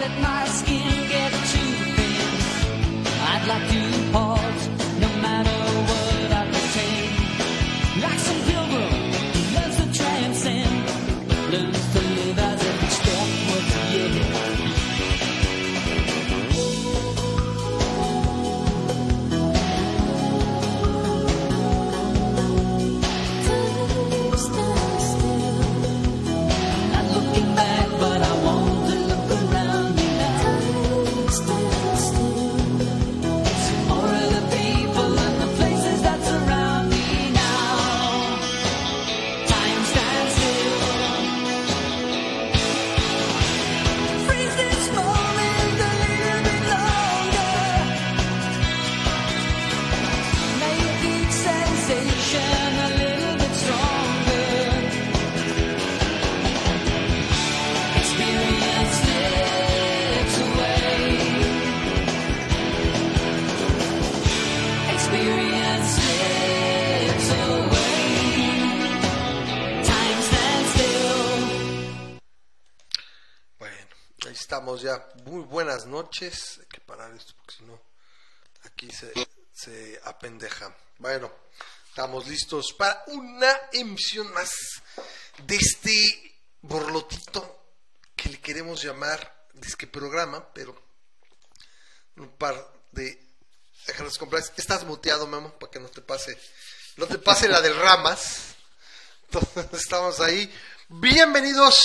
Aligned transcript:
let 0.00 0.20
my 0.22 0.46
skin 0.46 1.08
get 1.10 1.30
too 1.52 1.72
thin. 1.96 3.06
I'd 3.32 3.44
like 3.46 3.68
to 3.68 4.12
pause. 4.12 4.69
Esto 77.16 77.34
porque 77.36 77.54
si 77.56 77.64
no, 77.64 77.80
aquí 78.64 78.90
se, 78.90 79.12
se 79.52 80.00
apendeja. 80.04 80.74
Bueno, 80.98 81.32
estamos 81.88 82.26
listos 82.26 82.74
para 82.76 83.04
una 83.08 83.50
emisión 83.72 84.32
más 84.32 84.50
de 85.46 85.56
este 85.56 86.40
borlotito 86.62 87.74
que 88.14 88.28
le 88.28 88.40
queremos 88.40 88.82
llamar 88.82 89.46
disque 89.54 89.86
programa, 89.86 90.52
pero 90.52 90.76
un 92.16 92.30
par 92.36 92.54
de 92.92 93.26
déjanos 93.86 94.18
comprar. 94.18 94.42
Estás 94.56 94.84
muteado, 94.84 95.26
Memo, 95.26 95.58
para 95.58 95.70
que 95.70 95.80
no 95.80 95.88
te 95.88 96.00
pase, 96.00 96.38
no 96.96 97.06
te 97.06 97.18
pase 97.18 97.48
la 97.48 97.60
del 97.60 97.76
ramas. 97.76 98.54
Entonces 99.24 99.66
estamos 99.80 100.20
ahí. 100.20 100.52
Bienvenidos 100.88 101.76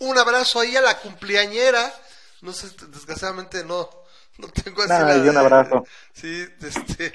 un 0.00 0.16
abrazo 0.18 0.60
ahí 0.60 0.76
a 0.76 0.80
la 0.80 0.98
cumpleañera. 1.00 1.92
No 2.40 2.52
sé, 2.52 2.68
desgraciadamente 2.88 3.64
no, 3.64 3.97
no 4.42 4.48
tengo 4.48 4.82
así. 4.82 5.20
Y 5.24 5.28
un 5.28 5.36
abrazo. 5.36 5.84
Sí, 6.12 6.46
este. 6.60 7.12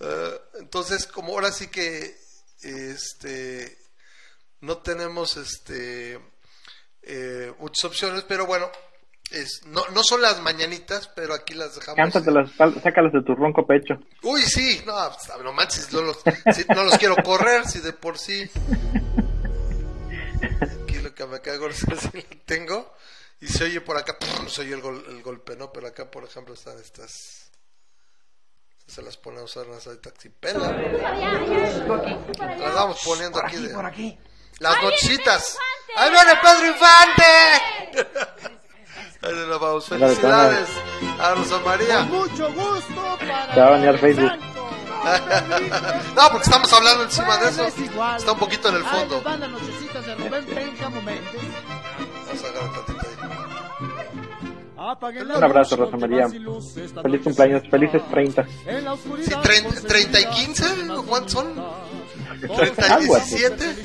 Uh, 0.00 0.04
entonces, 0.60 1.06
como 1.06 1.32
ahora 1.32 1.50
sí 1.52 1.68
que 1.68 2.16
este 2.62 3.78
no 4.60 4.78
tenemos 4.78 5.36
este 5.36 6.18
eh, 7.02 7.52
muchas 7.58 7.84
opciones, 7.84 8.24
pero 8.24 8.46
bueno, 8.46 8.68
es, 9.30 9.62
no, 9.66 9.82
no 9.94 10.02
son 10.02 10.22
las 10.22 10.40
mañanitas, 10.40 11.08
pero 11.14 11.34
aquí 11.34 11.54
las 11.54 11.74
dejamos. 11.76 11.96
Cántate 11.96 12.80
sácalas 12.80 13.12
de 13.12 13.22
tu 13.22 13.34
ronco 13.34 13.66
pecho. 13.66 13.94
Uy, 14.22 14.42
sí, 14.42 14.82
no, 14.86 14.94
pues, 15.10 15.42
no 15.42 15.52
manches, 15.52 15.92
no 15.92 16.02
los, 16.02 16.18
no 16.74 16.84
los 16.84 16.98
quiero 16.98 17.16
correr, 17.16 17.66
si 17.66 17.80
de 17.80 17.92
por 17.92 18.18
sí. 18.18 18.48
que 21.16 21.26
me 21.26 21.40
cago 21.40 21.72
si 21.72 21.86
lo 21.86 21.96
tengo. 22.44 22.94
Y 23.40 23.48
se 23.48 23.64
oye 23.64 23.80
por 23.80 23.96
acá, 23.96 24.16
se 24.48 24.60
oye 24.62 24.74
el, 24.74 24.82
el, 25.08 25.22
golpe, 25.22 25.56
¿no? 25.56 25.72
Pero 25.72 25.88
acá, 25.88 26.08
por 26.10 26.24
ejemplo, 26.24 26.54
están 26.54 26.78
estas. 26.78 27.50
Se 28.86 29.02
las 29.02 29.16
pone 29.16 29.40
a 29.40 29.42
usar 29.42 29.66
las 29.66 29.84
de 29.84 29.96
taxi 29.96 30.28
pela. 30.28 30.70
Las 30.70 32.74
vamos 32.74 33.00
poniendo 33.04 33.40
aquí, 33.40 33.56
de. 33.56 34.18
Las 34.60 34.82
nochitas. 34.82 35.58
¡Ahí 35.96 36.10
viene 36.10 36.32
Pedro 36.42 36.66
Infante! 36.66 37.24
Ahí 39.22 39.34
nos 39.48 39.60
vamos. 39.60 39.86
Felicidades 39.86 40.68
a 41.18 41.34
Rosa 41.34 41.58
María. 41.58 42.02
mucho 42.02 42.52
gusto 42.52 43.18
para. 43.18 43.56
Va 43.56 43.66
a 43.66 43.70
bañar 43.70 43.98
Facebook. 43.98 44.32
no, 46.16 46.30
porque 46.30 46.44
estamos 46.44 46.72
hablando 46.72 47.04
encima 47.04 47.36
de 47.38 47.50
eso. 47.50 47.66
Está 47.66 48.32
un 48.32 48.38
poquito 48.38 48.70
en 48.70 48.76
el 48.76 48.84
fondo. 48.84 49.20
Vamos 49.22 49.52
a 52.44 52.48
agarrar. 52.48 52.95
Un 54.86 55.44
abrazo, 55.44 55.76
Rosa 55.76 55.96
María. 55.96 56.28
Feliz 56.28 57.20
cumpleaños, 57.22 57.62
felices 57.68 58.02
30. 58.08 58.46
Sí, 58.46 59.34
30, 59.88 60.20
y 60.20 60.26
15, 60.26 60.64
¿cuántos 61.08 61.32
son? 61.32 61.54
30 62.56 63.00
y 63.00 63.04
17. 63.06 63.76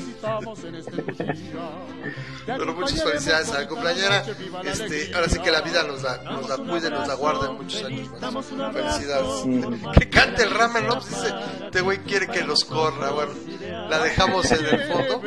Pero 2.45 2.73
muchas 2.75 3.03
felicidades 3.03 3.51
a 3.51 3.61
la 3.61 3.67
cumpleañera. 3.67 4.23
Este, 4.63 5.11
ahora 5.16 5.29
sí 5.29 5.40
que 5.40 5.51
la 5.51 5.61
vida 5.61 5.84
nos 5.84 6.03
la, 6.03 6.17
nos 6.23 6.47
la 6.50 6.57
cuide, 6.57 6.90
nos 6.91 7.07
la 7.07 7.16
guarde 7.16 7.50
muchos 7.50 7.84
años 7.84 8.09
más. 8.22 8.45
Felicidades. 8.73 9.97
Que 9.97 10.09
cante 10.09 10.44
el 10.44 10.51
ramen, 10.51 10.85
¿no? 10.88 11.00
Pues 11.00 11.09
dice, 11.09 11.34
este 11.66 11.81
güey 11.81 12.00
quiere 12.00 12.28
que 12.28 12.44
los 12.44 12.63
corra. 12.66 13.11
Bueno, 13.11 13.31
la 13.91 14.03
dejamos 14.03 14.52
en 14.52 14.66
el 14.66 14.88
fondo. 14.88 15.22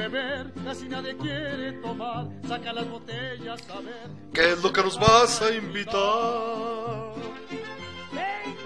¿Qué 4.33 4.53
es 4.53 4.59
lo 4.63 4.73
que 4.73 4.83
nos 4.83 4.99
vas 4.99 5.43
a 5.43 5.51
invitar? 5.55 5.95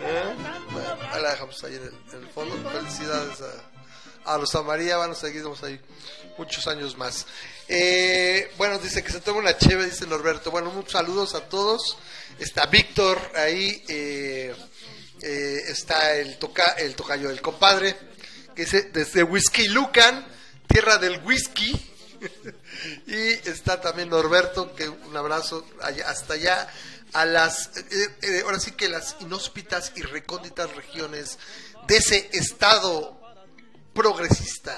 ¿Eh? 0.00 0.34
Bueno, 0.70 0.96
la 1.20 1.30
dejamos 1.30 1.64
ahí 1.64 1.74
en 1.74 1.82
el, 1.82 1.94
en 2.12 2.22
el 2.22 2.28
fondo. 2.28 2.54
Felicidades 2.70 3.40
a 3.40 3.78
a 4.28 4.36
Rosa 4.36 4.62
María, 4.62 4.96
van 4.98 5.12
a 5.12 5.14
seguirnos 5.14 5.62
ahí 5.62 5.80
muchos 6.36 6.66
años 6.66 6.96
más. 6.96 7.26
Eh, 7.66 8.50
bueno, 8.58 8.78
dice 8.78 9.02
que 9.02 9.10
se 9.10 9.20
toma 9.20 9.40
una 9.40 9.56
cheve, 9.56 9.86
dice 9.86 10.06
Norberto. 10.06 10.50
Bueno, 10.50 10.70
muchos 10.70 10.92
saludos 10.92 11.34
a 11.34 11.48
todos. 11.48 11.96
Está 12.38 12.66
Víctor 12.66 13.18
ahí, 13.34 13.82
eh, 13.88 14.54
eh, 15.22 15.56
está 15.68 16.14
el, 16.16 16.38
toca, 16.38 16.72
el 16.72 16.94
tocayo 16.94 17.28
del 17.28 17.40
compadre, 17.40 17.96
que 18.58 18.64
dice 18.64 18.90
desde 18.92 19.22
Whisky 19.22 19.68
Lucan, 19.68 20.26
tierra 20.66 20.98
del 20.98 21.22
whisky. 21.24 21.70
y 23.06 23.48
está 23.48 23.80
también 23.80 24.08
Norberto, 24.08 24.74
que 24.74 24.88
un 24.88 25.16
abrazo 25.16 25.64
hasta 26.04 26.34
allá 26.34 26.68
a 27.12 27.24
las, 27.24 27.70
ahora 28.44 28.58
sí 28.58 28.72
que 28.72 28.88
las 28.88 29.14
inhóspitas 29.20 29.92
y 29.94 30.02
recónditas 30.02 30.74
regiones 30.74 31.38
de 31.86 31.98
ese 31.98 32.30
estado 32.32 33.20
progresista. 33.94 34.76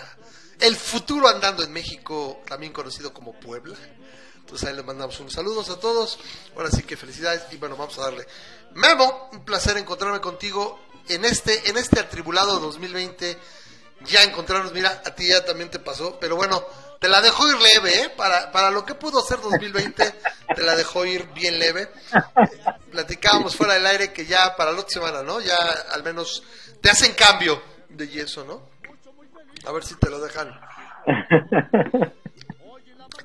El 0.59 0.77
futuro 0.77 1.27
andando 1.27 1.63
en 1.63 1.73
México, 1.73 2.43
también 2.47 2.75
conocido 2.75 3.15
como 3.15 3.33
Puebla. 3.41 3.79
Entonces 4.41 4.69
ahí 4.69 4.77
le 4.77 4.83
mandamos 4.83 5.19
unos 5.21 5.33
saludos 5.33 5.71
a 5.71 5.81
todos. 5.81 6.19
Ahora 6.55 6.71
sí 6.71 6.83
que 6.83 6.99
felicidades 6.99 7.45
y 7.51 7.57
bueno, 7.57 7.79
vamos 7.79 7.97
a 7.97 8.03
darle. 8.03 8.27
Memo, 8.75 9.31
un 9.33 9.43
placer 9.43 9.79
encontrarme 9.79 10.21
contigo 10.21 10.79
en 11.09 11.25
este, 11.25 11.71
en 11.71 11.79
este 11.79 11.99
atribulado 11.99 12.61
2020. 12.61 13.39
Ya 14.07 14.23
encontrarnos, 14.23 14.73
mira, 14.73 15.03
a 15.05 15.15
ti 15.15 15.29
ya 15.29 15.45
también 15.45 15.71
te 15.71 15.79
pasó, 15.79 16.19
pero 16.19 16.37
bueno, 16.37 16.65
te 16.99 17.09
la 17.09 17.21
dejó 17.21 17.49
ir 17.49 17.57
leve, 17.57 18.01
¿eh? 18.03 18.11
Para, 18.17 18.51
para 18.53 18.71
lo 18.71 18.85
que 18.85 18.95
pudo 18.95 19.21
ser 19.23 19.41
2020, 19.41 20.15
te 20.55 20.63
la 20.63 20.77
dejó 20.77 21.05
ir 21.05 21.27
bien 21.33 21.59
leve. 21.59 21.91
Platicábamos 22.91 23.57
fuera 23.57 23.75
del 23.75 23.87
aire 23.87 24.13
que 24.13 24.27
ya 24.27 24.55
para 24.57 24.73
la 24.73 24.81
otra 24.81 24.91
semana, 24.91 25.23
¿no? 25.23 25.41
Ya 25.41 25.57
al 25.93 26.03
menos 26.03 26.43
te 26.81 26.91
hacen 26.91 27.13
cambio 27.15 27.63
de 27.89 28.09
yeso, 28.09 28.45
¿no? 28.45 28.63
A 29.67 29.73
ver 29.73 29.85
si 29.85 29.95
te 29.97 30.11
lo 30.11 30.21
dejan. 30.21 30.61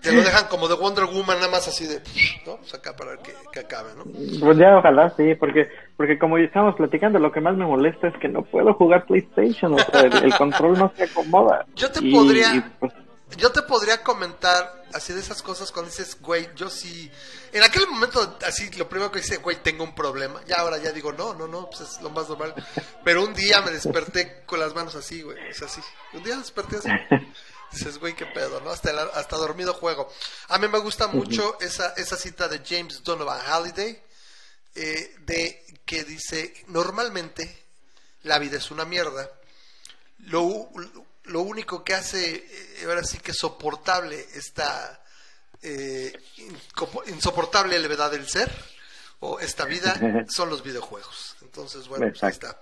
te 0.06 0.16
lo 0.16 0.22
dejan 0.22 0.48
como 0.48 0.68
de 0.68 0.76
Wonder 0.76 1.06
Woman, 1.06 1.38
nada 1.38 1.52
más 1.52 1.68
así 1.68 1.88
de. 1.88 2.02
¿No? 2.46 2.58
Pues 2.58 2.74
acá 2.76 2.96
para 2.96 3.18
que, 3.18 3.34
que 3.52 3.60
acabe, 3.60 3.90
¿no? 3.96 4.04
Pues 4.40 4.58
ya, 4.58 4.78
ojalá, 4.78 5.12
sí, 5.18 5.34
porque 5.36 5.68
porque 5.98 6.20
como 6.20 6.38
estábamos 6.38 6.76
platicando, 6.76 7.20
lo 7.20 7.32
que 7.32 7.42
más 7.42 7.56
me 7.56 7.66
molesta 7.66 8.08
es 8.08 8.14
que 8.20 8.28
no 8.28 8.44
puedo 8.44 8.74
jugar 8.76 9.06
PlayStation, 9.06 9.74
o 9.74 9.78
sea, 9.80 10.02
el, 10.02 10.36
control 10.38 10.78
no 10.78 10.94
se 10.96 11.06
acomoda. 11.06 11.66
Yo 11.76 11.92
te 11.92 12.02
podría. 12.12 12.72
Pues, 12.80 12.94
yo 13.38 13.52
te 13.52 13.64
podría 13.64 14.04
comentar 14.04 14.84
así 14.94 15.12
de 15.12 15.20
esas 15.20 15.42
cosas 15.42 15.72
cuando 15.72 15.90
dices, 15.90 16.22
güey, 16.22 16.48
yo 16.56 16.70
sí. 16.70 17.10
En 17.52 17.64
aquel 17.64 17.88
momento, 17.88 18.38
así, 18.46 18.70
lo 18.78 18.88
primero 18.88 19.12
que 19.12 19.20
dice, 19.20 19.38
güey, 19.38 19.58
tengo 19.64 19.84
un 19.84 19.96
problema. 19.96 20.42
Ya 20.46 20.58
ahora 20.58 20.78
ya 20.78 20.92
digo, 20.92 21.12
no, 21.12 21.34
no, 21.34 21.48
no, 21.48 21.68
pues 21.68 21.82
es 21.82 22.02
lo 22.02 22.12
más 22.12 22.30
normal. 22.30 22.54
Pero 23.04 23.24
un 23.24 23.34
día 23.34 23.62
me 23.62 23.72
desperté 23.72 24.44
con 24.46 24.60
las 24.60 24.76
manos 24.76 24.96
así, 24.96 25.24
güey, 25.24 25.38
es 25.50 25.62
así. 25.64 25.82
Un 26.14 26.24
día 26.24 26.38
desperté 26.38 26.78
así. 26.78 26.90
Dices, 27.76 28.00
güey, 28.00 28.16
qué 28.16 28.26
pedo, 28.26 28.62
¿no? 28.62 28.72
Hasta, 28.72 28.90
hasta 29.14 29.36
dormido 29.36 29.74
juego. 29.74 30.12
A 30.48 30.58
mí 30.58 30.68
me 30.68 30.80
gusta 30.80 31.08
mucho 31.08 31.58
esa, 31.60 31.94
esa 31.98 32.16
cita 32.16 32.48
de 32.48 32.62
James 32.66 33.04
Donovan 33.04 33.42
Halliday, 33.46 34.02
eh, 34.76 35.16
de 35.20 35.66
que 35.86 36.04
dice, 36.04 36.54
normalmente 36.68 37.66
la 38.24 38.40
vida 38.40 38.58
es 38.58 38.72
una 38.72 38.86
mierda. 38.86 39.30
Lo, 40.20 40.70
lo 41.26 41.42
único 41.42 41.84
que 41.84 41.94
hace, 41.94 42.36
eh, 42.36 42.86
ahora 42.86 43.04
sí 43.04 43.18
que 43.20 43.34
soportable 43.34 44.26
esta 44.34 45.04
eh, 45.62 46.14
insoportable 47.08 47.78
levedad 47.80 48.12
del 48.12 48.30
ser, 48.30 48.52
o 49.20 49.40
esta 49.40 49.66
vida, 49.66 50.00
son 50.30 50.50
los 50.50 50.64
videojuegos. 50.64 51.36
Entonces, 51.42 51.88
bueno, 51.88 52.08
pues 52.10 52.24
ahí 52.24 52.32
está. 52.32 52.60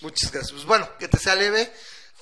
Muchas 0.00 0.30
gracias. 0.30 0.52
Pues 0.52 0.64
bueno, 0.64 0.88
que 0.98 1.08
te 1.08 1.18
sea 1.18 1.34
leve. 1.34 1.72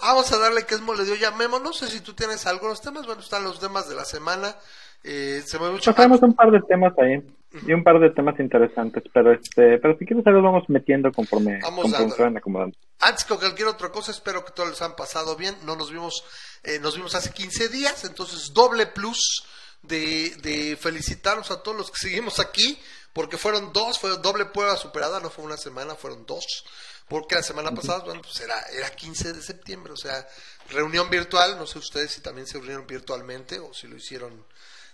Vamos 0.00 0.32
a 0.32 0.38
darle 0.38 0.64
que 0.64 0.74
es 0.74 0.80
mole 0.80 1.04
ya 1.18 1.30
Memo. 1.32 1.58
No 1.58 1.72
sé 1.72 1.88
si 1.88 2.00
tú 2.00 2.14
tienes 2.14 2.46
algunos 2.46 2.80
temas. 2.80 3.06
Bueno, 3.06 3.20
están 3.20 3.44
los 3.44 3.60
temas 3.60 3.88
de 3.88 3.94
la 3.94 4.04
semana. 4.04 4.56
Eh, 5.04 5.42
se 5.44 5.58
me 5.58 5.70
mucho... 5.70 5.94
Tenemos 5.94 6.22
un 6.22 6.34
par 6.34 6.50
de 6.50 6.60
temas 6.60 6.92
ahí 6.98 7.22
y 7.66 7.72
un 7.72 7.82
par 7.84 7.98
de 8.00 8.10
temas 8.10 8.38
interesantes, 8.40 9.02
pero 9.12 9.32
este, 9.32 9.78
pero 9.78 9.96
si 9.98 10.06
quieres 10.06 10.24
los 10.24 10.42
vamos 10.42 10.64
metiendo 10.68 11.12
conforme, 11.12 11.58
vamos 11.60 11.92
conforme 11.92 12.38
acomodando. 12.38 12.76
Antes 13.00 13.24
que 13.24 13.36
cualquier 13.36 13.68
otra 13.68 13.90
cosa, 13.90 14.10
espero 14.10 14.44
que 14.44 14.52
todos 14.52 14.70
les 14.70 14.82
han 14.82 14.96
pasado 14.96 15.36
bien. 15.36 15.54
No 15.64 15.76
nos 15.76 15.90
vimos, 15.90 16.24
eh, 16.62 16.78
nos 16.80 16.96
vimos 16.96 17.14
hace 17.14 17.30
15 17.30 17.68
días, 17.68 18.04
entonces 18.04 18.52
doble 18.54 18.86
plus 18.86 19.44
de, 19.82 20.30
de 20.42 20.76
felicitarnos 20.76 21.50
a 21.50 21.62
todos 21.62 21.76
los 21.76 21.90
que 21.90 21.98
seguimos 21.98 22.40
aquí, 22.40 22.78
porque 23.12 23.36
fueron 23.36 23.72
dos, 23.72 23.98
fue 23.98 24.16
doble 24.18 24.46
prueba 24.46 24.76
superada, 24.76 25.20
no 25.20 25.28
fue 25.28 25.44
una 25.44 25.56
semana, 25.56 25.94
fueron 25.94 26.24
dos. 26.24 26.64
Porque 27.08 27.34
la 27.34 27.42
semana 27.42 27.70
pasada, 27.72 28.00
bueno, 28.00 28.22
pues 28.22 28.40
era, 28.40 28.58
era 28.72 28.90
15 28.90 29.32
de 29.34 29.42
septiembre, 29.42 29.92
o 29.92 29.96
sea, 29.96 30.26
reunión 30.70 31.10
virtual, 31.10 31.58
no 31.58 31.66
sé 31.66 31.78
ustedes 31.78 32.12
si 32.12 32.20
también 32.20 32.46
se 32.46 32.54
reunieron 32.54 32.86
virtualmente 32.86 33.58
o 33.58 33.74
si 33.74 33.86
lo 33.86 33.96
hicieron 33.96 34.46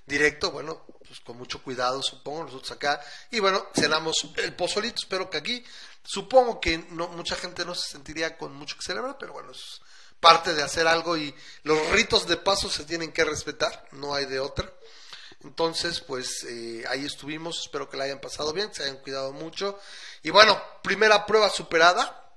directo, 0.08 0.50
bueno, 0.50 0.84
pues 1.06 1.20
con 1.20 1.36
mucho 1.36 1.62
cuidado, 1.62 2.02
supongo, 2.02 2.44
nosotros 2.44 2.72
acá. 2.72 3.00
Y 3.30 3.40
bueno, 3.40 3.66
cenamos 3.74 4.16
el 4.36 4.54
pozolito, 4.54 4.96
espero 4.96 5.30
que 5.30 5.36
aquí, 5.36 5.64
supongo 6.02 6.60
que 6.60 6.78
no 6.90 7.08
mucha 7.08 7.36
gente 7.36 7.64
no 7.64 7.74
se 7.74 7.88
sentiría 7.90 8.36
con 8.36 8.54
mucho 8.54 8.76
que 8.76 8.82
celebrar, 8.82 9.16
pero 9.18 9.34
bueno, 9.34 9.52
es 9.52 9.80
parte 10.18 10.54
de 10.54 10.62
hacer 10.62 10.88
algo 10.88 11.16
y 11.16 11.32
los 11.62 11.90
ritos 11.90 12.26
de 12.26 12.36
paso 12.36 12.68
se 12.70 12.84
tienen 12.84 13.12
que 13.12 13.24
respetar, 13.24 13.86
no 13.92 14.14
hay 14.14 14.24
de 14.24 14.40
otra. 14.40 14.72
Entonces, 15.44 16.00
pues 16.00 16.44
eh, 16.44 16.84
ahí 16.88 17.04
estuvimos, 17.04 17.60
espero 17.60 17.88
que 17.88 17.96
la 17.96 18.04
hayan 18.04 18.20
pasado 18.20 18.52
bien, 18.52 18.74
se 18.74 18.82
hayan 18.82 18.98
cuidado 18.98 19.32
mucho. 19.32 19.78
Y 20.22 20.30
bueno, 20.30 20.60
primera 20.82 21.26
prueba 21.26 21.48
superada, 21.48 22.32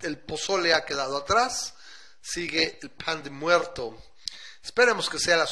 el 0.00 0.18
pozole 0.18 0.72
ha 0.74 0.84
quedado 0.84 1.16
atrás, 1.16 1.74
sigue 2.20 2.78
el 2.82 2.90
pan 2.90 3.22
de 3.22 3.30
muerto. 3.30 4.00
Esperemos 4.62 5.08
que 5.10 5.18
sea 5.18 5.36
la, 5.36 5.48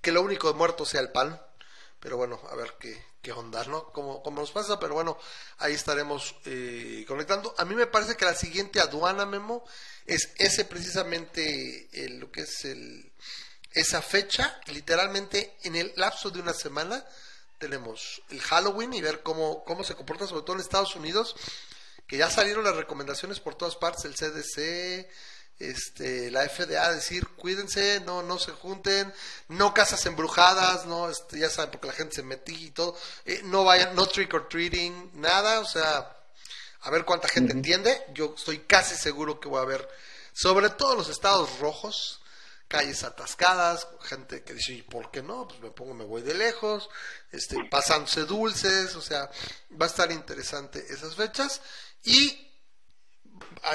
que 0.00 0.12
lo 0.12 0.22
único 0.22 0.48
de 0.48 0.54
muerto 0.54 0.84
sea 0.84 1.00
el 1.00 1.10
pan. 1.10 1.40
Pero 1.98 2.16
bueno, 2.16 2.40
a 2.50 2.56
ver 2.56 2.74
qué, 2.80 3.00
qué 3.22 3.30
onda, 3.30 3.64
¿no? 3.64 3.92
Como, 3.92 4.22
nos 4.32 4.50
pasa, 4.50 4.78
pero 4.78 4.94
bueno, 4.94 5.16
ahí 5.58 5.74
estaremos 5.74 6.34
eh, 6.44 7.04
conectando. 7.06 7.54
A 7.56 7.64
mí 7.64 7.76
me 7.76 7.86
parece 7.86 8.16
que 8.16 8.24
la 8.24 8.34
siguiente 8.34 8.80
aduana, 8.80 9.24
Memo, 9.24 9.64
es 10.04 10.32
ese 10.36 10.64
precisamente 10.64 11.88
lo 12.10 12.30
que 12.32 12.40
es 12.40 12.64
el, 12.64 13.12
esa 13.74 14.02
fecha. 14.02 14.60
Literalmente 14.66 15.56
en 15.64 15.76
el 15.76 15.92
lapso 15.96 16.30
de 16.30 16.40
una 16.40 16.52
semana 16.52 17.04
tenemos 17.58 18.22
el 18.30 18.40
Halloween 18.40 18.92
y 18.92 19.00
ver 19.00 19.22
cómo, 19.22 19.64
cómo 19.64 19.84
se 19.84 19.94
comporta, 19.94 20.26
sobre 20.26 20.42
todo 20.42 20.56
en 20.56 20.62
Estados 20.62 20.96
Unidos, 20.96 21.36
que 22.06 22.16
ya 22.16 22.28
salieron 22.28 22.64
las 22.64 22.76
recomendaciones 22.76 23.40
por 23.40 23.54
todas 23.54 23.76
partes, 23.76 24.04
el 24.04 24.14
CDC, 24.14 25.08
este, 25.58 26.30
la 26.30 26.48
FDA 26.48 26.92
decir 26.92 27.28
cuídense, 27.36 28.00
no, 28.00 28.22
no 28.22 28.38
se 28.38 28.52
junten, 28.52 29.12
no 29.48 29.72
casas 29.72 30.04
embrujadas, 30.06 30.86
no, 30.86 31.08
este, 31.08 31.38
ya 31.38 31.48
saben, 31.48 31.70
porque 31.70 31.86
la 31.86 31.92
gente 31.92 32.16
se 32.16 32.22
metí 32.22 32.66
y 32.66 32.70
todo, 32.70 32.96
eh, 33.24 33.40
no 33.44 33.64
vayan, 33.64 33.94
no 33.94 34.06
trick 34.06 34.34
or 34.34 34.48
treating, 34.48 35.12
nada, 35.14 35.60
o 35.60 35.64
sea, 35.64 36.16
a 36.80 36.90
ver 36.90 37.04
cuánta 37.04 37.28
gente 37.28 37.52
entiende, 37.52 38.02
yo 38.12 38.34
estoy 38.36 38.58
casi 38.60 38.96
seguro 38.96 39.38
que 39.38 39.48
voy 39.48 39.62
a 39.62 39.66
ver, 39.66 39.88
sobre 40.32 40.68
todo 40.70 40.96
los 40.96 41.08
estados 41.08 41.60
rojos, 41.60 42.21
calles 42.72 43.04
atascadas, 43.04 43.86
gente 44.00 44.42
que 44.42 44.54
dice, 44.54 44.72
¿y 44.72 44.80
por 44.80 45.10
qué 45.10 45.22
no? 45.22 45.46
Pues 45.46 45.60
me 45.60 45.70
pongo, 45.70 45.92
me 45.92 46.06
voy 46.06 46.22
de 46.22 46.32
lejos, 46.32 46.88
este, 47.30 47.58
pasándose 47.70 48.24
dulces, 48.24 48.96
o 48.96 49.02
sea, 49.02 49.30
va 49.78 49.84
a 49.84 49.88
estar 49.90 50.10
interesante 50.10 50.82
esas 50.88 51.14
fechas 51.14 51.60
y 52.02 52.50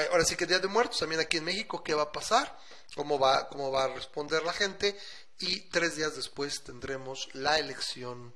ahora 0.10 0.26
sí 0.26 0.36
que 0.36 0.48
Día 0.48 0.58
de 0.58 0.68
Muertos, 0.68 0.98
también 0.98 1.22
aquí 1.22 1.38
en 1.38 1.44
México, 1.44 1.84
¿qué 1.84 1.94
va 1.94 2.04
a 2.04 2.12
pasar? 2.12 2.58
¿Cómo 2.96 3.20
va, 3.20 3.48
cómo 3.50 3.72
va 3.72 3.84
a 3.84 3.94
responder 3.94 4.42
la 4.42 4.54
gente? 4.54 5.00
Y 5.38 5.70
tres 5.70 5.96
días 5.96 6.16
después 6.16 6.64
tendremos 6.64 7.30
la 7.34 7.60
elección 7.60 8.34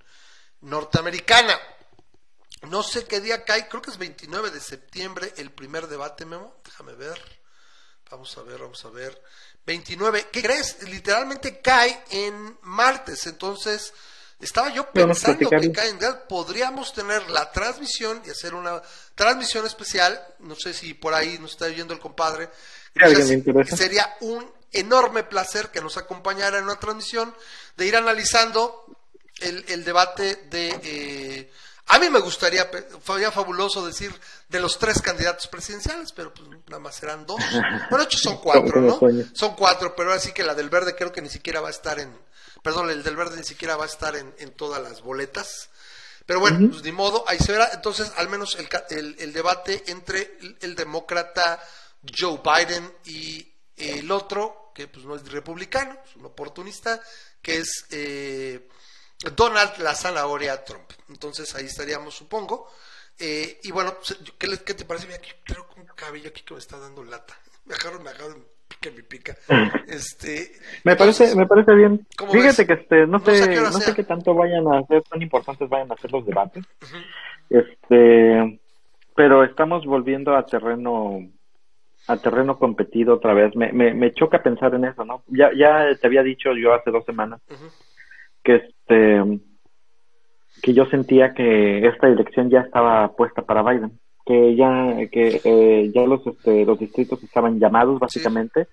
norteamericana. 0.59 1.59
No 2.69 2.83
sé 2.83 3.05
qué 3.05 3.19
día 3.19 3.45
cae, 3.45 3.67
creo 3.67 3.81
que 3.81 3.89
es 3.89 3.97
29 3.97 4.51
de 4.51 4.59
septiembre 4.59 5.33
el 5.37 5.51
primer 5.51 5.87
debate, 5.87 6.23
Memo. 6.23 6.61
Déjame 6.63 6.93
ver. 6.93 7.19
Vamos 8.11 8.37
a 8.37 8.43
ver, 8.43 8.59
vamos 8.59 8.83
a 8.83 8.89
ver. 8.89 9.23
29, 9.71 10.27
¿qué 10.31 10.41
crees? 10.41 10.83
Literalmente 10.89 11.59
cae 11.59 12.03
en 12.09 12.57
martes, 12.63 13.25
entonces 13.27 13.93
estaba 14.39 14.73
yo 14.73 14.91
pensando 14.91 15.49
que 15.49 15.71
cae 15.71 15.89
en 15.89 15.99
podríamos 16.27 16.93
tener 16.93 17.29
la 17.29 17.49
transmisión 17.51 18.21
y 18.25 18.31
hacer 18.31 18.53
una 18.53 18.81
transmisión 19.15 19.65
especial, 19.65 20.21
no 20.39 20.55
sé 20.55 20.73
si 20.73 20.93
por 20.93 21.13
ahí 21.13 21.37
nos 21.39 21.51
está 21.51 21.67
viendo 21.67 21.93
el 21.93 22.01
compadre, 22.01 22.49
sería 23.73 24.17
un 24.19 24.45
enorme 24.73 25.23
placer 25.23 25.69
que 25.69 25.79
nos 25.79 25.95
acompañara 25.95 26.57
en 26.57 26.65
una 26.65 26.79
transmisión 26.79 27.33
de 27.77 27.85
ir 27.85 27.95
analizando 27.95 28.85
el, 29.39 29.63
el 29.69 29.85
debate 29.85 30.47
de... 30.49 30.79
Eh, 30.83 31.51
a 31.93 31.99
mí 31.99 32.09
me 32.09 32.19
gustaría, 32.21 32.71
sería 33.05 33.31
fabuloso 33.31 33.85
decir 33.85 34.13
de 34.47 34.61
los 34.61 34.79
tres 34.79 35.01
candidatos 35.01 35.47
presidenciales, 35.47 36.13
pero 36.13 36.33
pues 36.33 36.47
nada 36.67 36.79
más 36.79 36.95
serán 36.95 37.25
dos. 37.25 37.41
Bueno, 37.89 38.05
hecho 38.05 38.17
son 38.17 38.37
cuatro, 38.37 38.79
¿no? 38.79 38.97
Son 39.33 39.55
cuatro, 39.55 39.93
pero 39.93 40.13
así 40.13 40.31
que 40.31 40.43
la 40.43 40.55
del 40.55 40.69
verde 40.69 40.95
creo 40.95 41.11
que 41.11 41.21
ni 41.21 41.29
siquiera 41.29 41.59
va 41.59 41.67
a 41.67 41.71
estar 41.71 41.99
en, 41.99 42.17
perdón, 42.63 42.89
el 42.89 43.03
del 43.03 43.17
verde 43.17 43.35
ni 43.35 43.43
siquiera 43.43 43.75
va 43.75 43.83
a 43.83 43.87
estar 43.87 44.15
en, 44.15 44.33
en 44.37 44.51
todas 44.51 44.81
las 44.81 45.01
boletas. 45.01 45.69
Pero 46.25 46.39
bueno, 46.39 46.69
pues 46.69 46.81
ni 46.81 46.93
modo, 46.93 47.25
ahí 47.27 47.39
se 47.39 47.51
verá. 47.51 47.71
Entonces, 47.73 48.13
al 48.15 48.29
menos 48.29 48.55
el, 48.89 49.15
el, 49.19 49.33
debate 49.33 49.83
entre 49.87 50.37
el, 50.61 50.75
demócrata 50.75 51.61
Joe 52.17 52.39
Biden 52.41 52.89
y 53.03 53.51
el 53.75 54.09
otro, 54.11 54.71
que 54.73 54.87
pues 54.87 55.05
no 55.05 55.17
es 55.17 55.29
republicano, 55.29 55.97
es 56.07 56.15
un 56.15 56.27
oportunista, 56.27 57.01
que 57.41 57.57
es 57.57 57.85
eh, 57.89 58.69
Donald 59.35 59.77
la 59.79 59.93
zanahoria 59.93 60.63
Trump. 60.63 60.89
Entonces 61.09 61.53
ahí 61.55 61.65
estaríamos, 61.65 62.15
supongo. 62.15 62.67
Eh, 63.19 63.59
y 63.63 63.71
bueno, 63.71 63.93
¿qué, 64.37 64.47
¿qué, 64.65 64.73
te 64.73 64.85
parece? 64.85 65.05
Mira, 65.05 65.19
aquí 65.19 65.31
un 65.77 65.85
cabello 65.95 66.29
aquí 66.29 66.41
que 66.43 66.53
me 66.53 66.59
está 66.59 66.79
dando 66.79 67.03
lata. 67.03 67.35
Me 67.65 67.75
agarro, 67.75 68.01
me 68.01 68.09
agarro, 68.09 68.37
que 68.81 68.89
me 68.89 69.03
pica. 69.03 69.37
Este, 69.87 70.51
me 70.83 70.95
parece, 70.95 71.35
me 71.35 71.45
parece 71.45 71.75
bien. 71.75 72.07
Fíjate 72.31 72.65
que 72.65 72.73
este, 72.73 73.05
no, 73.05 73.19
sé, 73.19 73.55
no 73.55 73.71
sé 73.73 73.93
qué 73.93 74.03
tanto 74.03 74.33
vayan 74.33 74.67
a 74.67 74.83
ser, 74.87 75.03
tan 75.03 75.21
importantes 75.21 75.69
vayan 75.69 75.91
a 75.91 75.95
ser 75.97 76.11
los 76.11 76.25
debates. 76.25 76.65
Este, 77.51 78.59
pero 79.15 79.43
estamos 79.43 79.85
volviendo 79.85 80.35
a 80.35 80.43
terreno 80.43 81.19
a 82.07 82.17
terreno 82.17 82.57
competido 82.57 83.13
otra 83.13 83.35
vez. 83.35 83.55
Me, 83.55 83.71
me, 83.71 83.93
me 83.93 84.11
choca 84.11 84.41
pensar 84.41 84.73
en 84.73 84.85
eso, 84.85 85.05
¿no? 85.05 85.23
Ya, 85.27 85.51
ya 85.55 85.95
te 85.95 86.07
había 86.07 86.23
dicho 86.23 86.49
yo 86.53 86.73
hace 86.73 86.89
dos 86.89 87.05
semanas 87.05 87.39
que 88.43 88.55
este 88.55 89.39
que 90.61 90.73
yo 90.73 90.85
sentía 90.85 91.33
que 91.33 91.87
esta 91.87 92.07
elección 92.07 92.49
ya 92.49 92.61
estaba 92.61 93.15
puesta 93.15 93.41
para 93.41 93.63
Biden 93.63 93.99
que 94.25 94.55
ya 94.55 94.95
que 95.11 95.41
eh, 95.43 95.91
ya 95.93 96.05
los 96.05 96.25
este, 96.25 96.65
los 96.65 96.79
distritos 96.79 97.23
estaban 97.23 97.59
llamados 97.59 97.99
básicamente 97.99 98.67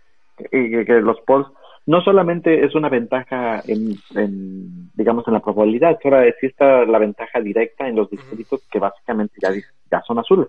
y 0.52 0.84
que, 0.84 1.00
los 1.00 1.20
polls 1.26 1.48
no 1.86 2.02
solamente 2.02 2.64
es 2.64 2.74
una 2.74 2.88
ventaja 2.88 3.62
en, 3.66 3.96
en 4.14 4.90
digamos 4.94 5.26
en 5.26 5.34
la 5.34 5.40
probabilidad 5.40 5.98
ahora 6.04 6.26
existe 6.26 6.64
la 6.86 6.98
ventaja 6.98 7.40
directa 7.40 7.88
en 7.88 7.96
los 7.96 8.10
distritos 8.10 8.66
que 8.70 8.78
básicamente 8.78 9.34
ya 9.40 9.50
ya 9.90 10.02
son 10.02 10.18
azules. 10.18 10.48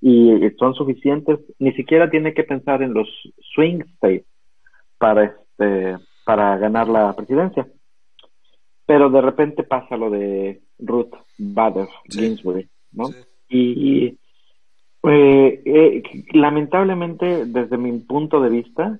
Y 0.00 0.50
son 0.58 0.74
suficientes 0.74 1.40
ni 1.58 1.72
siquiera 1.72 2.08
tiene 2.08 2.32
que 2.32 2.44
pensar 2.44 2.82
en 2.82 2.94
los 2.94 3.08
swing 3.54 3.80
states 3.96 4.26
para 4.98 5.24
este 5.24 5.96
para 6.24 6.56
ganar 6.58 6.88
la 6.88 7.14
presidencia 7.16 7.66
pero 8.88 9.10
de 9.10 9.20
repente 9.20 9.64
pasa 9.64 9.98
lo 9.98 10.08
de 10.08 10.62
Ruth 10.78 11.14
Bader 11.36 11.86
Ginsburg 12.08 12.66
no 12.90 13.10
y, 13.48 14.18
eh, 15.04 15.62
eh, 15.64 16.02
lamentablemente, 16.32 17.46
desde 17.46 17.78
mi 17.78 17.98
punto 18.00 18.40
de 18.40 18.50
vista, 18.50 18.98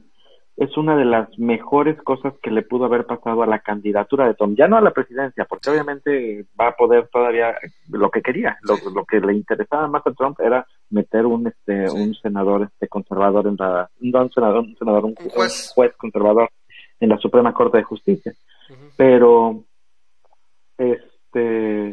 es 0.57 0.77
una 0.77 0.97
de 0.97 1.05
las 1.05 1.39
mejores 1.39 2.01
cosas 2.03 2.35
que 2.43 2.51
le 2.51 2.63
pudo 2.63 2.87
haber 2.87 3.07
pasado 3.07 3.43
a 3.43 3.47
la 3.47 3.61
candidatura 3.61 4.27
de 4.27 4.35
Trump, 4.35 4.57
ya 4.59 4.67
no 4.67 4.77
a 4.77 4.81
la 4.81 4.91
presidencia, 4.91 5.45
porque 5.45 5.71
obviamente 5.71 6.47
va 6.61 6.69
a 6.69 6.77
poder 6.77 7.09
todavía 7.13 7.55
lo 7.91 8.11
que 8.11 8.23
quería, 8.23 8.59
lo, 8.63 8.77
lo 8.93 9.05
que 9.05 9.21
le 9.21 9.35
interesaba 9.35 9.87
más 9.87 10.05
a 10.07 10.13
Trump 10.13 10.41
era 10.41 10.67
meter 10.91 11.27
un 11.27 11.47
este 11.47 11.89
un 11.91 12.15
senador 12.15 12.63
este 12.63 12.89
conservador 12.89 13.47
en 13.47 13.57
la 13.57 13.89
no 14.01 14.23
un 14.23 14.33
senador 14.33 14.61
un 14.61 14.77
senador 14.77 15.05
un, 15.05 15.15
juez. 15.15 15.75
conservador 15.97 16.51
en 16.99 17.11
la 17.11 17.19
Suprema 17.19 17.53
Corte 17.53 17.79
de 17.79 17.85
Justicia, 17.85 18.33
pero 18.97 19.65
este 20.79 21.91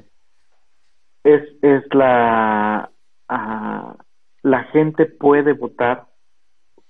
es 1.24 1.44
es 1.62 1.84
la 1.94 2.90
ah, 3.28 3.96
la 4.42 4.64
gente 4.66 5.08
puede 5.08 5.54
votar 5.54 6.06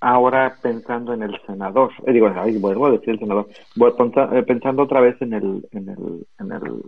ahora 0.01 0.57
pensando 0.61 1.13
en 1.13 1.23
el 1.23 1.39
senador, 1.47 1.91
eh, 2.05 2.11
digo, 2.11 2.27
ahí 2.27 2.57
vuelvo 2.57 2.85
a 2.85 2.91
decir 2.91 3.11
el 3.11 3.19
senador, 3.19 3.47
voy 3.75 3.91
eh, 4.33 4.43
pensando 4.43 4.83
otra 4.83 4.99
vez 4.99 5.19
en 5.21 5.33
el, 5.33 5.67
en 5.71 5.89
el, 5.89 6.27
en 6.39 6.51
el 6.51 6.81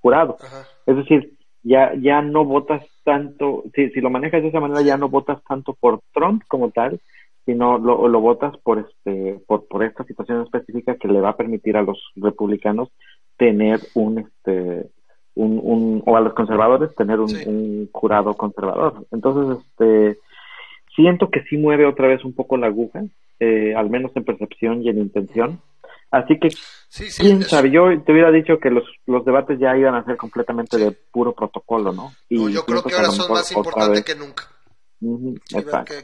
jurado. 0.00 0.38
Es 0.86 0.96
decir, 0.96 1.38
ya, 1.62 1.92
ya 1.94 2.20
no 2.20 2.44
votas 2.44 2.84
tanto, 3.04 3.64
si, 3.74 3.90
si 3.90 4.00
lo 4.00 4.10
manejas 4.10 4.42
de 4.42 4.48
esa 4.48 4.60
manera, 4.60 4.82
ya 4.82 4.96
no 4.96 5.08
votas 5.08 5.42
tanto 5.44 5.74
por 5.74 6.00
Trump 6.12 6.42
como 6.48 6.70
tal, 6.70 7.00
sino 7.44 7.78
lo, 7.78 8.08
lo 8.08 8.20
votas 8.20 8.56
por 8.58 8.78
este, 8.78 9.40
por, 9.46 9.68
por 9.68 9.84
esta 9.84 10.04
situación 10.04 10.42
específica 10.42 10.96
que 10.96 11.08
le 11.08 11.20
va 11.20 11.30
a 11.30 11.36
permitir 11.36 11.76
a 11.76 11.82
los 11.82 12.10
republicanos 12.16 12.88
tener 13.36 13.80
un, 13.94 14.18
este, 14.18 14.90
un, 15.34 15.60
un 15.62 16.02
o 16.06 16.16
a 16.16 16.20
los 16.20 16.34
conservadores 16.34 16.94
tener 16.94 17.20
un, 17.20 17.30
un 17.46 17.90
jurado 17.92 18.34
conservador. 18.34 19.06
Entonces, 19.10 19.64
este, 19.64 20.20
siento 20.94 21.30
que 21.30 21.42
sí 21.48 21.56
mueve 21.56 21.86
otra 21.86 22.08
vez 22.08 22.24
un 22.24 22.34
poco 22.34 22.56
la 22.56 22.68
aguja, 22.68 23.02
eh, 23.40 23.74
al 23.74 23.90
menos 23.90 24.12
en 24.14 24.24
percepción 24.24 24.82
y 24.82 24.88
en 24.88 24.98
intención. 24.98 25.60
Así 26.10 26.38
que, 26.38 26.48
quién 27.18 27.42
sabe, 27.42 27.72
yo 27.72 27.86
te 28.04 28.12
hubiera 28.12 28.30
dicho 28.30 28.58
que 28.60 28.70
los, 28.70 28.84
los 29.06 29.24
debates 29.24 29.58
ya 29.58 29.76
iban 29.76 29.96
a 29.96 30.04
ser 30.04 30.16
completamente 30.16 30.76
de 30.78 30.92
puro 30.92 31.34
protocolo, 31.34 31.92
¿no? 31.92 32.14
Y 32.28 32.52
yo 32.52 32.64
creo 32.64 32.84
que 32.84 32.94
ahora 32.94 33.10
son 33.10 33.32
más 33.32 33.50
importantes 33.50 34.04
que 34.04 34.14
nunca. 34.14 34.44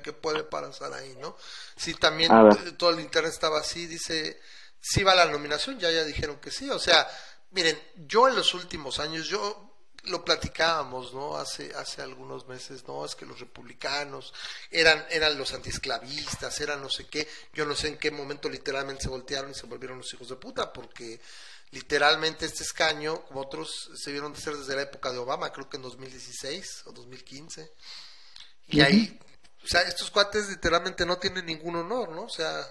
qué, 0.02 0.12
puede 0.12 0.42
pasar 0.42 0.92
ahí, 0.94 1.14
¿no? 1.20 1.36
Si 1.76 1.94
también 1.94 2.28
todo 2.76 2.90
el 2.90 3.00
internet 3.00 3.30
estaba 3.32 3.60
así, 3.60 3.86
dice, 3.86 4.36
sí 4.80 5.02
va 5.02 5.14
la 5.14 5.26
nominación, 5.26 5.78
ya 5.78 5.90
ya 5.90 6.04
dijeron 6.04 6.38
que 6.40 6.50
sí, 6.50 6.70
o 6.70 6.78
sea, 6.78 7.08
miren, 7.50 7.80
yo 8.06 8.28
en 8.28 8.36
los 8.36 8.54
últimos 8.54 8.98
años, 8.98 9.26
yo 9.28 9.70
lo 10.04 10.24
platicábamos, 10.24 11.12
¿no? 11.12 11.36
Hace, 11.36 11.74
hace 11.74 12.00
algunos 12.02 12.46
meses, 12.48 12.86
¿no? 12.86 13.04
Es 13.04 13.14
que 13.14 13.26
los 13.26 13.38
republicanos 13.38 14.32
eran, 14.70 15.04
eran 15.10 15.36
los 15.36 15.52
antiesclavistas, 15.52 16.58
eran 16.60 16.80
no 16.80 16.88
sé 16.88 17.06
qué. 17.06 17.28
Yo 17.52 17.66
no 17.66 17.74
sé 17.74 17.88
en 17.88 17.98
qué 17.98 18.10
momento 18.10 18.48
literalmente 18.48 19.02
se 19.02 19.08
voltearon 19.08 19.50
y 19.50 19.54
se 19.54 19.66
volvieron 19.66 19.98
los 19.98 20.12
hijos 20.14 20.28
de 20.28 20.36
puta, 20.36 20.72
porque 20.72 21.20
literalmente 21.72 22.46
este 22.46 22.62
escaño, 22.62 23.24
como 23.26 23.40
otros, 23.40 23.90
se 23.94 24.10
vieron 24.10 24.32
de 24.32 24.40
ser 24.40 24.56
desde 24.56 24.74
la 24.74 24.82
época 24.82 25.12
de 25.12 25.18
Obama, 25.18 25.52
creo 25.52 25.68
que 25.68 25.76
en 25.76 25.82
2016 25.82 26.84
o 26.86 26.92
2015. 26.92 27.70
Y 28.68 28.80
ahí, 28.80 29.18
o 29.62 29.66
sea, 29.66 29.82
estos 29.82 30.10
cuates 30.10 30.48
literalmente 30.48 31.04
no 31.04 31.18
tienen 31.18 31.46
ningún 31.46 31.76
honor, 31.76 32.10
¿no? 32.10 32.22
O 32.22 32.30
sea, 32.30 32.66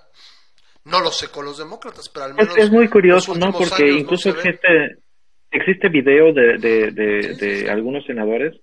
no 0.86 1.02
lo 1.02 1.12
sé 1.12 1.30
con 1.30 1.46
los 1.46 1.58
demócratas, 1.58 2.10
pero 2.10 2.26
al 2.26 2.34
menos. 2.34 2.58
Es, 2.58 2.72
muy 2.72 2.88
curioso, 2.88 3.36
¿no? 3.36 3.52
Porque 3.52 3.90
incluso 3.92 4.30
existe 4.30 4.98
existe 5.52 5.90
video 5.90 6.32
de, 6.34 6.58
de, 6.58 6.92
de, 6.92 7.70
algunos 7.70 8.06
senadores 8.06 8.56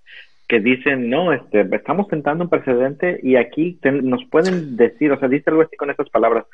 que 0.47 0.59
dicen, 0.61 1.09
no, 1.09 1.33
este, 1.33 1.67
estamos 1.75 2.07
tentando 2.07 2.45
un 2.45 2.49
precedente 2.49 3.19
y 3.21 3.35
aquí 3.35 3.77
nos 3.83 4.23
pueden 4.29 4.77
decir, 4.77 5.11
o 5.11 5.19
sea, 5.19 5.27
dice 5.27 5.49
algo 5.49 5.63
así 5.63 5.75
con 5.75 5.89
estas 5.89 6.09
palabras, 6.09 6.45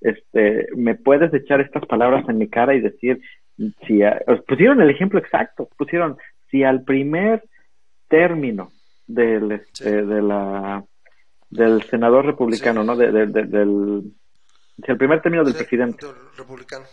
este, 0.00 0.68
me 0.76 0.94
puedes 0.94 1.34
echar 1.34 1.60
estas 1.60 1.84
palabras 1.86 2.28
en 2.28 2.38
mi 2.38 2.48
cara 2.48 2.74
y 2.74 2.80
decir, 2.80 3.20
si 3.86 4.00
pusieron 4.46 4.80
el 4.80 4.90
ejemplo 4.90 5.18
exacto, 5.18 5.68
pusieron, 5.76 6.16
si 6.50 6.62
al 6.62 6.84
primer 6.84 7.42
término 8.08 8.70
del, 9.06 9.52
este, 9.52 10.04
de 10.06 10.22
la, 10.22 10.84
del 11.50 11.82
senador 11.82 12.26
republicano, 12.26 12.84
¿no? 12.84 12.96
De, 12.96 13.10
del, 13.26 14.12
al 14.88 14.96
primer 14.96 15.20
término 15.20 15.44
del 15.44 15.54
presidente. 15.54 16.06
republicano 16.36 16.84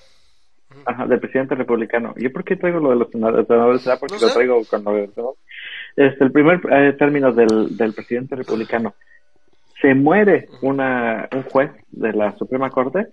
Ajá, 0.85 1.05
del 1.07 1.19
presidente 1.19 1.55
republicano. 1.55 2.13
¿Yo 2.17 2.31
por 2.31 2.43
qué 2.43 2.55
traigo 2.55 2.79
lo 2.79 2.89
de 2.89 2.97
los 2.97 3.09
senadores? 3.09 3.81
¿Será 3.81 3.97
porque 3.97 4.17
lo 4.19 4.33
traigo 4.33 4.61
cuando... 4.69 4.97
Este, 5.95 6.23
el 6.23 6.31
primer 6.31 6.61
eh, 6.69 6.93
término 6.93 7.31
del, 7.31 7.75
del 7.75 7.93
presidente 7.93 8.35
republicano. 8.35 8.93
Se 9.81 9.93
muere 9.95 10.49
una, 10.61 11.27
un 11.33 11.43
juez 11.43 11.71
de 11.89 12.13
la 12.13 12.35
Suprema 12.37 12.69
Corte. 12.69 13.07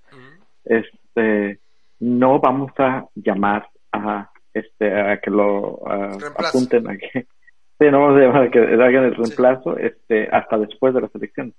Este, 0.64 1.61
no 2.00 2.40
vamos 2.40 2.73
a 2.78 3.07
llamar 3.14 3.69
a 3.93 4.31
este 4.52 4.93
a 4.93 5.19
que 5.19 5.31
lo 5.31 5.81
apunten 5.87 6.88
a 6.88 6.97
que 6.97 7.26
no 7.90 8.00
vamos 8.00 8.16
a 8.16 8.25
llamar 8.25 8.43
a 8.45 8.50
que 8.50 8.59
hagan 8.59 9.04
el 9.04 9.14
reemplazo 9.14 9.76
este 9.78 10.28
hasta 10.31 10.59
después 10.59 10.95
de 10.95 11.00
las 11.00 11.14
elecciones 11.14 11.54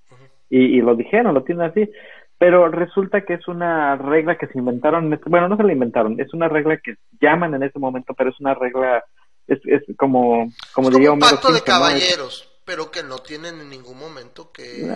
y, 0.50 0.78
y 0.78 0.82
lo 0.82 0.96
dijeron 0.96 1.34
lo 1.34 1.44
tienen 1.44 1.66
así 1.66 1.90
pero 2.38 2.68
resulta 2.70 3.22
que 3.22 3.36
es 3.36 3.48
una 3.48 3.96
regla 3.96 4.38
que 4.38 4.48
se 4.48 4.60
inventaron, 4.60 5.14
este, 5.14 5.30
bueno, 5.30 5.48
no 5.48 5.58
se 5.58 5.64
la 5.64 5.74
inventaron, 5.74 6.20
es 6.20 6.34
una 6.34 6.50
regla 6.50 6.78
que 6.84 6.96
llaman 7.22 7.54
en 7.54 7.64
ese 7.64 7.80
momento, 7.80 8.14
pero 8.14 8.30
es 8.30 8.40
una 8.40 8.54
regla, 8.54 9.04
es, 9.48 9.60
es 9.66 9.84
como, 9.98 10.52
como 10.74 10.90
diría 10.90 11.12
un 11.12 11.20
pacto 11.20 11.52
de 11.52 11.62
caballeros, 11.62 12.50
pero 12.66 12.92
que 12.92 13.04
no 13.04 13.20
tienen 13.20 13.62
en 13.62 13.70
ningún 13.70 13.98
momento 13.98 14.52
que, 14.52 14.90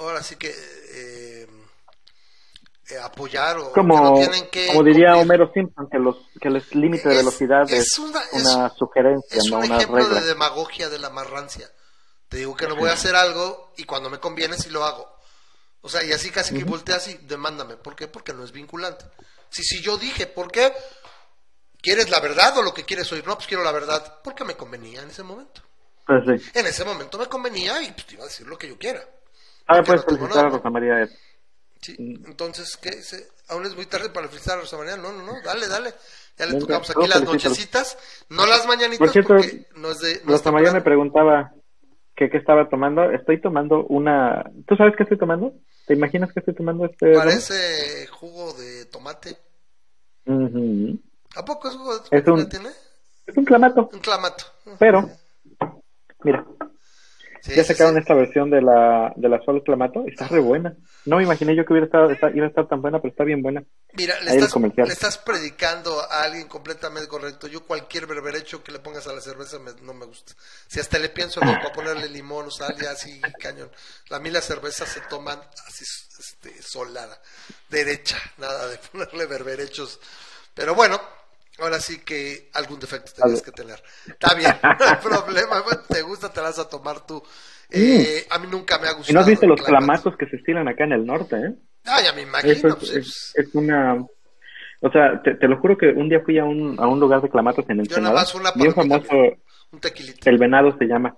ahora 0.00 0.22
sí 0.22 0.36
que, 0.36 0.48
eh, 0.48 1.46
eh, 2.90 2.98
apoyar 2.98 3.58
o 3.58 3.72
como, 3.72 3.94
que 3.94 4.02
no 4.02 4.14
tienen 4.14 4.50
que 4.50 4.66
como 4.66 4.82
diría 4.82 5.16
Homero 5.16 5.50
Simpson 5.54 5.88
que 5.88 5.98
los 5.98 6.16
que 6.40 6.48
el 6.48 6.62
límite 6.72 7.08
de 7.08 7.16
velocidad 7.16 7.62
es, 7.70 7.96
una, 7.98 8.68
sugerencia 8.70 9.38
es 9.38 9.44
no 9.50 9.58
un 9.58 9.66
una 9.66 9.76
ejemplo 9.76 9.98
regla. 9.98 10.20
de 10.20 10.26
demagogia 10.26 10.88
de 10.88 10.98
la 10.98 11.08
marrancia 11.08 11.70
te 12.28 12.38
digo 12.38 12.56
que 12.56 12.66
no 12.66 12.74
voy 12.74 12.90
a 12.90 12.94
hacer 12.94 13.14
algo 13.14 13.72
y 13.76 13.84
cuando 13.84 14.10
me 14.10 14.18
conviene 14.18 14.56
sí 14.56 14.68
lo 14.68 14.84
hago 14.84 15.08
o 15.82 15.88
sea, 15.88 16.04
y 16.04 16.12
así 16.12 16.30
casi 16.30 16.56
que 16.56 16.64
volteas 16.64 17.08
y 17.08 17.18
demándame. 17.26 17.76
¿Por 17.76 17.96
qué? 17.96 18.06
Porque 18.06 18.32
no 18.32 18.44
es 18.44 18.52
vinculante. 18.52 19.04
Si, 19.50 19.62
si 19.62 19.82
yo 19.82 19.98
dije, 19.98 20.26
¿por 20.26 20.50
qué? 20.50 20.72
¿Quieres 21.80 22.08
la 22.08 22.20
verdad 22.20 22.56
o 22.58 22.62
lo 22.62 22.72
que 22.72 22.84
quieres 22.84 23.10
oír? 23.12 23.26
No, 23.26 23.34
pues 23.34 23.48
quiero 23.48 23.64
la 23.64 23.72
verdad. 23.72 24.20
Porque 24.22 24.44
me 24.44 24.54
convenía 24.54 25.02
en 25.02 25.10
ese 25.10 25.24
momento. 25.24 25.60
Pues 26.06 26.22
sí. 26.24 26.50
En 26.54 26.66
ese 26.66 26.84
momento 26.84 27.18
me 27.18 27.26
convenía 27.26 27.82
y 27.82 27.90
pues 27.92 28.06
te 28.06 28.14
iba 28.14 28.22
a 28.22 28.28
decir 28.28 28.46
lo 28.46 28.56
que 28.56 28.68
yo 28.68 28.78
quiera. 28.78 29.00
Ah, 29.66 29.82
pues 29.84 30.04
felicitar 30.04 30.46
a 30.46 30.50
Rosa 30.50 30.70
María. 30.70 31.08
Sí, 31.80 31.96
entonces, 31.98 32.76
¿qué? 32.76 32.90
¿Aún 33.48 33.66
es 33.66 33.74
muy 33.74 33.86
tarde 33.86 34.10
para 34.10 34.28
felicitar 34.28 34.58
a 34.58 34.60
Rosa 34.60 34.78
María? 34.78 34.96
No, 34.96 35.12
no, 35.12 35.24
no, 35.24 35.32
dale, 35.44 35.66
dale. 35.66 35.94
Ya 36.38 36.46
le 36.46 36.60
tocamos 36.60 36.88
aquí 36.90 37.08
las 37.08 37.24
nochecitas, 37.24 37.98
no 38.28 38.46
las 38.46 38.66
mañanitas 38.66 39.12
porque 39.12 39.66
no 39.74 39.90
es 39.90 39.98
de... 39.98 40.22
Rosa 40.24 40.50
María 40.50 40.72
me 40.72 40.80
preguntaba, 40.80 41.52
¿Qué, 42.14 42.30
estaba 42.36 42.68
tomando? 42.68 43.10
Estoy 43.10 43.40
tomando 43.40 43.84
una... 43.86 44.44
¿Tú 44.66 44.76
sabes 44.76 44.94
qué 44.96 45.04
estoy 45.04 45.18
tomando? 45.18 45.54
¿Te 45.86 45.94
imaginas 45.94 46.32
que 46.32 46.40
estoy 46.40 46.54
tomando 46.54 46.86
este... 46.86 47.14
Parece 47.14 48.06
jugo 48.08 48.52
de 48.54 48.86
tomate. 48.86 49.36
¿A 50.26 51.44
poco 51.44 51.68
es 51.68 51.74
jugo 51.74 51.94
de 51.94 51.98
tomate? 52.00 52.16
Es 52.18 52.28
un, 52.28 52.48
tiene? 52.48 52.68
Es 53.26 53.36
un 53.36 53.44
clamato. 53.44 53.90
Un 53.92 54.00
clamato. 54.00 54.44
Pero, 54.78 55.10
mira, 56.22 56.46
ya 57.44 57.64
sacaron 57.64 57.98
esta 57.98 58.14
versión 58.14 58.50
de 58.50 58.62
la, 58.62 59.12
de 59.16 59.28
la 59.28 59.42
Sol 59.42 59.62
Clamato 59.64 60.04
está 60.06 60.28
re 60.28 60.38
buena. 60.38 60.76
No 61.04 61.16
me 61.16 61.24
imaginé 61.24 61.56
yo 61.56 61.64
que 61.64 61.72
hubiera 61.72 61.86
estado, 61.86 62.10
iba 62.34 62.46
a 62.46 62.48
estar 62.48 62.68
tan 62.68 62.80
buena, 62.80 63.00
pero 63.00 63.10
está 63.10 63.24
bien 63.24 63.42
buena. 63.42 63.64
Mira, 63.94 64.20
le 64.20 64.36
estás, 64.36 64.54
le 64.56 64.92
estás, 64.92 65.18
predicando 65.18 66.00
a 66.00 66.22
alguien 66.22 66.46
completamente 66.46 67.08
correcto. 67.08 67.48
Yo 67.48 67.66
cualquier 67.66 68.06
berberecho 68.06 68.62
que 68.62 68.70
le 68.70 68.78
pongas 68.78 69.08
a 69.08 69.12
la 69.12 69.20
cerveza 69.20 69.58
no 69.82 69.92
me 69.92 70.06
gusta. 70.06 70.34
Si 70.68 70.78
hasta 70.78 70.98
le 70.98 71.08
pienso 71.08 71.40
no, 71.40 71.52
para 71.52 71.72
ponerle 71.72 72.08
limón 72.08 72.46
o 72.46 72.50
sal, 72.50 72.76
ya 72.80 72.92
así 72.92 73.20
cañón. 73.40 73.70
A 74.10 74.20
mí 74.20 74.30
las 74.30 74.44
cervezas 74.44 74.88
se 74.88 75.00
toman 75.02 75.40
así 75.66 75.84
este, 76.18 76.62
solada, 76.62 77.20
derecha, 77.68 78.18
nada 78.38 78.68
de 78.68 78.78
ponerle 78.92 79.26
berberechos. 79.26 79.98
Pero 80.54 80.74
bueno, 80.74 81.00
Ahora 81.58 81.78
sí 81.80 82.00
que 82.00 82.50
algún 82.54 82.80
defecto 82.80 83.12
tenías 83.12 83.42
que 83.42 83.52
tener. 83.52 83.82
Está 84.06 84.34
bien, 84.34 84.54
no 84.62 84.86
hay 84.86 84.96
problema. 85.02 85.62
Te 85.88 86.02
gusta, 86.02 86.32
te 86.32 86.40
vas 86.40 86.58
a 86.58 86.68
tomar 86.68 87.06
tú. 87.06 87.22
Eh, 87.70 88.26
a 88.30 88.38
mí 88.38 88.46
nunca 88.50 88.78
me 88.78 88.88
ha 88.88 88.92
gustado. 88.92 89.10
¿Y 89.10 89.14
no 89.14 89.20
has 89.20 89.26
visto 89.26 89.46
los 89.46 89.62
clamatos 89.62 90.16
que 90.16 90.26
se 90.26 90.36
estilan 90.36 90.68
acá 90.68 90.84
en 90.84 90.92
el 90.92 91.06
norte? 91.06 91.36
Eh? 91.36 91.54
Ah, 91.86 92.00
ya 92.02 92.12
me 92.12 92.22
imagino. 92.22 92.76
Pues, 92.76 92.90
es, 92.90 93.32
es, 93.34 93.54
una. 93.54 93.94
O 94.80 94.90
sea, 94.90 95.22
te, 95.22 95.46
lo 95.46 95.60
juro 95.60 95.76
que 95.76 95.86
un 95.86 96.08
día 96.08 96.20
fui 96.24 96.38
a 96.38 96.44
un, 96.44 96.78
a 96.78 96.86
un 96.86 96.98
lugar 96.98 97.20
de 97.22 97.28
clamatos 97.28 97.64
en 97.68 97.80
el 97.80 97.88
Yo 97.88 98.00
nada 98.00 98.14
más 98.14 98.34
una 98.34 98.50
bien 98.52 98.74
famoso. 98.74 99.08
Un 99.70 99.80
tequilito. 99.80 100.28
El 100.28 100.38
venado 100.38 100.76
se 100.76 100.84
llama. 100.84 101.16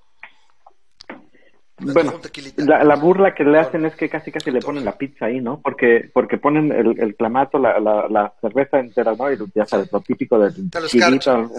Bueno, 1.78 2.20
la, 2.56 2.84
la, 2.84 2.94
burla 2.94 3.34
que 3.34 3.42
le 3.42 3.58
hacen 3.58 3.84
es 3.84 3.96
que 3.96 4.08
casi 4.08 4.30
casi 4.30 4.52
le 4.52 4.60
ponen 4.60 4.84
la 4.84 4.96
pizza 4.96 5.26
ahí, 5.26 5.40
¿no? 5.40 5.60
Porque 5.60 6.08
porque 6.12 6.38
ponen 6.38 6.70
el, 6.70 7.00
el 7.00 7.16
clamato, 7.16 7.58
la, 7.58 7.80
la, 7.80 8.06
la, 8.08 8.32
cerveza 8.40 8.78
entera, 8.78 9.14
¿no? 9.16 9.32
Y 9.32 9.36
ya 9.52 9.66
sabes, 9.66 9.90
lo 9.92 10.00
típico 10.00 10.38
del 10.38 10.54
chilito. 10.86 11.50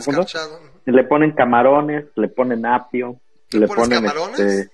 Le 0.86 1.04
ponen 1.04 1.32
camarones, 1.32 2.06
le 2.16 2.30
ponen 2.30 2.66
apio, 2.66 3.20
le, 3.52 3.68
ponen... 3.68 4.04
camarones? 4.04 4.40
Este... 4.40 4.72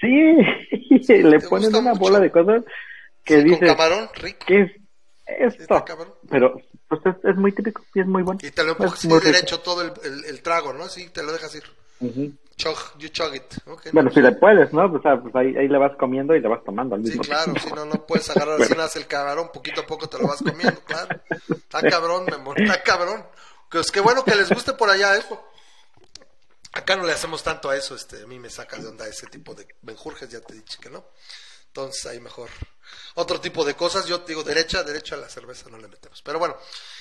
Sí, 0.00 1.12
le 1.22 1.40
ponen 1.40 1.74
una 1.74 1.92
bola 1.92 2.18
de 2.18 2.30
cosas 2.30 2.64
que 3.22 3.42
dice 3.42 3.66
con 3.66 3.76
camarón, 3.76 4.08
rico. 4.14 4.38
¿Qué 4.46 4.62
es 5.26 5.54
esto? 5.60 5.84
Pero 6.30 6.60
pues 6.88 7.00
es, 7.22 7.36
muy 7.36 7.52
típico 7.52 7.82
y 7.94 8.00
es 8.00 8.06
muy 8.06 8.22
bueno. 8.22 8.40
Y 8.42 8.50
te 8.50 8.64
lo 8.64 8.72
empujas 8.72 9.08
derecho 9.08 9.60
todo 9.60 9.82
el, 9.82 9.92
el, 10.26 10.42
trago, 10.42 10.72
¿no? 10.72 10.88
Sí, 10.88 11.10
te 11.10 11.22
lo 11.22 11.32
dejas 11.32 11.54
ir. 11.54 11.64
Chug, 12.56 12.76
you 12.98 13.08
chug 13.08 13.34
it. 13.34 13.54
bueno, 13.92 14.10
si 14.10 14.20
le 14.20 14.32
puedes, 14.32 14.72
¿no? 14.72 14.86
O 14.86 15.02
sea, 15.02 15.20
pues 15.20 15.34
ahí, 15.34 15.56
ahí 15.56 15.68
le 15.68 15.78
vas 15.78 15.96
comiendo 15.98 16.34
y 16.34 16.40
le 16.40 16.48
vas 16.48 16.64
tomando 16.64 16.94
al 16.94 17.00
mismo 17.00 17.22
Sí, 17.22 17.28
claro, 17.28 17.52
si 17.58 17.72
no, 17.72 17.84
no 17.84 18.06
puedes 18.06 18.28
agarrar 18.30 18.60
así 18.60 18.74
nace 18.74 18.98
el 18.98 19.06
camarón, 19.06 19.50
poquito 19.52 19.82
a 19.82 19.86
poco 19.86 20.08
te 20.08 20.18
lo 20.18 20.28
vas 20.28 20.42
comiendo, 20.42 20.80
claro. 20.84 21.20
Está 21.50 21.82
cabrón, 21.82 22.26
me 22.26 22.64
está 22.64 22.82
cabrón. 22.82 23.24
Pues 23.70 23.90
qué 23.90 24.00
bueno 24.00 24.24
que 24.24 24.34
les 24.34 24.50
guste 24.50 24.72
por 24.74 24.88
allá 24.90 25.16
eso. 25.16 25.42
Acá 26.72 26.96
no 26.96 27.04
le 27.04 27.12
hacemos 27.12 27.42
tanto 27.42 27.70
a 27.70 27.76
eso, 27.76 27.94
este, 27.94 28.22
a 28.22 28.26
mí 28.26 28.38
me 28.38 28.50
saca 28.50 28.76
de 28.76 28.88
onda 28.88 29.06
ese 29.06 29.26
tipo 29.26 29.54
de 29.54 29.66
benjurjes, 29.82 30.28
ya 30.28 30.40
te 30.40 30.54
he 30.54 30.56
dicho 30.56 30.78
que 30.80 30.90
no. 30.90 31.04
Entonces 31.68 32.06
ahí 32.06 32.20
mejor. 32.20 32.50
Otro 33.14 33.40
tipo 33.40 33.64
de 33.64 33.74
cosas, 33.74 34.06
yo 34.06 34.18
digo 34.18 34.42
derecha, 34.42 34.82
derecha 34.82 35.16
a 35.16 35.18
la 35.18 35.28
cerveza 35.28 35.68
no 35.70 35.78
le 35.78 35.88
metemos. 35.88 36.22
Pero 36.22 36.38
bueno, 36.38 36.56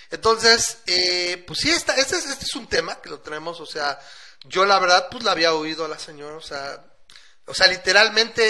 entonces, 0.10 0.80
eh, 0.88 1.44
pues 1.46 1.60
sí, 1.60 1.70
esta, 1.72 1.96
este, 1.96 2.18
este 2.18 2.46
es 2.46 2.56
un 2.56 2.68
tema 2.68 3.00
que 3.02 3.10
lo 3.10 3.20
tenemos, 3.20 3.60
o 3.60 3.66
sea, 3.66 4.00
yo 4.46 4.66
la 4.66 4.80
verdad 4.80 5.08
pues 5.10 5.24
la 5.24 5.32
había 5.32 5.54
oído 5.54 5.86
a 5.86 5.90
la 5.90 5.98
señora, 5.98 6.36
o 6.36 6.42
sea, 6.42 6.84
o 7.46 7.54
sea, 7.54 7.68
literalmente 7.68 8.44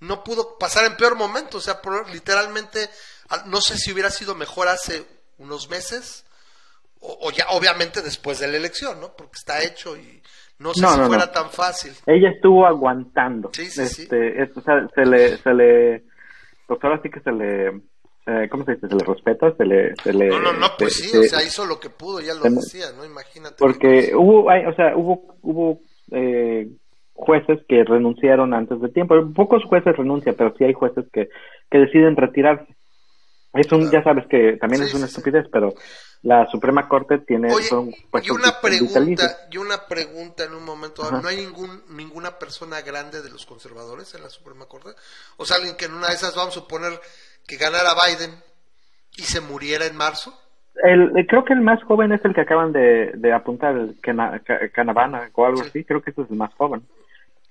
no 0.00 0.22
pudo 0.22 0.58
pasar 0.58 0.84
en 0.84 0.96
peor 0.96 1.16
momento, 1.16 1.58
o 1.58 1.60
sea, 1.60 1.80
literalmente, 2.12 2.88
no 3.46 3.60
sé 3.60 3.76
si 3.76 3.92
hubiera 3.92 4.10
sido 4.10 4.34
mejor 4.34 4.68
hace 4.68 5.04
unos 5.38 5.68
meses, 5.68 6.26
o, 7.00 7.30
ya 7.30 7.46
obviamente 7.50 8.02
después 8.02 8.38
de 8.38 8.48
la 8.48 8.56
elección, 8.56 9.00
¿no? 9.00 9.14
Porque 9.14 9.36
está 9.36 9.62
hecho 9.62 9.96
y 9.96 10.22
no 10.58 10.72
sé 10.72 10.86
si 10.86 11.00
fuera 11.02 11.30
tan 11.30 11.50
fácil. 11.50 11.92
Ella 12.06 12.30
estuvo 12.30 12.66
aguantando. 12.66 13.50
Sí, 13.52 13.66
sí, 13.66 13.82
este, 13.82 14.42
o 14.54 14.60
sea, 14.62 14.88
se 14.94 15.04
le, 15.04 15.36
se 15.38 15.52
le, 15.52 16.04
pues 16.66 16.82
ahora 16.82 17.00
sí 17.02 17.10
que 17.10 17.20
se 17.20 17.32
le, 17.32 17.82
eh, 18.26 18.48
¿cómo 18.50 18.64
se 18.64 18.74
dice? 18.74 18.88
Se 18.88 18.94
le 18.94 19.04
respeta, 19.04 19.54
se 19.56 19.64
le, 19.64 19.94
se 19.96 20.12
le. 20.12 20.28
No, 20.28 20.40
no, 20.40 20.52
no, 20.54 20.68
pues 20.78 20.94
sí, 20.94 21.16
o 21.16 21.22
sea, 21.24 21.42
hizo 21.42 21.66
lo 21.66 21.78
que 21.78 21.90
pudo, 21.90 22.20
ya 22.20 22.34
lo 22.34 22.42
decía, 22.42 22.86
¿no? 22.96 23.04
Imagínate. 23.04 23.56
Porque 23.58 24.12
hubo, 24.14 24.44
o 24.46 24.74
sea, 24.74 24.96
hubo, 24.96 25.36
hubo 25.42 25.80
eh, 26.10 26.68
jueces 27.12 27.60
que 27.68 27.84
renunciaron 27.84 28.54
antes 28.54 28.80
de 28.80 28.88
tiempo. 28.88 29.14
Pocos 29.34 29.62
jueces 29.64 29.96
renuncian, 29.96 30.34
pero 30.36 30.54
sí 30.56 30.64
hay 30.64 30.72
jueces 30.72 31.04
que, 31.12 31.28
que 31.70 31.78
deciden 31.78 32.16
retirarse. 32.16 32.74
Es 33.52 33.70
un, 33.70 33.90
ya 33.90 34.02
sabes 34.02 34.26
que 34.28 34.56
también 34.56 34.82
es 34.82 34.94
una 34.94 35.04
estupidez, 35.04 35.46
pero 35.52 35.74
la 36.24 36.50
Suprema 36.50 36.88
Corte 36.88 37.18
tiene 37.18 37.48
y 37.48 38.30
una 38.30 38.60
pregunta 38.60 39.46
y 39.50 39.58
una 39.58 39.86
pregunta 39.86 40.44
en 40.44 40.54
un 40.54 40.64
momento 40.64 41.08
no 41.10 41.28
hay 41.28 41.36
ningún 41.36 41.84
ninguna 41.90 42.38
persona 42.38 42.80
grande 42.80 43.20
de 43.20 43.28
los 43.28 43.44
conservadores 43.44 44.14
en 44.14 44.22
la 44.22 44.30
Suprema 44.30 44.64
Corte 44.64 44.90
o 45.36 45.44
sea 45.44 45.58
alguien 45.58 45.76
que 45.76 45.84
en 45.84 45.92
una 45.92 46.08
de 46.08 46.14
esas 46.14 46.34
vamos 46.34 46.56
a 46.56 46.60
suponer 46.60 46.98
que 47.46 47.56
ganara 47.56 47.90
Biden 47.94 48.34
y 49.16 49.22
se 49.22 49.40
muriera 49.40 49.86
en 49.86 49.96
marzo 49.96 50.38
el, 50.82 51.26
creo 51.28 51.44
que 51.44 51.52
el 51.52 51.60
más 51.60 51.82
joven 51.84 52.12
es 52.12 52.24
el 52.24 52.34
que 52.34 52.40
acaban 52.40 52.72
de, 52.72 53.12
de 53.14 53.32
apuntar 53.32 53.76
el 53.76 53.96
Canavana 54.72 55.30
o 55.32 55.46
algo 55.46 55.60
así 55.60 55.84
creo 55.84 56.02
que 56.02 56.10
ese 56.10 56.22
es 56.22 56.30
el 56.30 56.36
más 56.36 56.52
joven. 56.54 56.82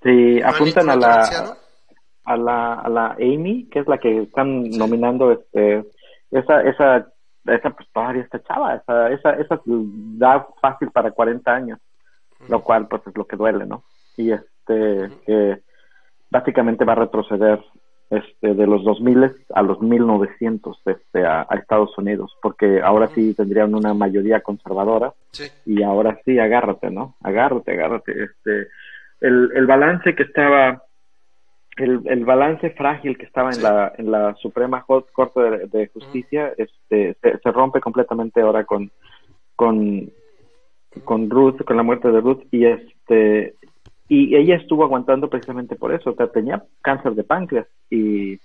Si 0.02 0.42
apuntan 0.42 0.90
a 0.90 0.96
la 0.96 1.56
a 2.26 2.36
la 2.36 2.74
a 2.74 2.88
la 2.88 3.06
Amy 3.12 3.68
que 3.70 3.80
es 3.80 3.88
la 3.88 3.98
que 3.98 4.22
están 4.22 4.68
nominando 4.70 5.32
este 5.32 5.84
esa 6.30 6.62
esa 6.62 7.06
esa 7.46 7.70
pues 7.70 7.88
todavía 7.92 8.22
está 8.22 8.42
chava, 8.42 8.74
esa, 8.76 9.10
esa, 9.10 9.30
esa 9.32 9.60
da 9.66 10.46
fácil 10.60 10.90
para 10.90 11.10
40 11.10 11.50
años, 11.50 11.78
lo 12.48 12.62
cual 12.62 12.88
pues 12.88 13.06
es 13.06 13.14
lo 13.16 13.26
que 13.26 13.36
duele, 13.36 13.66
¿no? 13.66 13.84
Y 14.16 14.32
este, 14.32 15.10
que 15.26 15.60
básicamente 16.30 16.86
va 16.86 16.92
a 16.92 16.96
retroceder 16.96 17.62
este, 18.10 18.54
de 18.54 18.66
los 18.66 18.84
2000 18.84 19.32
a 19.54 19.62
los 19.62 19.80
1900 19.80 20.80
este, 20.86 21.24
a, 21.24 21.46
Estados 21.52 21.96
Unidos, 21.98 22.36
porque 22.42 22.80
ahora 22.82 23.08
sí 23.14 23.34
tendrían 23.34 23.74
una 23.74 23.94
mayoría 23.94 24.40
conservadora 24.40 25.12
y 25.64 25.82
ahora 25.82 26.20
sí 26.24 26.38
agárrate, 26.38 26.90
¿no? 26.90 27.14
Agárrate, 27.22 27.72
agárrate. 27.72 28.12
Este, 28.24 28.68
el, 29.20 29.50
el 29.54 29.66
balance 29.66 30.14
que 30.14 30.22
estaba 30.22 30.82
el, 31.76 32.02
el, 32.04 32.24
balance 32.24 32.70
frágil 32.70 33.18
que 33.18 33.26
estaba 33.26 33.50
en 33.50 33.62
la 33.62 33.92
en 33.98 34.10
la 34.10 34.34
Suprema 34.36 34.84
Corte 34.84 35.40
de, 35.40 35.88
Justicia 35.88 36.52
este 36.56 37.16
se, 37.20 37.50
rompe 37.50 37.80
completamente 37.80 38.40
ahora 38.40 38.64
con 38.64 38.92
con 39.56 40.12
con 41.02 41.30
Ruth 41.30 41.64
con 41.64 41.76
la 41.76 41.82
muerte 41.82 42.12
de 42.12 42.20
Ruth 42.20 42.42
y 42.52 42.66
este 42.66 43.54
y 44.08 44.36
ella 44.36 44.56
estuvo 44.56 44.84
aguantando 44.84 45.28
precisamente 45.28 45.76
por 45.76 45.94
eso 45.94 46.10
o 46.10 46.14
sea 46.14 46.26
tenía 46.28 46.62
cáncer 46.82 47.14
de 47.14 47.24
páncreas 47.24 47.66
y 47.90 48.38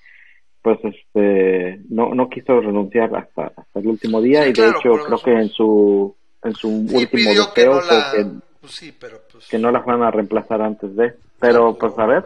pues 0.62 0.80
este 0.84 1.82
no 1.90 2.14
no 2.14 2.30
quiso 2.30 2.62
renunciar 2.62 3.16
hasta 3.16 3.52
hasta 3.56 3.80
el 3.80 3.88
último 3.88 4.22
día 4.22 4.48
y 4.48 4.54
de 4.54 4.70
hecho 4.70 4.98
creo 5.06 5.18
que 5.24 5.32
en 5.32 5.50
su 5.50 6.16
en 6.44 6.54
su 6.54 6.70
último 6.70 7.30
deseo 7.32 7.54
que, 7.54 8.26
pues 8.62 8.94
pues 9.32 9.48
que 9.50 9.60
no 9.60 9.72
la 9.72 9.80
van 9.80 10.04
a 10.04 10.12
reemplazar 10.12 10.62
antes 10.62 10.96
de 10.96 11.14
pero 11.40 11.78
pues 11.78 11.98
a 11.98 12.06
ver. 12.06 12.26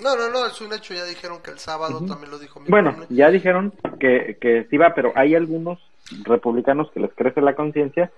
No, 0.00 0.14
no, 0.14 0.30
no, 0.30 0.46
es 0.46 0.60
un 0.60 0.72
hecho, 0.72 0.94
ya 0.94 1.04
dijeron 1.04 1.40
que 1.42 1.50
el 1.50 1.58
sábado 1.58 2.04
también 2.06 2.30
lo 2.30 2.38
dijo 2.38 2.60
mi 2.60 2.68
Bueno, 2.68 2.94
ya 3.08 3.30
dijeron 3.30 3.72
que, 3.98 4.36
que 4.40 4.64
sí 4.70 4.76
va, 4.76 4.94
pero 4.94 5.12
hay 5.16 5.34
algunos 5.34 5.80
republicanos 6.22 6.90
que 6.92 7.00
les 7.00 7.12
crece 7.14 7.40
la 7.40 7.56
conciencia 7.56 8.12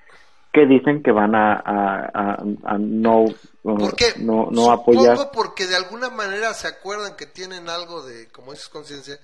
que 0.53 0.67
dicen 0.67 1.03
que 1.03 1.13
van 1.13 1.35
a, 1.35 1.63
a, 1.65 2.79
no, 2.79 3.27
¿Por 3.63 3.95
qué? 3.95 4.15
no, 4.17 4.49
no 4.51 4.71
apoyar. 4.71 5.17
Supongo 5.17 5.33
porque 5.33 5.67
de 5.67 5.77
alguna 5.77 6.11
manera 6.11 6.53
se 6.55 6.67
acuerdan 6.69 7.17
que 7.17 7.27
tienen 7.27 7.69
algo 7.69 8.03
de, 8.03 8.29
como 8.29 8.53
es 8.53 8.69
conciencia, 8.69 9.19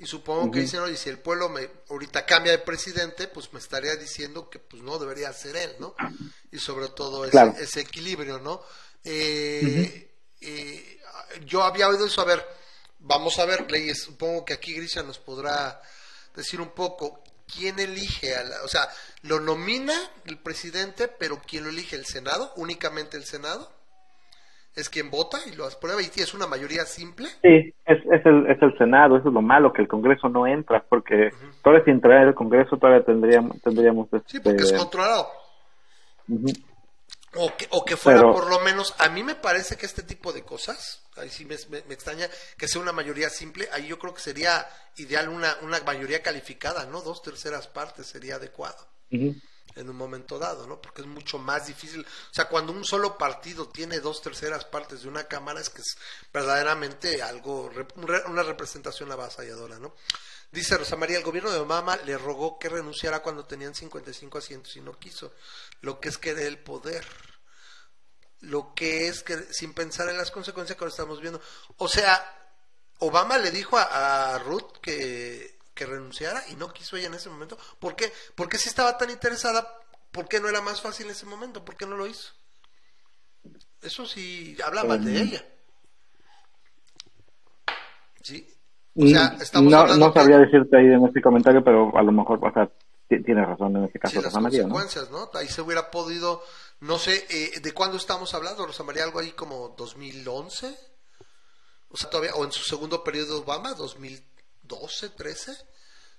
y 0.00 0.06
supongo 0.06 0.50
que 0.52 0.60
dicen, 0.60 0.80
oye, 0.80 0.96
si 0.96 1.08
el 1.08 1.18
pueblo 1.18 1.48
me 1.48 1.68
ahorita 1.90 2.24
cambia 2.24 2.52
de 2.52 2.58
presidente, 2.58 3.26
pues 3.26 3.52
me 3.52 3.58
estaría 3.58 3.96
diciendo 3.96 4.48
que 4.48 4.60
pues 4.60 4.82
no 4.82 4.96
debería 4.98 5.32
ser 5.32 5.56
él, 5.56 5.72
¿no? 5.80 5.94
Y 6.52 6.58
sobre 6.58 6.88
todo 6.88 7.24
ese, 7.24 7.54
ese 7.60 7.80
equilibrio, 7.80 8.38
¿no? 8.38 8.62
Eh, 9.02 10.14
eh, 10.40 11.00
yo 11.44 11.64
había 11.64 11.88
oído 11.88 12.06
eso, 12.06 12.20
a 12.20 12.26
ver, 12.26 12.46
vamos 13.00 13.38
a 13.40 13.44
ver, 13.44 13.70
leyes, 13.70 14.02
supongo 14.02 14.44
que 14.44 14.54
aquí 14.54 14.74
Grisha 14.74 15.02
nos 15.02 15.18
podrá 15.18 15.82
decir 16.36 16.60
un 16.60 16.70
poco, 16.70 17.24
¿quién 17.54 17.78
elige? 17.78 18.34
A 18.34 18.44
la, 18.44 18.56
o 18.64 18.68
sea, 18.68 18.82
¿lo 19.22 19.40
nomina 19.40 19.94
el 20.26 20.38
presidente, 20.38 21.08
pero 21.08 21.40
quién 21.46 21.64
lo 21.64 21.70
elige? 21.70 21.96
¿El 21.96 22.04
Senado? 22.04 22.52
¿Únicamente 22.56 23.16
el 23.16 23.24
Senado? 23.24 23.70
¿Es 24.76 24.88
quien 24.88 25.10
vota 25.10 25.38
y 25.50 25.56
lo 25.56 25.66
aprueba? 25.66 26.00
¿Y 26.00 26.06
es 26.06 26.34
una 26.34 26.46
mayoría 26.46 26.84
simple? 26.84 27.28
Sí, 27.42 27.74
es, 27.84 27.98
es, 28.12 28.26
el, 28.26 28.46
es 28.48 28.62
el 28.62 28.78
Senado, 28.78 29.16
eso 29.16 29.28
es 29.28 29.34
lo 29.34 29.42
malo, 29.42 29.72
que 29.72 29.82
el 29.82 29.88
Congreso 29.88 30.28
no 30.28 30.46
entra, 30.46 30.84
porque 30.88 31.30
todavía 31.64 31.84
si 31.84 31.90
entrara 31.90 32.28
el 32.28 32.34
Congreso 32.34 32.76
todavía 32.76 33.04
tendríamos... 33.04 33.60
tendríamos 33.60 34.08
Sí, 34.26 34.38
porque 34.38 34.62
es 34.62 34.66
este, 34.66 34.78
controlado. 34.78 35.26
O 37.34 37.56
que, 37.56 37.66
o 37.70 37.84
que 37.84 37.96
fuera 37.96 38.22
por 38.22 38.48
lo 38.48 38.60
menos, 38.60 38.94
a 38.98 39.08
mí 39.10 39.22
me 39.22 39.34
parece 39.34 39.76
que 39.76 39.86
este 39.86 40.02
tipo 40.02 40.32
de 40.32 40.44
cosas, 40.44 41.02
ahí 41.16 41.28
sí 41.28 41.44
me, 41.44 41.54
extraña 41.54 42.28
que 42.56 42.68
sea 42.68 42.80
una 42.80 42.92
mayoría 42.92 43.28
simple, 43.28 43.68
ahí 43.72 43.86
yo 43.86 43.98
creo 43.98 44.14
que 44.14 44.22
sería 44.22 44.66
ideal 44.96 45.28
una, 45.28 45.56
una 45.62 45.80
mayoría 45.80 46.22
calificada, 46.22 46.86
¿no? 46.86 47.02
Dos 47.02 47.22
terceras 47.22 47.66
partes 47.66 48.06
sería 48.06 48.36
adecuado 48.36 48.88
en 49.10 49.88
un 49.88 49.96
momento 49.96 50.38
dado, 50.38 50.66
¿no? 50.66 50.80
Porque 50.80 51.02
es 51.02 51.06
mucho 51.06 51.38
más 51.38 51.66
difícil. 51.66 52.00
O 52.00 52.34
sea, 52.34 52.48
cuando 52.48 52.72
un 52.72 52.84
solo 52.84 53.16
partido 53.16 53.68
tiene 53.68 54.00
dos 54.00 54.20
terceras 54.20 54.64
partes 54.64 55.02
de 55.02 55.08
una 55.08 55.24
cámara 55.24 55.60
es 55.60 55.70
que 55.70 55.82
es 55.82 55.96
verdaderamente 56.32 57.22
algo, 57.22 57.70
una 58.26 58.42
representación 58.42 59.12
avasalladora, 59.12 59.78
¿no? 59.78 59.94
Dice 60.50 60.78
Rosa 60.78 60.96
María, 60.96 61.18
el 61.18 61.24
gobierno 61.24 61.50
de 61.50 61.58
Obama 61.58 61.96
le 61.98 62.16
rogó 62.16 62.58
que 62.58 62.70
renunciara 62.70 63.20
cuando 63.20 63.44
tenían 63.44 63.74
55 63.74 64.38
asientos 64.38 64.76
y 64.76 64.80
no 64.80 64.98
quiso. 64.98 65.34
Lo 65.82 66.00
que 66.00 66.08
es 66.08 66.16
querer 66.16 66.46
el 66.46 66.58
poder. 66.58 67.06
Lo 68.40 68.74
que 68.74 69.08
es 69.08 69.22
que 69.22 69.36
sin 69.52 69.74
pensar 69.74 70.08
en 70.08 70.16
las 70.16 70.30
consecuencias 70.30 70.76
que 70.76 70.84
ahora 70.84 70.90
estamos 70.90 71.20
viendo. 71.20 71.40
O 71.76 71.88
sea, 71.88 72.34
Obama 73.00 73.36
le 73.36 73.50
dijo 73.50 73.76
a, 73.76 74.38
Ruth 74.38 74.78
que, 74.80 75.58
que, 75.74 75.86
renunciara 75.86 76.42
y 76.48 76.56
no 76.56 76.72
quiso 76.72 76.96
ella 76.96 77.08
en 77.08 77.14
ese 77.14 77.28
momento. 77.28 77.58
¿Por 77.78 77.94
qué? 77.94 78.10
Porque 78.34 78.56
si 78.56 78.70
estaba 78.70 78.96
tan 78.96 79.10
interesada, 79.10 79.82
¿por 80.12 80.28
qué 80.28 80.40
no 80.40 80.48
era 80.48 80.62
más 80.62 80.80
fácil 80.80 81.06
en 81.06 81.12
ese 81.12 81.26
momento? 81.26 81.64
¿Por 81.64 81.76
qué 81.76 81.84
no 81.84 81.96
lo 81.96 82.06
hizo? 82.06 82.32
Eso 83.82 84.06
sí 84.06 84.56
habla 84.64 84.84
mal 84.84 85.04
de 85.04 85.20
ella. 85.20 85.46
Sí, 88.22 88.57
Mm, 88.98 89.68
no, 89.70 89.96
no 89.96 90.12
sabría 90.12 90.38
decirte 90.38 90.76
ahí 90.76 90.86
en 90.86 91.06
este 91.06 91.22
comentario, 91.22 91.62
pero 91.62 91.96
a 91.96 92.02
lo 92.02 92.10
mejor, 92.10 92.40
o 92.42 92.52
sea, 92.52 92.68
tiene 93.06 93.46
razón 93.46 93.76
en 93.76 93.84
este 93.84 94.00
caso. 94.00 94.20
Rosa 94.20 94.40
María, 94.40 94.62
consecuencias, 94.62 95.10
¿no? 95.12 95.30
Ahí 95.34 95.46
se 95.46 95.62
hubiera 95.62 95.88
podido, 95.88 96.42
no 96.80 96.98
sé, 96.98 97.24
eh, 97.30 97.60
¿de 97.60 97.72
cuándo 97.72 97.96
estamos 97.96 98.34
hablando, 98.34 98.66
Rosa 98.66 98.82
María? 98.82 99.04
Algo 99.04 99.20
ahí 99.20 99.30
como 99.30 99.72
2011, 99.78 100.74
o 101.90 101.96
sea, 101.96 102.10
todavía, 102.10 102.34
o 102.34 102.44
en 102.44 102.50
su 102.50 102.64
segundo 102.64 103.04
periodo 103.04 103.36
de 103.36 103.42
Obama, 103.42 103.72
2012, 103.74 105.10
13, 105.10 105.52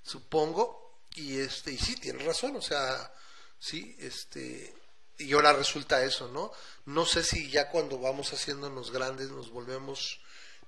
supongo, 0.01 1.01
y 1.15 1.37
este, 1.37 1.73
y 1.73 1.77
sí, 1.77 1.97
tiene 1.97 2.23
razón, 2.23 2.55
o 2.55 2.61
sea, 2.61 3.11
sí, 3.59 3.93
este, 3.99 4.73
y 5.17 5.33
ahora 5.33 5.51
resulta 5.51 6.01
eso, 6.01 6.29
¿no? 6.29 6.53
No 6.85 7.05
sé 7.05 7.23
si 7.23 7.49
ya 7.49 7.69
cuando 7.69 7.99
vamos 7.99 8.31
haciéndonos 8.31 8.91
grandes 8.91 9.31
nos 9.31 9.51
volvemos 9.51 10.21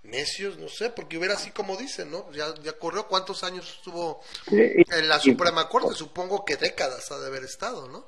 necios, 0.04 0.58
no 0.58 0.68
sé, 0.68 0.90
porque 0.90 1.18
hubiera 1.18 1.36
así 1.36 1.52
como 1.52 1.78
dicen, 1.78 2.12
¿no? 2.12 2.32
Ya, 2.32 2.46
ya 2.64 2.74
corrió 2.74 3.08
cuántos 3.08 3.44
años 3.44 3.70
estuvo 3.78 4.22
en 4.52 5.08
la 5.08 5.20
Suprema 5.20 5.68
Corte, 5.70 5.94
supongo 5.94 6.44
que 6.46 6.56
décadas 6.56 7.12
ha 7.12 7.20
de 7.20 7.28
haber 7.28 7.44
estado, 7.44 7.88
¿no? 7.88 8.06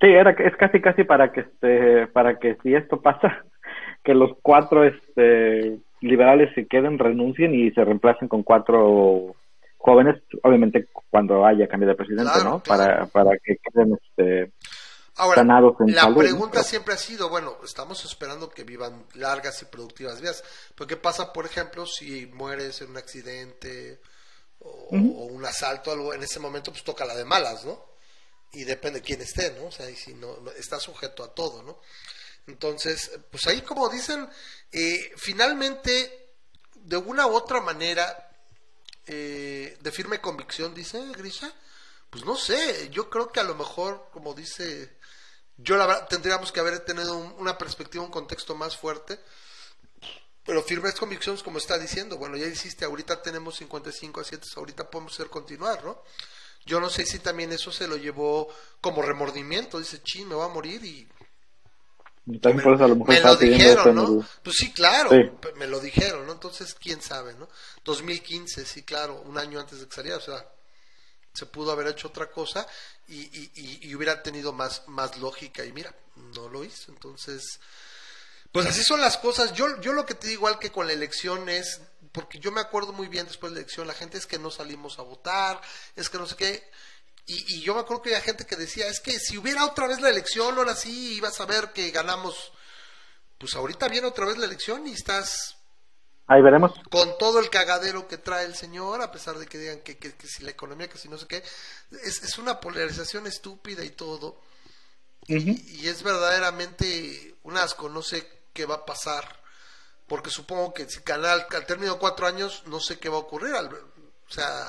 Sí, 0.00 0.08
era, 0.08 0.32
es 0.32 0.56
casi 0.56 0.80
casi 0.80 1.04
para 1.04 1.32
que 1.32 1.40
este, 1.40 2.06
para 2.08 2.38
que 2.38 2.56
si 2.62 2.74
esto 2.74 3.00
pasa, 3.00 3.44
que 4.04 4.14
los 4.14 4.32
cuatro 4.42 4.84
este, 4.84 5.78
liberales 6.00 6.54
se 6.54 6.66
queden, 6.66 6.98
renuncien 6.98 7.54
y 7.54 7.70
se 7.70 7.84
reemplacen 7.84 8.28
con 8.28 8.42
cuatro 8.42 9.34
jóvenes, 9.78 10.22
obviamente 10.42 10.86
cuando 11.10 11.44
haya 11.44 11.68
cambio 11.68 11.88
de 11.88 11.94
presidente, 11.94 12.32
¿no? 12.42 12.62
Para, 12.66 13.06
para 13.06 13.32
que 13.42 13.56
queden 13.56 13.98
este, 14.02 14.50
Ahora, 15.16 15.44
la 15.44 16.12
pregunta 16.12 16.64
siempre 16.64 16.94
ha 16.94 16.98
sido, 16.98 17.28
bueno, 17.28 17.58
estamos 17.64 18.04
esperando 18.04 18.50
que 18.50 18.64
vivan 18.64 19.06
largas 19.14 19.62
y 19.62 19.66
productivas 19.66 20.20
vidas, 20.20 20.42
pero 20.74 20.88
¿qué 20.88 20.96
pasa, 20.96 21.32
por 21.32 21.46
ejemplo, 21.46 21.86
si 21.86 22.26
mueres 22.26 22.80
en 22.80 22.90
un 22.90 22.96
accidente 22.96 24.00
o, 24.58 24.88
un 24.90 25.44
asalto, 25.44 25.92
algo, 25.92 26.14
en 26.14 26.22
ese 26.22 26.40
momento 26.40 26.72
pues 26.72 26.82
toca 26.82 27.04
la 27.04 27.14
de 27.14 27.24
malas, 27.24 27.64
¿no? 27.64 27.84
Y 28.52 28.64
depende 28.64 29.00
de 29.00 29.06
quién 29.06 29.20
esté, 29.20 29.52
¿no? 29.52 29.66
O 29.66 29.70
sea, 29.70 29.88
y 29.88 29.94
si 29.94 30.14
no, 30.14 30.36
está 30.56 30.80
sujeto 30.80 31.22
a 31.22 31.32
todo, 31.32 31.62
¿no? 31.62 31.78
Entonces, 32.48 33.12
pues 33.30 33.46
ahí 33.46 33.62
como 33.62 33.88
dicen, 33.88 34.28
eh, 34.72 35.12
finalmente, 35.16 36.34
de 36.74 36.96
una 36.96 37.26
u 37.28 37.34
otra 37.34 37.60
manera, 37.60 38.30
eh, 39.06 39.78
de 39.80 39.92
firme 39.92 40.20
convicción, 40.20 40.74
dice 40.74 41.00
Grisha, 41.16 41.52
pues 42.10 42.24
no 42.24 42.36
sé, 42.36 42.90
yo 42.90 43.08
creo 43.10 43.30
que 43.30 43.40
a 43.40 43.44
lo 43.44 43.54
mejor, 43.54 44.08
como 44.12 44.34
dice 44.34 44.96
yo 45.56 45.76
la 45.76 45.86
verdad 45.86 46.08
tendríamos 46.08 46.50
que 46.52 46.60
haber 46.60 46.80
tenido 46.80 47.16
una 47.38 47.56
perspectiva, 47.56 48.04
un 48.04 48.10
contexto 48.10 48.54
más 48.54 48.76
fuerte. 48.76 49.18
Pero 50.44 50.62
firmes 50.62 50.94
convicciones, 50.94 51.42
como 51.42 51.56
está 51.56 51.78
diciendo, 51.78 52.18
bueno, 52.18 52.36
ya 52.36 52.46
hiciste, 52.46 52.84
ahorita 52.84 53.22
tenemos 53.22 53.56
55 53.56 54.20
a 54.20 54.24
7, 54.24 54.46
ahorita 54.56 54.90
podemos 54.90 55.14
hacer 55.14 55.28
continuar, 55.28 55.82
¿no? 55.82 56.02
Yo 56.66 56.80
no 56.80 56.90
sé 56.90 57.06
si 57.06 57.18
también 57.18 57.52
eso 57.52 57.72
se 57.72 57.88
lo 57.88 57.96
llevó 57.96 58.48
como 58.80 59.00
remordimiento, 59.00 59.78
dice, 59.78 60.02
ching, 60.02 60.28
me 60.28 60.34
va 60.34 60.46
a 60.46 60.48
morir 60.48 60.84
y... 60.84 61.08
También 62.40 62.68
me, 62.68 62.88
lo, 62.88 62.96
me 62.96 63.20
lo 63.20 63.36
dijeron, 63.36 63.94
¿no? 63.94 64.26
Pues 64.42 64.56
sí, 64.56 64.72
claro, 64.72 65.10
me 65.56 65.66
lo 65.66 65.80
dijeron, 65.80 66.26
¿no? 66.26 66.32
Entonces, 66.32 66.74
quién 66.74 67.02
sabe, 67.02 67.34
¿no? 67.34 67.48
2015, 67.84 68.64
sí, 68.64 68.82
claro, 68.82 69.22
un 69.22 69.36
año 69.38 69.60
antes 69.60 69.80
de 69.80 69.86
que 69.86 69.94
saliera, 69.94 70.16
o 70.18 70.22
sea, 70.22 70.46
se 71.34 71.46
pudo 71.46 71.72
haber 71.72 71.88
hecho 71.88 72.08
otra 72.08 72.30
cosa 72.30 72.66
y, 73.08 73.22
y, 73.22 73.80
y, 73.82 73.94
hubiera 73.94 74.22
tenido 74.22 74.52
más, 74.52 74.82
más 74.86 75.18
lógica 75.18 75.64
y 75.64 75.72
mira, 75.72 75.94
no 76.14 76.48
lo 76.48 76.64
hizo. 76.64 76.92
Entonces, 76.92 77.58
pues 78.52 78.66
así 78.66 78.84
son 78.84 79.00
las 79.00 79.18
cosas. 79.18 79.52
Yo, 79.52 79.80
yo 79.80 79.92
lo 79.92 80.06
que 80.06 80.14
te 80.14 80.28
digo 80.28 80.40
igual 80.40 80.60
que 80.60 80.70
con 80.70 80.86
la 80.86 80.92
elección 80.92 81.48
es, 81.48 81.80
porque 82.12 82.38
yo 82.38 82.52
me 82.52 82.60
acuerdo 82.60 82.92
muy 82.92 83.08
bien 83.08 83.26
después 83.26 83.50
de 83.50 83.56
la 83.56 83.60
elección, 83.62 83.88
la 83.88 83.94
gente 83.94 84.16
es 84.16 84.26
que 84.26 84.38
no 84.38 84.50
salimos 84.52 85.00
a 85.00 85.02
votar, 85.02 85.60
es 85.96 86.08
que 86.08 86.18
no 86.18 86.26
sé 86.26 86.36
qué. 86.36 86.70
Y, 87.26 87.56
y 87.56 87.62
yo 87.62 87.74
me 87.74 87.80
acuerdo 87.80 88.02
que 88.02 88.10
había 88.10 88.24
gente 88.24 88.46
que 88.46 88.54
decía, 88.54 88.86
es 88.86 89.00
que 89.00 89.18
si 89.18 89.36
hubiera 89.36 89.64
otra 89.64 89.88
vez 89.88 90.00
la 90.00 90.10
elección, 90.10 90.56
ahora 90.56 90.76
sí 90.76 91.14
ibas 91.14 91.40
a 91.40 91.46
ver 91.46 91.72
que 91.72 91.90
ganamos. 91.90 92.52
Pues 93.38 93.56
ahorita 93.56 93.88
viene 93.88 94.06
otra 94.06 94.26
vez 94.26 94.38
la 94.38 94.46
elección 94.46 94.86
y 94.86 94.92
estás 94.92 95.56
Ahí 96.26 96.40
veremos. 96.40 96.72
Con 96.90 97.18
todo 97.18 97.38
el 97.38 97.50
cagadero 97.50 98.08
que 98.08 98.16
trae 98.16 98.46
el 98.46 98.54
señor, 98.54 99.02
a 99.02 99.12
pesar 99.12 99.38
de 99.38 99.46
que 99.46 99.58
digan 99.58 99.80
que, 99.80 99.98
que, 99.98 100.14
si 100.26 100.42
la 100.42 100.52
economía, 100.52 100.88
que 100.88 100.96
si 100.96 101.08
no 101.08 101.18
sé 101.18 101.26
qué, 101.26 101.42
es, 102.02 102.22
es 102.22 102.38
una 102.38 102.60
polarización 102.60 103.26
estúpida 103.26 103.84
y 103.84 103.90
todo. 103.90 104.40
y, 105.26 105.86
es 105.86 106.02
verdaderamente 106.02 107.36
un 107.42 107.58
asco, 107.58 107.88
no 107.88 108.02
sé 108.02 108.44
qué 108.54 108.64
va 108.64 108.76
a 108.76 108.86
pasar, 108.86 109.42
porque 110.06 110.30
supongo 110.30 110.72
que 110.72 110.88
si 110.88 111.00
Canal, 111.00 111.46
al 111.50 111.66
término 111.66 111.94
de 111.94 111.98
cuatro 111.98 112.26
años, 112.26 112.62
no 112.66 112.80
sé 112.80 112.98
qué 112.98 113.10
va 113.10 113.16
a 113.16 113.20
ocurrir. 113.20 113.54
o 113.54 114.32
sea, 114.32 114.66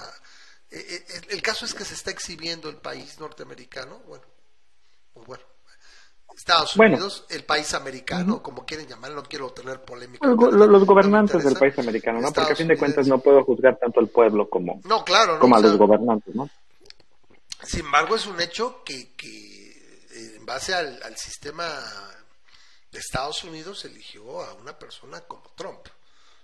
e, 0.70 0.78
e, 0.78 1.18
el, 1.18 1.32
el 1.32 1.42
caso 1.42 1.66
es 1.66 1.74
que 1.74 1.86
se 1.86 1.94
está 1.94 2.12
exhibiendo 2.12 2.68
el 2.70 2.78
país 2.78 3.18
norteamericano. 3.18 4.00
Bueno, 4.00 4.26
pues 5.14 5.26
bueno. 5.26 5.55
Estados 6.36 6.76
Unidos, 6.76 7.26
el 7.30 7.44
país 7.44 7.74
americano, 7.74 8.44
como 8.44 8.66
quieren 8.66 8.88
llamarlo, 8.88 9.18
no 9.18 9.24
quiero 9.24 9.52
tener 9.52 9.82
polémica. 9.82 10.28
Los, 10.28 10.86
gobernantes 10.86 11.44
del 11.44 11.56
país 11.56 11.78
americano, 11.80 12.20
¿no? 12.20 12.32
Porque 12.32 12.54
a 12.54 12.56
fin 12.56 12.68
de 12.68 12.78
cuentas 12.78 13.08
no 13.08 13.20
puedo 13.20 13.44
juzgar 13.44 13.78
tanto 13.78 14.00
al 14.00 14.08
pueblo 14.08 14.50
como, 14.50 14.82
no, 14.84 15.04
claro, 15.04 15.40
como 15.40 15.56
a 15.56 15.60
los 15.60 15.78
gobernantes, 15.78 16.36
¿no? 16.36 16.50
Sin 17.64 17.82
embargo, 17.82 18.16
es 18.16 18.26
un 18.28 18.40
hecho 18.42 18.84
que, 18.84 19.14
que 19.16 19.28
eh, 20.12 20.36
en 20.36 20.46
base 20.46 20.74
al, 20.74 21.18
sistema 21.18 21.68
de 22.92 23.00
Estados 23.00 23.44
Unidos 23.44 23.86
eligió 23.86 24.42
a 24.42 24.54
una 24.56 24.78
persona 24.78 25.22
como 25.22 25.44
Trump. 25.56 25.88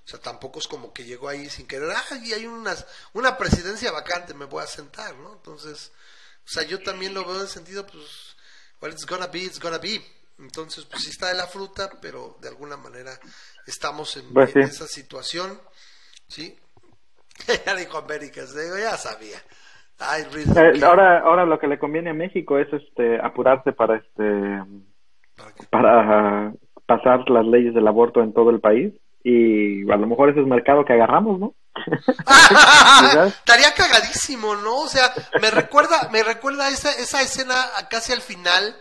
O 0.03 0.09
sea, 0.11 0.19
tampoco 0.19 0.59
es 0.59 0.67
como 0.67 0.91
que 0.91 1.03
llegó 1.03 1.29
ahí 1.29 1.49
sin 1.49 1.67
querer, 1.67 1.91
ah, 1.91 2.15
y 2.23 2.33
hay 2.33 2.47
unas, 2.47 2.87
una 3.13 3.37
presidencia 3.37 3.91
vacante, 3.91 4.33
me 4.33 4.45
voy 4.45 4.63
a 4.63 4.67
sentar, 4.67 5.15
¿no? 5.17 5.33
Entonces, 5.33 5.91
o 6.43 6.49
sea, 6.49 6.63
yo 6.63 6.81
también 6.81 7.13
lo 7.13 7.23
veo 7.23 7.35
en 7.35 7.41
el 7.41 7.47
sentido, 7.47 7.85
pues, 7.85 8.30
well, 8.81 8.91
it's 8.91 9.05
gonna 9.05 9.27
be, 9.27 9.39
it's 9.39 9.59
gonna 9.59 9.79
be. 9.79 9.99
Entonces, 10.39 10.85
pues 10.85 11.03
sí 11.03 11.09
está 11.11 11.27
de 11.27 11.35
la 11.35 11.45
fruta, 11.45 11.89
pero 12.01 12.37
de 12.41 12.49
alguna 12.49 12.77
manera 12.77 13.11
estamos 13.67 14.17
en, 14.17 14.33
pues 14.33 14.55
esa 14.55 14.87
situación, 14.87 15.59
¿sí? 16.27 16.57
ya 17.65 17.75
dijo 17.75 17.97
América, 17.97 18.41
digo, 18.45 18.77
ya 18.77 18.97
sabía. 18.97 19.37
Eh, 20.01 20.83
ahora, 20.83 21.19
ahora 21.19 21.45
lo 21.45 21.59
que 21.59 21.67
le 21.67 21.77
conviene 21.77 22.09
a 22.09 22.13
México 22.15 22.57
es 22.57 22.67
este 22.73 23.19
apurarse 23.21 23.71
para 23.71 23.97
este 23.97 24.63
¿Para, 25.69 26.53
pasar 26.85 27.29
las 27.29 27.45
leyes 27.45 27.73
del 27.73 27.87
aborto 27.87 28.21
en 28.21 28.33
todo 28.33 28.49
el 28.49 28.59
país 28.59 28.93
y 29.23 29.89
a 29.91 29.97
lo 29.97 30.07
mejor 30.07 30.29
ese 30.29 30.39
es 30.39 30.45
el 30.45 30.49
mercado 30.49 30.83
que 30.85 30.93
agarramos, 30.93 31.39
¿no? 31.39 31.55
Estaría 33.27 33.73
cagadísimo, 33.73 34.55
¿no? 34.55 34.77
O 34.77 34.87
sea, 34.87 35.13
me 35.41 35.51
recuerda, 35.51 36.09
me 36.11 36.23
recuerda 36.23 36.69
esa, 36.69 36.91
esa 36.93 37.21
escena 37.21 37.55
casi 37.89 38.13
al 38.13 38.21
final 38.21 38.75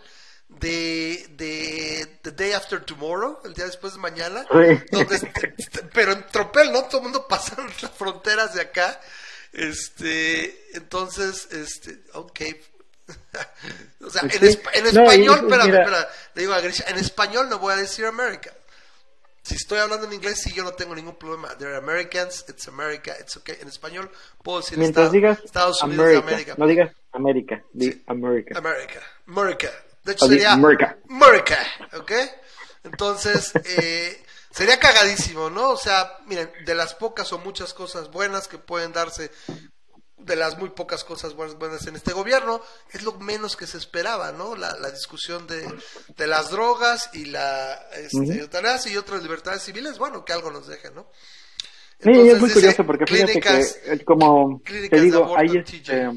de, 0.58 1.26
de 1.30 2.18
The 2.22 2.32
Day 2.32 2.52
After 2.52 2.80
Tomorrow, 2.84 3.40
el 3.44 3.54
día 3.54 3.66
después 3.66 3.94
de 3.94 4.00
mañana, 4.00 4.44
pero 5.94 6.12
en 6.12 6.26
tropel, 6.26 6.72
¿no? 6.72 6.84
Todo 6.84 6.98
el 6.98 7.04
mundo 7.04 7.26
pasando 7.28 7.72
las 7.80 7.92
fronteras 7.92 8.54
de 8.54 8.62
acá. 8.62 9.00
Este, 9.52 10.76
entonces, 10.76 11.48
este, 11.52 12.02
ok. 12.14 12.40
o 14.06 14.10
sea, 14.10 14.22
en, 14.22 14.44
español, 14.86 15.40
espérame, 15.42 15.74
espérame, 15.74 16.06
le 16.34 16.42
digo 16.42 16.54
a 16.54 16.60
Grisha, 16.60 16.84
en 16.88 16.98
español 16.98 17.48
no 17.48 17.58
voy 17.58 17.72
a 17.72 17.76
decir 17.76 18.06
America. 18.06 18.52
Si 19.42 19.54
estoy 19.54 19.78
hablando 19.78 20.06
en 20.06 20.12
inglés, 20.12 20.40
sí, 20.42 20.52
yo 20.52 20.62
no 20.62 20.72
tengo 20.72 20.94
ningún 20.94 21.16
problema. 21.16 21.56
They're 21.56 21.76
Americans, 21.76 22.44
it's 22.48 22.68
America, 22.68 23.14
it's 23.18 23.36
okay. 23.36 23.56
En 23.60 23.68
español 23.68 24.10
puedo 24.42 24.60
decir 24.60 24.78
Mientras 24.78 25.10
digas 25.10 25.40
Estados 25.44 25.82
Unidos 25.82 26.06
de 26.08 26.16
América. 26.18 26.54
No 26.58 26.66
digas 26.66 26.92
América, 27.12 27.62
di 27.72 28.02
America. 28.06 28.58
America, 28.58 29.00
America. 29.26 29.68
De 30.04 30.12
hecho 30.12 30.26
sería 30.26 30.52
America. 30.52 30.96
America, 31.08 31.58
¿ok? 31.94 32.12
Entonces, 32.84 33.52
eh, 33.64 34.22
sería 34.50 34.78
cagadísimo, 34.78 35.50
¿no? 35.50 35.70
O 35.70 35.76
sea, 35.76 36.18
miren, 36.26 36.50
de 36.64 36.74
las 36.74 36.94
pocas 36.94 37.32
o 37.32 37.38
muchas 37.38 37.74
cosas 37.74 38.10
buenas 38.10 38.48
que 38.48 38.58
pueden 38.58 38.92
darse 38.92 39.30
de 40.24 40.36
las 40.36 40.58
muy 40.58 40.70
pocas 40.70 41.04
cosas 41.04 41.34
buenas, 41.34 41.58
buenas 41.58 41.86
en 41.86 41.96
este 41.96 42.12
gobierno, 42.12 42.60
es 42.92 43.02
lo 43.02 43.12
menos 43.18 43.56
que 43.56 43.66
se 43.66 43.78
esperaba, 43.78 44.32
¿no? 44.32 44.56
La, 44.56 44.76
la 44.76 44.90
discusión 44.90 45.46
de, 45.46 45.66
de, 46.16 46.26
las 46.26 46.50
drogas 46.50 47.10
y 47.14 47.26
la 47.26 47.74
este, 47.96 48.90
y 48.90 48.96
otras 48.96 49.22
libertades 49.22 49.62
civiles, 49.62 49.98
bueno, 49.98 50.24
que 50.24 50.32
algo 50.32 50.50
nos 50.50 50.66
deje, 50.66 50.90
¿no? 50.90 51.06
sí, 51.98 52.10
es 52.10 52.40
muy 52.40 52.50
curioso 52.50 52.84
porque 52.84 53.04
fíjate 53.06 53.40
que, 53.40 54.04
como 54.04 54.62
te 54.64 55.00
digo, 55.00 55.36
hay 55.36 55.58
este, 55.58 56.08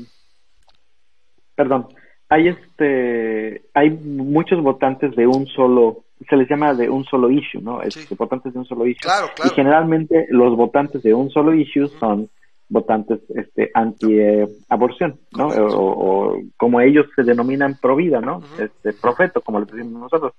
perdón, 1.55 1.87
hay 2.29 2.47
este, 2.47 3.63
hay 3.73 3.89
muchos 3.91 4.61
votantes 4.61 5.15
de 5.15 5.27
un 5.27 5.45
solo, 5.47 6.05
se 6.27 6.35
les 6.35 6.49
llama 6.49 6.73
de 6.73 6.89
un 6.89 7.03
solo 7.05 7.29
issue, 7.29 7.61
¿no? 7.61 7.81
Este, 7.81 8.15
votantes 8.15 8.53
de 8.53 8.59
un 8.59 8.65
solo 8.65 8.87
issue. 8.87 9.01
Claro, 9.01 9.27
claro. 9.35 9.51
Y 9.51 9.55
generalmente 9.55 10.25
los 10.29 10.55
votantes 10.55 11.03
de 11.03 11.13
un 11.13 11.29
solo 11.29 11.53
issue 11.53 11.87
son 11.99 12.29
votantes 12.73 13.19
este 13.35 13.71
anti-aborción, 13.73 15.19
¿no? 15.31 15.47
O, 15.47 16.37
como 16.57 16.81
ellos 16.81 17.05
se 17.15 17.23
denominan 17.23 17.77
pro 17.79 17.95
vida, 17.95 18.19
¿no? 18.19 18.41
Este 18.57 18.91
profeto, 18.93 19.41
como 19.41 19.59
le 19.59 19.67
decimos 19.67 20.01
nosotros. 20.01 20.33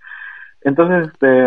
Entonces, 0.60 1.12
este 1.12 1.46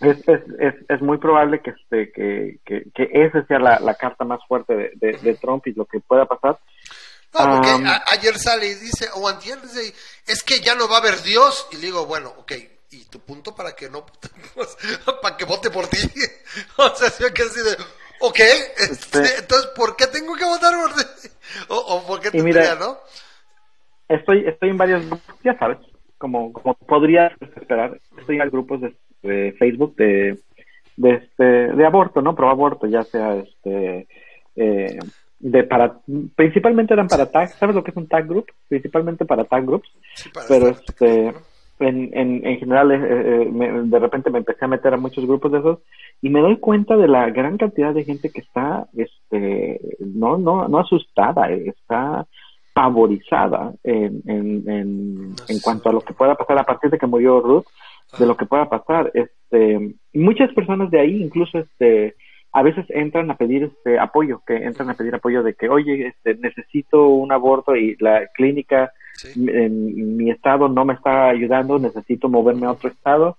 es, 0.00 0.18
es, 0.58 0.74
es, 0.88 1.02
muy 1.02 1.18
probable 1.18 1.60
que 1.60 1.70
este 1.70 2.12
que, 2.12 2.60
que, 2.64 2.84
que 2.94 3.08
esa 3.12 3.44
sea 3.46 3.58
la, 3.58 3.78
la, 3.80 3.94
carta 3.94 4.24
más 4.24 4.40
fuerte 4.48 4.74
de, 4.94 5.18
de, 5.20 5.34
Trump 5.34 5.66
y 5.66 5.72
lo 5.74 5.84
que 5.84 6.00
pueda 6.00 6.24
pasar. 6.26 6.58
No, 7.34 7.50
porque 7.50 7.70
ayer 8.12 8.38
sale 8.38 8.66
y 8.66 8.74
dice, 8.74 9.08
o 9.14 9.28
antier 9.28 9.60
dice, 9.62 9.94
es 10.26 10.42
que 10.42 10.60
ya 10.60 10.74
no 10.74 10.88
va 10.88 10.96
a 10.96 11.00
haber 11.00 11.22
Dios. 11.22 11.66
Y 11.72 11.76
le 11.76 11.82
digo, 11.82 12.04
bueno, 12.06 12.32
ok, 12.36 12.52
¿y 12.90 13.04
tu 13.06 13.20
punto 13.20 13.54
para 13.54 13.72
que 13.72 13.88
no, 13.88 14.04
para 15.22 15.36
que 15.36 15.44
vote 15.44 15.70
por 15.70 15.86
ti? 15.86 15.98
o 16.76 16.94
sea, 16.94 17.30
que 17.30 17.42
así 17.42 17.60
de, 17.62 17.76
Ok, 18.24 18.38
este, 18.38 19.18
entonces, 19.40 19.66
¿por 19.74 19.96
qué 19.96 20.06
tengo 20.06 20.34
que 20.36 20.44
votar 20.44 20.72
por 20.74 21.76
o, 21.76 21.76
o 21.76 22.06
por 22.06 22.20
qué 22.20 22.30
tendría, 22.30 22.76
no? 22.76 22.98
Estoy, 24.08 24.46
estoy 24.46 24.70
en 24.70 24.78
varios 24.78 25.04
grupos, 25.06 25.34
ya 25.42 25.58
sabes, 25.58 25.78
como, 26.18 26.52
como 26.52 26.74
podrías 26.74 27.32
esperar, 27.40 27.98
estoy 28.16 28.40
en 28.40 28.48
grupos 28.48 28.80
de, 28.80 29.52
Facebook 29.58 29.96
de, 29.96 30.38
de 30.96 31.10
este 31.14 31.44
de 31.44 31.84
aborto, 31.84 32.22
¿no? 32.22 32.36
Pro 32.36 32.48
aborto, 32.48 32.86
ya 32.86 33.02
sea 33.02 33.34
este 33.34 34.06
eh, 34.54 34.98
de 35.40 35.64
para 35.64 35.98
principalmente 36.36 36.94
eran 36.94 37.08
para 37.08 37.28
tag, 37.28 37.48
¿sabes 37.54 37.74
lo 37.74 37.82
que 37.82 37.90
es 37.90 37.96
un 37.96 38.06
tag 38.06 38.28
group? 38.28 38.46
Principalmente 38.68 39.24
para 39.24 39.44
tag 39.44 39.66
groups, 39.66 39.90
pero 40.46 40.68
este 40.68 41.34
en, 41.82 42.10
en, 42.12 42.46
en 42.46 42.58
general 42.58 42.92
eh, 42.92 42.98
eh, 43.02 43.82
de 43.84 43.98
repente 43.98 44.30
me 44.30 44.38
empecé 44.38 44.64
a 44.64 44.68
meter 44.68 44.94
a 44.94 44.96
muchos 44.96 45.26
grupos 45.26 45.52
de 45.52 45.58
esos 45.58 45.78
y 46.20 46.30
me 46.30 46.40
doy 46.40 46.56
cuenta 46.58 46.96
de 46.96 47.08
la 47.08 47.30
gran 47.30 47.58
cantidad 47.58 47.92
de 47.92 48.04
gente 48.04 48.30
que 48.30 48.40
está 48.40 48.86
este 48.96 49.80
no 50.00 50.38
no 50.38 50.68
no 50.68 50.78
asustada, 50.78 51.50
está 51.50 52.26
pavorizada 52.74 53.74
en, 53.82 54.22
en, 54.26 54.70
en, 54.70 55.34
en 55.48 55.60
cuanto 55.62 55.90
a 55.90 55.92
lo 55.92 56.00
que 56.00 56.14
pueda 56.14 56.34
pasar 56.34 56.58
a 56.58 56.64
partir 56.64 56.90
de 56.90 56.98
que 56.98 57.06
murió 57.06 57.40
Ruth, 57.40 57.66
de 58.18 58.26
lo 58.26 58.36
que 58.36 58.46
pueda 58.46 58.68
pasar. 58.68 59.10
Este, 59.14 59.94
muchas 60.14 60.52
personas 60.54 60.90
de 60.90 61.00
ahí 61.00 61.22
incluso 61.22 61.58
este 61.58 62.14
a 62.52 62.62
veces 62.62 62.84
entran 62.90 63.30
a 63.30 63.36
pedir 63.36 63.64
este 63.64 63.98
apoyo, 63.98 64.42
que 64.46 64.56
entran 64.56 64.90
a 64.90 64.94
pedir 64.94 65.14
apoyo 65.14 65.42
de 65.42 65.54
que, 65.54 65.68
oye, 65.68 66.08
este, 66.08 66.34
necesito 66.34 67.08
un 67.08 67.32
aborto 67.32 67.74
y 67.76 67.96
la 67.98 68.26
clínica 68.34 68.92
en 69.34 70.16
mi 70.16 70.30
estado 70.30 70.68
no 70.68 70.84
me 70.84 70.94
está 70.94 71.28
ayudando, 71.28 71.78
necesito 71.78 72.28
moverme 72.28 72.66
a 72.66 72.72
otro 72.72 72.90
estado 72.90 73.36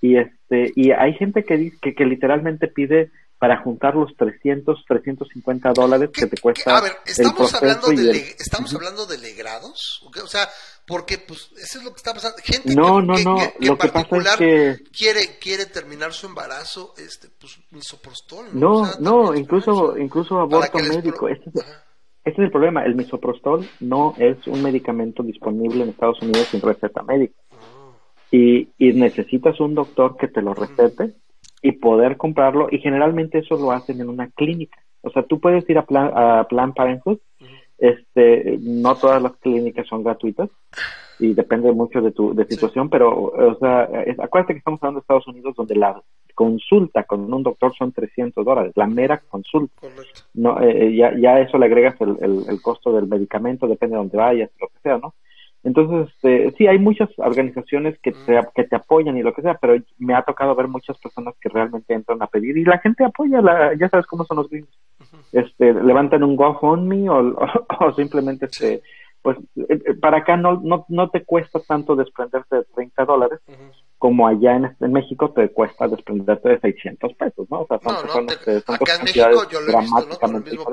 y 0.00 0.16
este 0.16 0.72
y 0.76 0.90
hay 0.92 1.14
gente 1.14 1.44
que 1.44 1.56
dice 1.56 1.78
que, 1.80 1.94
que 1.94 2.04
literalmente 2.04 2.68
pide 2.68 3.10
para 3.38 3.62
juntar 3.62 3.94
los 3.94 4.16
300, 4.16 4.84
350 4.88 5.72
dólares 5.72 6.10
que 6.12 6.26
te 6.26 6.40
cuesta. 6.40 6.78
A 6.78 6.80
ver, 6.80 6.92
estamos 7.04 7.54
hablando 7.54 7.88
de 7.88 8.34
estamos 8.38 8.74
hablando 8.74 9.06
de 9.06 9.18
legrados, 9.18 10.02
o 10.22 10.26
sea, 10.26 10.48
porque 10.86 11.18
pues 11.18 11.50
eso 11.56 11.78
es 11.78 11.84
lo 11.84 11.90
que 11.90 11.96
está 11.96 12.14
pasando. 12.14 12.38
Gente 12.42 12.74
no, 12.74 12.96
que, 12.96 13.02
no, 13.02 13.18
no. 13.18 13.36
que, 13.36 13.66
lo 13.66 13.76
que 13.76 13.88
pasa 13.88 14.16
es 14.16 14.36
que 14.36 14.76
quiere 14.90 15.38
quiere 15.38 15.66
terminar 15.66 16.14
su 16.14 16.26
embarazo, 16.26 16.94
este, 16.96 17.28
pues 17.38 17.58
misoprostol. 17.72 18.46
No, 18.54 18.86
no, 19.00 19.32
no 19.32 19.34
incluso 19.34 19.98
incluso 19.98 20.38
aborto 20.38 20.78
médico. 20.78 21.28
Este 21.28 21.50
es, 21.50 21.66
este 22.24 22.42
es 22.42 22.46
el 22.46 22.50
problema. 22.50 22.84
El 22.84 22.94
misoprostol 22.94 23.68
no 23.80 24.14
es 24.16 24.46
un 24.46 24.62
medicamento 24.62 25.22
disponible 25.22 25.82
en 25.82 25.90
Estados 25.90 26.22
Unidos 26.22 26.48
sin 26.50 26.62
receta 26.62 27.02
médica. 27.02 27.34
Ah. 27.52 27.92
Y, 28.30 28.70
y 28.78 28.92
necesitas 28.94 29.60
un 29.60 29.74
doctor 29.74 30.16
que 30.16 30.28
te 30.28 30.40
lo 30.40 30.54
recete 30.54 31.14
y 31.66 31.72
poder 31.72 32.16
comprarlo 32.16 32.68
y 32.70 32.78
generalmente 32.78 33.38
eso 33.38 33.56
lo 33.56 33.72
hacen 33.72 34.00
en 34.00 34.08
una 34.08 34.28
clínica. 34.30 34.78
O 35.02 35.10
sea, 35.10 35.24
tú 35.24 35.40
puedes 35.40 35.68
ir 35.68 35.78
a 35.78 35.84
Plan, 35.84 36.12
a 36.14 36.46
plan 36.48 36.72
Parenthood, 36.72 37.18
este, 37.76 38.56
no 38.60 38.94
todas 38.94 39.20
las 39.20 39.32
clínicas 39.38 39.84
son 39.88 40.04
gratuitas 40.04 40.48
y 41.18 41.34
depende 41.34 41.72
mucho 41.72 42.00
de 42.00 42.12
tu 42.12 42.34
de 42.34 42.44
situación, 42.44 42.88
pero, 42.88 43.10
o 43.10 43.58
sea, 43.58 43.88
acuérdate 44.18 44.52
que 44.52 44.58
estamos 44.58 44.80
hablando 44.80 45.00
de 45.00 45.02
Estados 45.02 45.26
Unidos 45.26 45.56
donde 45.56 45.74
la 45.74 46.00
consulta 46.36 47.02
con 47.02 47.32
un 47.32 47.42
doctor 47.42 47.74
son 47.76 47.90
300 47.90 48.44
dólares, 48.44 48.72
la 48.76 48.86
mera 48.86 49.20
consulta. 49.28 49.88
No, 50.34 50.60
eh, 50.62 50.94
ya, 50.94 51.18
ya 51.18 51.40
eso 51.40 51.58
le 51.58 51.66
agregas 51.66 52.00
el, 52.00 52.16
el, 52.20 52.44
el, 52.48 52.62
costo 52.62 52.92
del 52.92 53.08
medicamento, 53.08 53.66
depende 53.66 53.94
de 53.94 54.02
dónde 54.02 54.18
vayas, 54.18 54.50
lo 54.60 54.68
que 54.68 54.78
sea, 54.84 54.98
¿no? 54.98 55.14
Entonces, 55.66 56.14
este, 56.14 56.54
sí, 56.56 56.68
hay 56.68 56.78
muchas 56.78 57.10
organizaciones 57.16 57.98
que 57.98 58.12
te, 58.12 58.40
que 58.54 58.62
te 58.62 58.76
apoyan 58.76 59.16
y 59.18 59.22
lo 59.24 59.34
que 59.34 59.42
sea, 59.42 59.54
pero 59.60 59.74
me 59.98 60.14
ha 60.14 60.22
tocado 60.22 60.54
ver 60.54 60.68
muchas 60.68 60.96
personas 60.98 61.34
que 61.40 61.48
realmente 61.48 61.92
entran 61.92 62.22
a 62.22 62.28
pedir 62.28 62.56
y 62.56 62.64
la 62.64 62.78
gente 62.78 63.04
apoya, 63.04 63.40
la, 63.40 63.74
ya 63.74 63.88
sabes 63.88 64.06
cómo 64.06 64.24
son 64.24 64.36
los 64.36 64.48
gringos. 64.48 64.78
Este, 65.32 65.74
levantan 65.74 66.22
un 66.22 66.36
GoFundMe 66.36 67.10
o, 67.10 67.16
o, 67.16 67.46
o 67.80 67.92
simplemente 67.94 68.46
este, 68.46 68.80
pues 69.22 69.38
eh, 69.56 69.66
eh, 69.70 69.94
para 70.00 70.18
acá 70.18 70.36
no, 70.36 70.60
no, 70.62 70.86
no 70.88 71.10
te 71.10 71.24
cuesta 71.24 71.58
tanto 71.58 71.96
desprenderte 71.96 72.58
de 72.58 72.64
30 72.72 73.04
dólares 73.04 73.40
como 73.98 74.28
allá 74.28 74.56
en, 74.56 74.76
en, 74.80 74.92
México 74.92 75.32
te 75.32 75.48
cuesta 75.50 75.88
desprenderte 75.88 76.50
de 76.50 76.60
600 76.60 77.14
pesos, 77.14 77.46
¿no? 77.50 77.60
O 77.62 77.66
sea, 77.66 77.78
son, 77.78 78.06
no, 78.06 78.20
no, 78.20 78.26
te, 78.26 78.60
son 78.60 78.74
acá 78.74 78.96
en 78.96 79.04
México 79.04 79.48
yo 79.50 79.60
lo 79.60 79.72
he 79.72 79.80
visto, 79.80 80.06
¿no? 80.06 80.16
Con 80.16 80.36
el, 80.36 80.44
mismo, 80.44 80.64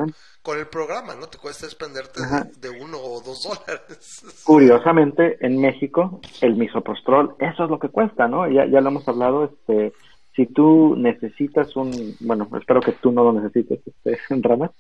con 0.42 0.60
el 0.60 0.68
programa, 0.68 1.16
¿no? 1.16 1.28
Te 1.28 1.38
cuesta 1.38 1.66
desprenderte 1.66 2.22
de, 2.22 2.70
de, 2.70 2.84
uno 2.84 2.98
o 2.98 3.22
dos 3.22 3.44
dólares. 3.44 4.24
Curiosamente, 4.46 5.38
en 5.46 5.60
México, 5.62 6.20
el 6.42 6.56
misoprostrol, 6.56 7.36
eso 7.40 7.64
es 7.64 7.70
lo 7.70 7.80
que 7.80 7.90
cuesta, 7.90 8.28
¿no? 8.28 8.50
Ya, 8.50 8.66
ya 8.66 8.82
lo 8.82 8.90
hemos 8.90 9.08
hablado, 9.08 9.46
este, 9.46 9.94
si 10.36 10.48
tú 10.48 10.96
necesitas 10.98 11.76
un, 11.76 12.16
bueno, 12.22 12.50
espero 12.60 12.82
que 12.82 12.94
tú 12.94 13.12
no 13.12 13.24
lo 13.24 13.34
necesites, 13.40 13.80
este, 13.86 14.20
en 14.34 14.44
ramas, 14.44 14.72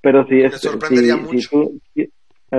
pero 0.00 0.26
si, 0.26 0.40
es, 0.40 0.60
sorprendería 0.60 1.14
si, 1.14 1.20
mucho. 1.20 1.38
si 1.38 1.48
tú, 1.48 1.80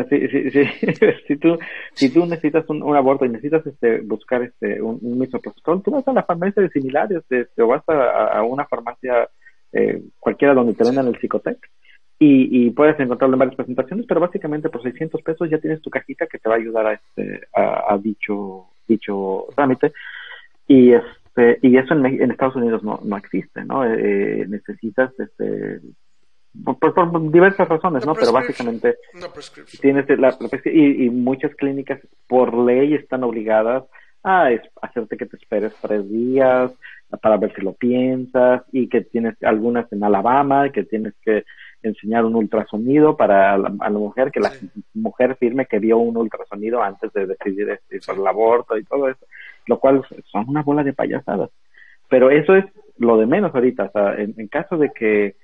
sí, 0.10 0.28
sí, 0.28 0.52
sí. 0.52 0.63
si 1.28 1.38
tú 1.38 1.58
si 1.93 2.13
tú 2.13 2.26
necesitas 2.26 2.69
un, 2.69 2.95
aborto 2.95 3.26
y 3.26 3.30
necesitas 3.30 3.65
este 3.65 4.02
buscar 4.02 4.43
este 4.43 4.82
un, 4.82 5.00
un 5.02 5.82
tú 5.84 5.91
vas 5.91 6.08
a 6.08 6.13
la 6.13 6.23
farmacia 6.23 6.62
de 6.62 6.69
similares 6.69 7.23
este, 7.30 7.62
o 7.62 7.67
vas 7.67 7.84
a, 7.88 8.43
una 8.43 8.65
farmacia 8.65 9.30
eh, 9.71 10.02
cualquiera 10.19 10.54
donde 10.54 10.73
te 10.73 10.84
vendan 10.84 11.08
el 11.08 11.17
psicotec 11.19 11.58
y, 12.19 12.67
y 12.67 12.71
puedes 12.71 13.00
encontrarlo 13.00 13.36
en 13.36 13.39
varias 13.39 13.56
presentaciones, 13.56 14.06
pero 14.08 14.19
básicamente 14.19 14.69
por 14.69 14.82
600 14.82 15.21
pesos 15.21 15.50
ya 15.50 15.60
tienes 15.60 15.82
tu 15.82 15.89
cajita 15.89 16.26
que 16.26 16.39
te 16.39 16.50
va 16.50 16.56
a 16.56 16.58
ayudar 16.58 16.88
a 16.88 16.93
este 16.93 17.47
a, 17.56 17.93
a 17.93 17.97
dicho 17.97 18.67
dicho 18.88 19.45
trámite 19.56 19.93
y 20.67 20.93
este 20.93 21.60
y 21.62 21.78
eso 21.78 21.93
en, 21.93 22.06
en 22.06 22.32
Estados 22.32 22.56
Unidos 22.56 22.84
no, 22.84 23.00
no 23.04 23.17
existe, 23.17 23.63
¿no? 23.63 23.86
Eh, 23.86 24.45
necesitas 24.47 25.12
este 25.19 25.80
por, 26.63 26.93
por, 26.93 27.32
diversas 27.32 27.67
razones, 27.67 28.06
¿no? 28.06 28.13
Pero 28.15 28.32
básicamente 28.32 28.96
tienes 29.82 30.08
la, 30.17 30.38
y, 30.65 31.06
y, 31.06 31.10
muchas 31.10 31.54
clínicas 31.56 32.00
por 32.28 32.54
ley 32.58 32.93
están 32.93 33.24
obligadas 33.24 33.84
a 34.24 34.50
hacerte 34.82 35.17
que 35.17 35.26
te 35.26 35.38
esperes 35.38 35.74
tres 35.82 36.10
días 36.10 36.72
para 37.22 37.38
ver 37.38 37.54
si 37.56 37.62
lo 37.62 37.74
piensas 37.74 38.63
y 38.72 38.89
que 38.89 39.02
tienes 39.02 39.41
algunas 39.43 39.91
en 39.93 40.04
Alabama 40.04 40.70
que 40.72 40.84
tienes 40.84 41.13
que 41.24 41.46
enseñar 41.82 42.26
un 42.26 42.36
ultrasonido 42.36 43.15
para 43.15 43.58
la, 43.58 43.74
a 43.80 43.89
la 43.89 44.00
mujer 44.00 44.32
que 44.32 44.39
la 44.39 44.52
mujer 44.93 45.36
firme 45.38 45.67
que 45.67 45.80
vio 45.80 45.98
un 45.98 46.17
ultrasonido 46.17 46.82
antes 46.82 47.13
de 47.13 47.28
decidir 47.28 47.70
este, 47.70 48.00
por 48.06 48.17
el 48.17 48.28
aborto 48.28 48.78
y 48.78 48.84
todo 48.84 49.10
eso, 49.10 49.26
lo 49.67 49.80
cual 49.80 50.04
son 50.32 50.50
una 50.50 50.63
bola 50.63 50.84
de 50.84 50.93
payasadas. 50.93 51.50
Pero 52.10 52.30
eso 52.30 52.56
es 52.56 52.65
lo 52.98 53.17
de 53.17 53.28
menos 53.28 53.54
ahorita, 53.54 53.84
o 53.84 53.91
sea, 53.91 54.15
en, 54.15 54.34
en 54.38 54.48
caso 54.48 54.78
de 54.78 54.91
que 54.91 55.36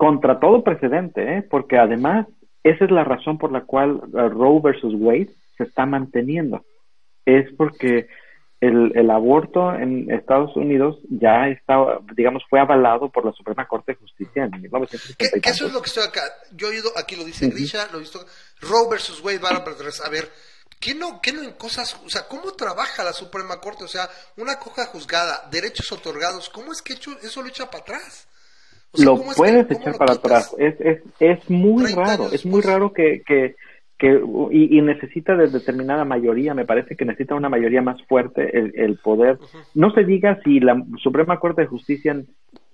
contra 0.00 0.40
todo 0.40 0.64
precedente, 0.64 1.20
¿eh? 1.20 1.42
porque 1.42 1.76
además 1.76 2.26
esa 2.64 2.86
es 2.86 2.90
la 2.90 3.04
razón 3.04 3.36
por 3.36 3.52
la 3.52 3.66
cual 3.66 4.00
uh, 4.14 4.30
Roe 4.30 4.62
versus 4.62 4.94
Wade 4.96 5.28
se 5.58 5.64
está 5.64 5.84
manteniendo. 5.84 6.64
Es 7.26 7.52
porque 7.54 8.08
el, 8.62 8.92
el, 8.94 9.10
aborto 9.10 9.74
en 9.74 10.10
Estados 10.10 10.56
Unidos 10.56 10.98
ya 11.10 11.48
está, 11.48 11.98
digamos, 12.16 12.42
fue 12.48 12.60
avalado 12.60 13.10
por 13.10 13.26
la 13.26 13.32
Suprema 13.32 13.68
Corte 13.68 13.92
de 13.92 13.98
Justicia 13.98 14.44
en 14.44 14.62
1970. 14.62 15.38
¿Qué, 15.38 15.50
eso 15.50 15.66
es 15.66 15.72
lo 15.74 15.82
que 15.82 15.88
estoy 15.88 16.04
acá. 16.04 16.22
Yo 16.52 16.68
he 16.68 16.70
oído, 16.70 16.88
aquí 16.96 17.14
lo 17.14 17.24
dice 17.24 17.50
Grisha, 17.50 17.86
lo 17.92 17.98
he 17.98 18.00
visto. 18.00 18.24
Roe 18.62 18.88
versus 18.88 19.22
Wade 19.22 19.38
van 19.38 19.56
a 19.56 19.58
A 19.58 20.08
ver, 20.08 20.30
¿qué 20.80 20.94
no, 20.94 21.20
¿qué 21.20 21.34
no 21.34 21.42
en 21.42 21.52
cosas, 21.52 22.00
o 22.06 22.08
sea, 22.08 22.26
cómo 22.26 22.52
trabaja 22.52 23.04
la 23.04 23.12
Suprema 23.12 23.60
Corte? 23.60 23.84
O 23.84 23.88
sea, 23.88 24.08
una 24.38 24.58
coja 24.58 24.86
juzgada, 24.86 25.46
derechos 25.50 25.92
otorgados, 25.92 26.48
¿cómo 26.48 26.72
es 26.72 26.80
que 26.80 26.94
hecho, 26.94 27.10
eso 27.22 27.42
lo 27.42 27.48
echa 27.48 27.70
para 27.70 27.82
atrás? 27.82 28.29
Lo 28.98 29.20
puedes 29.36 29.70
echar 29.70 29.96
para 29.96 30.14
atrás. 30.14 30.54
Es, 30.58 30.80
es, 30.80 31.02
es 31.20 31.50
muy 31.50 31.92
raro, 31.92 32.26
es 32.32 32.44
muy 32.44 32.60
raro 32.60 32.92
que, 32.92 33.22
que, 33.24 33.54
que 33.98 34.20
y, 34.50 34.78
y, 34.78 34.82
necesita 34.82 35.36
de 35.36 35.48
determinada 35.48 36.04
mayoría, 36.04 36.54
me 36.54 36.64
parece 36.64 36.96
que 36.96 37.04
necesita 37.04 37.34
una 37.34 37.48
mayoría 37.48 37.82
más 37.82 38.02
fuerte 38.04 38.58
el, 38.58 38.72
el 38.76 38.98
poder. 38.98 39.38
No 39.74 39.92
se 39.92 40.04
diga 40.04 40.40
si 40.42 40.60
la 40.60 40.82
Suprema 41.02 41.38
Corte 41.38 41.62
de 41.62 41.68
Justicia 41.68 42.20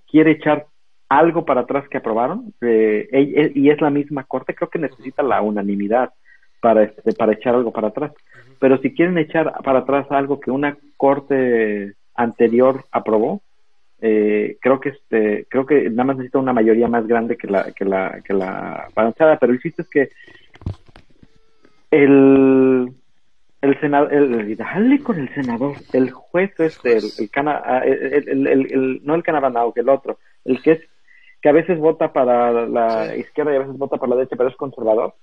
quiere 0.09 0.31
echar 0.31 0.65
algo 1.09 1.45
para 1.45 1.61
atrás 1.61 1.87
que 1.89 1.97
aprobaron, 1.97 2.53
eh, 2.61 3.51
y 3.55 3.69
es 3.69 3.79
la 3.79 3.89
misma 3.89 4.25
Corte, 4.25 4.55
creo 4.55 4.69
que 4.69 4.79
necesita 4.79 5.23
la 5.23 5.41
unanimidad 5.41 6.11
para, 6.59 6.83
este, 6.83 7.13
para 7.13 7.33
echar 7.33 7.55
algo 7.55 7.71
para 7.71 7.89
atrás. 7.89 8.11
Pero 8.59 8.77
si 8.79 8.93
quieren 8.93 9.17
echar 9.17 9.53
para 9.63 9.79
atrás 9.79 10.07
algo 10.09 10.39
que 10.39 10.51
una 10.51 10.77
Corte 10.97 11.93
anterior 12.15 12.83
aprobó, 12.91 13.41
eh, 13.99 14.57
creo 14.61 14.79
que 14.79 14.89
este 14.89 15.47
creo 15.49 15.65
que 15.65 15.89
nada 15.89 16.03
más 16.05 16.17
necesita 16.17 16.39
una 16.39 16.53
mayoría 16.53 16.87
más 16.87 17.07
grande 17.07 17.35
que 17.35 17.47
la 17.47 17.71
que 17.71 17.83
la 17.83 18.21
que 18.23 18.33
la 18.33 18.89
avanzada 18.95 19.37
pero 19.39 19.55
hiciste 19.55 19.81
es 19.81 19.89
que 19.89 20.09
el 21.89 22.93
el 23.61 23.79
senador 23.79 24.13
el, 24.13 24.55
dale 24.55 24.99
con 24.99 25.17
el 25.17 25.33
senador 25.33 25.75
el 25.93 26.11
juez 26.11 26.51
este 26.59 26.97
el, 26.97 27.05
el, 27.17 27.29
cana, 27.31 27.59
ah, 27.65 27.79
el, 27.79 28.47
el, 28.47 29.01
no 29.03 29.15
el 29.15 29.23
Canabanao 29.23 29.73
que 29.73 29.81
el 29.81 29.89
otro 29.89 30.19
el 30.45 30.61
que 30.61 30.73
es 30.73 30.81
que 31.41 31.49
a 31.49 31.53
veces 31.53 31.79
vota 31.79 32.13
para 32.13 32.67
la 32.67 33.15
izquierda 33.15 33.53
y 33.53 33.55
a 33.55 33.59
veces 33.59 33.77
vota 33.77 33.97
para 33.97 34.11
la 34.11 34.15
derecha 34.17 34.35
pero 34.35 34.49
es 34.49 34.55
conservador 34.55 35.15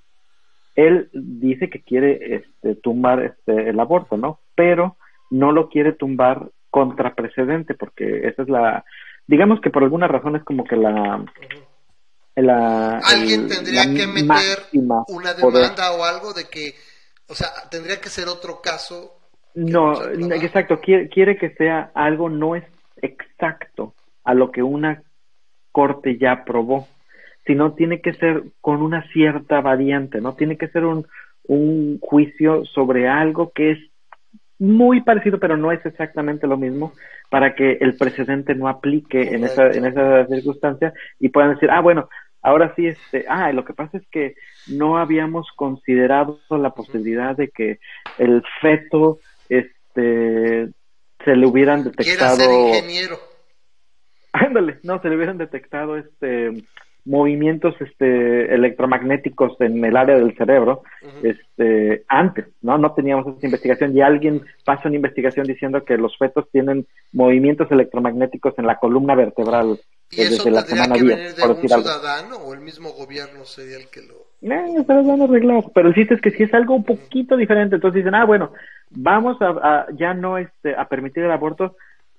él 0.75 1.11
dice 1.13 1.71
que 1.71 1.81
quiere 1.81 2.35
este 2.35 2.75
tumbar 2.75 3.23
este 3.23 3.71
el 3.71 3.79
aborto 3.79 4.17
no 4.17 4.41
pero 4.57 4.97
no 5.31 5.53
lo 5.53 5.69
quiere 5.69 5.93
tumbar 5.93 6.49
contraprecedente, 6.75 7.75
porque 7.75 8.27
esa 8.27 8.43
es 8.43 8.49
la, 8.49 8.85
digamos 9.29 9.61
que 9.61 9.71
por 9.71 9.85
alguna 9.85 10.09
razón 10.09 10.35
es 10.35 10.43
como 10.43 10.65
que 10.65 10.75
la, 10.75 11.25
la 12.35 12.99
alguien 12.99 13.47
tendría 13.47 13.85
que 13.85 14.09
meter 14.09 14.59
una 15.07 15.35
demanda 15.35 15.93
o 15.93 16.03
algo 16.03 16.33
de 16.33 16.49
que, 16.51 16.75
o 17.29 17.35
sea, 17.37 17.47
tendría 17.71 18.01
que 18.01 18.09
ser 18.09 18.27
otro 18.27 18.61
caso. 18.61 19.13
No, 19.55 20.03
exacto, 20.03 20.81
quiere, 20.81 21.09
quiere 21.09 21.37
que 21.37 21.51
sea 21.51 21.93
algo 21.95 22.29
no 22.29 22.57
es 22.57 22.65
a 24.25 24.35
lo 24.35 24.51
que 24.51 24.65
una 24.65 25.01
corte 25.71 26.19
ya 26.19 26.33
aprobó, 26.33 26.89
sino 27.47 27.75
tiene 27.75 28.01
que 28.01 28.15
ser 28.15 28.43
con 28.61 28.83
una 28.83 29.07
cierta 29.13 29.61
variante, 29.61 30.21
¿no? 30.21 30.35
Tiene 30.35 30.57
que 30.57 30.67
ser 30.69 30.87
un, 30.87 31.07
un 31.45 32.01
juicio 32.01 32.65
sobre 32.65 33.09
algo 33.09 33.53
que 33.55 33.73
es 33.73 33.79
muy 34.65 35.03
parecido, 35.03 35.39
pero 35.39 35.57
no 35.57 35.73
es 35.73 35.85
exactamente 35.85 36.47
lo 36.47 36.57
mismo, 36.57 36.93
para 37.31 37.55
que 37.55 37.79
el 37.81 37.97
precedente 37.97 38.55
no 38.55 38.69
aplique 38.69 39.35
en 39.35 39.45
esa, 39.45 39.67
en 39.69 39.87
esa 39.87 40.27
circunstancia 40.27 40.93
y 41.21 41.29
puedan 41.29 41.55
decir, 41.55 41.71
ah, 41.71 41.81
bueno, 41.81 42.09
ahora 42.43 42.73
sí, 42.75 42.87
este, 42.87 43.25
ah, 43.29 43.53
lo 43.53 43.65
que 43.65 43.75
pasa 43.75 43.99
es 43.99 44.07
que 44.11 44.35
no 44.69 44.99
habíamos 44.99 45.49
considerado 45.57 46.41
la 46.51 46.71
posibilidad 46.71 47.37
de 47.37 47.49
que 47.49 47.79
el 48.19 48.43
feto, 48.61 49.19
este, 49.49 50.69
se 51.25 51.37
le 51.37 51.47
hubieran 51.47 51.85
detectado. 51.85 52.37
Ser 52.37 52.51
ingeniero. 52.51 53.19
Ándale, 54.33 54.79
no, 54.83 55.01
se 55.01 55.09
le 55.09 55.17
hubieran 55.17 55.39
detectado, 55.39 55.97
este, 55.97 56.51
movimientos 57.05 57.75
este, 57.81 58.55
electromagnéticos 58.55 59.61
en 59.61 59.85
el 59.85 59.97
área 59.97 60.17
del 60.17 60.35
cerebro 60.37 60.83
este, 61.23 62.05
antes, 62.09 62.47
¿no? 62.63 62.79
No 62.79 62.93
teníamos 62.93 63.27
esa 63.27 63.47
investigación 63.47 63.97
y 63.97 64.01
alguien 64.01 64.43
pasa 64.65 64.89
una 64.89 64.97
investigación 64.97 65.47
diciendo 65.47 65.85
que 65.85 65.99
los 65.99 66.17
fetos 66.17 66.49
tienen 66.51 66.87
movimientos 67.13 67.71
electromagnéticos 67.71 68.55
en 68.59 68.67
la 68.67 68.79
columna 68.79 69.15
vertebral 69.15 69.79
¿Y 70.11 70.17
desde 70.17 70.51
la 70.51 70.63
semana 70.63 70.95
10, 70.95 71.35
por 71.35 71.57
decir 71.57 71.71
ciudadano 71.71 72.37
o 72.37 72.55
el 72.55 72.61
mismo 72.61 72.93
gobierno 72.93 73.45
sería 73.45 73.77
el 73.77 73.89
que 73.89 74.03
lo... 74.03 74.25
Eh, 74.43 74.75
está 74.79 74.99
arreglado, 74.99 75.71
pero 75.75 75.89
el 75.89 75.95
chiste 75.95 76.15
es 76.15 76.21
que 76.21 76.31
si 76.31 76.43
es 76.43 76.53
algo 76.53 76.75
un 76.75 76.85
poquito 76.85 77.37
diferente, 77.37 77.77
entonces 77.77 78.05
dicen, 78.05 78.15
ah, 78.15 78.27
bueno, 78.27 78.53
vamos 78.91 79.41
a, 79.41 79.49
a 79.49 79.87
ya 79.93 80.13
no 80.13 80.37
este, 80.37 80.75
a 80.77 80.87
permitir 80.87 81.25
el 81.25 81.31
aborto, 81.31 81.77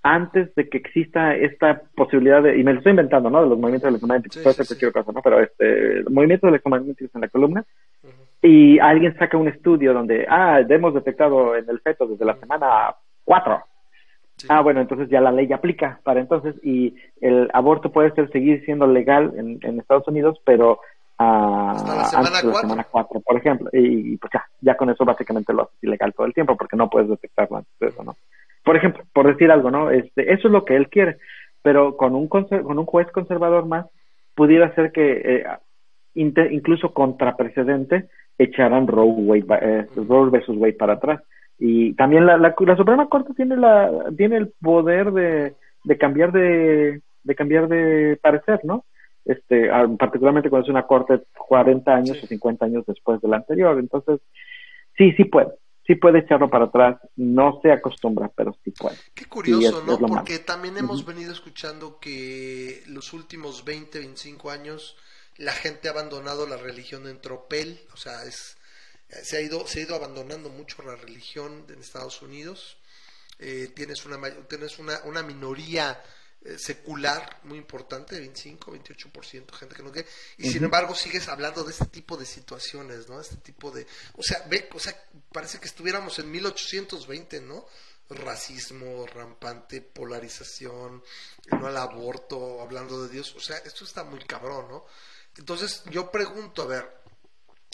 antes 0.08 0.54
de 0.54 0.70
que 0.70 0.78
exista 0.78 1.36
esta 1.36 1.82
posibilidad 1.96 2.44
de, 2.44 2.60
y 2.60 2.64
me 2.64 2.74
lo 2.74 2.78
estoy 2.78 2.92
inventando, 2.92 3.32
¿no? 3.32 3.42
De 3.42 3.50
los 3.50 3.58
movimientos 3.58 3.90
electromagnéticos, 3.90 4.56
sí, 4.56 4.64
sí, 4.64 4.86
¿no? 4.94 5.22
Pero 5.24 5.42
este, 5.42 6.04
movimientos 6.12 6.48
electromagnéticos 6.48 7.16
en 7.16 7.22
la 7.22 7.28
columna, 7.28 7.66
y 8.40 8.78
alguien 8.78 9.18
saca 9.18 9.36
un 9.36 9.48
estudio 9.48 9.96
donde, 9.96 10.28
ah, 10.30 10.62
hemos 10.70 10.94
detectado 10.94 11.56
en 11.56 11.68
el 11.68 11.80
feto 11.80 12.06
desde 12.06 12.24
la 12.24 12.36
semana 12.36 12.94
4. 13.24 13.64
Ah, 14.48 14.62
bueno, 14.62 14.80
entonces 14.80 15.10
ya 15.10 15.22
la 15.22 15.32
ley 15.32 15.52
aplica 15.52 16.00
para 16.04 16.20
entonces, 16.20 16.54
y 16.64 16.96
el 17.20 17.50
aborto 17.52 17.92
puede 17.92 18.12
ser 18.12 18.32
seguir 18.32 18.64
siendo 18.64 18.86
legal 18.86 19.34
en, 19.36 19.58
en 19.64 19.80
Estados 19.80 20.08
Unidos, 20.08 20.40
pero 20.46 20.74
uh, 21.18 21.24
antes 21.24 22.44
de 22.44 22.48
la 22.48 22.62
semana 22.62 22.84
4, 22.92 23.22
por 23.22 23.38
ejemplo, 23.38 23.72
y, 23.74 24.18
pues 24.18 24.32
ya, 24.32 24.46
ya 24.62 24.78
con 24.78 24.92
eso 24.92 25.04
básicamente 25.04 25.52
lo 25.52 25.64
haces 25.64 25.84
ilegal 25.84 26.14
todo 26.14 26.28
el 26.28 26.34
tiempo, 26.36 26.56
porque 26.56 26.78
no 26.78 26.92
puedes 26.92 27.10
detectarlo 27.10 27.58
antes 27.58 27.74
de 27.80 27.88
eso, 27.88 28.04
¿no? 28.04 28.16
Por 28.66 28.76
ejemplo, 28.76 29.04
por 29.14 29.28
decir 29.28 29.52
algo, 29.52 29.70
¿no? 29.70 29.92
Este, 29.92 30.34
eso 30.34 30.48
es 30.48 30.52
lo 30.52 30.66
que 30.66 30.76
él 30.76 30.90
quiere, 30.90 31.18
pero 31.62 31.96
con 31.96 32.16
un, 32.16 32.28
con 32.28 32.50
un 32.52 32.86
juez 32.86 33.10
conservador 33.12 33.68
más, 33.68 33.86
pudiera 34.34 34.74
ser 34.74 34.92
que 34.92 35.22
eh, 35.24 35.46
incluso 36.16 36.92
contra 36.92 37.38
precedente 37.38 38.10
echaran 38.40 38.88
Roe, 38.88 39.06
Wade, 39.06 39.46
eh, 39.62 39.86
Roe 39.96 40.32
versus 40.32 40.58
Wade 40.58 40.74
para 40.74 40.94
atrás. 40.94 41.22
Y 41.60 41.94
también 41.94 42.26
la, 42.26 42.38
la, 42.38 42.56
Suprema 42.76 43.08
Corte 43.08 43.34
tiene 43.36 43.56
la 43.56 43.90
tiene 44.18 44.38
el 44.38 44.52
poder 44.60 45.12
de, 45.12 45.54
de 45.84 45.98
cambiar 45.98 46.32
de, 46.32 47.02
de 47.24 47.36
cambiar 47.36 47.68
de 47.68 48.18
parecer, 48.22 48.62
¿no? 48.64 48.84
Este, 49.26 49.70
particularmente 49.98 50.50
cuando 50.50 50.66
es 50.66 50.72
una 50.72 50.88
corte 50.88 51.22
40 51.38 51.96
años 51.96 52.24
o 52.24 52.28
50 52.28 52.66
años 52.66 52.84
después 52.88 53.22
de 53.22 53.28
la 53.28 53.38
anterior. 53.38 53.78
Entonces, 53.80 54.20
sí, 54.98 55.14
sí 55.14 55.26
puede 55.26 55.50
sí 55.86 55.96
puede 55.96 56.20
echarlo 56.20 56.50
para 56.50 56.66
atrás, 56.66 56.98
no 57.16 57.60
se 57.62 57.72
acostumbra, 57.72 58.32
pero 58.36 58.56
sí 58.64 58.72
puede. 58.72 58.98
Qué 59.14 59.26
curioso, 59.26 59.84
¿no? 59.86 59.98
Porque 59.98 60.40
también 60.40 60.78
hemos 60.78 61.06
venido 61.06 61.32
escuchando 61.32 62.00
que 62.00 62.84
los 62.88 63.14
últimos 63.14 63.64
20, 63.66 64.00
25 64.00 64.52
años 64.52 64.98
la 65.38 65.52
gente 65.52 65.88
ha 65.88 65.92
abandonado 65.92 66.48
la 66.48 66.58
religión 66.58 67.08
en 67.08 67.20
tropel, 67.20 67.80
o 67.94 67.98
sea, 67.98 68.24
es, 68.24 68.58
se, 69.24 69.38
ha 69.38 69.42
ido, 69.42 69.68
se 69.68 69.80
ha 69.80 69.84
ido 69.84 69.96
abandonando 69.96 70.50
mucho 70.50 70.82
la 70.84 70.96
religión 70.96 71.66
en 71.70 71.80
Estados 71.80 72.22
Unidos. 72.22 72.78
Eh, 73.38 73.70
tienes 73.76 74.06
una, 74.06 74.18
tienes 74.48 74.80
una, 74.80 75.00
una 75.04 75.22
minoría 75.22 76.02
secular 76.58 77.40
muy 77.44 77.58
importante, 77.58 78.20
25, 78.20 78.72
28% 78.72 79.52
gente 79.54 79.76
que 79.76 79.84
no 79.84 79.92
quiere, 79.92 80.08
y 80.38 80.50
sin 80.52 80.64
embargo 80.64 80.94
sigues 80.94 81.28
hablando 81.28 81.64
de 81.64 81.72
este 81.72 81.88
tipo 81.88 82.18
de 82.18 82.26
situaciones, 82.26 83.10
¿no? 83.10 83.20
Este 83.20 83.38
tipo 83.38 83.72
de, 83.72 83.88
o 84.14 84.24
sea, 84.24 84.46
ve, 84.48 84.70
o 84.74 84.80
sea, 84.80 84.96
parece 85.32 85.60
que 85.60 85.66
estuviéramos 85.66 86.20
en 86.20 86.30
1820, 86.30 87.42
¿no? 87.42 87.66
Racismo 88.10 89.08
rampante, 89.08 89.82
polarización, 89.82 91.04
no 91.52 91.68
al 91.68 91.78
aborto, 91.78 92.62
hablando 92.62 93.04
de 93.04 93.10
Dios, 93.10 93.34
o 93.36 93.40
sea, 93.40 93.58
esto 93.58 93.84
está 93.84 94.04
muy 94.04 94.24
cabrón, 94.24 94.68
¿no? 94.70 94.86
Entonces 95.38 95.84
yo 95.90 96.12
pregunto, 96.12 96.62
a 96.62 96.68
ver, 96.68 97.06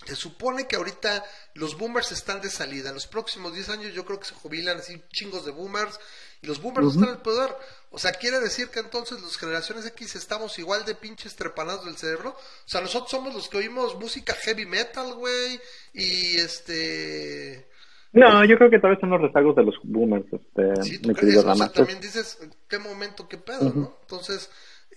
se 0.06 0.16
supone 0.16 0.68
que 0.68 0.78
ahorita 0.78 1.24
los 1.54 1.78
boomers 1.78 2.12
están 2.12 2.42
de 2.42 2.50
salida. 2.50 2.90
En 2.90 2.96
los 2.96 3.08
próximos 3.08 3.54
10 3.54 3.70
años 3.70 3.94
yo 3.94 4.04
creo 4.04 4.20
que 4.20 4.26
se 4.28 4.34
jubilan 4.34 4.80
así 4.80 5.04
chingos 5.12 5.46
de 5.46 5.52
boomers 5.52 6.00
y 6.42 6.48
los 6.48 6.62
boomers 6.62 6.88
están 6.88 7.10
en 7.10 7.16
el 7.16 7.22
poder. 7.22 7.50
O 7.92 8.00
sea, 8.00 8.14
quiere 8.14 8.40
decir 8.40 8.70
que 8.70 8.80
entonces 8.80 9.22
las 9.22 9.38
generaciones 9.38 9.86
X 9.86 10.16
estamos 10.16 10.58
igual 10.60 10.86
de 10.86 10.96
pinches 10.96 11.36
trepanados 11.36 11.86
del 11.86 11.98
cerebro. 11.98 12.30
O 12.30 12.70
sea, 12.70 12.82
nosotros 12.82 13.12
somos 13.12 13.34
los 13.34 13.50
que 13.50 13.58
oímos 13.58 14.00
música 14.00 14.34
heavy 14.34 14.66
metal, 14.66 15.14
güey, 15.14 15.60
y 15.94 16.38
este... 16.38 17.68
No, 18.14 18.44
yo 18.44 18.58
creo 18.58 18.70
que 18.70 18.80
tal 18.80 18.92
vez 18.92 19.00
son 19.00 19.10
los 19.10 19.22
rezagos 19.22 19.56
de 19.56 19.64
los 19.64 19.76
boomers. 19.84 20.26
Este, 20.34 20.84
sí, 20.84 21.00
tú 21.00 21.14
crees, 21.14 21.38
o 21.38 21.56
sea, 21.56 21.70
también 21.70 22.02
dices, 22.02 22.40
¿qué 22.68 22.78
momento, 22.78 23.28
qué 23.28 23.38
pedo, 23.38 23.72
no? 23.74 23.98
Entonces, 24.02 24.50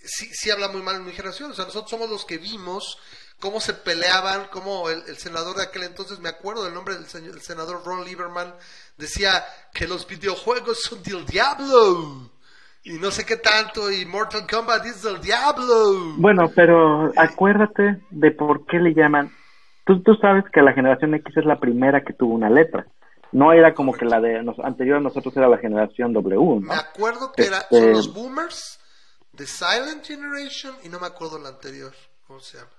sí, 0.05 0.27
sí 0.33 0.51
habla 0.51 0.69
muy 0.69 0.83
mal 0.83 0.97
en 0.97 1.05
mi 1.05 1.13
generación. 1.13 1.51
O 1.51 1.55
sea, 1.55 1.65
nosotros 1.65 1.91
somos 1.91 2.11
los 2.11 2.25
que 2.25 2.39
vimos 2.39 2.99
cómo 3.41 3.61
se 3.61 3.75
peleaban, 3.75 4.49
cómo 4.51 4.89
el, 4.89 5.17
senador 5.17 5.57
de 5.57 5.65
aquel 5.65 5.83
entonces, 5.83 6.19
me 6.21 6.29
acuerdo 6.29 6.65
del 6.65 6.75
nombre 6.75 6.95
del, 6.95 7.07
senador 7.41 7.83
Ron 7.85 8.05
Lieberman, 8.05 8.55
decía 8.97 9.45
que 9.73 9.87
los 9.87 10.07
videojuegos 10.07 10.83
son 10.83 11.03
del 11.03 11.25
diablo 11.27 12.31
y 12.85 12.99
no 12.99 13.11
sé 13.11 13.25
qué 13.25 13.39
tanto, 13.39 13.91
y 13.91 14.05
Mortal 14.05 14.47
Kombat 14.47 14.85
es 14.85 15.03
del 15.03 15.19
diablo. 15.21 16.17
Bueno, 16.19 16.51
pero 16.55 17.11
acuérdate 17.17 18.03
de 18.11 18.31
por 18.33 18.67
qué 18.67 18.79
le 18.79 18.93
llaman. 18.93 19.33
Tú, 19.87 20.03
tú 20.03 20.15
sabes 20.21 20.45
que 20.53 20.61
la 20.61 20.75
generación 20.75 21.15
X 21.15 21.35
es 21.39 21.47
la 21.47 21.59
primera 21.59 22.03
que 22.03 22.13
tuvo 22.13 22.35
una 22.35 22.51
letra. 22.51 22.87
No 23.33 23.53
era 23.53 23.73
como 23.73 23.95
que 23.95 24.05
la 24.05 24.21
de 24.21 24.43
nos, 24.43 24.59
anterior 24.59 24.99
a 24.99 25.01
nosotros 25.01 25.35
era 25.35 25.49
la 25.49 25.59
generación 25.59 26.13
W. 26.13 26.37
¿no? 26.37 26.61
Me 26.61 26.75
acuerdo 26.75 27.33
que 27.33 27.47
era, 27.47 27.63
son 27.63 27.79
este, 27.79 27.93
los 27.93 28.13
boomers, 28.13 28.79
The 29.35 29.47
Silent 29.47 30.05
Generation, 30.05 30.75
y 30.85 30.91
no 30.91 31.01
me 31.01 31.07
acuerdo 31.07 31.39
la 31.39 31.49
anterior. 31.49 31.93
¿Cómo 32.27 32.41
se 32.41 32.59
llama? 32.59 32.71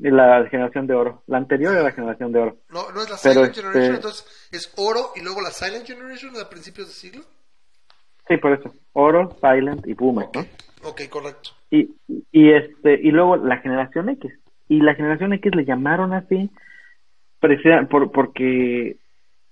La 0.00 0.46
generación 0.48 0.86
de 0.86 0.94
oro. 0.94 1.22
La 1.26 1.38
anterior 1.38 1.72
era 1.72 1.82
la 1.82 1.92
generación 1.92 2.32
de 2.32 2.40
oro. 2.40 2.56
No, 2.70 2.90
no 2.92 3.02
es 3.02 3.10
la 3.10 3.16
Silent 3.16 3.48
este 3.48 3.62
Generation, 3.62 3.94
entonces 3.96 4.48
es 4.52 4.72
oro 4.76 5.10
y 5.16 5.22
luego 5.22 5.40
la 5.40 5.50
Silent 5.50 5.86
Generation 5.86 6.34
de 6.34 6.44
principios 6.46 6.88
de 6.88 6.94
siglo. 6.94 7.24
Sí, 8.28 8.36
por 8.38 8.52
eso. 8.52 8.72
Oro, 8.92 9.36
Silent 9.40 9.86
y 9.86 9.94
Boomer, 9.94 10.28
¿no? 10.34 10.40
Ok, 10.82 11.02
correcto. 11.10 11.50
Y, 11.70 11.90
y, 12.32 12.52
este, 12.52 12.94
y 12.94 13.10
luego 13.10 13.36
la 13.36 13.58
generación 13.58 14.08
X. 14.08 14.32
Y 14.68 14.80
la 14.80 14.94
generación 14.94 15.32
X 15.32 15.54
le 15.54 15.64
llamaron 15.64 16.12
así 16.12 16.50
por, 17.90 18.10
porque 18.10 18.96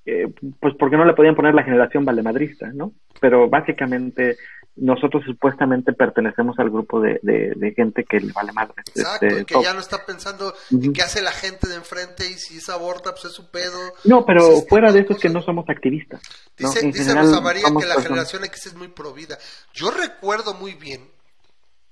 eh, 0.07 0.33
pues 0.61 0.75
porque 0.79 0.97
no 0.97 1.05
le 1.05 1.15
podían 1.15 1.35
poner 1.35 1.55
la 1.55 1.63
generación 1.63 2.05
valemadrista, 2.05 2.71
¿no? 2.73 2.93
Pero 3.21 3.49
básicamente 3.49 4.37
nosotros 4.77 5.23
supuestamente 5.27 5.93
pertenecemos 5.93 6.59
al 6.59 6.71
grupo 6.71 7.01
de, 7.01 7.21
de, 7.23 7.75
gente 7.75 8.05
que 8.05 8.21
le 8.21 8.33
vale 8.33 8.53
madre. 8.53 8.75
Exacto, 8.95 9.27
este, 9.27 9.45
que 9.45 9.63
ya 9.63 9.75
no 9.75 9.81
está 9.81 10.07
pensando 10.07 10.55
en 10.71 10.93
qué 10.93 11.03
hace 11.03 11.21
la 11.21 11.33
gente 11.33 11.69
de 11.69 11.75
enfrente 11.75 12.27
y 12.29 12.35
si 12.35 12.57
es 12.57 12.69
aborta, 12.69 13.13
pues 13.13 13.27
es 13.27 13.33
su 13.33 13.51
pedo. 13.51 13.79
No, 14.05 14.25
pero 14.25 14.49
pues, 14.49 14.69
fuera 14.69 14.91
de 14.91 15.01
eso 15.01 15.13
es 15.13 15.19
que 15.19 15.29
no 15.29 15.43
somos 15.43 15.69
activistas. 15.69 16.23
Dice, 16.57 16.81
dice 16.87 17.15
Rosa 17.15 17.41
María 17.41 17.65
que 17.79 17.87
la 17.87 18.01
generación 18.01 18.45
X 18.45 18.67
es 18.67 18.75
muy 18.75 18.89
provida. 18.89 19.39
Yo 19.75 19.91
recuerdo 19.91 20.55
muy 20.55 20.75
bien, 20.75 21.11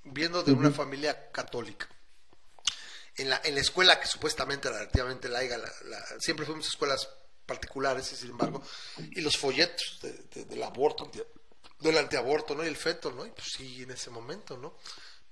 viendo 0.03 0.41
de 0.41 0.51
una 0.53 0.71
familia 0.71 1.29
católica, 1.31 1.87
en 3.17 3.29
la, 3.29 3.41
en 3.43 3.53
la 3.53 3.61
escuela 3.61 3.99
que 3.99 4.07
supuestamente 4.07 4.69
relativamente 4.69 5.29
laiga, 5.29 5.57
la, 5.57 5.67
siempre 6.19 6.45
fuimos 6.45 6.65
escuelas 6.65 7.07
particulares 7.45 8.11
y 8.13 8.15
sin 8.15 8.31
embargo, 8.31 8.63
y 8.97 9.21
los 9.21 9.37
folletos 9.37 9.99
de, 10.01 10.45
del 10.45 10.63
aborto, 10.63 11.11
del 11.81 11.97
antiaborto, 11.97 12.55
¿no? 12.55 12.63
Y 12.63 12.67
el 12.67 12.77
feto, 12.77 13.11
¿no? 13.11 13.25
Y 13.25 13.31
pues 13.31 13.47
sí, 13.57 13.83
en 13.83 13.91
ese 13.91 14.09
momento, 14.09 14.57
¿no? 14.57 14.75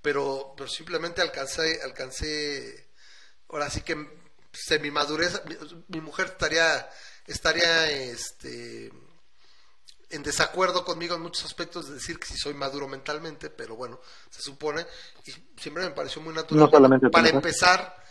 Pero, 0.02 0.54
pero 0.56 0.70
simplemente 0.70 1.22
alcancé, 1.22 1.82
alcancé, 1.84 2.90
ahora 3.50 3.70
sí 3.70 3.82
que 3.82 3.96
semi 4.52 4.92
madurez, 4.92 5.42
mi, 5.88 6.02
mujer 6.02 6.28
estaría, 6.28 6.90
estaría, 7.28 7.92
este, 7.92 8.92
en 10.10 10.24
desacuerdo 10.24 10.84
conmigo 10.86 11.16
en 11.16 11.22
muchos 11.22 11.46
aspectos 11.46 11.88
de 11.88 11.96
decir 11.96 12.20
que 12.20 12.28
sí 12.28 12.38
soy 12.38 12.54
maduro 12.54 12.88
mentalmente, 12.88 13.50
pero 13.50 13.76
bueno, 13.76 14.00
se 14.30 14.42
supone, 14.42 14.86
y 15.26 15.32
siempre 15.60 15.84
me 15.84 15.92
pareció 15.92 16.22
muy 16.22 16.34
natural. 16.34 16.70
para 17.12 17.30
empezar, 17.30 18.04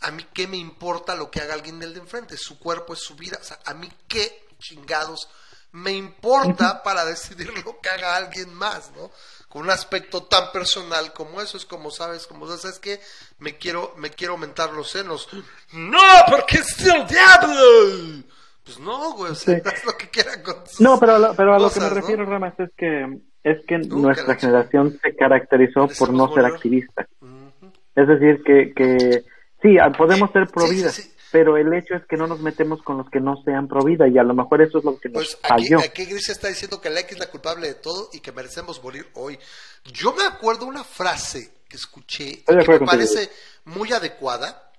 a 0.00 0.10
mí 0.10 0.26
qué 0.32 0.46
me 0.46 0.56
importa 0.56 1.14
lo 1.14 1.30
que 1.30 1.40
haga 1.40 1.54
alguien 1.54 1.78
del 1.78 1.92
de 1.92 2.00
enfrente, 2.00 2.36
su 2.38 2.58
cuerpo 2.58 2.94
es 2.94 3.00
su 3.00 3.16
vida, 3.16 3.38
o 3.40 3.44
sea, 3.44 3.60
a 3.66 3.74
mí 3.74 3.90
qué 4.08 4.48
chingados 4.58 5.28
me 5.72 5.92
importa 5.92 6.82
para 6.82 7.04
decidir 7.04 7.52
lo 7.64 7.80
que 7.80 7.88
haga 7.88 8.16
alguien 8.16 8.52
más, 8.54 8.90
¿no? 8.96 9.10
con 9.50 9.62
un 9.62 9.70
aspecto 9.70 10.22
tan 10.22 10.52
personal 10.52 11.12
como 11.12 11.40
eso. 11.40 11.58
Es 11.58 11.66
como, 11.66 11.90
¿sabes? 11.90 12.26
Como, 12.26 12.46
¿sabes 12.46 12.78
que 12.78 13.00
Me 13.40 13.58
quiero, 13.58 13.92
me 13.98 14.10
quiero 14.10 14.34
aumentar 14.34 14.72
los 14.72 14.90
senos. 14.90 15.28
¡No! 15.72 15.98
Porque 16.30 16.58
es 16.58 16.86
el 16.86 17.04
diablo. 17.06 18.22
Pues 18.64 18.78
no, 18.78 19.12
güey, 19.14 19.32
o 19.32 19.34
sea, 19.34 19.56
lo 19.86 19.96
que 19.96 20.08
con 20.42 20.54
No, 20.78 21.00
pero, 21.00 21.34
pero 21.36 21.54
a 21.54 21.58
lo 21.58 21.70
que 21.70 21.80
me 21.80 21.90
refiero, 21.90 22.24
Ramas, 22.24 22.54
es 22.60 22.70
que, 22.76 23.18
es 23.42 23.58
que 23.66 23.78
nuestra 23.78 24.36
generación 24.36 25.00
se 25.02 25.16
caracterizó 25.16 25.88
por 25.98 26.12
no 26.12 26.32
ser 26.32 26.44
activista. 26.44 27.08
Es 27.96 28.06
decir, 28.06 28.44
que, 28.44 28.72
que 28.72 29.24
sí, 29.62 29.76
podemos 29.98 30.30
ser 30.30 30.46
pro 30.46 30.68
vida, 30.68 30.92
pero 31.32 31.56
el 31.56 31.72
hecho 31.72 31.94
es 31.94 32.04
que 32.06 32.16
no 32.16 32.26
nos 32.26 32.40
metemos 32.40 32.82
con 32.82 32.98
los 32.98 33.08
que 33.10 33.20
no 33.20 33.40
sean 33.44 33.68
pro 33.68 33.84
vida 33.84 34.08
y 34.08 34.18
a 34.18 34.22
lo 34.22 34.34
mejor 34.34 34.62
eso 34.62 34.78
es 34.78 34.84
lo 34.84 34.98
que 34.98 35.08
nos 35.08 35.36
pues 35.36 35.38
falló. 35.42 35.78
Aquí, 35.78 36.02
aquí 36.02 36.14
está 36.14 36.48
diciendo 36.48 36.80
que 36.80 36.90
la 36.90 37.00
X 37.00 37.12
es 37.12 37.18
la 37.18 37.30
culpable 37.30 37.68
de 37.68 37.74
todo 37.74 38.10
y 38.12 38.20
que 38.20 38.32
merecemos 38.32 38.82
morir 38.82 39.08
hoy. 39.14 39.38
Yo 39.84 40.12
me 40.14 40.24
acuerdo 40.24 40.66
una 40.66 40.84
frase 40.84 41.52
que 41.68 41.76
escuché 41.76 42.42
que 42.44 42.54
me 42.54 42.80
parece 42.80 43.30
muy 43.64 43.92
adecuada 43.92 44.72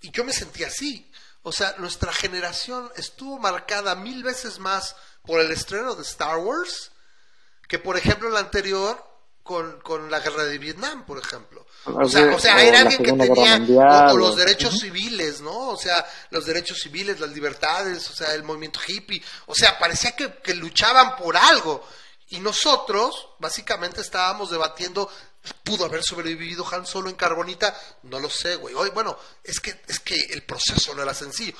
y 0.00 0.10
yo 0.10 0.24
me 0.24 0.32
sentí 0.32 0.64
así. 0.64 1.10
O 1.42 1.52
sea, 1.52 1.76
nuestra 1.78 2.12
generación 2.12 2.90
estuvo 2.96 3.38
marcada 3.38 3.94
mil 3.94 4.24
veces 4.24 4.58
más 4.58 4.96
por 5.22 5.40
el 5.40 5.52
estreno 5.52 5.94
de 5.94 6.02
Star 6.02 6.38
Wars 6.38 6.90
que, 7.68 7.78
por 7.78 7.96
ejemplo, 7.96 8.30
la 8.30 8.40
anterior 8.40 9.04
con, 9.42 9.80
con 9.80 10.10
la 10.10 10.20
guerra 10.20 10.44
de 10.44 10.58
Vietnam, 10.58 11.06
por 11.06 11.18
ejemplo. 11.18 11.66
O 11.86 12.08
sea, 12.08 12.34
o 12.34 12.38
sea 12.38 12.62
era 12.64 12.80
alguien 12.80 13.02
que 13.02 13.12
tenía 13.12 14.08
o, 14.12 14.16
los 14.16 14.36
derechos 14.36 14.78
civiles, 14.78 15.40
¿no? 15.40 15.68
O 15.68 15.76
sea, 15.76 16.04
los 16.30 16.46
derechos 16.46 16.78
civiles, 16.78 17.20
las 17.20 17.30
libertades, 17.30 18.10
o 18.10 18.14
sea, 18.14 18.34
el 18.34 18.42
movimiento 18.42 18.80
hippie. 18.86 19.22
O 19.46 19.54
sea, 19.54 19.78
parecía 19.78 20.12
que, 20.12 20.34
que 20.42 20.54
luchaban 20.54 21.16
por 21.16 21.36
algo. 21.36 21.84
Y 22.28 22.40
nosotros, 22.40 23.28
básicamente, 23.38 24.00
estábamos 24.00 24.50
debatiendo 24.50 25.08
pudo 25.62 25.84
haber 25.84 26.02
sobrevivido 26.02 26.64
Han 26.72 26.86
Solo 26.86 27.08
en 27.08 27.16
Carbonita, 27.16 27.74
no 28.04 28.18
lo 28.18 28.28
sé, 28.28 28.56
güey. 28.56 28.74
Hoy, 28.74 28.90
bueno, 28.90 29.16
es 29.42 29.60
que 29.60 29.80
es 29.86 30.00
que 30.00 30.16
el 30.32 30.42
proceso 30.42 30.94
no 30.94 31.02
era 31.02 31.14
sencillo. 31.14 31.54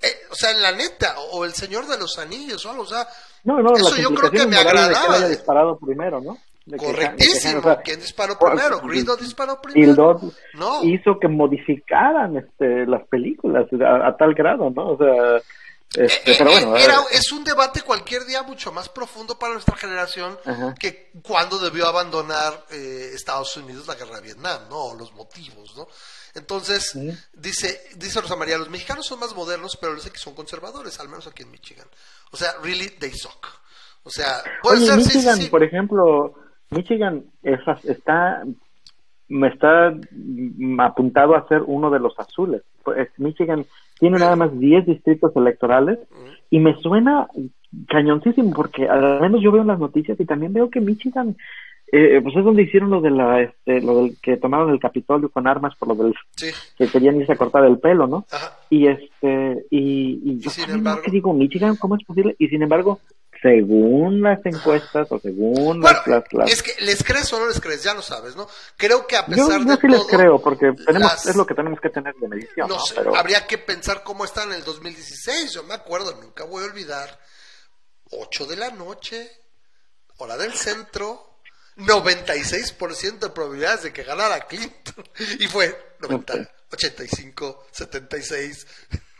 Eh, 0.00 0.26
o 0.30 0.34
sea, 0.34 0.50
en 0.50 0.60
la 0.60 0.72
neta, 0.72 1.18
o, 1.18 1.44
el 1.44 1.54
Señor 1.54 1.86
de 1.86 1.98
los 1.98 2.18
Anillos, 2.18 2.64
o 2.66 2.70
algo, 2.70 2.82
o 2.82 2.86
sea, 2.86 3.08
no, 3.44 3.60
no, 3.60 3.74
eso 3.74 3.96
yo 3.96 4.10
creo 4.14 4.30
que 4.30 4.46
me 4.46 4.56
agradaba. 4.56 5.18
Que 5.18 5.28
disparado 5.28 5.78
primero, 5.78 6.20
¿no? 6.20 6.38
Correctísimo. 6.78 7.60
¿Quién 7.84 8.00
disparó 8.00 8.38
primero? 8.38 8.80
¿Grido 8.80 9.16
disparó 9.16 9.60
primero? 9.60 10.20
no. 10.54 10.82
hizo 10.84 11.18
que 11.20 11.28
modificaran 11.28 12.36
este, 12.36 12.86
las 12.86 13.06
películas 13.08 13.66
a, 13.72 14.16
tal 14.16 14.34
grado, 14.34 14.70
¿no? 14.70 14.92
O 14.92 14.96
sea, 14.96 15.42
este, 15.94 16.32
eh, 16.32 16.36
pero 16.38 16.50
eh, 16.50 16.54
bueno, 16.54 16.76
era, 16.76 16.96
es 17.12 17.30
un 17.32 17.44
debate 17.44 17.82
cualquier 17.82 18.24
día 18.24 18.42
mucho 18.42 18.72
más 18.72 18.88
profundo 18.88 19.38
para 19.38 19.52
nuestra 19.52 19.76
generación 19.76 20.36
que 20.80 21.10
cuando 21.22 21.58
debió 21.58 21.86
abandonar 21.86 22.64
eh, 22.70 23.10
Estados 23.14 23.56
Unidos 23.56 23.86
la 23.86 23.94
guerra 23.94 24.16
de 24.16 24.22
Vietnam, 24.22 24.62
¿no? 24.70 24.94
Los 24.94 25.12
motivos, 25.12 25.76
¿no? 25.76 25.86
Entonces, 26.34 26.98
dice, 27.32 27.80
dice 27.94 28.20
Rosa 28.20 28.34
María, 28.34 28.58
los 28.58 28.70
mexicanos 28.70 29.06
son 29.06 29.20
más 29.20 29.36
modernos, 29.36 29.76
pero 29.80 29.92
los 29.92 30.10
que 30.10 30.18
son 30.18 30.34
conservadores, 30.34 30.98
al 30.98 31.08
menos 31.08 31.26
aquí 31.28 31.44
en 31.44 31.50
Michigan. 31.52 31.86
O 32.32 32.36
sea, 32.36 32.54
really, 32.62 32.88
they 32.88 33.12
suck. 33.12 33.46
O 34.02 34.10
sea, 34.10 34.42
puede 34.62 34.84
ser, 34.84 34.96
Michigan, 34.96 35.38
por 35.48 35.62
ejemplo, 35.62 36.34
Michigan 36.74 37.24
está 37.42 38.44
me 39.28 39.48
está 39.48 39.94
apuntado 40.78 41.34
a 41.34 41.48
ser 41.48 41.62
uno 41.66 41.90
de 41.90 41.98
los 41.98 42.18
azules. 42.18 42.62
Pues, 42.82 43.08
Michigan 43.18 43.64
tiene 43.98 44.18
nada 44.18 44.36
más 44.36 44.58
10 44.58 44.86
distritos 44.86 45.34
electorales 45.34 45.98
y 46.50 46.58
me 46.58 46.74
suena 46.80 47.26
cañoncísimo 47.88 48.52
porque 48.52 48.86
al 48.86 49.20
menos 49.20 49.40
yo 49.42 49.50
veo 49.50 49.62
en 49.62 49.68
las 49.68 49.78
noticias 49.78 50.18
y 50.20 50.26
también 50.26 50.52
veo 50.52 50.70
que 50.70 50.80
Michigan 50.80 51.36
eh, 51.90 52.20
pues 52.22 52.34
es 52.36 52.44
donde 52.44 52.62
hicieron 52.62 52.90
lo 52.90 53.00
de 53.00 53.10
la 53.10 53.42
este, 53.42 53.80
lo 53.80 54.02
del 54.02 54.16
que 54.20 54.36
tomaron 54.36 54.70
el 54.70 54.80
Capitolio 54.80 55.28
con 55.28 55.46
armas 55.46 55.74
por 55.76 55.88
lo 55.88 55.94
del 55.94 56.14
que 56.76 56.88
querían 56.88 57.20
irse 57.20 57.32
a 57.32 57.36
cortar 57.36 57.64
el 57.64 57.78
pelo, 57.78 58.06
¿no? 58.06 58.26
Y 58.68 58.88
este 58.88 59.64
y, 59.70 60.20
y, 60.24 60.38
yo 60.40 60.50
sin 60.50 60.70
embargo, 60.70 61.02
que 61.02 61.10
digo 61.10 61.32
Michigan 61.32 61.76
cómo 61.76 61.96
es 61.96 62.04
posible 62.04 62.34
y 62.38 62.48
sin 62.48 62.62
embargo 62.62 63.00
según 63.44 64.22
las 64.22 64.38
encuestas 64.46 65.06
o 65.10 65.20
según 65.20 65.82
las, 65.82 66.00
Es 66.46 66.62
que 66.62 66.82
les 66.82 67.04
crees 67.04 67.30
o 67.34 67.38
no 67.38 67.46
les 67.46 67.60
crees, 67.60 67.82
ya 67.82 67.92
lo 67.92 68.00
sabes, 68.00 68.34
¿no? 68.36 68.48
Creo 68.74 69.06
que 69.06 69.18
a 69.18 69.26
pesar 69.26 69.60
yo, 69.60 69.66
yo 69.66 69.76
sí 69.76 69.86
les 69.86 70.04
creo, 70.04 70.40
porque 70.40 70.72
tenemos, 70.86 71.26
es 71.26 71.36
lo 71.36 71.44
que 71.44 71.54
tenemos 71.54 71.78
que 71.78 71.90
tener 71.90 72.14
de 72.14 72.26
medición. 72.26 72.68
No, 72.70 72.80
Sé, 72.80 72.96
habría 73.14 73.46
que 73.46 73.58
pensar 73.58 74.02
cómo 74.02 74.24
está 74.24 74.44
en 74.44 74.52
el 74.52 74.64
2016. 74.64 75.52
Yo 75.52 75.62
me 75.64 75.74
acuerdo, 75.74 76.18
nunca 76.22 76.44
voy 76.44 76.64
a 76.64 76.68
olvidar, 76.68 77.20
8 78.12 78.46
de 78.46 78.56
la 78.56 78.70
noche, 78.70 79.30
hora 80.16 80.38
del 80.38 80.54
centro, 80.54 81.40
96% 81.76 83.18
de 83.18 83.28
probabilidades 83.28 83.82
de 83.82 83.92
que 83.92 84.04
ganara 84.04 84.40
Clinton. 84.46 85.04
Y 85.38 85.48
fue 85.48 85.96
90, 86.00 86.50
85, 86.72 87.66
76. 87.72 88.66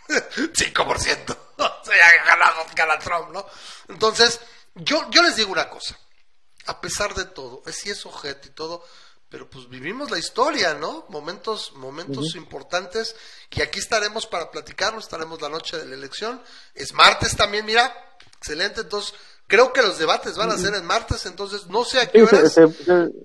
5%. 0.09 1.39
o 1.57 1.85
sea, 1.85 2.25
ganado 2.27 2.67
gana 2.75 2.99
Trump, 2.99 3.31
¿no? 3.31 3.47
Entonces, 3.89 4.41
yo, 4.75 5.09
yo 5.11 5.23
les 5.23 5.37
digo 5.37 5.53
una 5.53 5.69
cosa. 5.69 5.99
A 6.67 6.81
pesar 6.81 7.15
de 7.15 7.27
todo, 7.27 7.63
es 7.67 7.77
si 7.77 7.91
es 7.91 8.07
objeto 8.07 8.49
y 8.49 8.51
todo, 8.53 8.85
pero 9.29 9.51
pues 9.51 9.69
vivimos 9.69 10.11
la 10.11 10.19
historia, 10.19 10.75
¿no? 10.75 11.07
Momentos, 11.09 11.73
momentos 11.75 12.37
importantes 12.37 13.17
y 13.51 13.63
aquí 13.63 13.81
estaremos 13.81 14.27
para 14.27 14.51
platicarlo, 14.51 15.01
estaremos 15.01 15.41
la 15.43 15.49
noche 15.49 15.77
de 15.77 15.87
la 15.87 15.95
elección. 15.95 16.43
Es 16.75 16.93
martes 16.93 17.37
también, 17.37 17.67
mira, 17.67 18.17
excelente, 18.39 18.83
entonces 18.83 19.15
Creo 19.47 19.75
que 19.75 19.83
los 19.83 19.99
debates 19.99 20.39
van 20.39 20.51
a 20.51 20.57
ser 20.57 20.75
en 20.75 20.87
martes, 20.87 21.27
entonces 21.27 21.67
no 21.69 21.85
sé 21.85 22.01
a 22.01 22.07
qué 22.07 22.23
horas 22.23 22.51
se, 22.51 22.67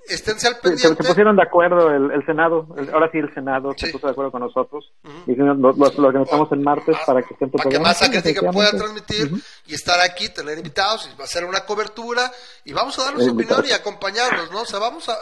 esténse 0.09 0.47
al 0.47 0.57
pendiente. 0.57 1.01
Se, 1.01 1.09
pusieron 1.09 1.37
de 1.37 1.43
acuerdo 1.43 1.89
el, 1.91 2.25
Senado, 2.25 2.67
ahora 2.91 3.09
sí 3.09 3.19
el 3.19 3.33
Senado 3.33 3.73
se 3.77 3.87
puso 3.87 4.05
de 4.05 4.11
acuerdo 4.11 4.29
con 4.29 4.41
nosotros. 4.41 4.91
Y 5.27 5.35
lo, 5.35 5.69
organizamos 5.69 6.51
en 6.51 6.61
martes 6.61 6.97
ah, 6.99 7.05
para 7.05 7.21
que 7.21 7.33
estén 7.33 7.49
Para 7.49 7.69
que 7.69 7.79
más 7.79 7.97
que 8.09 8.41
pueda 8.51 8.71
transmitir 8.71 9.31
y 9.65 9.73
estar 9.73 9.97
aquí, 10.01 10.27
tener 10.27 10.57
invitados, 10.57 11.09
y 11.09 11.17
va 11.17 11.23
a 11.23 11.27
ser 11.27 11.45
una 11.45 11.61
cobertura 11.61 12.29
y 12.65 12.73
vamos 12.73 12.99
a 12.99 13.05
darnos 13.05 13.23
su 13.23 13.31
opinión 13.31 13.63
y 13.65 13.71
acompañarnos, 13.71 14.51
¿no? 14.51 14.63
O 14.63 14.65
sea, 14.65 14.79
vamos 14.79 15.07
a, 15.07 15.13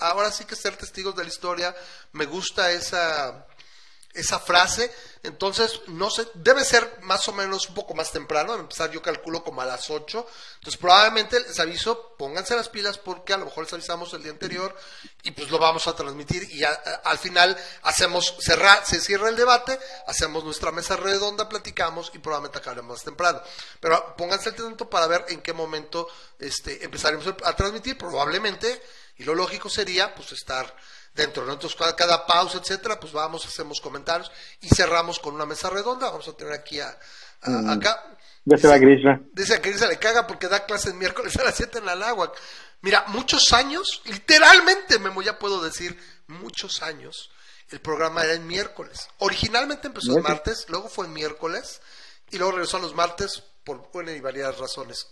ahora 0.00 0.30
sí 0.30 0.44
que 0.44 0.54
ser 0.54 0.76
testigos 0.76 1.16
de 1.16 1.22
la 1.22 1.28
historia. 1.28 1.74
Me 2.12 2.26
gusta 2.26 2.70
esa 2.72 3.46
esa 4.14 4.38
frase. 4.38 4.92
Entonces, 5.22 5.80
no 5.86 6.10
sé, 6.10 6.26
debe 6.34 6.64
ser 6.64 6.98
más 7.02 7.28
o 7.28 7.32
menos 7.32 7.68
un 7.68 7.76
poco 7.76 7.94
más 7.94 8.10
temprano, 8.10 8.54
empezar 8.54 8.90
yo 8.90 9.00
calculo 9.00 9.44
como 9.44 9.62
a 9.62 9.64
las 9.64 9.88
8. 9.88 10.26
Entonces, 10.54 10.80
probablemente 10.80 11.38
les 11.38 11.60
aviso, 11.60 12.16
pónganse 12.18 12.56
las 12.56 12.68
pilas 12.68 12.98
porque 12.98 13.32
a 13.32 13.36
lo 13.36 13.44
mejor 13.44 13.64
les 13.64 13.72
avisamos 13.72 14.12
el 14.14 14.22
día 14.24 14.32
anterior 14.32 14.76
y 15.22 15.30
pues 15.30 15.48
lo 15.50 15.58
vamos 15.58 15.86
a 15.86 15.94
transmitir 15.94 16.50
y 16.50 16.64
al 16.64 17.18
final 17.18 17.56
hacemos, 17.82 18.34
cerrar, 18.40 18.84
se 18.84 19.00
cierra 19.00 19.28
el 19.28 19.36
debate, 19.36 19.78
hacemos 20.08 20.42
nuestra 20.42 20.72
mesa 20.72 20.96
redonda, 20.96 21.48
platicamos 21.48 22.10
y 22.14 22.18
probablemente 22.18 22.58
acabaremos 22.58 22.96
más 22.96 23.04
temprano. 23.04 23.40
Pero 23.78 24.16
pónganse 24.16 24.48
el 24.48 24.56
tiempo 24.56 24.90
para 24.90 25.06
ver 25.06 25.24
en 25.28 25.40
qué 25.40 25.52
momento 25.52 26.08
este, 26.38 26.84
empezaremos 26.84 27.26
a 27.44 27.54
transmitir, 27.54 27.96
probablemente, 27.96 28.82
y 29.18 29.24
lo 29.24 29.36
lógico 29.36 29.70
sería 29.70 30.14
pues 30.14 30.32
estar 30.32 30.74
dentro. 31.14 31.44
¿no? 31.44 31.52
Entonces, 31.52 31.78
cada, 31.78 31.94
cada, 31.94 32.26
pausa, 32.26 32.58
etcétera, 32.58 32.98
pues 32.98 33.12
vamos, 33.12 33.46
hacemos 33.46 33.80
comentarios 33.80 34.30
y 34.60 34.68
cerramos 34.68 35.18
con 35.18 35.34
una 35.34 35.46
mesa 35.46 35.70
redonda. 35.70 36.10
Vamos 36.10 36.28
a 36.28 36.32
tener 36.32 36.52
aquí 36.52 36.80
a, 36.80 36.96
mm. 37.44 37.70
acá. 37.70 38.16
Dice 38.44 38.72
a 38.72 38.78
Grisha. 38.78 39.20
Dice 39.32 39.54
a 39.54 39.58
Grisha 39.58 39.86
le 39.86 39.98
caga 39.98 40.26
porque 40.26 40.48
da 40.48 40.64
clases 40.64 40.94
miércoles 40.94 41.36
a 41.36 41.44
las 41.44 41.54
7 41.54 41.78
en 41.78 41.86
la 41.86 41.94
Láhuac. 41.94 42.36
Mira, 42.80 43.04
muchos 43.08 43.52
años, 43.52 44.02
literalmente, 44.06 44.98
Memo, 44.98 45.22
ya 45.22 45.38
puedo 45.38 45.62
decir, 45.62 45.96
muchos 46.26 46.82
años, 46.82 47.30
el 47.70 47.80
programa 47.80 48.24
era 48.24 48.34
en 48.34 48.46
miércoles. 48.46 49.08
Originalmente 49.18 49.86
empezó 49.86 50.16
el 50.16 50.22
martes, 50.22 50.66
luego 50.68 50.88
fue 50.88 51.06
en 51.06 51.12
miércoles 51.12 51.80
y 52.32 52.38
luego 52.38 52.52
regresó 52.52 52.78
a 52.78 52.80
los 52.80 52.94
martes 52.96 53.44
por 53.62 53.88
buenas 53.92 54.16
y 54.16 54.20
variadas 54.20 54.58
razones 54.58 55.06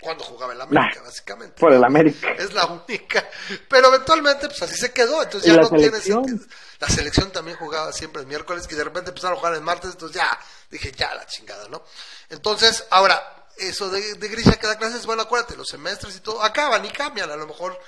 cuando 0.00 0.24
jugaba 0.24 0.52
el 0.52 0.60
América, 0.60 1.02
básicamente. 1.02 1.60
Por 1.60 1.72
el 1.72 1.84
América. 1.84 2.32
Es 2.32 2.52
la 2.52 2.66
única. 2.66 3.28
Pero 3.68 3.88
eventualmente, 3.88 4.48
pues 4.48 4.62
así 4.62 4.76
se 4.76 4.92
quedó. 4.92 5.22
Entonces 5.22 5.52
ya 5.52 5.60
no 5.60 5.68
tiene 5.70 6.00
sentido. 6.00 6.38
La 6.78 6.88
selección 6.88 7.30
también 7.30 7.56
jugaba 7.56 7.92
siempre 7.92 8.22
el 8.22 8.26
miércoles 8.28 8.66
y 8.70 8.74
de 8.74 8.84
repente 8.84 9.10
empezaron 9.10 9.36
a 9.36 9.38
jugar 9.38 9.54
el 9.54 9.60
martes. 9.60 9.90
Entonces 9.92 10.16
ya 10.16 10.38
dije, 10.70 10.92
ya 10.92 11.14
la 11.14 11.26
chingada, 11.26 11.68
¿no? 11.68 11.82
Entonces, 12.28 12.84
ahora, 12.90 13.46
eso 13.58 13.90
de, 13.90 14.14
de 14.14 14.28
Grisha 14.28 14.58
que 14.58 14.66
da 14.66 14.78
clases, 14.78 15.06
bueno, 15.06 15.22
acuérdate, 15.22 15.56
los 15.56 15.68
semestres 15.68 16.16
y 16.16 16.20
todo 16.20 16.42
acaban 16.42 16.84
y 16.84 16.90
cambian. 16.90 17.30
A 17.30 17.36
lo 17.36 17.46
mejor 17.46 17.78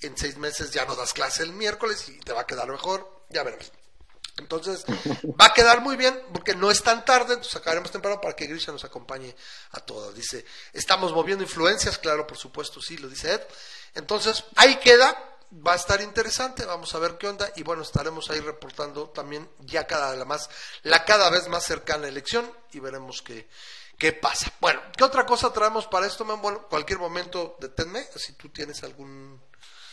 en 0.00 0.16
seis 0.16 0.36
meses 0.36 0.70
ya 0.70 0.84
no 0.84 0.94
das 0.94 1.12
clase 1.12 1.42
el 1.42 1.52
miércoles 1.52 2.08
y 2.08 2.18
te 2.20 2.32
va 2.32 2.42
a 2.42 2.46
quedar 2.46 2.68
mejor. 2.68 3.24
Ya 3.30 3.42
veremos. 3.42 3.72
Entonces, 4.38 4.84
va 5.40 5.46
a 5.46 5.54
quedar 5.54 5.80
muy 5.80 5.96
bien 5.96 6.20
porque 6.32 6.54
no 6.54 6.70
es 6.70 6.82
tan 6.82 7.04
tarde, 7.04 7.34
entonces 7.34 7.56
acabaremos 7.56 7.90
temprano 7.90 8.20
para 8.20 8.36
que 8.36 8.46
Grisha 8.46 8.72
nos 8.72 8.84
acompañe 8.84 9.34
a 9.72 9.80
todos. 9.80 10.14
Dice, 10.14 10.44
estamos 10.72 11.12
moviendo 11.12 11.42
influencias, 11.42 11.98
claro, 11.98 12.26
por 12.26 12.36
supuesto, 12.36 12.80
sí, 12.82 12.98
lo 12.98 13.08
dice 13.08 13.32
Ed. 13.32 13.40
Entonces, 13.94 14.44
ahí 14.56 14.76
queda, 14.76 15.16
va 15.66 15.72
a 15.72 15.76
estar 15.76 16.00
interesante, 16.02 16.64
vamos 16.66 16.94
a 16.94 16.98
ver 16.98 17.16
qué 17.16 17.28
onda 17.28 17.50
y 17.56 17.62
bueno, 17.62 17.82
estaremos 17.82 18.28
ahí 18.30 18.40
reportando 18.40 19.08
también 19.08 19.48
ya 19.60 19.86
cada 19.86 20.14
la 20.14 20.24
más 20.24 20.50
la 20.82 21.04
cada 21.04 21.30
vez 21.30 21.48
más 21.48 21.64
cercana 21.64 22.08
elección 22.08 22.50
y 22.72 22.80
veremos 22.80 23.22
qué 23.22 23.48
qué 23.98 24.12
pasa. 24.12 24.52
Bueno, 24.60 24.80
¿qué 24.96 25.04
otra 25.04 25.24
cosa 25.24 25.52
traemos 25.52 25.86
para 25.86 26.06
esto? 26.06 26.24
Bueno, 26.24 26.66
cualquier 26.68 26.98
momento 26.98 27.56
deténme, 27.60 28.06
si 28.16 28.34
tú 28.34 28.48
tienes 28.50 28.82
algún... 28.82 29.40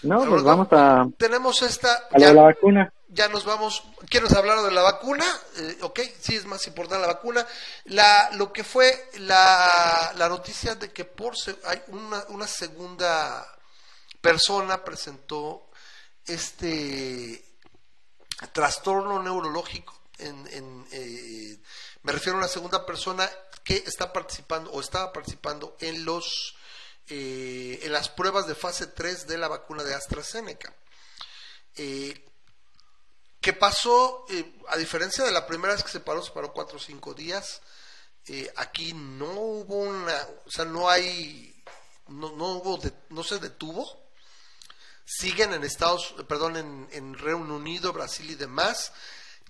No, 0.03 0.25
pues 0.25 0.43
vamos 0.43 0.67
a... 0.71 1.05
Tenemos 1.17 1.61
esta... 1.61 2.07
ya, 2.17 2.33
la 2.33 2.43
vacuna. 2.43 2.93
Ya 3.09 3.27
nos 3.29 3.45
vamos... 3.45 3.83
¿Quieres 4.09 4.33
hablar 4.33 4.61
de 4.61 4.71
la 4.71 4.81
vacuna? 4.81 5.25
Eh, 5.57 5.77
ok, 5.81 5.99
sí 6.19 6.35
es 6.35 6.45
más 6.45 6.65
importante 6.67 7.01
la 7.01 7.13
vacuna. 7.13 7.45
La, 7.85 8.29
lo 8.33 8.51
que 8.51 8.63
fue 8.63 9.09
la, 9.19 10.13
la 10.15 10.29
noticia 10.29 10.75
de 10.75 10.91
que 10.91 11.05
por 11.05 11.33
hay 11.65 11.81
una, 11.87 12.23
una 12.29 12.47
segunda 12.47 13.45
persona 14.21 14.83
presentó 14.83 15.69
este 16.25 17.43
trastorno 18.51 19.21
neurológico 19.21 20.03
en, 20.19 20.85
eh, 20.91 21.59
me 22.03 22.11
refiero 22.11 22.37
a 22.37 22.41
una 22.41 22.47
segunda 22.47 22.85
persona 22.85 23.29
que 23.63 23.83
está 23.85 24.11
participando 24.11 24.71
o 24.71 24.81
estaba 24.81 25.11
participando 25.11 25.77
en 25.79 26.05
los 26.05 26.55
eh, 27.09 27.79
en 27.83 27.91
las 27.91 28.09
pruebas 28.09 28.47
de 28.47 28.55
fase 28.55 28.87
3 28.87 29.27
de 29.27 29.37
la 29.37 29.47
vacuna 29.47 29.83
de 29.83 29.93
AstraZeneca. 29.93 30.73
Eh, 31.75 32.25
¿Qué 33.41 33.53
pasó? 33.53 34.25
a 34.69 34.77
diferencia 34.77 35.23
de 35.25 35.31
la 35.31 35.45
primera 35.45 35.73
vez 35.73 35.83
que 35.83 35.91
se 35.91 35.99
paró, 35.99 36.23
se 36.23 36.31
paró 36.31 36.53
4 36.53 36.77
o 36.77 36.79
5 36.79 37.13
días. 37.13 37.61
aquí 38.55 38.93
no 38.93 39.31
hubo 39.31 39.75
una, 39.75 40.15
o 40.45 40.49
sea, 40.49 40.63
no 40.63 40.89
hay, 40.89 41.61
no, 42.07 42.31
no 42.31 42.51
hubo, 42.51 42.79
no 43.09 43.23
se 43.23 43.39
detuvo. 43.39 44.01
Siguen 45.05 45.53
en 45.53 45.65
Estados, 45.65 46.15
perdón, 46.29 46.55
en, 46.55 46.87
en 46.91 47.17
Reino 47.17 47.55
Unido, 47.55 47.91
Brasil 47.91 48.31
y 48.31 48.35
demás 48.35 48.93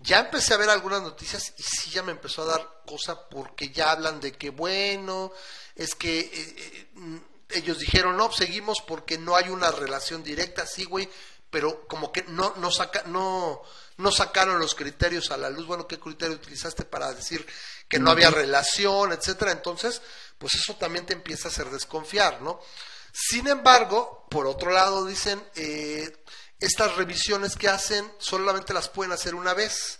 ya 0.03 0.19
empecé 0.19 0.53
a 0.53 0.57
ver 0.57 0.69
algunas 0.69 1.01
noticias 1.01 1.53
y 1.57 1.63
sí 1.63 1.89
ya 1.91 2.03
me 2.03 2.11
empezó 2.11 2.43
a 2.43 2.57
dar 2.57 2.81
cosa 2.85 3.29
porque 3.29 3.69
ya 3.69 3.91
hablan 3.91 4.19
de 4.19 4.33
que 4.33 4.49
bueno, 4.49 5.31
es 5.75 5.95
que 5.95 6.19
eh, 6.19 6.31
eh, 6.33 7.21
ellos 7.53 7.79
dijeron, 7.79 8.17
no, 8.17 8.31
seguimos 8.31 8.79
porque 8.87 9.17
no 9.17 9.35
hay 9.35 9.49
una 9.49 9.71
relación 9.71 10.23
directa, 10.23 10.65
sí, 10.65 10.85
güey, 10.85 11.09
pero 11.49 11.87
como 11.87 12.11
que 12.11 12.23
no, 12.23 12.53
no, 12.57 12.71
saca, 12.71 13.03
no, 13.05 13.61
no 13.97 14.11
sacaron 14.11 14.59
los 14.59 14.73
criterios 14.73 15.29
a 15.31 15.37
la 15.37 15.49
luz. 15.49 15.67
Bueno, 15.67 15.87
¿qué 15.87 15.99
criterio 15.99 16.35
utilizaste 16.35 16.83
para 16.83 17.13
decir 17.13 17.45
que 17.87 17.99
no 17.99 18.09
había 18.09 18.31
relación, 18.31 19.11
etcétera? 19.11 19.51
Entonces, 19.51 20.01
pues 20.37 20.55
eso 20.55 20.75
también 20.75 21.05
te 21.05 21.13
empieza 21.13 21.47
a 21.47 21.51
hacer 21.51 21.69
desconfiar, 21.69 22.41
¿no? 22.41 22.59
Sin 23.11 23.47
embargo, 23.47 24.25
por 24.31 24.47
otro 24.47 24.71
lado, 24.71 25.05
dicen, 25.05 25.43
eh, 25.53 26.11
estas 26.59 26.95
revisiones 26.95 27.55
que 27.55 27.69
hacen 27.69 28.11
solamente 28.17 28.73
las 28.73 28.89
pueden 28.89 29.11
hacer 29.11 29.35
una 29.35 29.53
vez, 29.53 29.99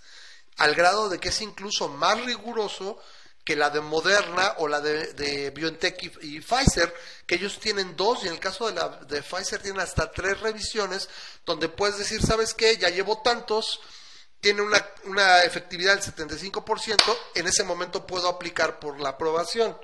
al 0.58 0.74
grado 0.74 1.10
de 1.10 1.20
que 1.20 1.30
es 1.30 1.42
incluso 1.42 1.88
más 1.88 2.26
riguroso 2.26 3.00
que 3.44 3.56
la 3.56 3.70
de 3.70 3.82
Moderna 3.82 4.56
o 4.58 4.68
la 4.68 4.80
de, 4.80 5.52
BioNTech 5.52 6.02
y, 6.22 6.40
Pfizer, 6.40 6.94
que 7.26 7.36
ellos 7.36 7.60
tienen 7.60 7.96
dos 7.96 8.24
y 8.24 8.28
en 8.28 8.34
el 8.34 8.40
caso 8.40 8.68
de 8.68 8.74
la 8.74 8.90
de 8.90 9.22
Pfizer 9.22 9.62
tienen 9.62 9.82
hasta 9.82 10.12
tres 10.12 10.40
revisiones 10.40 11.10
donde 11.46 11.68
puedes 11.68 11.98
decir, 11.98 12.22
¿sabes 12.22 12.54
qué? 12.54 12.78
Ya 12.78 12.90
llevo 12.90 13.22
tantos, 13.22 13.82
tiene 14.40 14.62
una, 14.62 14.86
una 15.06 15.44
efectividad 15.44 15.96
del 15.96 16.32
75%, 16.32 17.18
en 17.36 17.48
ese 17.48 17.64
momento 17.64 18.08
puedo 18.08 18.30
aplicar 18.30 18.80
por 18.80 19.00
la 19.00 19.10
aprobación. 19.10 19.78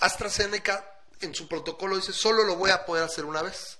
AstraZeneca 0.00 0.92
en 1.20 1.34
su 1.34 1.46
protocolo 1.46 1.96
dice, 1.96 2.12
solo 2.12 2.42
lo 2.42 2.56
voy 2.56 2.70
a 2.70 2.84
poder 2.84 3.04
hacer 3.04 3.24
una 3.24 3.42
vez. 3.42 3.78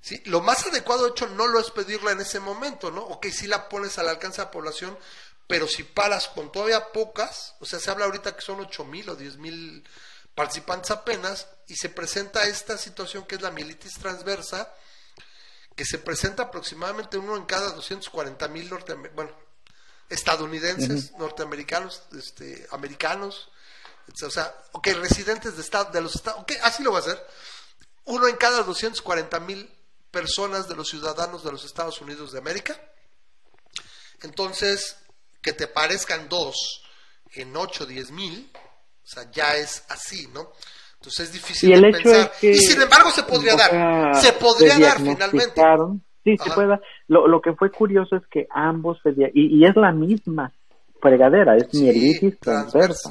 ¿sí? 0.00 0.22
Lo 0.26 0.40
más 0.40 0.64
adecuado, 0.66 1.04
de 1.04 1.10
hecho, 1.10 1.26
no 1.28 1.48
lo 1.48 1.58
es 1.58 1.70
pedirla 1.72 2.12
en 2.12 2.20
ese 2.20 2.38
momento, 2.38 2.92
¿no? 2.92 3.02
Ok, 3.02 3.26
si 3.26 3.48
la 3.48 3.68
pones 3.68 3.98
al 3.98 4.08
alcance 4.08 4.40
de 4.40 4.44
la 4.44 4.50
población, 4.52 4.96
pero 5.52 5.68
si 5.68 5.82
paras 5.82 6.28
con 6.28 6.50
todavía 6.50 6.92
pocas, 6.92 7.56
o 7.60 7.66
sea, 7.66 7.78
se 7.78 7.90
habla 7.90 8.06
ahorita 8.06 8.34
que 8.34 8.40
son 8.40 8.60
ocho 8.60 8.86
mil 8.86 9.06
o 9.10 9.16
diez 9.16 9.36
mil 9.36 9.86
participantes 10.34 10.90
apenas, 10.90 11.46
y 11.68 11.76
se 11.76 11.90
presenta 11.90 12.44
esta 12.44 12.78
situación 12.78 13.26
que 13.26 13.34
es 13.34 13.42
la 13.42 13.50
mielitis 13.50 13.98
transversa, 13.98 14.72
que 15.76 15.84
se 15.84 15.98
presenta 15.98 16.44
aproximadamente 16.44 17.18
uno 17.18 17.36
en 17.36 17.44
cada 17.44 17.70
240 17.72 18.48
mil 18.48 18.66
bueno, 19.14 19.30
estadounidenses, 20.08 21.12
norteamericanos, 21.18 22.02
este, 22.16 22.66
americanos, 22.70 23.50
o 24.22 24.30
sea, 24.30 24.56
ok, 24.72 24.86
residentes 25.02 25.54
de, 25.56 25.60
estado, 25.60 25.90
de 25.90 26.00
los 26.00 26.14
estados, 26.14 26.40
ok, 26.40 26.52
así 26.62 26.82
lo 26.82 26.92
va 26.92 27.00
a 27.00 27.02
hacer, 27.02 27.26
uno 28.06 28.26
en 28.26 28.36
cada 28.36 28.62
240 28.62 29.38
mil 29.40 29.70
personas 30.10 30.66
de 30.66 30.76
los 30.76 30.88
ciudadanos 30.88 31.44
de 31.44 31.52
los 31.52 31.66
Estados 31.66 32.00
Unidos 32.00 32.32
de 32.32 32.38
América. 32.38 32.80
Entonces, 34.22 34.96
que 35.42 35.52
te 35.52 35.66
parezcan 35.66 36.28
dos 36.28 36.84
en 37.34 37.56
8 37.56 37.84
o 37.84 37.86
10 37.86 38.10
mil, 38.12 38.50
o 38.54 39.06
sea, 39.06 39.24
ya 39.32 39.56
es 39.56 39.84
así, 39.90 40.28
¿no? 40.32 40.48
Entonces 40.94 41.26
es 41.26 41.32
difícil 41.32 41.70
y 41.70 41.80
de 41.80 41.90
pensar. 41.90 42.30
y 42.40 42.54
sin 42.54 42.80
embargo 42.80 43.10
se 43.10 43.24
podría 43.24 43.56
dar, 43.56 44.14
se 44.14 44.32
podría 44.34 44.78
dar 44.78 44.98
finalmente. 44.98 45.60
Sí, 46.24 46.36
se 46.38 46.50
puede 46.52 46.68
dar. 46.68 46.82
Lo, 47.08 47.26
lo 47.26 47.40
que 47.40 47.52
fue 47.54 47.72
curioso 47.72 48.14
es 48.14 48.22
que 48.30 48.46
ambos 48.50 48.98
y, 49.34 49.58
y 49.58 49.66
es 49.66 49.74
la 49.74 49.90
misma 49.90 50.52
fregadera, 51.00 51.56
es 51.56 51.74
mielitis 51.74 52.38
transversa. 52.38 53.10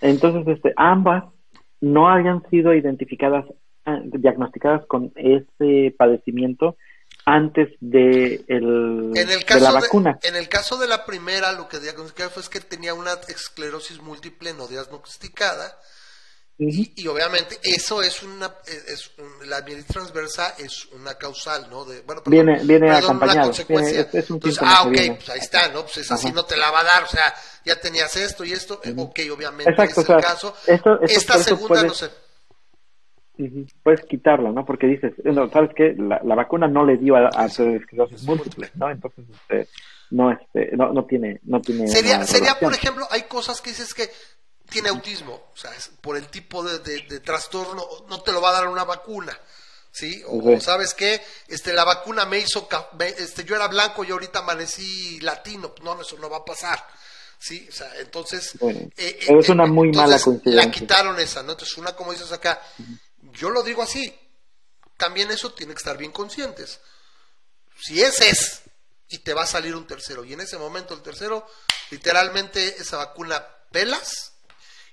Entonces, 0.00 0.56
este, 0.56 0.72
ambas 0.76 1.24
no 1.80 2.08
habían 2.08 2.42
sido 2.50 2.74
identificadas 2.74 3.44
Ah, 3.88 4.00
diagnosticadas 4.02 4.84
con 4.86 5.12
ese 5.14 5.94
padecimiento 5.96 6.76
antes 7.26 7.70
de, 7.80 8.44
el, 8.46 9.10
la 9.60 9.72
vacuna. 9.72 10.16
en 10.22 10.36
el 10.36 10.48
caso 10.48 10.78
de 10.78 10.86
la 10.86 11.04
primera, 11.04 11.52
lo 11.52 11.68
que 11.68 11.80
diagnosticaron 11.80 12.32
fue 12.32 12.44
que 12.44 12.60
tenía 12.60 12.94
una 12.94 13.14
esclerosis 13.26 14.00
múltiple 14.00 14.54
no 14.54 14.68
diagnosticada. 14.68 15.76
y, 16.56 17.06
obviamente 17.08 17.58
eso 17.64 18.00
es 18.00 18.22
una 18.22 18.54
es 18.66 19.10
la 19.44 19.60
mielitis 19.62 19.92
transversa 19.92 20.54
es 20.56 20.86
una 20.92 21.14
causal 21.18 21.68
no 21.68 21.84
de 21.84 22.00
bueno 22.00 22.22
viene 22.24 22.64
viene 22.64 22.90
acompañado 22.92 23.50
es, 23.50 24.30
un 24.30 24.40
ah 24.60 24.84
ok 24.84 24.96
pues 25.16 25.28
ahí 25.28 25.40
está 25.40 25.68
no 25.68 25.82
pues 25.82 25.98
es 25.98 26.10
así 26.10 26.32
no 26.32 26.46
te 26.46 26.56
la 26.56 26.70
va 26.70 26.80
a 26.80 26.84
dar 26.84 27.02
o 27.02 27.08
sea 27.08 27.34
ya 27.62 27.78
tenías 27.78 28.16
esto 28.16 28.42
y 28.42 28.52
esto 28.52 28.80
ok 28.96 29.20
obviamente 29.34 29.70
Exacto, 29.70 30.00
es 30.00 30.08
el 30.08 30.20
caso. 30.22 30.56
esta 31.02 31.42
segunda 31.42 31.82
no 31.82 31.92
sé 31.92 32.08
Puedes 33.82 34.04
quitarla, 34.04 34.50
¿no? 34.50 34.64
Porque 34.64 34.86
dices, 34.86 35.12
no, 35.24 35.50
¿sabes 35.50 35.70
qué? 35.74 35.94
La, 35.98 36.20
la 36.24 36.34
vacuna 36.34 36.68
no 36.68 36.84
le 36.84 36.96
dio 36.96 37.16
a, 37.16 37.30
a 37.34 37.46
esclerosis 37.46 38.24
múltiple, 38.24 38.70
¿no? 38.74 38.90
Entonces, 38.90 39.24
este, 39.30 39.68
no, 40.10 40.32
este, 40.32 40.76
no, 40.76 40.92
no 40.92 41.04
tiene, 41.04 41.40
no 41.44 41.60
tiene. 41.60 41.88
Sería, 41.88 42.24
sería, 42.26 42.58
por 42.58 42.72
ejemplo, 42.72 43.06
hay 43.10 43.22
cosas 43.22 43.60
que 43.60 43.70
dices 43.70 43.92
que 43.92 44.08
tiene 44.68 44.88
autismo, 44.88 45.32
o 45.52 45.56
sea, 45.56 45.70
por 46.00 46.16
el 46.16 46.28
tipo 46.28 46.62
de, 46.62 46.78
de, 46.80 47.20
trastorno, 47.20 47.84
no 48.08 48.20
te 48.22 48.32
lo 48.32 48.40
va 48.40 48.50
a 48.50 48.60
dar 48.60 48.68
una 48.68 48.84
vacuna. 48.84 49.36
¿sí? 49.96 50.22
O 50.26 50.60
sabes 50.60 50.92
qué, 50.92 51.20
este, 51.48 51.72
la 51.72 51.84
vacuna 51.84 52.26
me 52.26 52.38
hizo, 52.38 52.68
este, 53.18 53.44
yo 53.44 53.56
era 53.56 53.66
blanco 53.68 54.04
y 54.04 54.10
ahorita 54.10 54.40
amanecí 54.40 55.20
latino, 55.20 55.74
no, 55.82 56.00
eso 56.00 56.18
no 56.18 56.28
va 56.28 56.38
a 56.38 56.44
pasar, 56.44 56.78
¿sí? 57.38 57.66
O 57.68 57.72
sea, 57.72 57.90
entonces... 58.00 58.58
Eh, 58.60 58.90
eh, 58.98 59.18
es 59.26 59.48
una 59.48 59.64
muy 59.64 59.90
mala 59.92 60.18
coincidencia. 60.18 60.66
La 60.66 60.70
quitaron 60.70 61.18
esa, 61.18 61.42
¿no? 61.42 61.52
Entonces, 61.52 61.78
una, 61.78 61.96
como 61.96 62.12
dices 62.12 62.30
acá, 62.30 62.60
yo 63.32 63.50
lo 63.50 63.62
digo 63.62 63.82
así, 63.82 64.14
también 64.96 65.30
eso 65.30 65.52
tiene 65.52 65.74
que 65.74 65.78
estar 65.78 65.96
bien 65.96 66.12
conscientes. 66.12 66.80
Si 67.78 68.02
ese 68.02 68.30
es 68.30 68.62
y 69.08 69.18
te 69.18 69.34
va 69.34 69.42
a 69.42 69.46
salir 69.46 69.76
un 69.76 69.86
tercero. 69.86 70.24
Y 70.24 70.32
en 70.32 70.40
ese 70.40 70.58
momento 70.58 70.94
el 70.94 71.02
tercero, 71.02 71.46
literalmente 71.90 72.80
esa 72.80 72.96
vacuna 72.96 73.44
pelas 73.70 74.32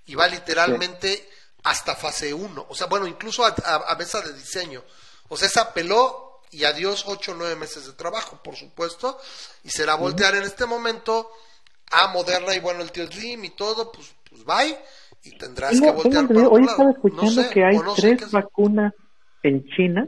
y 0.05 0.15
va 0.15 0.27
literalmente 0.27 1.29
hasta 1.63 1.95
fase 1.95 2.34
1, 2.34 2.65
o 2.67 2.75
sea, 2.75 2.88
bueno, 2.88 3.07
incluso 3.07 3.45
a, 3.45 3.95
mesa 3.97 4.21
de 4.21 4.34
diseño. 4.34 4.84
O 5.29 5.38
sea, 5.38 5.47
esa 5.47 5.73
peló 5.73 6.41
y 6.51 6.65
adiós 6.65 7.05
8 7.07 7.31
o 7.31 7.36
9 7.36 7.55
meses 7.55 7.86
de 7.86 7.93
trabajo, 7.93 8.43
por 8.43 8.57
supuesto, 8.57 9.19
y 9.63 9.69
será 9.69 9.95
voltear 9.95 10.36
en 10.36 10.43
este 10.43 10.65
momento. 10.65 11.31
A 11.95 12.07
Moderna 12.07 12.55
y 12.55 12.59
bueno, 12.59 12.81
el 12.81 12.91
tío 12.91 13.05
Slim 13.05 13.45
y 13.45 13.51
todo, 13.51 13.91
pues, 13.91 14.07
pues 14.27 14.43
bye 14.43 14.84
y 15.24 15.38
tendrás 15.38 15.80
que 15.80 15.91
voltear 15.91 16.26
Hoy 16.49 16.63
estaba 16.63 16.91
escuchando 16.91 17.49
que 17.49 17.63
hay 17.63 17.78
tres 17.95 18.32
vacunas 18.32 18.93
en 19.41 19.65
China 19.76 20.07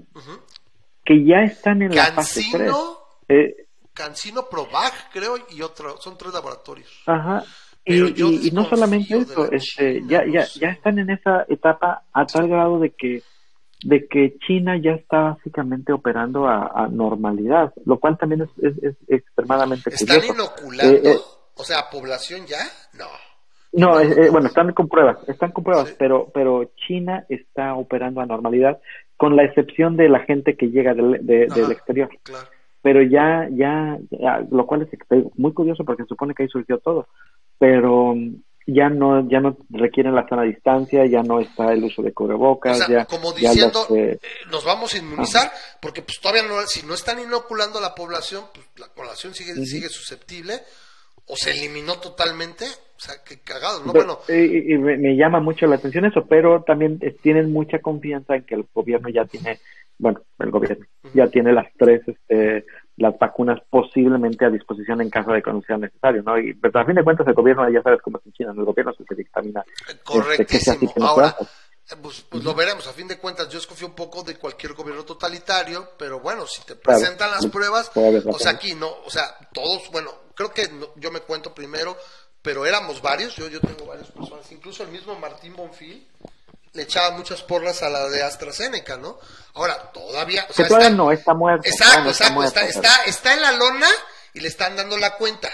que 1.04 1.26
ya 1.26 1.44
están 1.44 1.82
en 1.82 1.96
la 1.96 2.12
fase 2.14 2.44
3. 2.52 2.72
Eh, 3.30 3.68
Cancino, 3.94 4.48
Provac, 4.50 5.12
creo, 5.14 5.38
y 5.52 5.62
otro, 5.62 6.00
son 6.02 6.18
tres 6.18 6.34
laboratorios. 6.34 6.90
Ajá. 7.06 7.44
Y, 7.86 8.52
no 8.52 8.68
solamente 8.68 9.16
eso, 9.16 9.50
este, 9.52 10.02
ya, 10.08 10.24
ya, 10.26 10.46
ya 10.60 10.70
están 10.70 11.00
en 11.00 11.12
esa 11.12 11.46
etapa 11.48 12.04
a 12.12 12.26
tal 12.26 12.50
grado 12.50 12.80
de 12.80 12.90
que 12.92 13.24
de 13.84 14.08
que 14.08 14.38
China 14.48 14.76
ya 14.82 14.92
está 14.92 15.36
básicamente 15.36 15.94
operando 15.94 16.48
a, 16.48 16.88
normalidad, 16.90 17.72
lo 17.86 18.00
cual 18.00 18.18
también 18.18 18.42
es, 18.42 18.74
es, 18.82 18.96
extremadamente 19.08 19.94
¿Están 19.94 20.24
inoculando? 20.26 21.10
Eh, 21.10 21.14
eh, 21.14 21.20
o 21.54 21.64
sea, 21.64 21.90
población 21.92 22.48
ya? 22.48 22.64
No. 22.94 23.06
No, 23.76 24.00
eh, 24.00 24.30
bueno, 24.32 24.48
están 24.48 24.74
con 24.74 24.88
pruebas, 24.88 25.18
están 25.28 25.52
con 25.52 25.64
pruebas, 25.64 25.94
pero, 25.98 26.30
pero 26.34 26.72
China 26.88 27.26
está 27.30 27.76
operando 27.76 28.22
a 28.22 28.26
normalidad, 28.26 28.80
con 29.18 29.36
la 29.36 29.44
excepción 29.44 29.98
de 29.98 30.10
la 30.10 30.20
gente 30.20 30.56
que 30.56 30.68
llega 30.68 30.94
del, 30.94 31.26
del 31.26 31.72
exterior. 31.72 32.10
Pero 32.82 33.02
ya, 33.02 33.48
ya, 33.52 33.98
lo 34.52 34.66
cual 34.66 34.84
es 34.84 34.90
muy 35.36 35.54
curioso 35.54 35.84
porque 35.84 36.04
se 36.04 36.10
supone 36.10 36.34
que 36.34 36.44
ahí 36.44 36.50
surgió 36.50 36.78
todo. 36.78 37.08
Pero 37.58 38.16
ya 38.68 38.90
no 38.90 39.28
ya 39.30 39.40
no 39.40 39.58
requieren 39.70 40.16
la 40.16 40.28
sana 40.28 40.44
distancia, 40.44 41.06
ya 41.06 41.22
no 41.22 41.40
está 41.40 41.72
el 41.72 41.84
uso 41.84 42.02
de 42.02 42.14
cubrebocas, 42.14 42.88
ya 42.88 43.06
como 43.06 43.32
diciendo 43.32 43.86
eh, 43.96 44.20
nos 44.50 44.66
vamos 44.66 44.94
a 44.96 44.98
inmunizar 44.98 45.52
porque 45.80 46.02
pues 46.02 46.20
todavía 46.20 46.44
no 46.44 46.66
si 46.66 46.84
no 46.84 46.96
están 46.96 47.20
inoculando 47.20 47.78
a 47.78 47.82
la 47.82 47.94
población, 47.94 48.46
pues 48.54 48.66
la 48.78 48.88
población 48.88 49.36
sigue 49.36 49.54
sigue 49.66 49.90
susceptible 49.90 50.56
o 51.28 51.36
se 51.36 51.52
eliminó 51.52 52.00
totalmente, 52.00 52.66
o 52.98 53.00
sea, 53.00 53.16
qué 53.26 53.40
cagado, 53.40 53.84
¿no? 53.86 53.92
bueno, 53.92 54.20
y, 54.30 54.78
me, 54.78 55.16
llama 55.16 55.40
mucho 55.40 55.68
la 55.68 55.76
atención 55.76 56.06
eso, 56.06 56.26
pero 56.28 56.64
también 56.64 57.00
tienen 57.22 57.52
mucha 57.52 57.80
confianza 57.80 58.36
en 58.36 58.44
que 58.44 58.56
el 58.56 58.66
gobierno 58.74 59.10
ya 59.10 59.26
tiene, 59.26 59.60
bueno, 59.98 60.22
el 60.40 60.52
gobierno 60.52 60.86
ya 61.14 61.28
tiene 61.28 61.54
las 61.54 61.68
tres 61.78 62.02
este 62.08 62.66
las 62.98 63.18
vacunas 63.20 63.60
posiblemente 63.70 64.46
a 64.46 64.50
disposición 64.50 65.02
en 65.02 65.10
caso 65.10 65.32
de 65.32 65.42
que 65.42 65.52
sea 65.68 65.78
necesario, 65.78 66.24
¿no? 66.24 66.38
Y 66.38 66.54
pero 66.54 66.80
a 66.80 66.86
fin 66.86 66.96
de 66.96 67.04
cuentas 67.04 67.28
el 67.28 67.34
gobierno 67.34 67.70
ya 67.70 67.82
sabes 67.82 68.02
cómo 68.02 68.18
es 68.20 68.26
en 68.26 68.32
China, 68.32 68.54
el 68.56 68.64
gobierno 68.64 68.94
es 68.94 69.00
el 69.02 69.06
que 69.06 69.16
dictamina 69.16 69.64
este, 69.88 70.02
correctísimo. 70.04 71.06
Ahora, 71.06 71.36
pues, 72.02 72.26
pues, 72.30 72.44
lo 72.44 72.56
veremos. 72.56 72.88
A 72.88 72.94
fin 72.94 73.08
de 73.08 73.20
cuentas, 73.20 73.50
yo 73.50 73.60
escogí 73.60 73.84
un 73.84 73.94
poco 73.94 74.24
de 74.24 74.38
cualquier 74.38 74.74
gobierno 74.74 75.04
totalitario, 75.04 75.90
pero 76.00 76.20
bueno, 76.20 76.48
si 76.48 76.64
te 76.64 76.76
presentan 76.76 77.32
las 77.32 77.46
pruebas, 77.48 77.92
o 77.94 78.40
sea, 78.40 78.52
aquí 78.52 78.74
no, 78.74 78.90
o 79.06 79.10
sea, 79.10 79.24
todos, 79.54 79.92
bueno, 79.92 80.12
creo 80.34 80.52
que 80.52 80.68
yo 80.96 81.12
me 81.12 81.20
cuento 81.22 81.54
primero, 81.54 81.96
pero 82.46 82.64
éramos 82.64 83.02
varios, 83.02 83.36
yo, 83.36 83.48
yo 83.48 83.60
tengo 83.60 83.88
varias 83.88 84.12
personas, 84.12 84.52
incluso 84.52 84.84
el 84.84 84.90
mismo 84.90 85.18
Martín 85.18 85.56
Bonfil 85.56 86.08
le 86.74 86.84
echaba 86.84 87.18
muchas 87.18 87.42
porras 87.42 87.82
a 87.82 87.90
la 87.90 88.08
de 88.08 88.22
AstraZeneca, 88.22 88.98
¿no? 88.98 89.18
Ahora, 89.56 89.92
todavía... 89.92 90.46
O 90.48 90.54
sea, 90.54 90.68
todavía 90.68 90.92
no, 90.92 91.12
está 91.12 91.34
muerto. 91.34 91.68
Exacto, 91.68 92.10
exacto, 92.10 92.44
está, 92.44 93.04
está, 93.06 93.34
en 93.34 93.42
la 93.42 93.52
lona 93.54 93.88
y 94.36 94.42
le 94.42 94.48
están 94.48 94.76
dando 94.76 94.96
la 94.96 95.16
cuenta, 95.16 95.50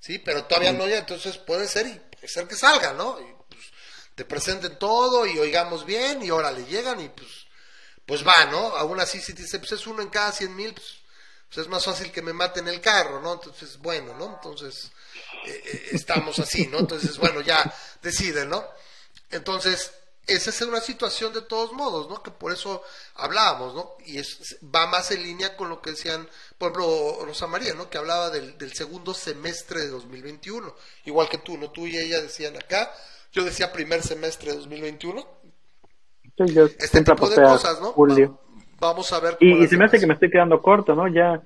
¿sí? 0.00 0.18
Pero 0.18 0.44
todavía 0.44 0.72
no, 0.72 0.88
ya, 0.88 0.98
entonces 0.98 1.36
puede 1.36 1.68
ser 1.68 1.86
y 1.86 2.00
puede 2.10 2.28
ser 2.28 2.48
que 2.48 2.54
salga, 2.54 2.94
¿no? 2.94 3.20
Y, 3.20 3.34
pues, 3.50 3.64
te 4.14 4.24
presenten 4.24 4.78
todo 4.78 5.26
y 5.26 5.38
oigamos 5.38 5.84
bien 5.84 6.22
y 6.22 6.30
ahora 6.30 6.50
le 6.50 6.64
llegan 6.64 6.98
y 6.98 7.10
pues, 7.10 7.28
pues 8.06 8.26
va, 8.26 8.46
¿no? 8.50 8.74
Aún 8.74 9.00
así, 9.00 9.20
si 9.20 9.34
dice, 9.34 9.58
pues 9.58 9.72
es 9.72 9.86
uno 9.86 10.00
en 10.00 10.08
cada 10.08 10.32
cien 10.32 10.56
mil, 10.56 10.72
pues, 10.72 11.00
pues, 11.48 11.58
es 11.58 11.68
más 11.68 11.84
fácil 11.84 12.10
que 12.10 12.22
me 12.22 12.32
maten 12.32 12.68
el 12.68 12.80
carro, 12.80 13.20
¿no? 13.20 13.34
Entonces, 13.34 13.76
bueno, 13.76 14.14
¿no? 14.14 14.36
Entonces, 14.36 14.92
eh, 15.46 15.62
eh, 15.64 15.82
estamos 15.92 16.38
así, 16.38 16.66
¿no? 16.66 16.78
Entonces, 16.78 17.18
bueno, 17.18 17.40
ya 17.40 17.72
deciden, 18.02 18.50
¿no? 18.50 18.64
Entonces, 19.30 19.92
esa 20.26 20.50
es 20.50 20.60
una 20.62 20.80
situación 20.80 21.32
de 21.32 21.42
todos 21.42 21.72
modos, 21.72 22.08
¿no? 22.08 22.22
Que 22.22 22.32
por 22.32 22.52
eso 22.52 22.82
hablábamos, 23.14 23.74
¿no? 23.74 23.90
Y 24.04 24.18
es, 24.18 24.58
va 24.74 24.86
más 24.86 25.10
en 25.12 25.22
línea 25.22 25.56
con 25.56 25.68
lo 25.68 25.80
que 25.80 25.90
decían, 25.90 26.26
por 26.58 26.72
ejemplo, 26.72 27.24
Rosa 27.24 27.46
María, 27.46 27.74
¿no? 27.74 27.88
Que 27.88 27.98
hablaba 27.98 28.30
del, 28.30 28.72
segundo 28.72 29.14
semestre 29.14 29.80
de 29.80 29.88
2021. 29.88 30.74
Igual 31.04 31.28
que 31.28 31.38
tú, 31.38 31.56
¿no? 31.56 31.70
Tú 31.70 31.86
y 31.86 31.96
ella 31.96 32.20
decían 32.20 32.56
acá, 32.56 32.90
yo 33.32 33.44
decía 33.44 33.72
primer 33.72 34.02
semestre 34.02 34.50
de 34.50 34.58
2021. 34.58 35.26
Sí, 36.38 36.52
yo 36.52 36.66
este 36.66 37.02
tipo 37.02 37.28
de 37.28 37.36
cosas, 37.36 37.80
¿no? 37.80 37.94
vamos 38.80 39.12
a 39.12 39.20
ver. 39.20 39.36
y, 39.40 39.66
se 39.68 39.76
me 39.76 39.84
hace 39.84 39.98
que 39.98 40.06
me 40.06 40.14
estoy 40.14 40.30
quedando 40.30 40.60
corto, 40.60 40.94
¿no? 40.94 41.06
Ya, 41.08 41.40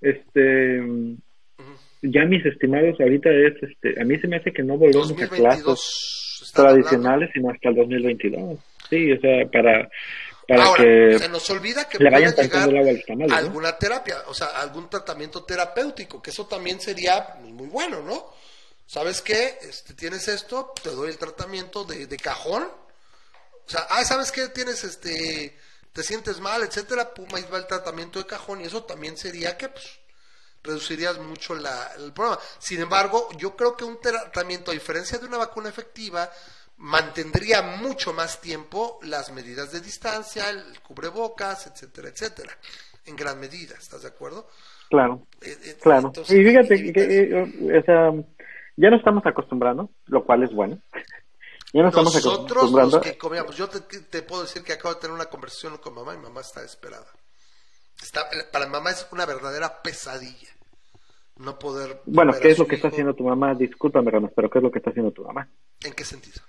este... 0.00 0.80
Ya 2.02 2.24
mis 2.24 2.44
estimados 2.44 3.00
ahorita 3.00 3.30
es, 3.30 3.62
este, 3.62 4.00
a 4.00 4.04
mí 4.04 4.18
se 4.18 4.26
me 4.26 4.36
hace 4.36 4.52
que 4.52 4.62
no 4.62 4.76
volvemos 4.76 5.12
a 5.12 5.28
clases 5.28 6.52
tradicionales, 6.52 7.30
sino 7.32 7.50
hasta 7.50 7.68
el 7.68 7.76
2022. 7.76 8.58
Sí, 8.90 9.12
o 9.12 9.20
sea, 9.20 9.46
para, 9.50 9.88
para 10.48 10.72
que 10.76 11.18
se 11.18 11.28
nos 11.28 11.48
olvida 11.50 11.88
que 11.88 11.98
le 11.98 12.10
vayan 12.10 12.34
llegar 12.34 12.68
alguna 13.30 13.78
terapia, 13.78 14.16
o 14.26 14.34
sea, 14.34 14.48
algún 14.48 14.90
tratamiento 14.90 15.44
terapéutico, 15.44 16.20
que 16.20 16.30
eso 16.30 16.46
también 16.46 16.80
sería 16.80 17.36
muy 17.42 17.68
bueno, 17.68 18.02
¿no? 18.02 18.26
¿Sabes 18.86 19.22
qué? 19.22 19.58
Este, 19.62 19.94
tienes 19.94 20.28
esto, 20.28 20.72
te 20.82 20.90
doy 20.90 21.10
el 21.10 21.18
tratamiento 21.18 21.84
de, 21.84 22.06
de 22.06 22.16
cajón. 22.16 22.64
O 22.64 23.70
sea, 23.70 23.86
ah, 23.88 24.04
¿sabes 24.04 24.32
qué? 24.32 24.48
Tienes 24.48 24.84
este, 24.84 25.56
te 25.92 26.02
sientes 26.02 26.40
mal, 26.40 26.62
etcétera, 26.62 27.14
pum, 27.14 27.26
ahí 27.34 27.44
va 27.52 27.58
el 27.58 27.66
tratamiento 27.66 28.18
de 28.18 28.26
cajón 28.26 28.60
y 28.60 28.64
eso 28.64 28.84
también 28.84 29.16
sería 29.16 29.56
que, 29.56 29.68
pues, 29.68 30.01
reducirías 30.62 31.18
mucho 31.18 31.54
la, 31.54 31.92
el 31.98 32.12
problema. 32.12 32.38
Sin 32.58 32.80
embargo, 32.80 33.28
yo 33.36 33.56
creo 33.56 33.76
que 33.76 33.84
un 33.84 34.00
tratamiento, 34.00 34.70
a 34.70 34.74
diferencia 34.74 35.18
de 35.18 35.26
una 35.26 35.38
vacuna 35.38 35.68
efectiva, 35.68 36.30
mantendría 36.78 37.62
mucho 37.62 38.12
más 38.12 38.40
tiempo 38.40 38.98
las 39.02 39.32
medidas 39.32 39.72
de 39.72 39.80
distancia, 39.80 40.50
el 40.50 40.80
cubrebocas, 40.80 41.66
etcétera, 41.68 42.08
etcétera, 42.08 42.52
en 43.06 43.16
gran 43.16 43.38
medida, 43.38 43.74
¿estás 43.78 44.02
de 44.02 44.08
acuerdo? 44.08 44.48
Claro, 44.88 45.26
eh, 45.40 45.56
eh, 45.64 45.76
claro. 45.80 46.12
y 46.16 46.44
fíjate 46.44 46.92
que, 46.92 47.22
eh, 47.22 47.78
o 47.78 47.82
sea, 47.84 48.10
ya 48.76 48.90
no 48.90 48.96
estamos 48.96 49.24
acostumbrando, 49.24 49.90
lo 50.06 50.24
cual 50.24 50.42
es 50.42 50.52
bueno. 50.52 50.78
Ya 51.72 51.82
no 51.82 51.88
estamos 51.88 52.14
acostumbrando. 52.14 52.98
Los 52.98 53.06
que 53.06 53.16
comíamos, 53.16 53.56
yo 53.56 53.68
te, 53.68 53.80
te, 53.80 54.22
puedo 54.22 54.42
decir 54.42 54.62
que 54.62 54.74
acabo 54.74 54.94
de 54.94 55.00
tener 55.00 55.14
una 55.14 55.26
conversación 55.26 55.78
con 55.78 55.94
mamá 55.94 56.14
y 56.14 56.18
mamá 56.18 56.42
está 56.42 56.60
desesperada. 56.60 57.06
Está, 58.02 58.28
para 58.50 58.66
mamá 58.66 58.90
es 58.90 59.06
una 59.12 59.26
verdadera 59.26 59.80
pesadilla 59.82 60.48
no 61.36 61.58
poder... 61.58 62.00
Bueno, 62.06 62.32
¿qué 62.40 62.50
es 62.50 62.58
lo 62.58 62.66
que 62.66 62.76
está 62.76 62.88
haciendo 62.88 63.14
tu 63.14 63.24
mamá? 63.24 63.54
Discúlpame, 63.54 64.10
Ramos, 64.10 64.30
pero 64.34 64.48
¿qué 64.50 64.58
es 64.58 64.62
lo 64.62 64.70
que 64.70 64.78
está 64.78 64.90
haciendo 64.90 65.10
tu 65.12 65.24
mamá? 65.24 65.48
¿En 65.84 65.92
qué 65.92 66.04
sentido? 66.04 66.40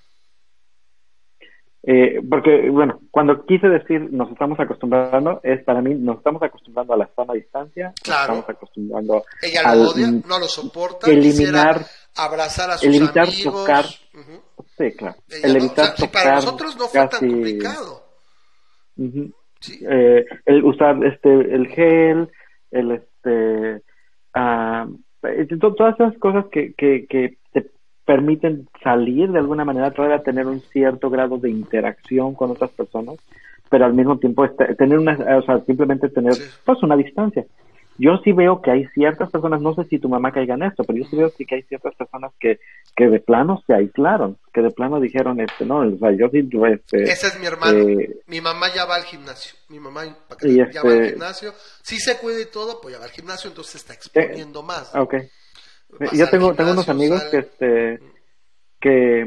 Eh, 1.86 2.22
porque, 2.30 2.70
bueno, 2.70 3.02
cuando 3.12 3.46
quise 3.46 3.68
decir 3.68 4.00
nos 4.10 4.32
estamos 4.32 4.58
acostumbrando, 4.58 5.42
es 5.44 5.62
para 5.66 5.82
mí, 5.82 5.94
nos 5.96 6.18
estamos 6.18 6.42
acostumbrando 6.42 6.94
a 6.94 6.98
la 6.98 7.10
sana 7.14 7.34
distancia, 7.34 7.94
claro. 8.02 8.22
estamos 8.36 8.50
acostumbrando 8.50 9.26
Ella 9.42 9.76
lo 9.76 9.90
odia, 9.90 10.08
no 10.08 10.40
lo 10.40 10.48
soporta, 10.48 11.12
eliminar, 11.12 11.86
abrazar 12.16 12.72
a 12.72 12.78
sus 12.78 12.86
evitar 12.86 13.28
tocar, 13.44 13.86
sí, 13.86 14.92
claro, 14.98 15.18
el 15.28 15.58
evitar 15.58 15.94
tocar 15.96 16.24
para 16.24 16.36
nosotros 16.36 16.78
no 16.78 16.88
fue 16.88 17.08
tan 17.10 17.20
complicado. 17.20 18.04
Eh, 19.82 20.26
el 20.46 20.64
usar 20.64 21.04
este, 21.06 21.30
el 21.32 21.68
gel, 21.68 22.30
el 22.72 22.92
este, 22.92 23.82
uh, 24.36 25.60
todas 25.60 25.96
esas 25.96 26.18
cosas 26.18 26.46
que, 26.52 26.74
que, 26.74 27.06
que 27.08 27.38
te 27.52 27.68
permiten 28.06 28.68
salir 28.84 29.32
de 29.32 29.40
alguna 29.40 29.66
manera, 29.66 29.92
todavía 29.92 30.24
tener 30.24 30.48
un 30.48 30.60
cierto 30.60 31.10
grado 31.10 31.38
de 31.38 31.50
interacción 31.50 32.36
con 32.36 32.52
otras 32.52 32.72
personas, 32.72 33.16
pero 33.70 33.86
al 33.86 33.94
mismo 33.94 34.18
tiempo 34.18 34.46
este, 34.46 34.76
tener 34.76 35.00
una, 35.00 35.14
o 35.38 35.42
sea, 35.44 35.60
simplemente 35.62 36.10
tener 36.10 36.34
pues 36.66 36.84
una 36.84 36.96
distancia 36.96 37.46
yo 37.98 38.18
sí 38.24 38.32
veo 38.32 38.62
que 38.62 38.72
hay 38.72 38.88
ciertas 38.88 39.30
personas, 39.30 39.62
no 39.62 39.76
sé 39.76 39.84
si 39.86 40.00
tu 40.00 40.10
mamá 40.10 40.32
caiga 40.32 40.56
en 40.56 40.64
esto, 40.64 40.84
pero 40.84 41.00
yo 41.00 41.06
sí 41.06 41.16
veo 41.16 41.32
que 41.32 41.56
hay 41.56 41.64
ciertas 41.64 41.94
personas 41.96 42.32
que, 42.40 42.60
que 42.96 43.08
de 43.08 43.20
plano 43.20 43.62
se 43.68 43.74
aislaron, 43.74 44.38
que 44.54 44.62
de 44.62 44.72
plano 44.72 45.00
dijeron, 45.00 45.40
este, 45.40 45.66
no, 45.66 45.80
o 45.80 45.98
sea, 45.98 46.12
yo 46.12 46.28
sí, 46.30 46.48
este, 46.72 47.04
Ese 47.04 47.28
es 47.28 47.40
mi 47.40 47.46
hermano, 47.46 47.78
eh, 47.78 48.22
mi 48.28 48.42
mamá 48.42 48.74
ya 48.74 48.86
va 48.86 48.96
al 48.96 49.04
gimnasio, 49.04 49.56
mi 49.70 49.80
mamá 49.80 50.06
ya 50.06 50.12
va 50.82 50.90
al 50.90 50.98
este 50.98 51.10
gimnasio, 51.12 51.54
sí 51.84 52.00
se 52.00 52.18
cuida 52.18 52.42
y 52.42 52.52
todo, 52.52 52.80
pues 52.82 52.94
ya 52.94 53.00
va 53.00 53.06
al 53.06 53.12
gimnasio, 53.12 53.50
entonces 53.50 53.74
se 53.74 53.78
está 53.78 53.94
exponiendo 53.94 54.62
eh, 54.62 54.64
más. 54.64 54.96
Ok. 54.96 55.16
yo 56.14 56.30
tengo, 56.30 56.54
tengo 56.56 56.72
unos 56.72 56.90
amigos 56.90 57.24
que, 57.26 57.38
este, 57.38 58.00
que 58.80 59.22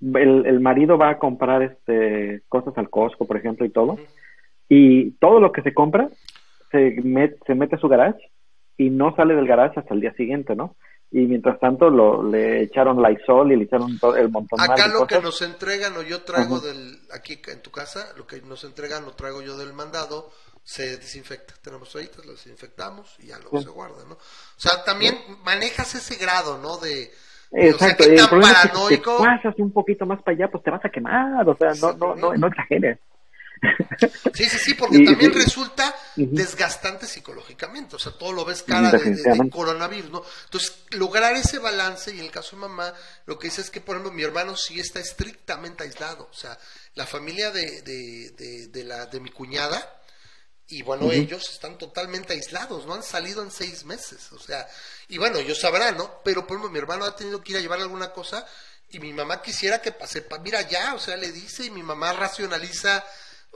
el, 0.00 0.46
el 0.46 0.60
marido 0.60 0.96
va 0.96 1.10
a 1.10 1.18
comprar, 1.18 1.62
este, 1.62 2.42
cosas 2.48 2.78
al 2.78 2.90
Costco, 2.90 3.26
por 3.26 3.36
ejemplo, 3.36 3.66
y 3.66 3.70
todo, 3.70 3.98
y 4.68 5.12
todo 5.12 5.40
lo 5.40 5.50
que 5.50 5.62
se 5.62 5.74
compra 5.74 6.10
se, 6.70 6.96
se 7.46 7.54
mete 7.54 7.76
a 7.76 7.78
su 7.78 7.88
garage 7.88 8.20
y 8.76 8.90
no 8.90 9.14
sale 9.16 9.34
del 9.34 9.46
garage 9.46 9.80
hasta 9.80 9.94
el 9.94 10.00
día 10.00 10.12
siguiente, 10.14 10.54
¿no? 10.54 10.76
Y 11.10 11.20
mientras 11.26 11.58
tanto 11.58 11.88
lo, 11.88 12.22
le 12.22 12.62
echaron 12.62 13.02
Lysol 13.02 13.52
y 13.52 13.56
le 13.56 13.64
echaron 13.64 13.98
todo 13.98 14.14
el 14.14 14.28
montón 14.28 14.60
Acá 14.60 14.88
lo 14.88 15.06
que 15.06 15.20
nos 15.20 15.40
entregan 15.40 15.96
o 15.96 16.02
yo 16.02 16.22
traigo 16.22 16.60
del, 16.60 16.98
aquí 17.12 17.40
en 17.48 17.62
tu 17.62 17.70
casa, 17.70 18.12
lo 18.16 18.26
que 18.26 18.42
nos 18.42 18.62
entregan 18.64 19.04
lo 19.06 19.12
traigo 19.12 19.40
yo 19.40 19.56
del 19.56 19.72
mandado, 19.72 20.30
se 20.62 20.98
desinfecta. 20.98 21.54
Tenemos 21.62 21.90
toallitas, 21.90 22.26
lo 22.26 22.32
desinfectamos 22.32 23.16
y 23.20 23.28
ya 23.28 23.38
luego 23.38 23.62
se 23.62 23.70
guarda, 23.70 24.04
¿no? 24.06 24.14
O 24.16 24.60
sea, 24.60 24.84
también 24.84 25.16
manejas 25.44 25.94
ese 25.94 26.16
grado, 26.16 26.58
¿no? 26.58 26.76
De, 26.76 27.10
Exacto, 27.52 28.04
o 28.04 28.06
sea, 28.06 28.28
paranoico... 28.28 28.88
si 28.88 28.96
te 28.96 29.02
pasas 29.02 29.58
un 29.58 29.72
poquito 29.72 30.04
más 30.04 30.22
para 30.22 30.36
allá, 30.36 30.48
pues 30.50 30.62
te 30.62 30.70
vas 30.70 30.84
a 30.84 30.90
quemar, 30.90 31.48
o 31.48 31.56
sea, 31.56 31.72
no, 31.80 31.94
no, 31.94 32.14
no, 32.14 32.34
no 32.34 32.46
exageres. 32.48 32.98
Sí, 34.34 34.44
sí, 34.44 34.58
sí, 34.58 34.74
porque 34.74 35.04
también 35.04 35.32
resulta 35.32 35.94
desgastante 36.14 37.06
psicológicamente, 37.06 37.96
o 37.96 37.98
sea, 37.98 38.12
todo 38.12 38.32
lo 38.32 38.44
ves 38.44 38.62
cara 38.62 38.92
de, 38.92 39.50
coronavirus, 39.50 40.10
¿no? 40.10 40.22
Entonces, 40.44 40.74
lograr 40.90 41.34
ese 41.34 41.58
balance, 41.58 42.14
y 42.14 42.20
en 42.20 42.26
el 42.26 42.30
caso 42.30 42.56
de 42.56 42.62
mamá, 42.62 42.94
lo 43.26 43.38
que 43.38 43.48
dice 43.48 43.60
es 43.60 43.70
que, 43.70 43.80
por 43.80 43.96
ejemplo, 43.96 44.12
mi 44.12 44.22
hermano 44.22 44.56
sí 44.56 44.78
está 44.78 45.00
estrictamente 45.00 45.84
aislado, 45.84 46.28
o 46.30 46.34
sea, 46.34 46.56
la 46.94 47.06
familia 47.06 47.50
de, 47.50 47.82
de, 47.82 48.84
la, 48.84 49.06
de 49.06 49.20
mi 49.20 49.30
cuñada, 49.30 49.96
y 50.68 50.82
bueno, 50.82 51.10
ellos 51.10 51.50
están 51.50 51.78
totalmente 51.78 52.34
aislados, 52.34 52.86
no 52.86 52.94
han 52.94 53.02
salido 53.02 53.42
en 53.42 53.50
seis 53.50 53.84
meses, 53.84 54.30
o 54.32 54.38
sea, 54.38 54.68
y 55.08 55.18
bueno, 55.18 55.38
ellos 55.38 55.58
sabrán, 55.58 55.96
¿no? 55.96 56.20
Pero, 56.22 56.46
por 56.46 56.56
ejemplo, 56.56 56.70
mi 56.70 56.78
hermano 56.78 57.04
ha 57.04 57.16
tenido 57.16 57.42
que 57.42 57.52
ir 57.52 57.58
a 57.58 57.60
llevar 57.60 57.80
alguna 57.80 58.12
cosa, 58.12 58.46
y 58.90 59.00
mi 59.00 59.12
mamá 59.12 59.42
quisiera 59.42 59.82
que 59.82 59.92
pase, 59.92 60.26
mira 60.42 60.62
ya, 60.62 60.94
o 60.94 60.98
sea, 60.98 61.16
le 61.16 61.32
dice, 61.32 61.64
y 61.64 61.70
mi 61.70 61.82
mamá 61.82 62.12
racionaliza 62.12 63.04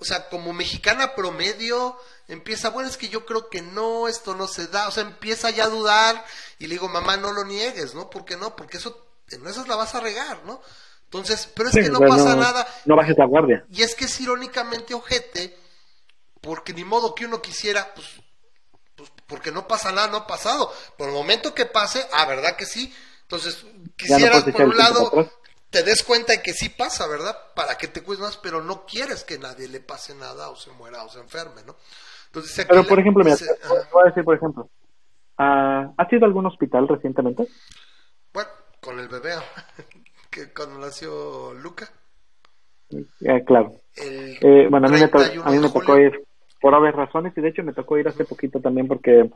o 0.02 0.04
sea, 0.04 0.28
como 0.28 0.52
mexicana 0.52 1.14
promedio, 1.14 1.96
empieza, 2.26 2.70
bueno, 2.70 2.88
es 2.88 2.96
que 2.96 3.08
yo 3.08 3.24
creo 3.24 3.48
que 3.48 3.62
no, 3.62 4.08
esto 4.08 4.34
no 4.34 4.48
se 4.48 4.66
da, 4.66 4.88
o 4.88 4.90
sea, 4.90 5.04
empieza 5.04 5.48
ya 5.50 5.64
a 5.64 5.68
dudar 5.68 6.24
y 6.58 6.66
le 6.66 6.74
digo, 6.74 6.88
mamá, 6.88 7.16
no 7.16 7.32
lo 7.32 7.44
niegues, 7.44 7.94
¿no? 7.94 8.10
¿Por 8.10 8.24
qué 8.24 8.36
no? 8.36 8.56
Porque 8.56 8.78
eso 8.78 9.06
en 9.30 9.46
esas 9.46 9.68
la 9.68 9.76
vas 9.76 9.94
a 9.94 10.00
regar, 10.00 10.44
¿no? 10.44 10.60
Entonces, 11.04 11.48
pero 11.54 11.68
es 11.68 11.76
que 11.76 11.88
no 11.88 12.00
pasa 12.00 12.34
nada. 12.34 12.66
No 12.84 12.96
bajes 12.96 13.16
la 13.16 13.26
guardia. 13.26 13.64
Y 13.70 13.82
es 13.82 13.94
que 13.94 14.06
es 14.06 14.20
irónicamente 14.20 14.92
ojete, 14.92 15.56
porque 16.40 16.74
ni 16.74 16.82
modo 16.82 17.14
que 17.14 17.26
uno 17.26 17.40
quisiera, 17.40 17.94
pues, 17.94 18.08
pues 18.96 19.08
porque 19.28 19.52
no 19.52 19.68
pasa 19.68 19.92
nada, 19.92 20.08
no 20.08 20.16
ha 20.16 20.26
pasado. 20.26 20.74
Por 20.98 21.10
el 21.10 21.14
momento 21.14 21.54
que 21.54 21.66
pase, 21.66 22.04
ah, 22.12 22.26
¿verdad 22.26 22.56
que 22.56 22.66
sí? 22.66 22.92
Entonces, 23.22 23.64
quisieras 23.96 24.42
por 24.42 24.62
un 24.62 24.76
lado 24.76 25.30
te 25.72 25.82
des 25.82 26.04
cuenta 26.04 26.34
de 26.34 26.42
que 26.42 26.52
sí 26.52 26.68
pasa, 26.68 27.08
¿verdad? 27.08 27.34
Para 27.56 27.76
que 27.76 27.88
te 27.88 28.02
cuides 28.02 28.20
más, 28.20 28.36
pero 28.36 28.62
no 28.62 28.84
quieres 28.84 29.24
que 29.24 29.38
nadie 29.38 29.66
le 29.68 29.80
pase 29.80 30.14
nada 30.14 30.50
o 30.50 30.56
se 30.56 30.70
muera 30.72 31.02
o 31.02 31.08
se 31.08 31.18
enferme, 31.18 31.62
¿no? 31.66 31.74
Entonces, 32.26 32.66
pero, 32.68 32.84
por 32.84 33.00
ejemplo, 33.00 33.24
mira, 33.24 33.36
voy 33.90 34.02
a 34.02 34.08
decir, 34.08 34.22
por 34.22 34.36
ejemplo, 34.36 34.68
uh, 35.38 35.94
¿has 35.96 36.12
ido 36.12 36.24
a 36.24 36.28
algún 36.28 36.46
hospital 36.46 36.86
recientemente? 36.86 37.48
Bueno, 38.34 38.50
con 38.80 38.98
el 39.00 39.08
bebé, 39.08 39.32
que 40.30 40.52
cuando 40.52 40.78
nació 40.78 41.54
Luca. 41.54 41.88
Eh, 42.90 43.42
claro. 43.46 43.72
Eh, 43.96 44.68
bueno, 44.70 44.88
a 44.88 44.90
mí, 44.90 44.98
me, 44.98 45.40
a 45.42 45.50
mí 45.50 45.58
me 45.58 45.70
tocó 45.70 45.98
ir 45.98 46.22
por 46.60 46.74
haber 46.74 46.94
razones 46.94 47.32
y 47.36 47.40
de 47.40 47.48
hecho 47.48 47.62
me 47.62 47.72
tocó 47.72 47.96
ir 47.96 48.08
hace 48.08 48.26
poquito 48.26 48.60
también 48.60 48.86
porque 48.86 49.30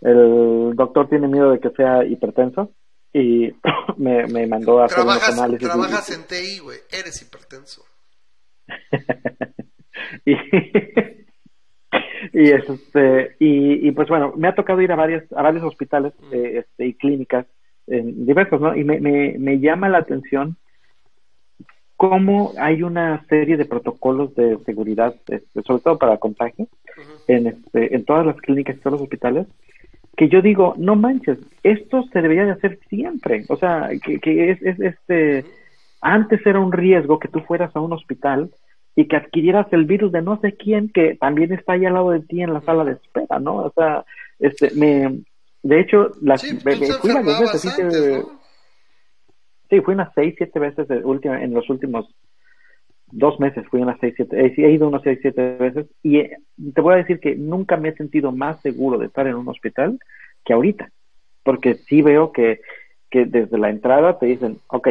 el 0.00 0.72
doctor 0.76 1.08
tiene 1.08 1.26
miedo 1.26 1.50
de 1.50 1.58
que 1.58 1.70
sea 1.70 2.04
hipertenso 2.04 2.70
y 3.12 3.54
me, 3.96 4.26
me 4.26 4.46
mandó 4.46 4.80
a 4.80 4.86
hacer 4.86 5.04
unos 5.04 5.28
análisis. 5.28 5.68
Trabajas 5.68 6.10
en 6.10 6.26
TI, 6.26 6.58
güey, 6.60 6.78
eres 6.90 7.22
hipertenso. 7.22 7.84
y, 10.24 10.32
y, 12.32 12.50
este, 12.50 13.36
y, 13.38 13.88
y, 13.88 13.92
pues 13.92 14.08
bueno, 14.08 14.32
me 14.36 14.48
ha 14.48 14.54
tocado 14.54 14.80
ir 14.82 14.92
a 14.92 14.96
varios, 14.96 15.24
a 15.32 15.42
varios 15.42 15.64
hospitales 15.64 16.12
eh, 16.32 16.64
este, 16.64 16.86
y 16.86 16.94
clínicas 16.94 17.46
en 17.86 18.26
diversos, 18.26 18.60
¿no? 18.60 18.76
Y 18.76 18.84
me, 18.84 19.00
me, 19.00 19.36
me 19.38 19.60
llama 19.60 19.88
la 19.88 19.98
atención 19.98 20.56
cómo 21.96 22.52
hay 22.58 22.82
una 22.82 23.24
serie 23.26 23.56
de 23.56 23.64
protocolos 23.64 24.34
de 24.34 24.58
seguridad, 24.64 25.14
este, 25.28 25.62
sobre 25.62 25.82
todo 25.82 25.98
para 25.98 26.18
contagio, 26.18 26.68
en, 27.26 27.46
este, 27.46 27.94
en 27.94 28.04
todas 28.04 28.26
las 28.26 28.36
clínicas 28.36 28.76
y 28.76 28.80
todos 28.80 28.92
los 28.92 29.02
hospitales, 29.02 29.46
que 30.16 30.28
yo 30.28 30.40
digo, 30.40 30.74
no 30.78 30.96
manches, 30.96 31.38
esto 31.62 32.04
se 32.12 32.22
debería 32.22 32.46
de 32.46 32.52
hacer 32.52 32.78
siempre. 32.88 33.44
O 33.48 33.56
sea, 33.56 33.90
que, 34.02 34.18
que 34.18 34.50
es, 34.50 34.62
es, 34.62 34.80
este, 34.80 35.44
antes 36.00 36.44
era 36.46 36.58
un 36.58 36.72
riesgo 36.72 37.18
que 37.18 37.28
tú 37.28 37.40
fueras 37.40 37.74
a 37.76 37.80
un 37.80 37.92
hospital 37.92 38.50
y 38.94 39.06
que 39.08 39.16
adquirieras 39.16 39.66
el 39.72 39.84
virus 39.84 40.10
de 40.10 40.22
no 40.22 40.40
sé 40.40 40.54
quién 40.56 40.88
que 40.88 41.16
también 41.16 41.52
está 41.52 41.74
ahí 41.74 41.84
al 41.84 41.94
lado 41.94 42.10
de 42.10 42.20
ti 42.20 42.40
en 42.40 42.54
la 42.54 42.62
sala 42.62 42.84
de 42.84 42.92
espera, 42.92 43.38
¿no? 43.38 43.56
O 43.56 43.72
sea, 43.72 44.06
este, 44.38 44.70
me, 44.74 45.20
de 45.62 45.80
hecho, 45.80 46.12
las, 46.22 46.40
sí, 46.40 46.56
fui 46.60 47.12
varias 47.12 47.40
veces, 47.40 47.60
sí, 47.60 47.68
sí, 49.68 49.80
fui 49.80 49.94
unas 49.94 50.12
seis, 50.14 50.34
siete 50.38 50.58
veces 50.58 50.88
de 50.88 51.04
última, 51.04 51.42
en 51.42 51.52
los 51.52 51.68
últimos 51.68 52.06
dos 53.10 53.38
meses, 53.38 53.64
fui 53.70 53.80
unas 53.80 53.98
seis, 54.00 54.14
siete, 54.16 54.44
eh, 54.44 54.54
he 54.56 54.70
ido 54.70 54.88
unas 54.88 55.02
seis, 55.02 55.18
siete 55.22 55.56
veces 55.56 55.86
y 56.02 56.18
eh, 56.18 56.38
te 56.74 56.80
voy 56.80 56.94
a 56.94 56.98
decir 56.98 57.20
que 57.20 57.36
nunca 57.36 57.76
me 57.76 57.90
he 57.90 57.94
sentido 57.94 58.32
más 58.32 58.60
seguro 58.62 58.98
de 58.98 59.06
estar 59.06 59.26
en 59.26 59.36
un 59.36 59.48
hospital 59.48 59.98
que 60.44 60.52
ahorita, 60.52 60.90
porque 61.42 61.74
sí 61.74 62.02
veo 62.02 62.32
que, 62.32 62.60
que 63.10 63.24
desde 63.24 63.58
la 63.58 63.70
entrada 63.70 64.18
te 64.18 64.26
dicen, 64.26 64.58
ok, 64.68 64.88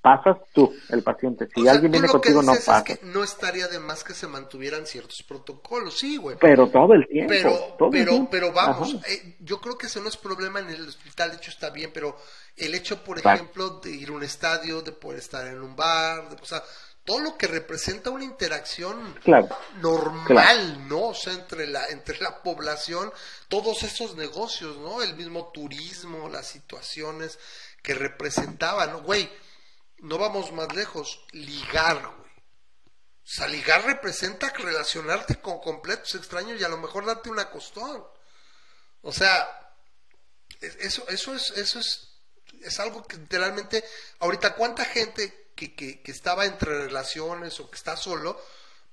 pasas 0.00 0.38
tú, 0.52 0.72
el 0.88 1.02
paciente. 1.02 1.48
Si 1.54 1.68
alguien 1.68 1.92
viene 1.92 2.08
contigo, 2.08 2.42
no 2.42 2.52
pasa. 2.52 2.78
Es 2.78 2.98
que 2.98 3.06
no 3.06 3.22
estaría 3.22 3.68
de 3.68 3.78
más 3.78 4.02
que 4.02 4.14
se 4.14 4.26
mantuvieran 4.26 4.86
ciertos 4.86 5.22
protocolos, 5.22 5.98
sí, 5.98 6.16
güey. 6.16 6.36
Pero 6.40 6.68
todo 6.68 6.94
el 6.94 7.06
tiempo. 7.06 7.32
Pero, 7.32 7.90
pero, 7.90 8.28
pero 8.30 8.52
vamos, 8.52 8.94
eh, 9.08 9.36
yo 9.40 9.60
creo 9.60 9.76
que 9.76 9.86
ese 9.86 10.00
no 10.00 10.08
es 10.08 10.16
problema 10.16 10.60
en 10.60 10.70
el 10.70 10.88
hospital, 10.88 11.30
de 11.30 11.36
hecho 11.36 11.50
está 11.50 11.70
bien, 11.70 11.90
pero 11.92 12.16
el 12.56 12.74
hecho, 12.74 13.04
por 13.04 13.18
ejemplo, 13.18 13.80
de 13.80 13.90
ir 13.90 14.08
a 14.08 14.12
un 14.12 14.22
estadio, 14.22 14.82
de 14.82 14.92
poder 14.92 15.18
estar 15.18 15.46
en 15.46 15.60
un 15.60 15.76
bar, 15.76 16.28
de, 16.30 16.36
o 16.36 16.44
sea, 16.44 16.62
todo 17.04 17.20
lo 17.20 17.38
que 17.38 17.46
representa 17.46 18.10
una 18.10 18.24
interacción 18.24 19.18
normal, 19.80 20.88
¿no? 20.88 21.08
O 21.08 21.14
sea, 21.14 21.32
entre 21.32 21.66
la, 21.66 21.86
entre 21.86 22.18
la 22.20 22.42
población, 22.42 23.12
todos 23.48 23.82
esos 23.82 24.16
negocios, 24.16 24.76
¿no? 24.76 25.02
El 25.02 25.14
mismo 25.14 25.50
turismo, 25.52 26.28
las 26.28 26.46
situaciones 26.46 27.38
que 27.82 27.94
representaban, 27.94 29.02
Güey, 29.02 29.30
no 29.98 30.18
vamos 30.18 30.52
más 30.52 30.74
lejos, 30.74 31.24
ligar, 31.32 32.00
güey. 32.00 32.30
O 33.30 33.32
sea, 33.32 33.46
ligar 33.46 33.84
representa 33.84 34.50
relacionarte 34.50 35.40
con 35.40 35.60
completos 35.60 36.14
extraños 36.16 36.60
y 36.60 36.64
a 36.64 36.68
lo 36.68 36.78
mejor 36.78 37.06
darte 37.06 37.30
una 37.30 37.48
costón. 37.48 38.04
O 39.02 39.12
sea, 39.12 39.74
eso, 40.60 41.08
eso 41.08 41.34
es, 41.34 41.50
eso 41.56 41.78
es, 41.78 42.08
es 42.60 42.80
algo 42.80 43.06
que 43.06 43.16
literalmente, 43.16 43.84
ahorita 44.18 44.54
cuánta 44.54 44.84
gente 44.84 45.49
que, 45.54 45.74
que, 45.74 46.00
estaba 46.10 46.46
entre 46.46 46.86
relaciones 46.86 47.60
o 47.60 47.70
que 47.70 47.76
está 47.76 47.96
solo, 47.96 48.40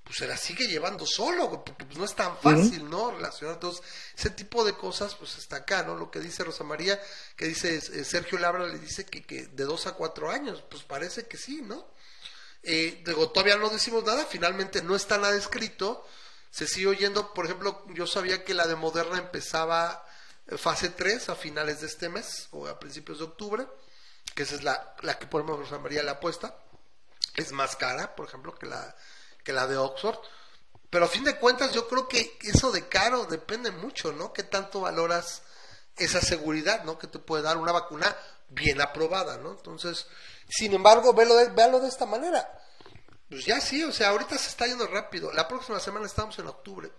pues 0.04 0.18
se 0.18 0.28
la 0.28 0.38
sigue 0.38 0.68
llevando 0.68 1.06
solo, 1.06 1.50
porque 1.50 1.86
pues 1.86 1.98
no 1.98 2.06
es 2.06 2.16
tan 2.16 2.38
fácil, 2.38 2.90
¿no? 2.90 3.12
Relacionar. 3.12 3.56
Entonces, 3.56 3.84
ese 4.18 4.30
tipo 4.30 4.64
de 4.64 4.74
cosas, 4.74 5.16
pues 5.16 5.38
está 5.38 5.58
acá, 5.58 5.84
¿no? 5.84 5.96
Lo 5.96 6.10
que 6.10 6.20
dice 6.20 6.44
Rosa 6.44 6.64
María, 6.64 7.02
que 7.36 7.46
dice 7.46 7.76
eh, 7.76 8.04
Sergio 8.04 8.38
Labra, 8.38 8.68
le 8.68 8.80
dice 8.80 9.06
que, 9.06 9.26
que 9.26 9.48
de 9.48 9.64
dos 9.66 9.88
a 9.88 9.94
cuatro 9.94 10.30
años, 10.30 10.64
pues 10.70 10.84
parece 10.84 11.28
que 11.28 11.38
sí, 11.38 11.62
¿no? 11.62 11.88
Eh, 12.64 13.02
digo, 13.06 13.30
todavía 13.30 13.58
no 13.58 13.70
decimos 13.70 14.04
nada, 14.04 14.26
finalmente 14.26 14.82
no 14.82 14.96
está 14.96 15.18
nada 15.18 15.36
escrito, 15.36 16.06
se 16.52 16.68
sigue 16.68 16.88
oyendo, 16.88 17.34
por 17.34 17.46
ejemplo, 17.46 17.86
yo 17.94 18.08
sabía 18.08 18.44
que 18.44 18.54
la 18.54 18.68
de 18.68 18.76
Moderna 18.76 19.20
empezaba 19.20 20.06
eh, 20.48 20.58
fase 20.58 20.90
3 20.90 21.30
a 21.30 21.36
finales 21.36 21.82
de 21.82 21.88
este 21.88 22.10
mes 22.10 22.48
o 22.52 22.68
a 22.68 22.80
principios 22.80 23.20
de 23.20 23.26
octubre, 23.26 23.68
que 24.38 24.44
esa 24.44 24.54
es 24.54 24.64
la, 24.64 24.94
la 25.02 25.18
que 25.18 25.26
ponemos 25.26 25.72
María 25.82 26.04
la 26.04 26.12
apuesta, 26.12 26.56
es 27.36 27.52
más 27.54 27.76
cara, 27.76 28.16
por 28.16 28.28
ejemplo, 28.28 28.54
que 28.54 28.68
la, 28.68 28.96
que 29.44 29.52
la 29.52 29.66
de 29.66 29.78
Oxford. 29.78 30.20
Pero 30.92 31.06
a 31.06 31.08
fin 31.08 31.24
de 31.24 31.40
cuentas 31.40 31.74
yo 31.74 31.88
creo 31.88 32.08
que 32.08 32.38
eso 32.44 32.72
de 32.72 32.88
caro 32.88 33.26
depende 33.26 33.72
mucho, 33.72 34.14
¿no? 34.14 34.32
¿Qué 34.34 34.44
tanto 34.44 34.82
valoras 34.82 35.42
esa 35.96 36.22
seguridad, 36.22 36.84
¿no? 36.84 37.00
Que 37.00 37.08
te 37.08 37.18
puede 37.18 37.42
dar 37.42 37.58
una 37.58 37.72
vacuna 37.72 38.16
bien 38.50 38.80
aprobada, 38.80 39.38
¿no? 39.38 39.54
Entonces, 39.54 40.06
sin 40.48 40.72
embargo, 40.72 41.16
véalo 41.16 41.36
de, 41.36 41.50
véalo 41.50 41.80
de 41.80 41.88
esta 41.88 42.06
manera. 42.06 42.48
Pues 43.28 43.44
ya 43.44 43.60
sí, 43.60 43.84
o 43.84 43.92
sea, 43.92 44.10
ahorita 44.10 44.38
se 44.38 44.50
está 44.50 44.68
yendo 44.68 44.86
rápido. 44.86 45.34
La 45.34 45.48
próxima 45.48 45.80
semana 45.80 46.06
estamos 46.06 46.38
en 46.38 46.46
octubre. 46.46 46.92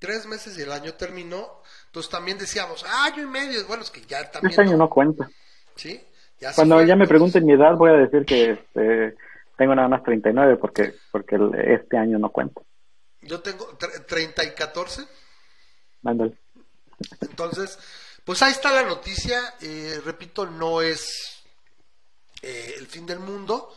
Tres 0.00 0.26
meses 0.26 0.58
y 0.58 0.62
el 0.62 0.72
año 0.72 0.94
terminó. 0.94 1.62
Entonces 1.86 2.10
también 2.10 2.36
decíamos, 2.36 2.82
año 2.82 3.22
y 3.22 3.26
medio. 3.26 3.64
Bueno, 3.68 3.84
es 3.84 3.92
que 3.92 4.04
ya 4.04 4.28
también. 4.28 4.50
Este 4.50 4.62
año 4.62 4.76
no 4.76 4.90
cuenta. 4.90 5.30
Sí. 5.76 6.04
Cuando 6.54 6.82
ya 6.82 6.96
me 6.96 7.06
pregunten 7.06 7.46
mi 7.46 7.54
edad, 7.54 7.76
voy 7.76 7.90
a 7.90 7.94
decir 7.94 8.24
que 8.24 8.50
este, 8.52 9.16
tengo 9.56 9.74
nada 9.74 9.88
más 9.88 10.02
39 10.02 10.56
porque, 10.56 10.94
porque 11.10 11.36
este 11.68 11.96
año 11.96 12.18
no 12.18 12.30
cuento. 12.30 12.64
Yo 13.22 13.40
tengo 13.40 13.76
30 14.06 14.44
y 14.44 14.54
14. 14.54 15.06
Mándale. 16.02 16.34
Entonces, 17.22 17.78
pues 18.24 18.42
ahí 18.42 18.52
está 18.52 18.72
la 18.72 18.84
noticia. 18.84 19.54
Eh, 19.60 20.00
repito, 20.04 20.46
no 20.46 20.82
es 20.82 21.42
eh, 22.42 22.74
el 22.78 22.86
fin 22.86 23.06
del 23.06 23.20
mundo. 23.20 23.74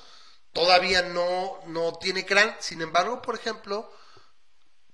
Todavía 0.52 1.02
no, 1.02 1.60
no 1.68 1.94
tiene 1.94 2.24
gran. 2.24 2.54
Sin 2.60 2.82
embargo, 2.82 3.22
por 3.22 3.36
ejemplo, 3.36 3.90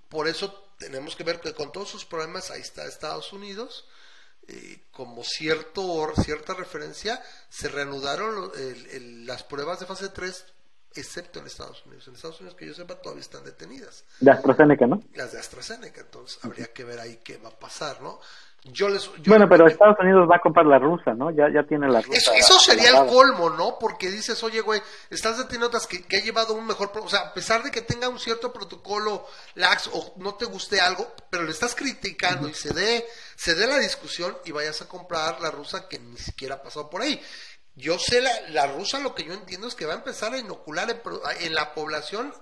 por 0.07 0.27
eso 0.27 0.71
tenemos 0.77 1.15
que 1.15 1.23
ver 1.23 1.39
que 1.39 1.53
con 1.53 1.71
todos 1.71 1.89
sus 1.89 2.05
problemas, 2.05 2.51
ahí 2.51 2.61
está 2.61 2.85
Estados 2.85 3.33
Unidos 3.33 3.87
eh, 4.47 4.81
como 4.91 5.23
cierto, 5.23 6.11
cierta 6.23 6.53
referencia, 6.53 7.21
se 7.49 7.67
reanudaron 7.67 8.51
las 9.25 9.43
pruebas 9.43 9.79
de 9.79 9.85
fase 9.85 10.09
3, 10.09 10.45
excepto 10.95 11.39
en 11.39 11.47
Estados 11.47 11.85
Unidos. 11.85 12.07
En 12.07 12.15
Estados 12.15 12.39
Unidos, 12.39 12.57
que 12.57 12.67
yo 12.67 12.73
sepa, 12.73 12.95
todavía 12.95 13.21
están 13.21 13.43
detenidas. 13.43 14.05
De 14.19 14.31
AstraZeneca, 14.31 14.87
¿no? 14.87 15.03
Las 15.13 15.33
de 15.33 15.39
AstraZeneca, 15.39 16.01
entonces 16.01 16.39
habría 16.43 16.67
que 16.67 16.83
ver 16.83 16.99
ahí 16.99 17.19
qué 17.23 17.37
va 17.37 17.49
a 17.49 17.59
pasar, 17.59 18.01
¿no? 18.01 18.19
Yo 18.67 18.89
les, 18.89 19.11
bueno, 19.27 19.47
pero 19.47 19.67
Estados 19.67 19.95
Unidos 19.99 20.27
va 20.29 20.37
a 20.37 20.41
comprar 20.41 20.65
la 20.65 20.79
rusa, 20.79 21.13
¿no? 21.13 21.29
Ya, 21.29 21.45
ya 21.53 21.67
tiene 21.67 21.87
la 21.87 22.01
rusa. 22.01 22.33
Eso, 22.33 22.59
sería 22.59 22.89
el 22.89 23.05
colmo, 23.05 23.51
¿no? 23.51 23.77
Porque 23.79 24.09
dices, 24.09 24.41
oye, 24.43 24.59
güey, 24.61 24.81
estás 25.11 25.37
deteniendo 25.37 25.67
otras 25.67 25.85
que, 25.85 26.01
que 26.01 26.17
ha 26.17 26.21
llevado 26.21 26.55
un 26.55 26.65
mejor... 26.65 26.91
O 26.95 27.07
sea, 27.07 27.19
a 27.19 27.33
pesar 27.33 27.61
de 27.61 27.69
que 27.69 27.83
tenga 27.83 28.09
un 28.09 28.17
cierto 28.17 28.51
protocolo 28.51 29.27
lax 29.53 29.91
o 29.93 30.13
no 30.17 30.33
te 30.33 30.45
guste 30.45 30.81
algo, 30.81 31.13
pero 31.29 31.43
le 31.43 31.51
estás 31.51 31.75
criticando 31.75 32.47
y 32.47 32.55
se 32.55 32.73
dé, 32.73 33.05
se 33.35 33.53
dé 33.53 33.67
la 33.67 33.77
discusión 33.77 34.35
y 34.45 34.51
vayas 34.51 34.81
a 34.81 34.87
comprar 34.87 35.39
la 35.41 35.51
rusa 35.51 35.87
que 35.87 35.99
ni 35.99 36.17
siquiera 36.17 36.55
ha 36.55 36.63
pasado 36.63 36.89
por 36.89 37.03
ahí. 37.03 37.21
Yo 37.75 37.99
sé, 37.99 38.19
la, 38.19 38.31
la 38.49 38.65
rusa 38.65 38.97
lo 38.99 39.13
que 39.13 39.25
yo 39.25 39.33
entiendo 39.33 39.67
es 39.67 39.75
que 39.75 39.85
va 39.85 39.93
a 39.93 39.97
empezar 39.97 40.33
a 40.33 40.39
inocular 40.39 40.89
en, 40.89 41.01
en 41.41 41.53
la 41.53 41.75
población 41.75 42.33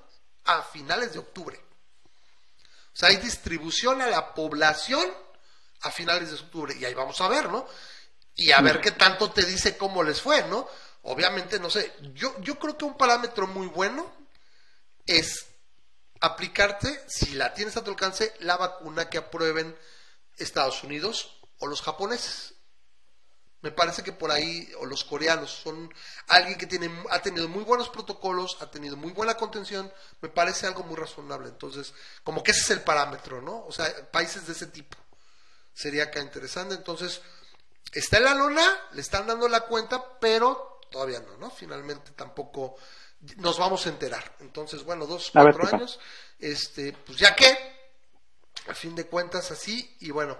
a 0.45 0.61
finales 0.61 1.11
de 1.11 1.19
octubre. 1.19 1.59
O 2.07 2.95
sea, 2.95 3.09
hay 3.09 3.17
distribución 3.17 4.01
a 4.01 4.07
la 4.07 4.33
población 4.33 5.03
a 5.83 5.91
finales 5.91 6.29
de 6.29 6.35
octubre 6.35 6.75
y 6.77 6.85
ahí 6.85 6.93
vamos 6.93 7.19
a 7.21 7.27
ver, 7.27 7.49
¿no? 7.49 7.67
Y 8.35 8.51
a 8.51 8.61
ver 8.61 8.81
qué 8.81 8.91
tanto 8.91 9.31
te 9.31 9.45
dice 9.45 9.77
cómo 9.77 10.01
les 10.01 10.21
fue, 10.21 10.43
¿no? 10.47 10.67
Obviamente, 11.03 11.59
no 11.59 11.69
sé, 11.69 11.93
yo, 12.13 12.35
yo 12.41 12.57
creo 12.57 12.77
que 12.77 12.85
un 12.85 12.97
parámetro 12.97 13.45
muy 13.47 13.67
bueno 13.67 14.11
es 15.05 15.45
aplicarte, 16.21 17.03
si 17.07 17.33
la 17.33 17.53
tienes 17.53 17.75
a 17.75 17.83
tu 17.83 17.91
alcance, 17.91 18.33
la 18.39 18.55
vacuna 18.57 19.09
que 19.09 19.17
aprueben 19.17 19.77
Estados 20.37 20.83
Unidos 20.83 21.37
o 21.59 21.67
los 21.67 21.81
japoneses. 21.81 22.53
Me 23.61 23.71
parece 23.71 24.03
que 24.03 24.11
por 24.11 24.31
ahí, 24.31 24.69
o 24.79 24.85
los 24.85 25.03
coreanos, 25.03 25.51
son 25.51 25.93
alguien 26.27 26.57
que 26.57 26.67
tiene, 26.67 26.91
ha 27.11 27.21
tenido 27.21 27.47
muy 27.47 27.63
buenos 27.63 27.89
protocolos, 27.89 28.57
ha 28.61 28.71
tenido 28.71 28.97
muy 28.97 29.11
buena 29.11 29.35
contención, 29.35 29.91
me 30.21 30.29
parece 30.29 30.67
algo 30.67 30.83
muy 30.83 30.95
razonable. 30.95 31.49
Entonces, 31.49 31.93
como 32.23 32.43
que 32.43 32.51
ese 32.51 32.61
es 32.61 32.69
el 32.71 32.81
parámetro, 32.81 33.41
¿no? 33.41 33.65
O 33.65 33.71
sea, 33.71 33.85
países 34.11 34.47
de 34.47 34.53
ese 34.53 34.67
tipo. 34.67 34.97
Sería 35.73 36.05
acá 36.05 36.19
interesante. 36.19 36.75
Entonces, 36.75 37.21
está 37.91 38.17
en 38.17 38.25
la 38.25 38.35
lona, 38.35 38.65
le 38.93 39.01
están 39.01 39.27
dando 39.27 39.47
la 39.47 39.61
cuenta, 39.61 40.19
pero 40.19 40.79
todavía 40.89 41.19
no, 41.19 41.37
¿no? 41.37 41.49
Finalmente 41.49 42.11
tampoco 42.11 42.75
nos 43.37 43.57
vamos 43.57 43.85
a 43.85 43.89
enterar. 43.89 44.35
Entonces, 44.39 44.83
bueno, 44.83 45.05
dos, 45.05 45.31
cuatro 45.31 45.67
años, 45.67 45.99
este, 46.39 46.93
pues 46.93 47.17
ya 47.17 47.35
que, 47.35 47.57
a 48.67 48.73
fin 48.73 48.95
de 48.95 49.07
cuentas 49.07 49.49
así, 49.51 49.97
y 50.01 50.11
bueno, 50.11 50.37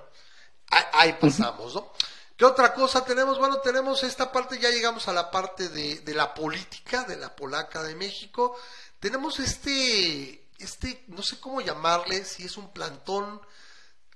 ahí, 0.94 1.14
pasamos, 1.14 1.76
¿no? 1.76 1.94
¿Qué 2.36 2.46
otra 2.46 2.74
cosa 2.74 3.06
tenemos? 3.06 3.38
Bueno, 3.38 3.60
tenemos 3.60 4.04
esta 4.04 4.32
parte, 4.32 4.60
ya 4.60 4.70
llegamos 4.70 5.08
a 5.08 5.14
la 5.14 5.30
parte 5.30 5.70
de, 5.70 6.00
de 6.00 6.14
la 6.14 6.34
política, 6.34 7.04
de 7.04 7.16
la 7.16 7.36
polaca 7.36 7.84
de 7.84 7.96
México. 7.96 8.58
Tenemos 9.00 9.40
este, 9.40 10.48
este, 10.58 11.04
no 11.08 11.22
sé 11.22 11.40
cómo 11.40 11.62
llamarle, 11.62 12.26
si 12.26 12.46
es 12.46 12.58
un 12.58 12.74
plantón, 12.74 13.42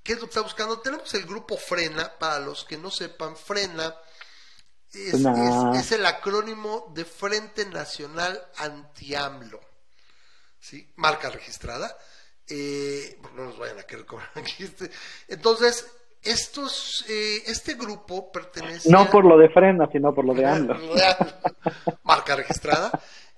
¿qué 0.07 0.13
es 0.13 0.21
lo 0.21 0.27
que 0.27 0.29
está 0.29 0.41
buscando? 0.41 0.79
Tenemos 0.79 1.13
el 1.15 1.25
grupo 1.25 1.57
Frena, 1.57 2.13
para 2.17 2.39
los 2.39 2.63
que 2.63 2.77
no 2.77 2.89
sepan, 2.89 3.35
Frena 3.35 3.93
es, 4.93 5.13
es, 5.13 5.91
el 5.91 6.05
acrónimo 6.05 6.89
de 6.95 7.03
Frente 7.03 7.65
Nacional 7.65 8.41
Anti-AMLO. 8.57 9.59
¿Sí? 10.61 10.93
Marca 10.95 11.29
registrada. 11.29 11.93
Eh, 12.47 13.19
no 13.35 13.47
nos 13.47 13.59
vayan 13.59 13.79
a 13.79 13.83
querer 13.83 14.05
cobrar 14.05 14.31
aquí. 14.35 14.63
Este. 14.63 14.89
Entonces, 15.27 15.85
estos, 16.23 17.03
eh, 17.09 17.43
este 17.45 17.73
grupo 17.73 18.31
pertenece. 18.31 18.89
No 18.89 19.09
por 19.09 19.25
lo 19.25 19.37
de 19.37 19.49
frena, 19.49 19.89
sino 19.91 20.15
por 20.15 20.23
lo 20.23 20.33
de 20.33 20.45
AMLO. 20.49 20.77
Marca 22.03 22.37
registrada. 22.37 22.91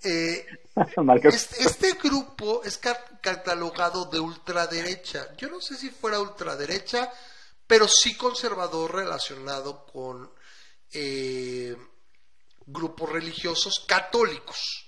Eh, 0.04 0.46
este, 1.24 1.64
este, 1.64 1.92
grupo 1.94 2.64
es 2.64 2.78
catalogado 2.78 4.06
de 4.06 4.20
ultraderecha. 4.20 5.36
Yo 5.38 5.50
no 5.50 5.60
sé 5.62 5.76
si 5.76 5.90
fuera 5.90 6.20
ultraderecha, 6.20 7.12
pero 7.68 7.88
sí 7.88 8.16
conservador 8.16 8.96
relacionado 8.96 9.86
con 9.86 10.32
eh, 10.94 11.76
grupos 12.66 13.10
religiosos 13.10 13.86
católicos. 13.88 14.86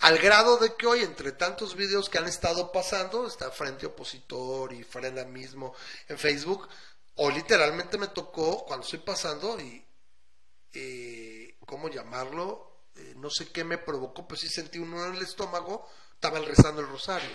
Al 0.00 0.18
grado 0.18 0.56
de 0.56 0.74
que 0.76 0.86
hoy, 0.86 1.02
entre 1.02 1.32
tantos 1.32 1.76
videos 1.76 2.08
que 2.08 2.18
han 2.18 2.26
estado 2.26 2.72
pasando, 2.72 3.26
está 3.26 3.50
Frente 3.50 3.86
Opositor 3.86 4.72
y 4.72 4.82
Frena 4.82 5.24
mismo 5.24 5.74
en 6.08 6.18
Facebook, 6.18 6.68
o 7.16 7.30
literalmente 7.30 7.98
me 7.98 8.08
tocó 8.08 8.64
cuando 8.64 8.84
estoy 8.84 9.00
pasando 9.00 9.60
y, 9.60 9.84
eh, 10.72 11.56
¿cómo 11.66 11.88
llamarlo? 11.88 12.69
Eh, 13.00 13.14
no 13.16 13.30
sé 13.30 13.48
qué 13.48 13.64
me 13.64 13.78
provocó, 13.78 14.26
pero 14.28 14.38
sí 14.38 14.48
sentí 14.48 14.78
uno 14.78 15.04
en 15.06 15.14
el 15.14 15.22
estómago, 15.22 15.88
estaban 16.12 16.44
rezando 16.44 16.82
el 16.82 16.88
rosario. 16.88 17.30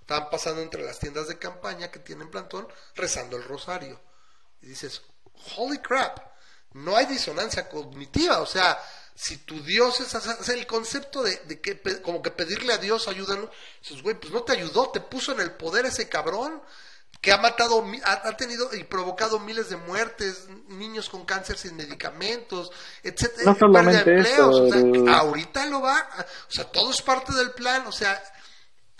Estaban 0.00 0.30
pasando 0.30 0.62
entre 0.62 0.84
las 0.84 0.98
tiendas 0.98 1.26
de 1.28 1.38
campaña 1.38 1.90
que 1.90 1.98
tienen 1.98 2.30
plantón, 2.30 2.68
rezando 2.94 3.36
el 3.36 3.44
rosario. 3.44 4.00
Y 4.62 4.66
dices, 4.68 5.02
holy 5.56 5.78
crap, 5.78 6.18
no 6.74 6.96
hay 6.96 7.06
disonancia 7.06 7.68
cognitiva, 7.68 8.40
o 8.40 8.46
sea, 8.46 8.78
si 9.14 9.38
tu 9.38 9.62
Dios 9.62 9.98
es, 10.00 10.48
el 10.50 10.66
concepto 10.66 11.22
de, 11.22 11.60
que 11.60 11.80
como 12.02 12.20
que 12.20 12.30
pedirle 12.30 12.74
a 12.74 12.78
Dios 12.78 13.08
ayúdanos, 13.08 13.48
dices, 13.80 14.02
güey, 14.02 14.14
pues 14.20 14.32
no 14.32 14.42
te 14.42 14.52
ayudó, 14.52 14.90
te 14.90 15.00
puso 15.00 15.32
en 15.32 15.40
el 15.40 15.52
poder 15.52 15.86
ese 15.86 16.08
cabrón, 16.08 16.62
que 17.20 17.32
ha 17.32 17.38
matado, 17.38 17.84
ha, 18.04 18.36
tenido 18.36 18.68
y 18.78 18.84
provocado 18.84 19.38
miles 19.40 19.70
de 19.70 19.76
muertes, 19.76 20.48
niños 20.68 21.08
con 21.08 21.24
cáncer 21.24 21.56
sin 21.56 21.76
medicamentos, 21.76 22.70
etcétera, 23.02 23.44
no 23.46 23.54
solamente 23.54 24.14
eso, 24.14 24.68
ahorita 25.08 25.66
lo 25.66 25.82
va, 25.82 25.96
o 26.20 26.50
sea, 26.50 26.64
todo 26.70 26.90
es 26.90 27.02
parte 27.02 27.32
del 27.32 27.50
plan, 27.50 27.86
o 27.86 27.92
sea, 27.92 28.12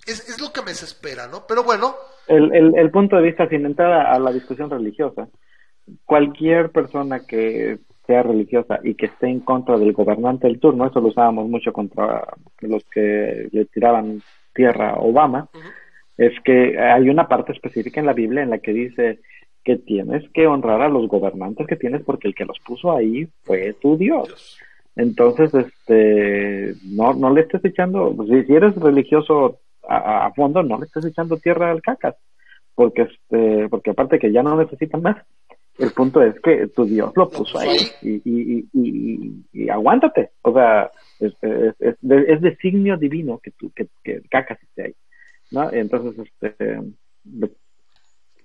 es, 0.06 0.28
es 0.28 0.40
lo 0.40 0.52
que 0.52 0.62
me 0.62 0.68
desespera, 0.68 1.26
¿no? 1.26 1.44
Pero 1.46 1.64
bueno. 1.64 1.94
El, 2.28 2.54
el, 2.54 2.76
el 2.76 2.90
punto 2.90 3.16
de 3.16 3.22
vista, 3.22 3.48
sin 3.48 3.66
entrar 3.66 3.92
a, 3.92 4.18
la 4.18 4.32
discusión 4.32 4.70
religiosa, 4.70 5.28
cualquier 6.04 6.70
persona 6.70 7.20
que 7.20 7.78
sea 8.06 8.22
religiosa 8.22 8.78
y 8.82 8.94
que 8.94 9.06
esté 9.06 9.28
en 9.28 9.40
contra 9.40 9.78
del 9.78 9.92
gobernante 9.92 10.46
del 10.46 10.60
turno, 10.60 10.86
eso 10.86 11.00
lo 11.00 11.08
usábamos 11.08 11.48
mucho 11.48 11.72
contra 11.72 12.24
los 12.60 12.84
que 12.84 13.48
le 13.50 13.64
tiraban 13.66 14.22
tierra 14.54 14.90
a 14.90 15.00
Obama, 15.00 15.48
es 16.16 16.32
que 16.44 16.78
hay 16.78 17.08
una 17.08 17.28
parte 17.28 17.52
específica 17.52 18.00
en 18.00 18.06
la 18.06 18.12
Biblia 18.12 18.42
en 18.42 18.50
la 18.50 18.58
que 18.58 18.72
dice 18.72 19.20
que 19.64 19.76
tienes 19.76 20.22
que 20.32 20.46
honrar 20.46 20.80
a 20.80 20.88
los 20.88 21.08
gobernantes 21.08 21.66
que 21.66 21.76
tienes 21.76 22.02
porque 22.02 22.28
el 22.28 22.34
que 22.34 22.44
los 22.44 22.58
puso 22.60 22.96
ahí 22.96 23.28
fue 23.42 23.74
tu 23.74 23.96
Dios. 23.96 24.58
Entonces, 24.94 25.52
este, 25.52 26.74
no, 26.84 27.12
no 27.14 27.30
le 27.34 27.42
estés 27.42 27.64
echando, 27.64 28.14
pues, 28.16 28.46
si, 28.46 28.54
eres 28.54 28.74
religioso 28.76 29.58
a, 29.88 30.32
fondo, 30.34 30.62
no 30.62 30.78
le 30.78 30.86
estés 30.86 31.04
echando 31.04 31.36
tierra 31.36 31.70
al 31.70 31.82
cacas, 31.82 32.16
porque 32.74 33.02
este, 33.02 33.68
porque 33.68 33.90
aparte 33.90 34.18
que 34.18 34.32
ya 34.32 34.42
no 34.42 34.56
necesitan 34.56 35.02
más, 35.02 35.16
el 35.78 35.90
punto 35.90 36.22
es 36.22 36.40
que 36.40 36.68
tu 36.68 36.86
Dios 36.86 37.12
lo 37.14 37.28
puso 37.28 37.58
ahí 37.58 37.76
y, 38.02 38.14
y, 38.24 38.68
y, 38.72 39.44
y, 39.52 39.68
aguántate, 39.68 40.30
o 40.42 40.52
sea, 40.52 40.90
es, 41.20 41.34
es, 41.42 41.74
es, 41.78 41.96
es 42.02 42.40
designio 42.40 42.96
divino 42.96 43.38
que, 43.38 43.50
tú, 43.50 43.70
que, 43.76 43.86
que 44.02 44.22
cacas 44.30 44.58
esté 44.62 44.84
ahí. 44.84 44.94
¿No? 45.50 45.72
Entonces, 45.72 46.26
este, 46.40 46.80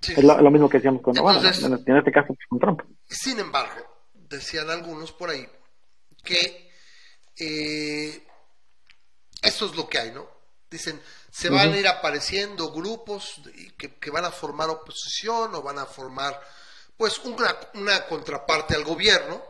es 0.01 0.23
lo, 0.23 0.51
mismo 0.51 0.69
que 0.69 0.77
decíamos 0.77 1.01
con 1.01 1.17
Obama, 1.17 1.39
en 1.39 1.97
este 1.97 2.11
caso 2.11 2.35
con 2.49 2.59
Trump. 2.59 2.81
Sin 3.07 3.39
embargo, 3.39 4.09
decían 4.13 4.69
algunos 4.69 5.11
por 5.11 5.29
ahí 5.29 5.47
que 6.23 6.71
eh, 7.37 8.23
esto 9.41 9.65
es 9.65 9.75
lo 9.75 9.87
que 9.87 9.99
hay, 9.99 10.11
¿no? 10.11 10.27
Dicen, 10.69 11.01
se 11.29 11.49
van 11.49 11.73
a 11.73 11.77
ir 11.77 11.87
apareciendo 11.87 12.71
grupos 12.71 13.41
que, 13.77 13.95
que, 13.95 14.11
van 14.11 14.23
a 14.23 14.31
formar 14.31 14.69
oposición 14.69 15.53
o 15.55 15.61
van 15.61 15.79
a 15.79 15.85
formar, 15.85 16.39
pues, 16.95 17.19
una, 17.19 17.53
una 17.73 18.05
contraparte 18.05 18.75
al 18.75 18.85
gobierno, 18.85 19.41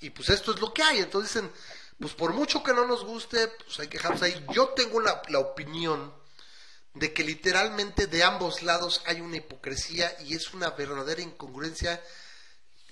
y 0.00 0.10
pues 0.10 0.30
esto 0.30 0.52
es 0.52 0.60
lo 0.60 0.72
que 0.72 0.82
hay. 0.82 0.98
Entonces 0.98 1.34
dicen, 1.34 1.50
pues 1.98 2.14
por 2.14 2.32
mucho 2.32 2.62
que 2.62 2.72
no 2.72 2.86
nos 2.86 3.04
guste, 3.04 3.48
pues 3.64 3.80
hay 3.80 3.88
que 3.88 3.98
dejarnos 3.98 4.22
ahí. 4.22 4.44
Yo 4.52 4.68
tengo 4.68 5.00
la, 5.00 5.22
la 5.28 5.38
opinión 5.38 6.12
de 6.96 7.12
que 7.12 7.24
literalmente 7.24 8.06
de 8.06 8.24
ambos 8.24 8.62
lados 8.62 9.02
hay 9.04 9.20
una 9.20 9.36
hipocresía 9.36 10.16
y 10.24 10.34
es 10.34 10.54
una 10.54 10.70
verdadera 10.70 11.20
incongruencia 11.20 12.02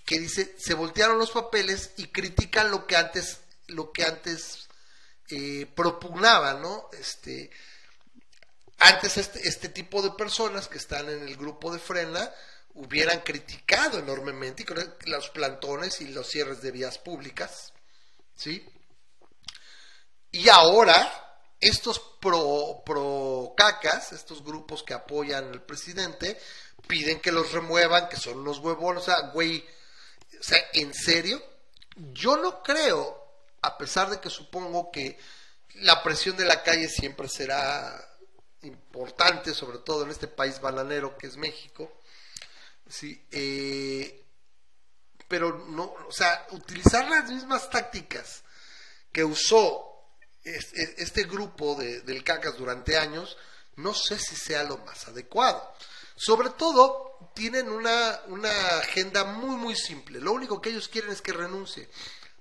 que 0.04 0.18
dice 0.18 0.54
se 0.58 0.74
voltearon 0.74 1.18
los 1.18 1.30
papeles 1.30 1.92
y 1.96 2.08
critican 2.08 2.70
lo 2.70 2.86
que 2.86 2.96
antes 2.96 3.40
lo 3.68 3.92
que 3.92 4.04
antes 4.04 4.68
eh, 5.30 5.66
propugnaba 5.74 6.52
no 6.52 6.90
este 6.92 7.50
antes 8.78 9.16
este, 9.16 9.48
este 9.48 9.70
tipo 9.70 10.02
de 10.02 10.10
personas 10.10 10.68
que 10.68 10.76
están 10.76 11.08
en 11.08 11.26
el 11.26 11.36
grupo 11.38 11.72
de 11.72 11.78
frena 11.78 12.30
hubieran 12.74 13.20
criticado 13.20 14.00
enormemente 14.00 14.66
los 15.06 15.30
plantones 15.30 16.02
y 16.02 16.08
los 16.08 16.28
cierres 16.28 16.60
de 16.60 16.72
vías 16.72 16.98
públicas 16.98 17.72
sí 18.36 18.68
y 20.30 20.50
ahora 20.50 21.23
estos 21.60 21.98
pro, 22.20 22.82
pro 22.84 23.54
cacas, 23.56 24.12
estos 24.12 24.44
grupos 24.44 24.82
que 24.82 24.94
apoyan 24.94 25.50
al 25.50 25.62
presidente, 25.62 26.38
piden 26.86 27.20
que 27.20 27.32
los 27.32 27.52
remuevan, 27.52 28.08
que 28.08 28.16
son 28.16 28.38
unos 28.38 28.58
huevones, 28.58 29.02
o 29.02 29.06
sea, 29.06 29.20
güey, 29.32 29.64
o 30.38 30.42
sea, 30.42 30.58
¿en 30.74 30.92
serio? 30.92 31.42
Yo 31.96 32.36
no 32.36 32.62
creo, 32.62 33.22
a 33.62 33.78
pesar 33.78 34.10
de 34.10 34.20
que 34.20 34.30
supongo 34.30 34.90
que 34.90 35.18
la 35.76 36.02
presión 36.02 36.36
de 36.36 36.44
la 36.44 36.62
calle 36.62 36.88
siempre 36.88 37.28
será 37.28 38.10
importante, 38.62 39.54
sobre 39.54 39.78
todo 39.78 40.04
en 40.04 40.10
este 40.10 40.28
país 40.28 40.60
bananero 40.60 41.16
que 41.16 41.26
es 41.26 41.36
México, 41.36 42.00
sí, 42.88 43.26
eh, 43.30 44.24
pero 45.28 45.66
no, 45.68 45.94
o 46.06 46.12
sea, 46.12 46.46
utilizar 46.50 47.08
las 47.08 47.30
mismas 47.30 47.70
tácticas 47.70 48.44
que 49.12 49.24
usó 49.24 49.93
este 50.44 51.24
grupo 51.24 51.74
de, 51.74 52.02
del 52.02 52.22
CACAS 52.22 52.56
durante 52.56 52.96
años, 52.96 53.36
no 53.76 53.94
sé 53.94 54.18
si 54.18 54.36
sea 54.36 54.62
lo 54.64 54.78
más 54.78 55.08
adecuado. 55.08 55.72
Sobre 56.16 56.50
todo, 56.50 57.30
tienen 57.34 57.68
una, 57.68 58.20
una 58.28 58.50
agenda 58.78 59.24
muy, 59.24 59.56
muy 59.56 59.74
simple. 59.74 60.20
Lo 60.20 60.32
único 60.32 60.60
que 60.60 60.70
ellos 60.70 60.88
quieren 60.88 61.10
es 61.10 61.22
que 61.22 61.32
renuncie. 61.32 61.88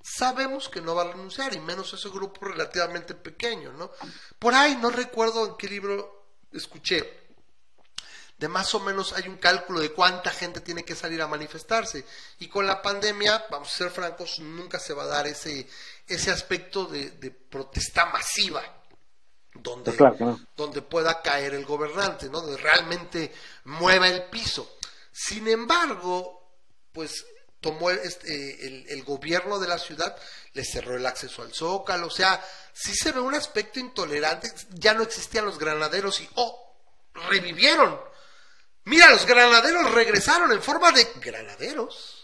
Sabemos 0.02 0.70
que 0.70 0.82
no 0.82 0.96
va 0.96 1.04
a 1.04 1.12
renunciar, 1.12 1.54
y 1.54 1.60
menos 1.60 1.94
ese 1.94 2.10
grupo 2.10 2.46
relativamente 2.46 3.16
pequeño, 3.16 3.72
¿no? 3.74 3.92
Por 4.38 4.54
ahí, 4.54 4.76
no 4.76 4.90
recuerdo 4.90 5.46
en 5.48 5.56
qué 5.56 5.68
libro 5.70 6.28
escuché, 6.52 7.24
de 8.38 8.50
más 8.50 8.76
o 8.76 8.82
menos 8.82 9.14
hay 9.14 9.30
un 9.30 9.38
cálculo 9.38 9.80
de 9.80 9.94
cuánta 9.94 10.30
gente 10.30 10.60
tiene 10.60 10.84
que 10.84 10.96
salir 10.96 11.22
a 11.22 11.28
manifestarse. 11.28 12.06
Y 12.40 12.50
con 12.50 12.68
la 12.68 12.82
pandemia, 12.82 13.46
vamos 13.50 13.70
a 13.70 13.78
ser 13.78 13.90
francos, 13.90 14.40
nunca 14.40 14.80
se 14.80 14.94
va 14.94 15.04
a 15.04 15.08
dar 15.08 15.28
ese, 15.28 15.66
ese 16.08 16.32
aspecto 16.32 16.86
de, 16.86 17.32
protesta 17.32 18.06
masiva 18.08 18.64
donde, 19.54 19.92
pues 19.92 20.40
donde 20.56 20.82
pueda 20.82 21.22
caer 21.22 21.54
el 21.54 21.66
gobernante, 21.66 22.28
¿no? 22.30 22.42
donde 22.42 22.58
realmente 22.58 23.34
mueva 23.66 24.08
el 24.08 24.26
piso. 24.26 24.78
Sin 25.12 25.48
embargo, 25.48 26.58
pues 26.92 27.26
tomó 27.62 27.92
este, 27.92 28.66
el, 28.66 28.86
el, 28.90 29.04
gobierno 29.04 29.60
de 29.60 29.68
la 29.68 29.78
ciudad, 29.78 30.18
le 30.54 30.66
cerró 30.66 30.98
el 30.98 31.06
acceso 31.06 31.44
al 31.44 31.54
zócalo, 31.54 32.08
o 32.08 32.12
sea, 32.12 32.44
sí 32.74 32.94
se 32.94 33.12
ve 33.12 33.22
un 33.22 33.36
aspecto 33.36 33.80
intolerante, 33.80 34.52
ya 34.72 34.94
no 34.94 35.04
existían 35.04 35.46
los 35.46 35.60
granaderos 35.60 36.20
y, 36.20 36.30
oh, 36.36 36.76
revivieron. 37.30 38.00
Mira, 38.86 39.10
los 39.12 39.26
granaderos 39.26 39.94
regresaron 39.94 40.52
en 40.52 40.62
forma 40.62 40.92
de 40.92 41.08
granaderos 41.22 42.23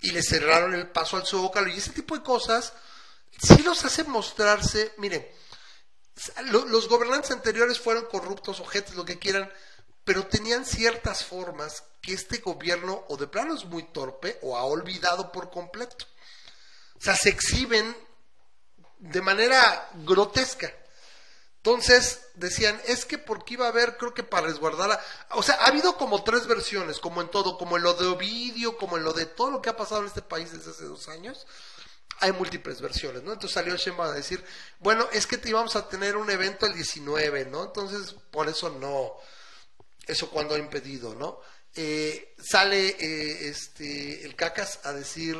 y 0.00 0.12
le 0.12 0.22
cerraron 0.22 0.74
el 0.74 0.88
paso 0.90 1.16
al 1.16 1.26
zócalo 1.26 1.68
y 1.68 1.78
ese 1.78 1.90
tipo 1.90 2.16
de 2.16 2.22
cosas 2.22 2.72
sí 3.40 3.62
los 3.62 3.84
hace 3.84 4.04
mostrarse, 4.04 4.92
miren, 4.98 5.26
los 6.46 6.88
gobernantes 6.88 7.30
anteriores 7.30 7.78
fueron 7.78 8.06
corruptos, 8.06 8.60
ojetes, 8.60 8.94
lo 8.94 9.04
que 9.04 9.18
quieran, 9.18 9.50
pero 10.04 10.26
tenían 10.26 10.64
ciertas 10.64 11.24
formas 11.24 11.84
que 12.02 12.12
este 12.14 12.38
gobierno 12.38 13.04
o 13.08 13.16
de 13.16 13.26
plano 13.26 13.54
es 13.54 13.64
muy 13.64 13.84
torpe 13.84 14.38
o 14.42 14.56
ha 14.56 14.64
olvidado 14.64 15.32
por 15.32 15.50
completo. 15.50 16.06
O 16.96 17.00
sea, 17.00 17.16
se 17.16 17.30
exhiben 17.30 17.96
de 18.98 19.22
manera 19.22 19.90
grotesca. 20.04 20.72
Entonces 21.62 22.22
decían, 22.36 22.80
es 22.86 23.04
que 23.04 23.18
porque 23.18 23.54
iba 23.54 23.66
a 23.66 23.68
haber, 23.68 23.98
creo 23.98 24.14
que 24.14 24.22
para 24.22 24.46
resguardar, 24.46 24.98
o 25.32 25.42
sea, 25.42 25.56
ha 25.56 25.66
habido 25.66 25.98
como 25.98 26.24
tres 26.24 26.46
versiones, 26.46 26.98
como 26.98 27.20
en 27.20 27.28
todo, 27.28 27.58
como 27.58 27.76
en 27.76 27.82
lo 27.82 27.92
de 27.92 28.06
Ovidio, 28.06 28.78
como 28.78 28.96
en 28.96 29.04
lo 29.04 29.12
de 29.12 29.26
todo 29.26 29.50
lo 29.50 29.60
que 29.60 29.68
ha 29.68 29.76
pasado 29.76 30.00
en 30.00 30.06
este 30.06 30.22
país 30.22 30.52
desde 30.52 30.70
hace 30.70 30.84
dos 30.84 31.08
años, 31.08 31.46
hay 32.20 32.32
múltiples 32.32 32.80
versiones, 32.80 33.22
¿no? 33.22 33.32
Entonces 33.32 33.54
salió 33.54 33.76
Sheinbaum 33.76 34.10
a 34.10 34.14
decir, 34.14 34.42
bueno, 34.78 35.06
es 35.12 35.26
que 35.26 35.36
te 35.36 35.50
íbamos 35.50 35.76
a 35.76 35.86
tener 35.86 36.16
un 36.16 36.30
evento 36.30 36.64
el 36.64 36.74
19, 36.74 37.46
¿no? 37.46 37.64
Entonces, 37.64 38.14
por 38.30 38.48
eso 38.48 38.70
no, 38.70 39.16
eso 40.06 40.30
cuando 40.30 40.54
ha 40.54 40.58
impedido, 40.58 41.14
¿no? 41.14 41.40
Eh, 41.74 42.34
sale 42.42 42.88
eh, 42.98 43.48
este, 43.48 44.24
el 44.24 44.34
Cacas 44.34 44.80
a 44.84 44.92
decir, 44.92 45.36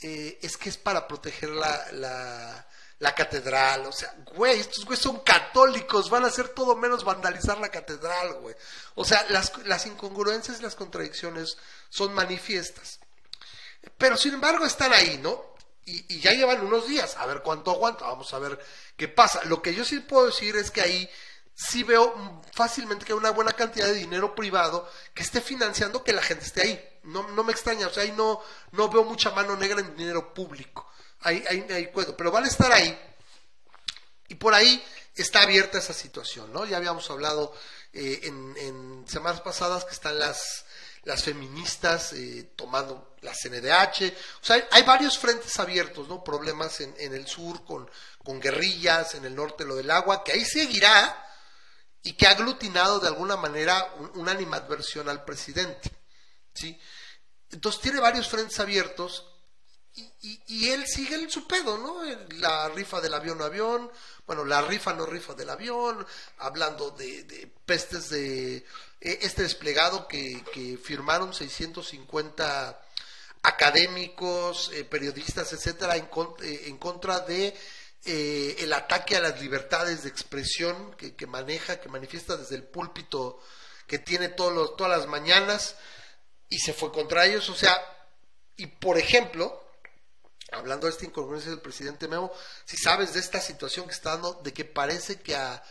eh, 0.00 0.38
es 0.42 0.56
que 0.56 0.68
es 0.68 0.76
para 0.76 1.06
proteger 1.06 1.50
la, 1.50 2.67
catedral, 3.14 3.86
o 3.86 3.92
sea, 3.92 4.12
güey, 4.34 4.58
estos 4.58 4.84
güeyes 4.84 5.02
son 5.02 5.20
católicos, 5.20 6.10
van 6.10 6.24
a 6.24 6.28
hacer 6.28 6.48
todo 6.48 6.74
menos 6.76 7.04
vandalizar 7.04 7.58
la 7.58 7.68
catedral, 7.68 8.34
güey. 8.40 8.54
O 8.96 9.04
sea, 9.04 9.24
las, 9.28 9.52
las 9.66 9.86
incongruencias 9.86 10.58
y 10.58 10.62
las 10.62 10.74
contradicciones 10.74 11.56
son 11.88 12.12
manifiestas. 12.12 12.98
Pero 13.96 14.16
sin 14.16 14.34
embargo 14.34 14.66
están 14.66 14.92
ahí, 14.92 15.18
¿no? 15.22 15.54
Y, 15.84 16.16
y, 16.16 16.20
ya 16.20 16.32
llevan 16.32 16.66
unos 16.66 16.86
días, 16.86 17.16
a 17.16 17.24
ver 17.24 17.40
cuánto 17.42 17.70
aguanta, 17.70 18.04
vamos 18.04 18.34
a 18.34 18.38
ver 18.38 18.58
qué 18.96 19.08
pasa. 19.08 19.42
Lo 19.44 19.62
que 19.62 19.74
yo 19.74 19.84
sí 19.84 20.00
puedo 20.00 20.26
decir 20.26 20.56
es 20.56 20.70
que 20.70 20.82
ahí 20.82 21.08
sí 21.54 21.82
veo 21.82 22.42
fácilmente 22.52 23.04
que 23.04 23.12
hay 23.12 23.18
una 23.18 23.30
buena 23.30 23.52
cantidad 23.52 23.86
de 23.86 23.94
dinero 23.94 24.34
privado 24.34 24.88
que 25.14 25.22
esté 25.22 25.40
financiando 25.40 26.04
que 26.04 26.12
la 26.12 26.22
gente 26.22 26.44
esté 26.44 26.62
ahí. 26.62 27.00
No, 27.04 27.28
no 27.30 27.42
me 27.42 27.52
extraña, 27.52 27.86
o 27.86 27.90
sea, 27.90 28.02
ahí 28.02 28.12
no, 28.12 28.40
no 28.72 28.88
veo 28.88 29.04
mucha 29.04 29.30
mano 29.30 29.56
negra 29.56 29.80
en 29.80 29.96
dinero 29.96 30.34
público. 30.34 30.88
Ahí, 31.20 31.44
ahí 31.48 31.88
puedo, 31.88 32.16
pero 32.16 32.30
van 32.30 32.44
a 32.44 32.48
estar 32.48 32.70
ahí. 32.72 32.96
Y 34.28 34.34
por 34.36 34.54
ahí 34.54 34.82
está 35.14 35.42
abierta 35.42 35.78
esa 35.78 35.92
situación, 35.92 36.52
¿no? 36.52 36.64
Ya 36.64 36.76
habíamos 36.76 37.10
hablado 37.10 37.54
eh, 37.92 38.20
en, 38.24 38.54
en, 38.56 39.08
semanas 39.08 39.40
pasadas 39.40 39.84
que 39.84 39.92
están 39.92 40.18
las, 40.18 40.64
las 41.04 41.24
feministas 41.24 42.12
eh, 42.12 42.52
tomando 42.54 43.16
la 43.22 43.32
CNDH. 43.32 44.14
O 44.42 44.44
sea, 44.44 44.56
hay, 44.56 44.64
hay, 44.70 44.82
varios 44.84 45.18
frentes 45.18 45.58
abiertos, 45.58 46.08
¿no? 46.08 46.22
Problemas 46.22 46.80
en, 46.80 46.94
en 46.98 47.14
el 47.14 47.26
sur 47.26 47.64
con, 47.64 47.90
con 48.22 48.38
guerrillas, 48.38 49.14
en 49.14 49.24
el 49.24 49.34
norte 49.34 49.64
lo 49.64 49.74
del 49.74 49.90
agua, 49.90 50.22
que 50.22 50.32
ahí 50.32 50.44
seguirá, 50.44 51.24
y 52.02 52.12
que 52.14 52.26
ha 52.26 52.30
aglutinado 52.30 53.00
de 53.00 53.08
alguna 53.08 53.36
manera 53.36 53.94
una 54.14 54.32
animadversión 54.32 55.08
al 55.08 55.24
presidente. 55.24 55.90
¿sí? 56.54 56.78
Entonces 57.50 57.80
tiene 57.80 58.00
varios 58.00 58.28
frentes 58.28 58.58
abiertos 58.60 59.27
y, 60.20 60.40
y, 60.46 60.70
él 60.70 60.86
sigue 60.86 61.16
en 61.16 61.30
su 61.30 61.46
pedo, 61.46 61.78
¿no? 61.78 62.02
La 62.38 62.68
rifa 62.68 63.00
del 63.00 63.14
avión 63.14 63.40
avión, 63.42 63.90
bueno, 64.26 64.44
la 64.44 64.62
rifa 64.62 64.92
no 64.92 65.06
rifa 65.06 65.34
del 65.34 65.50
avión, 65.50 66.06
hablando 66.38 66.90
de, 66.90 67.50
pestes 67.64 68.10
de 68.10 68.56
e, 69.00 69.18
este 69.22 69.42
desplegado 69.42 70.06
que, 70.06 70.44
que 70.52 70.78
firmaron 70.78 71.32
650 71.32 72.80
académicos, 73.42 74.70
eh, 74.74 74.84
periodistas, 74.84 75.52
etcétera, 75.52 75.96
en, 75.96 76.08
eh, 76.42 76.64
en 76.66 76.76
contra 76.78 77.20
de 77.20 77.54
eh, 78.04 78.56
el 78.60 78.72
ataque 78.72 79.16
a 79.16 79.20
las 79.20 79.40
libertades 79.40 80.02
de 80.02 80.08
expresión 80.08 80.94
que, 80.94 81.26
maneja, 81.26 81.80
que 81.80 81.88
manifiesta 81.88 82.36
desde 82.36 82.56
el 82.56 82.64
púlpito 82.64 83.40
que 83.86 83.98
tiene 83.98 84.28
todos 84.28 84.76
todas 84.76 84.98
las 84.98 85.08
mañanas 85.08 85.76
y 86.48 86.58
se 86.58 86.72
fue 86.72 86.92
contra 86.92 87.26
ellos. 87.26 87.48
O 87.48 87.54
sea, 87.54 87.76
y 88.56 88.66
por 88.66 88.98
ejemplo, 88.98 89.67
hablando 90.52 90.86
de 90.86 90.92
esta 90.92 91.04
incongruencia 91.04 91.50
del 91.50 91.60
presidente 91.60 92.08
Memo, 92.08 92.30
si 92.64 92.76
sabes 92.76 93.14
de 93.14 93.20
esta 93.20 93.40
situación 93.40 93.86
que 93.86 93.92
está 93.92 94.12
dando, 94.12 94.34
de 94.42 94.52
que 94.52 94.64
parece 94.64 95.20
que 95.20 95.34
a, 95.36 95.62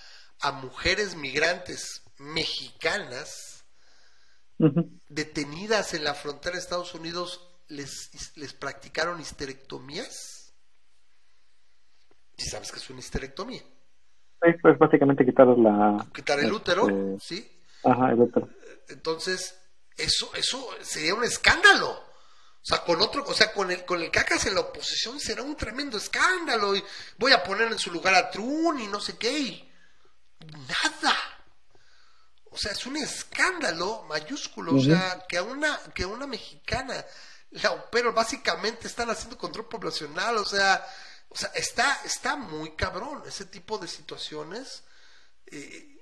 mujeres 0.62 1.16
migrantes 1.16 2.04
mexicanas 2.20 3.66
detenidas 5.10 5.94
en 5.96 6.04
la 6.04 6.14
frontera 6.14 6.54
de 6.54 6.62
Estados 6.62 6.94
Unidos 6.94 7.48
les, 7.70 8.36
les 8.36 8.54
practicaron 8.54 9.20
histerectomías. 9.20 10.54
¿Y 12.38 12.44
sabes 12.44 12.72
que 12.72 12.78
es 12.78 12.90
una 12.90 13.00
histerectomía? 13.00 13.62
Sí, 13.62 14.54
pues 14.62 14.78
básicamente 14.78 15.26
quitar 15.26 15.48
la... 15.48 16.08
Quitar 16.14 16.40
el 16.40 16.54
útero, 16.54 16.88
este, 16.88 17.20
¿sí? 17.20 17.62
Ajá, 17.84 18.12
el 18.12 18.22
útero. 18.22 18.48
Entonces, 18.90 19.60
eso, 19.98 20.30
eso 20.36 20.70
sería 20.82 21.16
un 21.16 21.24
escándalo. 21.24 22.07
O 22.68 22.76
sea, 22.76 22.84
con 22.84 23.02
otro, 23.02 23.24
o 23.26 23.34
sea, 23.34 23.54
con 23.54 23.72
el, 23.72 23.86
con 23.86 24.02
el 24.02 24.12
cacas 24.12 24.46
en 24.46 24.54
la 24.54 24.60
oposición 24.60 25.22
será 25.22 25.42
un 25.42 25.56
tremendo 25.56 25.98
escándalo. 25.98 26.76
Y 26.76 26.84
voy 27.18 27.32
a 27.32 27.42
poner 27.42 27.72
en 27.72 27.80
su 27.80 27.90
lugar 27.92 28.14
a 28.14 28.30
Trun 28.30 28.82
y 28.82 28.88
no 28.88 29.00
sé 29.00 29.18
qué. 29.18 29.72
nada. 30.52 31.18
O 32.52 32.58
sea, 32.58 32.74
es 32.74 32.86
un 32.86 32.98
escándalo 32.98 34.04
mayúsculo. 34.10 34.76
O 34.76 34.82
sea, 34.82 35.24
que 35.30 35.38
a 35.38 35.44
una, 35.44 35.80
que 35.96 36.04
a 36.04 36.08
una 36.08 36.28
mexicana 36.28 37.06
la 37.52 37.90
pero 37.90 38.12
básicamente 38.12 38.88
están 38.88 39.10
haciendo 39.10 39.38
control 39.38 39.70
poblacional. 39.70 40.36
O 40.36 40.46
sea, 40.46 40.86
o 41.30 41.38
sea, 41.38 41.50
está, 41.56 42.02
está 42.04 42.36
muy 42.36 42.76
cabrón 42.76 43.24
ese 43.26 43.46
tipo 43.46 43.78
de 43.78 43.88
situaciones. 43.88 44.84
Eh, 45.46 45.97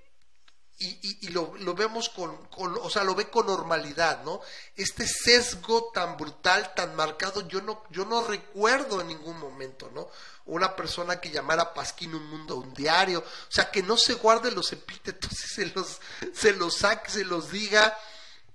y, 0.78 1.28
y, 1.28 1.30
lo, 1.30 1.55
lo, 1.55 1.73
vemos 1.73 2.09
con, 2.09 2.47
con, 2.47 2.78
o 2.82 2.89
sea, 2.89 3.05
lo 3.05 3.15
ve 3.15 3.30
con 3.30 3.47
normalidad, 3.47 4.23
¿no? 4.23 4.41
Este 4.76 5.07
sesgo 5.07 5.91
tan 5.93 6.17
brutal, 6.17 6.73
tan 6.76 6.95
marcado, 6.95 7.47
yo 7.47 7.61
no, 7.61 7.84
yo 7.91 8.05
no 8.05 8.26
recuerdo 8.26 8.99
en 8.99 9.07
ningún 9.07 9.39
momento, 9.39 9.89
¿no? 9.93 10.09
Una 10.45 10.76
persona 10.76 11.21
que 11.21 11.32
llamara 11.32 11.73
Pasquín 11.73 12.13
un 12.13 12.26
mundo, 12.30 12.57
un 12.57 12.73
diario, 12.73 13.19
o 13.19 13.51
sea, 13.51 13.71
que 13.71 13.84
no 13.84 13.95
se 13.95 14.15
guarde 14.15 14.51
los 14.51 14.73
epítetos 14.73 15.32
y 15.32 15.47
se 15.47 15.65
los, 15.67 16.01
se 16.34 16.53
los 16.53 16.76
saque, 16.76 17.09
se 17.09 17.23
los 17.23 17.51
diga 17.51 17.97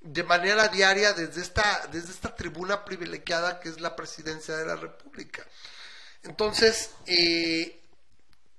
de 0.00 0.22
manera 0.22 0.68
diaria 0.68 1.14
desde 1.14 1.40
esta, 1.40 1.86
desde 1.90 2.12
esta 2.12 2.34
tribuna 2.34 2.84
privilegiada 2.84 3.60
que 3.60 3.70
es 3.70 3.80
la 3.80 3.96
presidencia 3.96 4.56
de 4.56 4.66
la 4.66 4.76
República. 4.76 5.46
Entonces, 6.22 6.90
eh, 7.06 7.82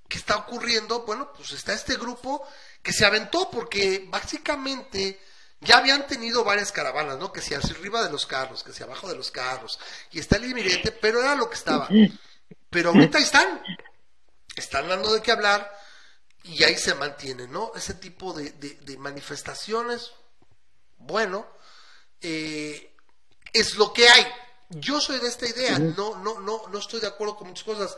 ¿qué 0.08 0.18
está 0.18 0.38
ocurriendo? 0.38 1.04
Bueno, 1.04 1.32
pues 1.34 1.52
está 1.52 1.74
este 1.74 1.96
grupo 1.96 2.48
que 2.82 2.94
se 2.94 3.06
aventó 3.06 3.50
porque 3.50 4.06
básicamente 4.08 5.20
ya 5.60 5.78
habían 5.78 6.08
tenido 6.08 6.44
varias 6.44 6.72
caravanas, 6.72 7.20
¿no? 7.20 7.32
Que 7.32 7.42
si 7.42 7.54
arriba 7.54 8.04
de 8.04 8.10
los 8.10 8.26
carros, 8.26 8.64
que 8.64 8.74
si 8.74 8.82
abajo 8.82 9.08
de 9.08 9.16
los 9.16 9.30
carros, 9.30 9.80
y 10.12 10.20
está 10.20 10.38
el 10.38 10.46
inminente, 10.46 10.92
pero 10.92 11.22
era 11.22 11.36
lo 11.36 11.50
que 11.50 11.56
estaba. 11.56 11.88
Pero 12.70 12.90
ahorita 12.90 13.20
están, 13.20 13.62
están 14.56 14.88
dando 14.88 15.14
de 15.14 15.22
qué 15.22 15.32
hablar 15.32 15.72
y 16.44 16.64
ahí 16.64 16.78
se 16.78 16.96
mantiene, 16.96 17.48
¿no? 17.48 17.72
Ese 17.76 17.94
tipo 17.94 18.34
de, 18.34 18.52
de, 18.52 18.98
manifestaciones, 18.98 20.12
bueno, 20.98 21.48
eh, 22.22 22.96
es 23.54 23.76
lo 23.76 23.94
que 23.94 24.10
hay. 24.10 24.26
Yo 24.70 25.00
soy 25.00 25.20
de 25.20 25.28
esta 25.28 25.48
idea, 25.48 25.78
no, 25.78 26.16
no, 26.18 26.40
no, 26.40 26.64
no 26.68 26.80
estoy 26.80 27.02
de 27.02 27.08
acuerdo 27.08 27.36
con 27.36 27.50
muchas 27.50 27.66
cosas, 27.66 27.96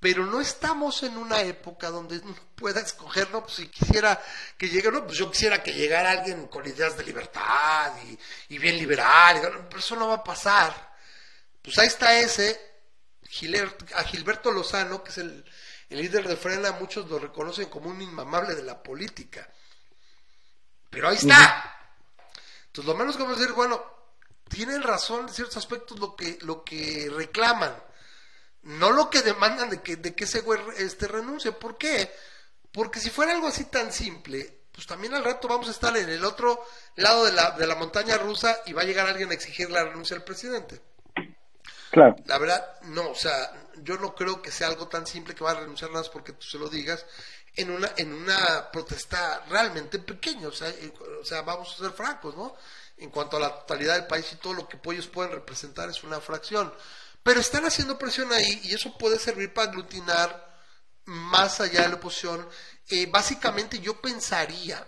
pero 0.00 0.24
no 0.24 0.40
estamos 0.40 1.02
en 1.02 1.18
una 1.18 1.42
época 1.42 1.90
donde 1.90 2.18
uno 2.18 2.34
pueda 2.54 2.80
escoger, 2.80 3.30
no, 3.30 3.42
pues 3.42 3.56
si 3.56 3.68
quisiera 3.68 4.20
que 4.56 4.70
llegue, 4.70 4.90
no, 4.90 5.04
pues 5.04 5.18
yo 5.18 5.30
quisiera 5.30 5.62
que 5.62 5.74
llegara 5.74 6.10
alguien 6.10 6.48
con 6.48 6.66
ideas 6.66 6.96
de 6.96 7.04
libertad 7.04 7.92
y, 8.48 8.58
bien 8.58 8.78
liberal, 8.78 9.40
pero 9.68 9.78
eso 9.78 9.96
no 9.96 10.08
va 10.08 10.14
a 10.14 10.24
pasar. 10.24 10.96
Pues 11.60 11.78
ahí 11.78 11.86
está 11.86 12.18
ese, 12.18 12.58
a 13.94 14.04
Gilberto 14.04 14.50
Lozano, 14.50 15.04
que 15.04 15.10
es 15.10 15.18
el, 15.18 15.44
líder 15.90 16.26
de 16.26 16.36
Frena, 16.36 16.72
muchos 16.72 17.10
lo 17.10 17.18
reconocen 17.18 17.68
como 17.68 17.90
un 17.90 18.00
inmamable 18.00 18.54
de 18.54 18.62
la 18.62 18.82
política. 18.82 19.46
Pero 20.88 21.08
ahí 21.08 21.16
está. 21.16 21.78
Entonces 22.66 22.90
lo 22.90 22.96
menos 22.96 23.16
que 23.16 23.22
vamos 23.22 23.36
a 23.36 23.40
decir, 23.40 23.54
bueno, 23.54 23.84
tienen 24.48 24.82
razón 24.82 25.28
en 25.28 25.34
ciertos 25.34 25.58
aspectos 25.58 25.98
lo 25.98 26.16
que, 26.16 26.38
lo 26.40 26.64
que 26.64 27.10
reclaman, 27.14 27.74
no 28.62 28.90
lo 28.90 29.08
que 29.10 29.22
demandan 29.22 29.70
de 29.70 29.80
que, 29.80 29.96
de 29.96 30.14
que 30.14 30.24
ese 30.24 30.40
güey 30.40 30.60
este, 30.78 31.08
renuncie. 31.08 31.52
¿Por 31.52 31.78
qué? 31.78 32.10
Porque 32.72 33.00
si 33.00 33.10
fuera 33.10 33.32
algo 33.32 33.48
así 33.48 33.64
tan 33.64 33.92
simple, 33.92 34.60
pues 34.72 34.86
también 34.86 35.14
al 35.14 35.24
rato 35.24 35.48
vamos 35.48 35.68
a 35.68 35.72
estar 35.72 35.96
en 35.96 36.08
el 36.08 36.24
otro 36.24 36.64
lado 36.96 37.24
de 37.24 37.32
la, 37.32 37.52
de 37.52 37.66
la 37.66 37.74
montaña 37.74 38.16
rusa 38.18 38.60
y 38.66 38.72
va 38.72 38.82
a 38.82 38.84
llegar 38.84 39.06
alguien 39.06 39.30
a 39.30 39.34
exigir 39.34 39.70
la 39.70 39.84
renuncia 39.84 40.16
al 40.16 40.24
presidente. 40.24 40.80
Claro. 41.90 42.14
La 42.26 42.38
verdad, 42.38 42.80
no, 42.82 43.10
o 43.10 43.14
sea, 43.14 43.52
yo 43.82 43.98
no 43.98 44.14
creo 44.14 44.40
que 44.40 44.52
sea 44.52 44.68
algo 44.68 44.86
tan 44.86 45.06
simple 45.06 45.34
que 45.34 45.42
va 45.42 45.50
a 45.50 45.60
renunciar 45.60 45.90
nada 45.90 46.02
más 46.02 46.08
porque 46.08 46.32
tú 46.32 46.46
se 46.46 46.58
lo 46.58 46.68
digas 46.68 47.04
en 47.56 47.70
una, 47.70 47.90
en 47.96 48.12
una 48.12 48.70
protesta 48.70 49.44
realmente 49.48 49.98
pequeña, 49.98 50.48
o 50.48 50.52
sea, 50.52 50.72
o 51.20 51.24
sea, 51.24 51.42
vamos 51.42 51.74
a 51.74 51.82
ser 51.82 51.90
francos, 51.90 52.36
¿no? 52.36 52.54
En 52.96 53.10
cuanto 53.10 53.38
a 53.38 53.40
la 53.40 53.60
totalidad 53.60 53.94
del 53.94 54.06
país 54.06 54.32
y 54.32 54.36
todo 54.36 54.52
lo 54.52 54.68
que 54.68 54.78
ellos 54.92 55.08
pueden 55.08 55.32
representar 55.32 55.88
es 55.88 56.04
una 56.04 56.20
fracción. 56.20 56.72
Pero 57.22 57.40
están 57.40 57.66
haciendo 57.66 57.98
presión 57.98 58.32
ahí 58.32 58.60
y 58.64 58.74
eso 58.74 58.96
puede 58.96 59.18
servir 59.18 59.52
para 59.52 59.70
aglutinar 59.70 60.50
más 61.04 61.60
allá 61.60 61.82
de 61.82 61.88
la 61.88 61.94
oposición. 61.96 62.48
Eh, 62.88 63.06
básicamente 63.06 63.78
yo 63.78 64.00
pensaría 64.00 64.86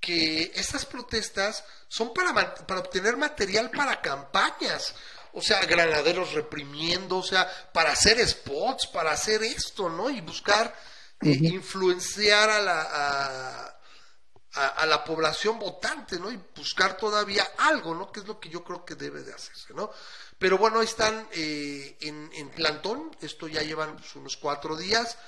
que 0.00 0.52
estas 0.54 0.84
protestas 0.84 1.64
son 1.88 2.12
para, 2.12 2.54
para 2.66 2.80
obtener 2.80 3.16
material 3.16 3.70
para 3.70 4.02
campañas 4.02 4.94
o 5.34 5.42
sea, 5.42 5.60
granaderos 5.60 6.32
reprimiendo, 6.32 7.18
o 7.18 7.22
sea, 7.22 7.50
para 7.72 7.92
hacer 7.92 8.26
spots, 8.26 8.86
para 8.86 9.10
hacer 9.10 9.42
esto, 9.42 9.88
¿no? 9.88 10.08
Y 10.08 10.20
buscar 10.20 10.74
eh, 11.20 11.38
influenciar 11.42 12.50
a 12.50 12.60
la, 12.60 13.76
a, 14.52 14.86
la 14.86 15.02
población 15.02 15.58
votante, 15.58 16.20
¿no? 16.20 16.30
Y 16.30 16.40
buscar 16.54 16.96
todavía 16.96 17.44
algo, 17.58 17.94
¿no? 17.94 18.12
Que 18.12 18.20
es 18.20 18.26
lo 18.26 18.38
que 18.38 18.48
yo 18.48 18.62
creo 18.62 18.84
que 18.84 18.94
debe 18.94 19.24
de 19.24 19.34
hacerse, 19.34 19.74
¿no? 19.74 19.90
Pero 20.44 20.58
bueno, 20.58 20.82
están 20.82 21.26
eh, 21.34 21.96
en, 22.02 22.28
en, 22.34 22.50
plantón, 22.50 23.10
esto 23.22 23.48
ya 23.48 23.62
llevan 23.62 23.94
pues, 23.94 24.14
unos 24.14 24.36
cuatro 24.36 24.76
días. 24.76 25.18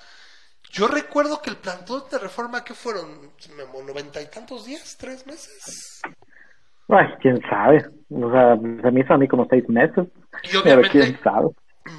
Yo 0.70 0.88
recuerdo 0.88 1.40
que 1.40 1.48
el 1.48 1.56
plantón 1.56 2.02
de 2.10 2.18
reforma, 2.18 2.62
¿qué 2.62 2.74
fueron? 2.74 3.32
¿Noventa 3.86 4.20
y 4.20 4.26
tantos 4.26 4.66
días? 4.66 4.94
¿Tres 5.00 5.26
meses? 5.26 6.02
Ay, 6.88 7.06
quién 7.22 7.40
sabe. 7.48 7.82
O 8.10 8.30
sea, 8.30 8.56
se 8.56 8.90
me 8.90 9.00
hizo 9.00 9.14
a 9.14 9.16
mí 9.16 9.26
como 9.26 9.46
seis 9.48 9.66
meses. 9.70 10.06
Y 10.52 10.56
obviamente 10.58 10.90
quién 10.90 11.18
sabe. 11.24 11.48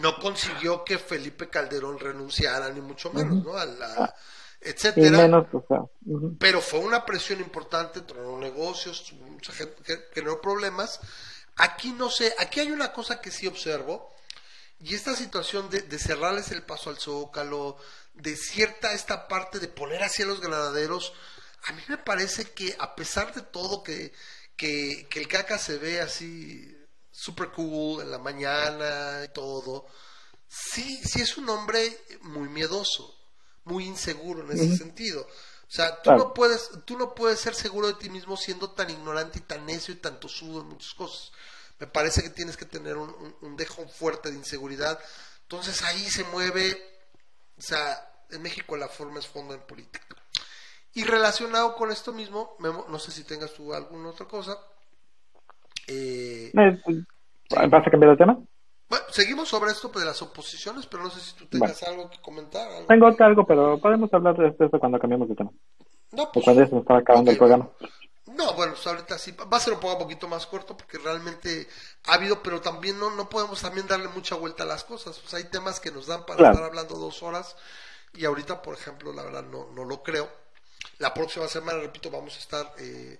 no 0.03 0.19
consiguió 0.19 0.83
que 0.83 0.99
Felipe 0.99 1.49
Calderón 1.49 1.97
renunciara, 1.97 2.69
ni 2.69 2.81
mucho 2.81 3.11
menos, 3.11 3.43
¿no? 3.43 3.57
A 3.57 3.65
la, 3.65 3.87
ah, 3.97 4.13
etcétera. 4.61 5.17
menos, 5.17 5.47
o 5.53 5.65
sea, 5.67 5.81
Pero 6.37 6.61
fue 6.61 6.81
una 6.81 7.03
presión 7.03 7.39
importante, 7.39 8.01
tronó 8.01 8.37
negocios, 8.37 9.11
mucha 9.27 9.53
gente 9.53 9.75
que 9.83 9.95
generó 10.13 10.39
problemas. 10.39 10.99
Aquí 11.57 11.91
no 11.91 12.09
sé, 12.09 12.33
aquí 12.37 12.59
hay 12.59 12.71
una 12.71 12.93
cosa 12.93 13.21
que 13.21 13.31
sí 13.31 13.47
observo, 13.47 14.13
y 14.79 14.93
esta 14.93 15.15
situación 15.15 15.69
de, 15.69 15.81
de 15.81 15.99
cerrarles 15.99 16.51
el 16.51 16.63
paso 16.63 16.89
al 16.89 16.99
zócalo, 16.99 17.77
de 18.13 18.35
cierta 18.35 18.93
esta 18.93 19.27
parte 19.27 19.59
de 19.59 19.67
poner 19.67 20.03
así 20.03 20.23
a 20.23 20.27
los 20.27 20.39
granaderos, 20.39 21.13
a 21.63 21.73
mí 21.73 21.81
me 21.87 21.97
parece 21.97 22.51
que 22.51 22.75
a 22.79 22.95
pesar 22.95 23.33
de 23.33 23.41
todo 23.41 23.83
que 23.83 24.13
que, 24.57 25.07
el 25.13 25.27
caca 25.27 25.57
se 25.57 25.77
ve 25.77 26.01
así 26.01 26.75
super 27.11 27.51
cool 27.51 28.01
en 28.01 28.11
la 28.11 28.17
mañana 28.17 29.23
y 29.23 29.29
todo, 29.29 29.85
sí, 30.47 30.99
sí 31.03 31.21
es 31.21 31.37
un 31.37 31.47
hombre 31.49 31.97
muy 32.21 32.49
miedoso, 32.49 33.15
muy 33.63 33.85
inseguro 33.85 34.41
en 34.43 34.57
ese 34.57 34.75
sentido. 34.75 35.27
O 35.67 35.71
sea, 35.71 36.01
tú 36.01 36.11
no 36.11 36.33
puedes, 36.33 36.71
tú 36.85 36.97
no 36.97 37.13
puedes 37.13 37.39
ser 37.39 37.53
seguro 37.53 37.87
de 37.87 37.95
ti 37.95 38.09
mismo 38.09 38.37
siendo 38.37 38.71
tan 38.71 38.89
ignorante 38.89 39.39
y 39.39 39.41
tan 39.41 39.65
necio 39.65 39.93
y 39.93 39.97
tan 39.97 40.19
tosudo 40.19 40.61
en 40.61 40.67
muchas 40.67 40.93
cosas. 40.93 41.33
Me 41.79 41.87
parece 41.87 42.23
que 42.23 42.29
tienes 42.29 42.55
que 42.55 42.65
tener 42.65 42.95
un, 42.95 43.35
un 43.41 43.57
dejo 43.57 43.87
fuerte 43.87 44.31
de 44.31 44.37
inseguridad. 44.37 44.97
Entonces 45.41 45.83
ahí 45.83 45.99
se 45.99 46.23
mueve, 46.25 46.81
o 47.57 47.61
sea, 47.61 48.07
en 48.31 48.41
México 48.41 48.77
la 48.77 48.87
forma 48.87 49.19
es 49.19 49.27
fondo 49.27 49.53
en 49.53 49.61
política. 49.61 50.05
Y 50.93 51.03
relacionado 51.03 51.75
con 51.75 51.91
esto 51.91 52.11
mismo, 52.13 52.55
no 52.59 52.99
sé 52.99 53.11
si 53.11 53.23
tengas 53.23 53.53
tú 53.53 53.73
alguna 53.73 54.09
otra 54.09 54.25
cosa. 54.25 54.57
Eh, 55.87 56.51
eh 56.53 56.81
¿Vas 57.49 57.87
a 57.87 57.91
cambiar 57.91 58.11
de 58.11 58.17
tema? 58.17 58.39
Bueno, 58.89 59.05
seguimos 59.11 59.49
sobre 59.49 59.71
esto 59.71 59.89
de 59.89 60.05
las 60.05 60.21
oposiciones, 60.21 60.85
pero 60.85 61.03
no 61.03 61.09
sé 61.09 61.19
si 61.19 61.35
tú 61.35 61.45
tengas 61.47 61.81
algo 61.83 62.09
que 62.09 62.19
comentar. 62.21 62.85
Tengo 62.87 63.07
algo, 63.19 63.45
pero 63.45 63.77
podemos 63.77 64.13
hablar 64.13 64.37
de 64.37 64.47
esto 64.47 64.79
cuando 64.79 64.99
cambiemos 64.99 65.27
de 65.27 65.35
tema. 65.35 65.51
No, 66.11 66.31
pues, 66.31 66.45
cuando 66.45 66.65
se 66.65 66.77
está 66.77 66.97
acabando 66.97 67.31
el 67.31 67.37
programa. 67.37 67.69
No, 68.27 68.53
bueno, 68.53 68.73
pues 68.73 68.85
ahorita 68.85 69.17
sí, 69.17 69.31
va 69.31 69.57
a 69.57 69.59
ser 69.59 69.73
un 69.73 69.79
poco 69.79 69.93
un 69.93 69.99
poquito 70.03 70.27
más 70.27 70.45
corto 70.45 70.77
porque 70.77 70.97
realmente 70.99 71.67
ha 72.05 72.13
habido, 72.13 72.43
pero 72.43 72.61
también 72.61 72.99
no, 72.99 73.09
no 73.11 73.27
podemos 73.29 73.61
también 73.61 73.87
darle 73.87 74.09
mucha 74.09 74.35
vuelta 74.35 74.63
a 74.63 74.67
las 74.67 74.83
cosas. 74.83 75.17
Pues 75.19 75.33
hay 75.33 75.45
temas 75.45 75.79
que 75.79 75.91
nos 75.91 76.07
dan 76.07 76.25
para 76.25 76.51
estar 76.51 76.63
hablando 76.63 76.95
dos 76.95 77.23
horas 77.23 77.55
y 78.13 78.25
ahorita, 78.25 78.61
por 78.61 78.75
ejemplo, 78.75 79.13
la 79.13 79.23
verdad 79.23 79.43
no, 79.43 79.67
no 79.73 79.85
lo 79.85 80.03
creo. 80.03 80.29
La 80.99 81.13
próxima 81.13 81.47
semana, 81.47 81.79
repito, 81.79 82.09
vamos 82.09 82.35
a 82.35 82.39
estar, 82.39 82.73
eh, 82.79 83.19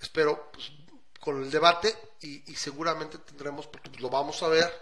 espero, 0.00 0.50
pues, 0.52 0.72
con 1.20 1.42
el 1.42 1.50
debate 1.50 1.94
y, 2.20 2.40
seguramente 2.54 3.18
tendremos, 3.18 3.66
porque 3.66 3.90
pues, 3.90 4.00
lo 4.00 4.10
vamos 4.10 4.42
a 4.42 4.48
ver, 4.48 4.72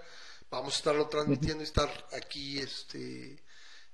vamos 0.54 0.74
a 0.74 0.76
estarlo 0.78 1.08
transmitiendo 1.08 1.62
y 1.62 1.66
estar 1.66 1.90
aquí 2.12 2.58
este, 2.58 3.42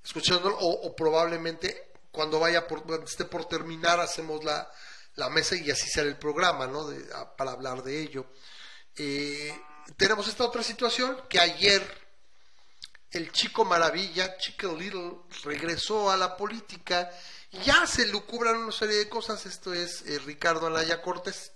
escuchándolo, 0.04 0.56
o, 0.58 0.94
probablemente 0.94 1.92
cuando 2.11 2.38
vaya 2.38 2.66
por, 2.66 2.84
esté 3.04 3.24
por 3.24 3.46
terminar, 3.46 4.00
hacemos 4.00 4.44
la, 4.44 4.70
la 5.14 5.30
mesa 5.30 5.56
y 5.56 5.70
así 5.70 5.88
será 5.88 6.08
el 6.08 6.16
programa, 6.16 6.66
¿no? 6.66 6.88
para 7.36 7.52
hablar 7.52 7.82
de 7.82 8.00
ello. 8.00 8.26
Eh, 8.96 9.58
tenemos 9.96 10.26
esta 10.28 10.44
otra 10.44 10.62
situación 10.62 11.16
que 11.28 11.40
ayer 11.40 11.82
el 13.12 13.32
chico 13.32 13.64
maravilla, 13.64 14.36
Chico 14.38 14.74
Little, 14.76 15.22
regresó 15.44 16.11
a 16.11 16.16
la 16.16 16.36
política 16.36 17.11
ya 17.64 17.86
se 17.86 18.06
lucubran 18.06 18.56
una 18.56 18.72
serie 18.72 18.96
de 18.96 19.08
cosas, 19.08 19.44
esto 19.44 19.74
es 19.74 20.02
eh, 20.02 20.20
Ricardo 20.20 20.68
Alaya 20.68 21.02
Cortés. 21.02 21.52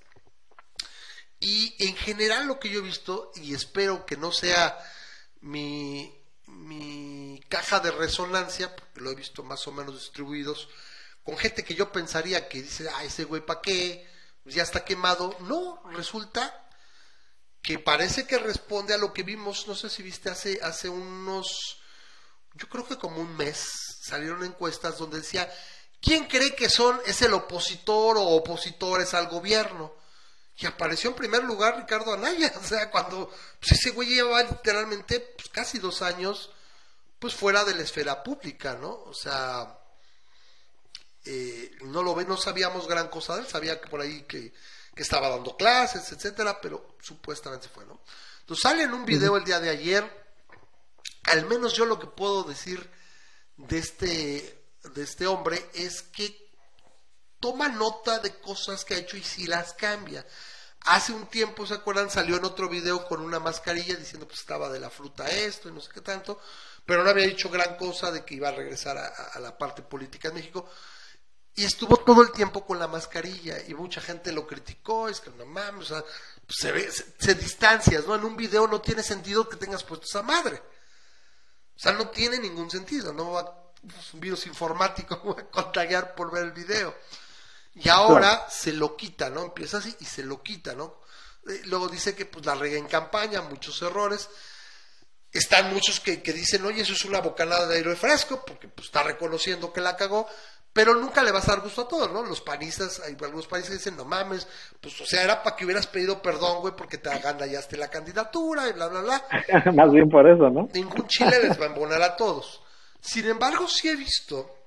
Y 1.45 1.74
en 1.86 1.95
general 1.97 2.47
lo 2.47 2.59
que 2.59 2.70
yo 2.70 2.80
he 2.80 2.82
visto, 2.82 3.30
y 3.34 3.55
espero 3.55 4.07
que 4.07 4.16
no 4.16 4.32
sea 4.32 4.78
mi, 5.40 6.12
mi 6.47 7.40
caja 7.49 7.80
de 7.80 7.90
resonancia, 7.90 8.74
porque 8.74 9.01
lo 9.01 9.11
he 9.11 9.14
visto 9.14 9.42
más 9.42 9.66
o 9.66 9.72
menos 9.72 9.95
distribuidos, 9.95 10.68
con 11.22 11.36
gente 11.36 11.62
que 11.62 11.74
yo 11.74 11.92
pensaría 11.92 12.49
que 12.49 12.62
dice, 12.62 12.88
ah, 12.88 13.05
ese 13.05 13.24
güey, 13.24 13.45
¿para 13.45 13.61
qué? 13.61 14.09
Ya 14.47 14.62
está 14.62 14.84
quemado. 14.84 15.36
No, 15.40 15.82
resulta 15.92 16.66
que 17.62 17.78
parece 17.78 18.26
que 18.26 18.38
responde 18.38 18.95
a 18.95 18.99
lo 18.99 19.12
que 19.12 19.22
vimos, 19.22 19.66
no 19.66 19.74
sé 19.74 19.90
si 19.90 20.03
viste 20.03 20.30
hace, 20.30 20.61
hace 20.62 20.88
unos, 20.88 21.78
yo 22.55 22.68
creo 22.68 22.86
que 22.86 22.97
como 22.97 23.20
un 23.20 23.36
mes, 23.36 23.66
salieron 24.03 24.45
encuestas 24.45 24.99
donde 24.99 25.20
decía 25.20 25.51
¿Quién 26.05 26.26
cree 26.26 26.55
que 26.55 26.68
son, 26.68 27.01
es 27.07 27.22
el 27.22 27.32
opositor 27.32 28.19
o 28.19 28.24
opositores 28.24 29.14
al 29.14 29.28
gobierno? 29.28 29.94
Y 30.56 30.66
apareció 30.66 31.10
en 31.10 31.16
primer 31.16 31.44
lugar 31.44 31.76
Ricardo 31.76 32.12
Anaya, 32.12 32.52
o 32.60 32.64
sea, 32.64 32.90
cuando 32.90 33.28
pues, 33.59 33.72
ese 33.72 33.90
güey 33.90 34.09
llevaba 34.09 34.43
literalmente 34.43 35.20
pues, 35.20 35.48
casi 35.48 35.78
dos 35.78 36.02
años 36.02 36.51
pues 37.18 37.35
fuera 37.35 37.64
de 37.64 37.74
la 37.74 37.82
esfera 37.82 38.22
pública, 38.22 38.74
¿no? 38.74 38.90
O 39.06 39.14
sea, 39.14 39.78
eh, 41.24 41.70
no 41.82 42.02
lo 42.02 42.14
ve, 42.14 42.26
no 42.26 42.36
sabíamos 42.36 42.86
gran 42.86 43.09
cosa 43.09 43.35
de 43.35 43.43
él, 43.43 43.47
sabía 43.48 43.81
que 43.81 43.89
por 43.89 44.01
ahí 44.01 44.22
que, 44.22 44.52
que 44.94 45.02
estaba 45.02 45.31
dando 45.31 45.56
clases, 45.56 46.12
etcétera, 46.12 46.60
pero 46.60 46.97
supuestamente 47.01 47.68
fue, 47.68 47.86
¿no? 47.86 48.02
Entonces 48.40 48.62
sale 48.62 48.82
en 48.82 48.93
un 48.93 49.06
video 49.06 49.39
el 49.39 49.44
día 49.44 49.59
de 49.59 49.70
ayer, 49.70 50.26
al 51.24 51.47
menos 51.47 51.72
yo 51.72 51.86
lo 51.86 51.98
que 51.98 52.06
puedo 52.06 52.44
decir 52.44 52.90
de 53.56 53.78
este 53.78 54.64
de 54.93 55.02
este 55.02 55.26
hombre 55.26 55.70
es 55.72 56.02
que 56.02 56.44
toma 57.45 57.69
nota 57.69 58.21
de 58.21 58.41
cosas 58.41 58.87
que 58.87 58.95
ha 58.95 58.97
hecho 58.97 59.19
y 59.19 59.23
si 59.23 59.47
las 59.47 59.75
cambia. 59.75 60.25
Hace 60.87 61.12
un 61.12 61.27
tiempo, 61.27 61.66
¿se 61.66 61.75
acuerdan? 61.75 62.11
Salió 62.11 62.37
en 62.39 62.45
otro 62.47 62.71
video 62.71 63.07
con 63.07 63.21
una 63.21 63.39
mascarilla 63.39 63.97
diciendo 63.97 64.27
que 64.27 64.35
estaba 64.35 64.71
de 64.71 64.81
la 64.81 64.89
fruta 64.89 65.29
esto 65.29 65.69
y 65.69 65.73
no 65.73 65.83
sé 65.83 65.91
qué 65.93 66.01
tanto, 66.01 66.41
pero 66.87 67.05
no 67.05 67.11
había 67.11 67.27
dicho 67.27 67.51
gran 67.51 67.77
cosa 67.77 68.11
de 68.11 68.25
que 68.25 68.37
iba 68.37 68.49
a 68.49 68.53
regresar 68.53 68.97
a, 68.97 69.39
la 69.41 69.59
parte 69.59 69.83
política 69.83 70.29
en 70.29 70.37
México. 70.37 70.71
Y 71.55 71.66
estuvo 71.66 71.99
todo 71.99 72.23
el 72.23 72.33
tiempo 72.33 72.65
con 72.65 72.79
la 72.79 72.89
mascarilla 72.89 73.59
y 73.69 73.75
mucha 73.75 74.01
gente 74.01 74.33
lo 74.33 74.47
criticó, 74.47 75.11
es 75.11 75.21
que 75.21 75.29
no 75.29 75.45
mames, 75.45 75.91
o 75.91 75.95
sea, 75.97 76.05
se, 76.49 76.73
ve, 76.73 76.91
se, 76.91 77.35
distancias, 77.35 78.07
¿no? 78.07 78.15
En 78.15 78.25
un 78.25 78.39
video 78.39 78.66
no 78.66 78.81
tiene 78.81 79.03
sentido 79.03 79.47
que 79.51 79.59
tengas 79.59 79.85
puesto 79.85 80.07
esa 80.07 80.23
madre. 80.23 80.62
O 81.77 81.79
sea, 81.79 81.93
no 81.93 82.09
tiene 82.09 82.39
ningún 82.39 82.71
sentido, 82.71 83.12
no 83.12 83.33
va 83.33 83.61
un 84.15 84.21
virus 84.21 84.47
informático 84.47 85.21
voy 85.25 85.43
a 85.43 85.51
contagiar 85.51 86.15
por 86.15 86.33
ver 86.33 86.45
el 86.45 86.53
video. 86.53 86.95
Y 87.74 87.88
ahora 87.88 88.46
se 88.48 88.72
lo 88.72 88.96
quita, 88.96 89.30
¿no? 89.30 89.42
Empieza 89.42 89.78
así 89.78 89.94
y 90.01 90.05
se 90.05 90.22
lo 90.22 90.42
quita, 90.42 90.74
¿no? 90.74 90.96
Eh, 91.48 91.62
luego 91.66 91.88
dice 91.88 92.14
que 92.14 92.26
pues 92.26 92.46
la 92.46 92.55
rega 92.55 92.78
en 92.78 92.86
campaña, 92.86 93.42
muchos 93.42 93.80
errores. 93.82 94.28
Están 95.32 95.72
muchos 95.72 95.98
que, 95.98 96.16
dicen, 96.18 96.64
oye, 96.64 96.82
eso 96.82 96.92
es 96.92 97.05
una 97.05 97.20
bocanada 97.20 97.66
de 97.66 97.78
aire 97.78 97.96
fresco, 97.96 98.44
porque 98.46 98.68
pues 98.68 98.86
está 98.86 99.02
reconociendo 99.02 99.72
que 99.72 99.80
la 99.80 99.96
cagó, 99.96 100.28
pero 100.72 100.94
nunca 100.94 101.24
le 101.24 101.32
vas 101.32 101.48
a 101.48 101.52
dar 101.52 101.60
gusto 101.60 101.82
a 101.82 101.88
todos, 101.88 102.12
¿no? 102.12 102.22
Los 102.22 102.40
panistas, 102.40 103.01
hay 103.01 103.16
algunos 103.20 103.48
países 103.48 103.70
que 103.70 103.76
dicen, 103.76 103.96
no 103.96 104.05
mames, 104.05 104.46
pues 104.80 105.01
o 105.01 105.05
sea, 105.05 105.24
era 105.24 105.42
para 105.42 105.56
que 105.56 105.64
hubieras 105.64 105.88
pedido 105.88 106.22
perdón, 106.22 106.60
güey, 106.60 106.74
porque 106.76 106.98
te 106.98 107.10
agandallaste 107.10 107.76
la 107.76 107.90
candidatura 107.90 108.68
y 108.68 108.72
bla, 108.74 108.86
bla, 108.86 109.01
bla. 109.01 109.24
Más 109.74 109.90
bien 109.90 110.09
por 110.09 110.28
eso, 110.28 110.48
¿no? 110.51 110.68
Ningún 110.72 111.09
chile 111.09 111.40
les 111.42 111.60
va 111.60 111.64
a 111.64 111.68
embonar 111.68 112.02
a 112.02 112.14
todos. 112.14 112.62
Sin 113.01 113.26
embargo, 113.26 113.66
sí 113.66 113.88
he 113.88 113.96
visto 113.96 114.64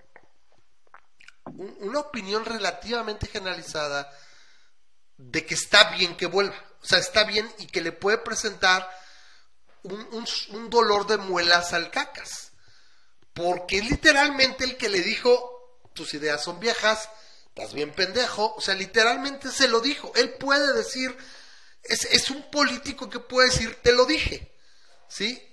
una 1.79 1.99
opinión 1.99 2.45
relativamente 2.45 3.27
generalizada 3.27 4.11
de 5.17 5.45
que 5.45 5.55
está 5.55 5.91
bien 5.95 6.15
que 6.15 6.25
vuelva. 6.25 6.55
O 6.81 6.85
sea, 6.85 6.99
está 6.99 7.23
bien 7.23 7.51
y 7.57 7.67
que 7.67 7.81
le 7.81 7.91
puede 7.91 8.19
presentar 8.19 8.89
un, 9.83 10.69
dolor 10.69 11.07
de 11.07 11.17
muelas 11.17 11.73
al 11.73 11.89
cacas. 11.89 12.51
Porque 13.33 13.81
literalmente 13.81 14.63
el 14.63 14.77
que 14.77 14.89
le 14.89 15.01
dijo, 15.01 15.81
tus 15.93 16.13
ideas 16.13 16.43
son 16.43 16.59
viejas, 16.59 17.09
estás 17.47 17.73
bien 17.73 17.91
pendejo. 17.91 18.53
O 18.55 18.61
sea, 18.61 18.75
literalmente 18.75 19.51
se 19.51 19.67
lo 19.67 19.81
dijo. 19.81 20.11
Él 20.15 20.33
puede 20.33 20.73
decir, 20.73 21.15
es, 21.83 22.05
es 22.05 22.29
un 22.29 22.49
político 22.49 23.09
que 23.09 23.19
puede 23.19 23.49
decir, 23.49 23.75
te 23.81 23.91
lo 23.91 24.05
dije. 24.05 24.53
¿Sí? 25.07 25.43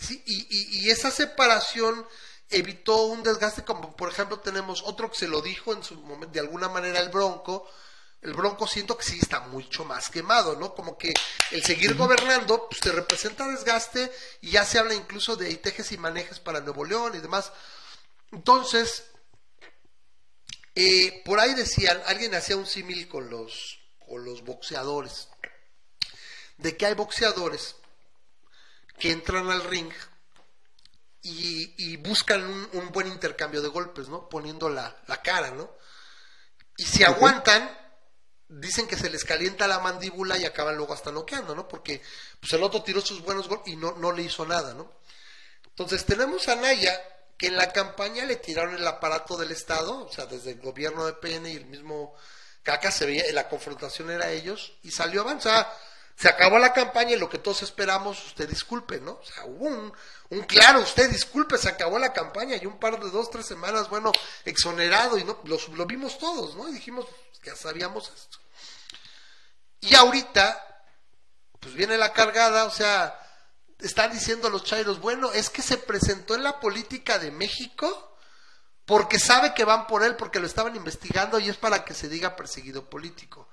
¿Sí? 0.00 0.22
Y, 0.26 0.90
esa 0.90 1.10
separación 1.10 2.06
evitó 2.50 3.04
un 3.04 3.22
desgaste, 3.22 3.64
como 3.64 3.96
por 3.96 4.10
ejemplo 4.10 4.40
tenemos 4.40 4.82
otro 4.84 5.10
que 5.10 5.18
se 5.18 5.28
lo 5.28 5.40
dijo 5.40 5.72
en 5.72 5.82
su 5.82 5.94
momento, 5.96 6.32
de 6.32 6.40
alguna 6.40 6.68
manera 6.68 6.98
el 6.98 7.08
Bronco, 7.08 7.70
el 8.22 8.34
Bronco 8.34 8.66
siento 8.66 8.98
que 8.98 9.04
sí 9.04 9.18
está 9.20 9.40
mucho 9.40 9.84
más 9.84 10.10
quemado, 10.10 10.56
¿no? 10.56 10.74
Como 10.74 10.98
que 10.98 11.14
el 11.52 11.64
seguir 11.64 11.94
gobernando, 11.94 12.66
pues 12.68 12.80
te 12.80 12.92
representa 12.92 13.48
desgaste 13.48 14.12
y 14.42 14.50
ya 14.50 14.64
se 14.66 14.78
habla 14.78 14.94
incluso 14.94 15.36
de 15.36 15.56
tejes 15.56 15.90
y 15.92 15.96
manejes 15.96 16.38
para 16.38 16.60
Nuevo 16.60 16.84
León 16.84 17.14
y 17.14 17.20
demás. 17.20 17.50
Entonces, 18.30 19.04
eh, 20.74 21.22
por 21.24 21.40
ahí 21.40 21.54
decían, 21.54 22.00
alguien 22.06 22.34
hacía 22.34 22.56
un 22.56 22.66
símil 22.66 23.08
con 23.08 23.30
los, 23.30 23.80
con 24.06 24.24
los 24.24 24.44
boxeadores, 24.44 25.28
de 26.58 26.76
que 26.76 26.86
hay 26.86 26.94
boxeadores 26.94 27.76
que 28.98 29.12
entran 29.12 29.50
al 29.50 29.64
ring 29.64 29.90
y, 31.22 31.96
buscan 31.98 32.42
un, 32.72 32.90
buen 32.92 33.06
intercambio 33.06 33.60
de 33.60 33.68
golpes, 33.68 34.08
¿no? 34.08 34.28
Poniendo 34.28 34.68
la, 34.68 34.94
cara, 35.22 35.50
¿no? 35.50 35.70
Y 36.76 36.84
si 36.84 37.04
aguantan, 37.04 37.70
dicen 38.48 38.86
que 38.86 38.96
se 38.96 39.10
les 39.10 39.24
calienta 39.24 39.68
la 39.68 39.80
mandíbula 39.80 40.38
y 40.38 40.44
acaban 40.44 40.76
luego 40.76 40.94
hasta 40.94 41.12
noqueando, 41.12 41.54
¿no? 41.54 41.68
Porque 41.68 42.02
pues 42.40 42.52
el 42.52 42.62
otro 42.62 42.82
tiró 42.82 43.00
sus 43.00 43.22
buenos 43.22 43.48
golpes 43.48 43.72
y 43.72 43.76
no, 43.76 43.92
no 43.92 44.12
le 44.12 44.22
hizo 44.22 44.46
nada, 44.46 44.74
¿no? 44.74 44.90
Entonces 45.66 46.04
tenemos 46.04 46.48
a 46.48 46.56
Naya 46.56 46.98
que 47.36 47.46
en 47.46 47.56
la 47.56 47.72
campaña 47.72 48.24
le 48.24 48.36
tiraron 48.36 48.74
el 48.74 48.86
aparato 48.86 49.36
del 49.36 49.50
Estado, 49.50 50.06
o 50.06 50.12
sea, 50.12 50.26
desde 50.26 50.52
el 50.52 50.60
gobierno 50.60 51.06
de 51.06 51.14
PN 51.14 51.50
y 51.50 51.56
el 51.56 51.66
mismo 51.66 52.14
Caca 52.62 52.90
se 52.90 53.06
veía, 53.06 53.24
la 53.32 53.48
confrontación 53.48 54.10
era 54.10 54.30
ellos, 54.30 54.74
y 54.82 54.90
salió 54.90 55.22
avanzada. 55.22 55.74
Se 56.20 56.28
acabó 56.28 56.58
la 56.58 56.74
campaña 56.74 57.12
y 57.12 57.18
lo 57.18 57.30
que 57.30 57.38
todos 57.38 57.62
esperamos, 57.62 58.26
usted 58.26 58.46
disculpe, 58.46 59.00
¿no? 59.00 59.12
O 59.12 59.24
sea, 59.24 59.46
hubo 59.46 59.64
un, 59.64 59.90
un 60.28 60.42
claro, 60.42 60.80
usted 60.80 61.08
disculpe, 61.08 61.56
se 61.56 61.70
acabó 61.70 61.98
la 61.98 62.12
campaña 62.12 62.56
y 62.60 62.66
un 62.66 62.78
par 62.78 63.00
de 63.00 63.08
dos, 63.08 63.30
tres 63.30 63.46
semanas, 63.46 63.88
bueno, 63.88 64.12
exonerado 64.44 65.16
y 65.16 65.24
no, 65.24 65.40
lo, 65.44 65.56
lo 65.74 65.86
vimos 65.86 66.18
todos, 66.18 66.56
¿no? 66.56 66.68
Y 66.68 66.72
dijimos, 66.72 67.06
que 67.40 67.48
ya 67.48 67.56
sabíamos 67.56 68.12
esto. 68.14 68.36
Y 69.80 69.94
ahorita, 69.94 70.84
pues 71.58 71.72
viene 71.72 71.96
la 71.96 72.12
cargada, 72.12 72.66
o 72.66 72.70
sea, 72.70 73.18
están 73.78 74.12
diciendo 74.12 74.50
los 74.50 74.64
chairos, 74.64 75.00
bueno, 75.00 75.32
es 75.32 75.48
que 75.48 75.62
se 75.62 75.78
presentó 75.78 76.34
en 76.34 76.42
la 76.42 76.60
política 76.60 77.18
de 77.18 77.30
México 77.30 78.18
porque 78.84 79.18
sabe 79.18 79.54
que 79.54 79.64
van 79.64 79.86
por 79.86 80.04
él, 80.04 80.16
porque 80.16 80.38
lo 80.38 80.46
estaban 80.46 80.76
investigando 80.76 81.38
y 81.38 81.48
es 81.48 81.56
para 81.56 81.82
que 81.82 81.94
se 81.94 82.10
diga 82.10 82.36
perseguido 82.36 82.90
político. 82.90 83.48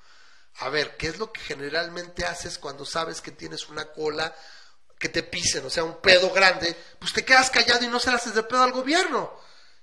A 0.60 0.70
ver, 0.70 0.98
¿qué 0.98 1.08
es 1.08 1.18
lo 1.18 1.32
que 1.32 1.42
generalmente 1.42 2.26
haces 2.26 2.58
cuando 2.58 2.86
sabes 2.86 3.22
que 3.22 3.32
tienes 3.32 3.70
una 3.70 3.92
cola 3.92 4.36
que 4.98 5.10
te 5.10 5.24
pisen, 5.24 5.66
o 5.66 5.70
sea, 5.70 5.84
un 5.84 6.02
pedo 6.02 6.32
grande? 6.32 6.76
Pues 7.00 7.14
te 7.14 7.24
quedas 7.24 7.50
callado 7.50 7.84
y 7.86 7.88
no 7.88 8.00
se 8.00 8.10
le 8.10 8.18
haces 8.18 8.34
de 8.34 8.44
pedo 8.44 8.64
al 8.64 8.72
gobierno. 8.72 9.40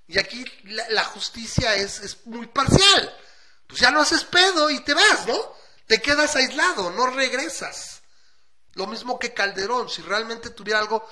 Y 0.07 0.19
aquí 0.19 0.45
la, 0.65 1.03
justicia 1.05 1.75
es, 1.75 1.99
es 1.99 2.25
muy 2.25 2.47
parcial. 2.47 3.17
Pues 3.67 3.79
ya 3.79 3.91
no 3.91 4.01
haces 4.01 4.23
pedo 4.23 4.69
y 4.69 4.83
te 4.83 4.93
vas, 4.93 5.25
¿no? 5.25 5.55
Te 5.87 6.01
quedas 6.01 6.35
aislado, 6.35 6.91
no 6.91 7.07
regresas. 7.07 8.01
Lo 8.73 8.87
mismo 8.87 9.17
que 9.17 9.33
Calderón, 9.33 9.89
si 9.89 10.01
realmente 10.01 10.49
tuviera 10.49 10.79
algo, 10.79 11.07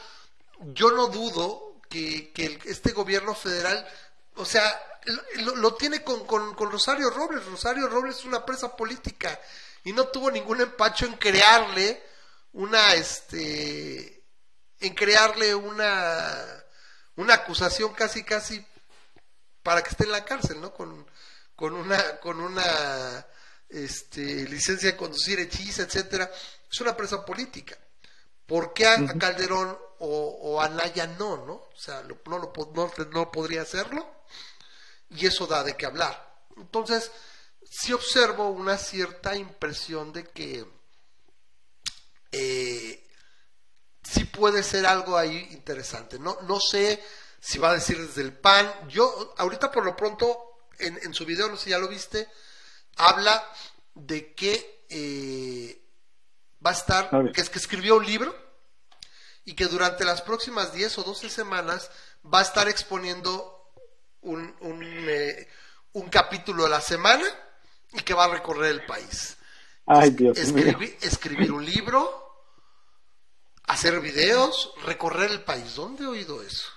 yo 0.59 0.91
no 0.91 1.07
dudo 1.07 1.73
que, 1.89 2.61
este 2.65 2.91
gobierno 2.91 3.35
federal, 3.35 3.87
o 4.35 4.45
sea, 4.45 4.81
lo, 5.55 5.75
tiene 5.75 6.03
con, 6.03 6.25
con, 6.25 6.71
Rosario 6.71 7.09
Robles. 7.09 7.45
Rosario 7.45 7.87
Robles 7.87 8.17
es 8.17 8.25
una 8.25 8.45
presa 8.45 8.75
política 8.75 9.39
y 9.83 9.93
no 9.93 10.07
tuvo 10.07 10.31
ningún 10.31 10.61
empacho 10.61 11.05
en 11.05 11.13
crearle 11.13 12.01
una, 12.53 12.93
este, 12.93 14.23
en 14.79 14.93
crearle 14.93 15.55
una, 15.55 16.63
una 17.15 17.33
acusación 17.35 17.93
casi, 17.93 18.23
casi 18.23 18.65
para 19.61 19.81
que 19.81 19.89
esté 19.89 20.03
en 20.03 20.11
la 20.11 20.25
cárcel, 20.25 20.61
¿no? 20.61 20.73
Con, 20.73 21.05
con 21.55 21.73
una, 21.73 22.19
con 22.19 22.39
una, 22.39 23.25
este, 23.69 24.47
licencia 24.47 24.91
de 24.91 24.97
conducir 24.97 25.39
hechiza, 25.39 25.83
etcétera 25.83 26.29
es 26.73 26.81
una 26.81 26.97
presa 26.97 27.25
política. 27.25 27.77
¿Por 28.45 28.73
qué 28.73 28.87
a, 28.87 28.97
Calderón 29.17 29.77
o, 29.99 30.61
a 30.61 30.67
Naya 30.69 31.07
no, 31.07 31.37
no? 31.45 31.53
O 31.53 31.77
sea, 31.77 32.03
no, 32.03 32.17
no, 32.25 32.91
no, 33.11 33.31
podría 33.31 33.61
hacerlo 33.61 34.22
y 35.09 35.25
eso 35.25 35.47
da 35.47 35.63
de 35.63 35.75
qué 35.75 35.85
hablar. 35.85 36.45
Entonces, 36.57 37.11
sí 37.69 37.93
observo 37.93 38.49
una 38.49 38.77
cierta 38.77 39.35
impresión 39.35 40.13
de 40.13 40.25
que 40.25 40.65
eh, 42.31 43.07
sí 44.03 44.25
puede 44.25 44.63
ser 44.63 44.85
algo 44.85 45.17
ahí 45.17 45.47
interesante. 45.51 46.19
No, 46.19 46.37
no 46.41 46.59
sé 46.59 47.03
si 47.39 47.59
va 47.59 47.71
a 47.71 47.75
decir 47.75 47.99
desde 47.99 48.21
el 48.21 48.33
PAN. 48.33 48.87
Yo, 48.89 49.33
ahorita 49.37 49.71
por 49.71 49.85
lo 49.85 49.95
pronto, 49.95 50.67
en, 50.79 50.99
en 51.03 51.13
su 51.13 51.25
video, 51.25 51.49
no 51.49 51.57
sé 51.57 51.65
si 51.65 51.69
ya 51.71 51.77
lo 51.77 51.87
viste, 51.87 52.29
habla 52.95 53.43
de 53.95 54.33
que 54.33 54.85
eh, 54.89 55.83
va 56.65 56.71
a 56.71 56.73
estar, 56.73 57.31
que 57.31 57.41
es 57.41 57.49
que 57.49 57.59
escribió 57.59 57.97
un 57.97 58.05
libro 58.05 58.35
y 59.45 59.55
que 59.55 59.65
durante 59.65 60.05
las 60.05 60.21
próximas 60.21 60.73
10 60.73 60.99
o 60.99 61.03
12 61.03 61.29
semanas 61.29 61.91
va 62.23 62.39
a 62.39 62.43
estar 62.43 62.69
exponiendo 62.69 63.52
un, 64.23 64.55
un, 64.61 64.83
eh, 64.83 65.47
un 65.93 66.09
capítulo 66.09 66.65
a 66.65 66.69
la 66.69 66.81
semana 66.81 67.25
y 67.93 68.01
que 68.01 68.13
va 68.13 68.25
a 68.25 68.29
recorrer 68.29 68.71
el 68.71 68.85
país. 68.85 69.37
Ay, 69.85 70.11
Dios 70.11 70.37
escribir, 70.37 70.97
escribir 71.01 71.51
un 71.51 71.65
libro, 71.65 72.45
hacer 73.65 73.99
videos, 73.99 74.73
recorrer 74.85 75.31
el 75.31 75.43
país. 75.43 75.75
¿Dónde 75.75 76.03
he 76.03 76.07
oído 76.07 76.41
eso? 76.41 76.67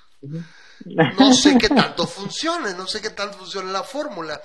No 0.80 1.32
sé 1.32 1.56
qué 1.58 1.68
tanto 1.68 2.06
funcione, 2.06 2.74
no 2.74 2.86
sé 2.86 3.00
qué 3.00 3.10
tanto 3.10 3.38
funcione 3.38 3.72
la 3.72 3.82
fórmula. 3.82 4.40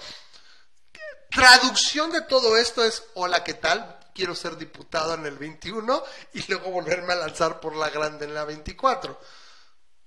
Traducción 1.30 2.12
de 2.12 2.22
todo 2.22 2.58
esto 2.58 2.84
es, 2.84 3.04
hola, 3.16 3.44
¿qué 3.44 3.56
tal? 3.56 4.00
quiero 4.14 4.36
ser 4.36 4.58
diputado 4.58 5.14
en 5.16 5.26
el 5.26 5.38
21 5.38 6.04
y 6.34 6.44
luego 6.48 6.72
volverme 6.72 7.14
a 7.14 7.18
lanzar 7.18 7.60
por 7.60 7.76
la 7.76 7.90
grande 7.90 8.26
en 8.26 8.34
la 8.34 8.46
24. 8.46 9.20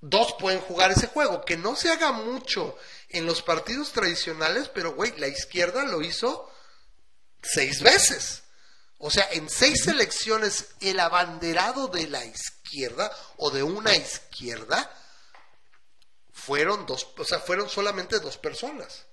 Dos 0.06 0.34
pueden 0.38 0.60
jugar 0.60 0.90
ese 0.90 1.06
juego, 1.06 1.46
que 1.46 1.56
no 1.56 1.76
se 1.76 1.90
haga 1.90 2.12
mucho 2.12 2.76
en 3.08 3.24
los 3.24 3.40
partidos 3.40 3.90
tradicionales, 3.92 4.68
pero 4.68 4.94
güey, 4.94 5.16
la 5.16 5.28
izquierda 5.28 5.82
lo 5.84 6.02
hizo 6.02 6.52
seis 7.42 7.80
veces. 7.80 8.42
O 8.98 9.10
sea, 9.10 9.26
en 9.32 9.48
seis 9.48 9.86
elecciones 9.86 10.74
el 10.80 11.00
abanderado 11.00 11.88
de 11.88 12.06
la 12.08 12.22
izquierda 12.22 13.10
o 13.38 13.50
de 13.50 13.62
una 13.62 13.96
izquierda 13.96 14.94
fueron 16.34 16.84
dos, 16.84 17.08
o 17.16 17.24
sea, 17.24 17.38
fueron 17.38 17.70
solamente 17.70 18.20
dos 18.20 18.36
personas. 18.36 19.06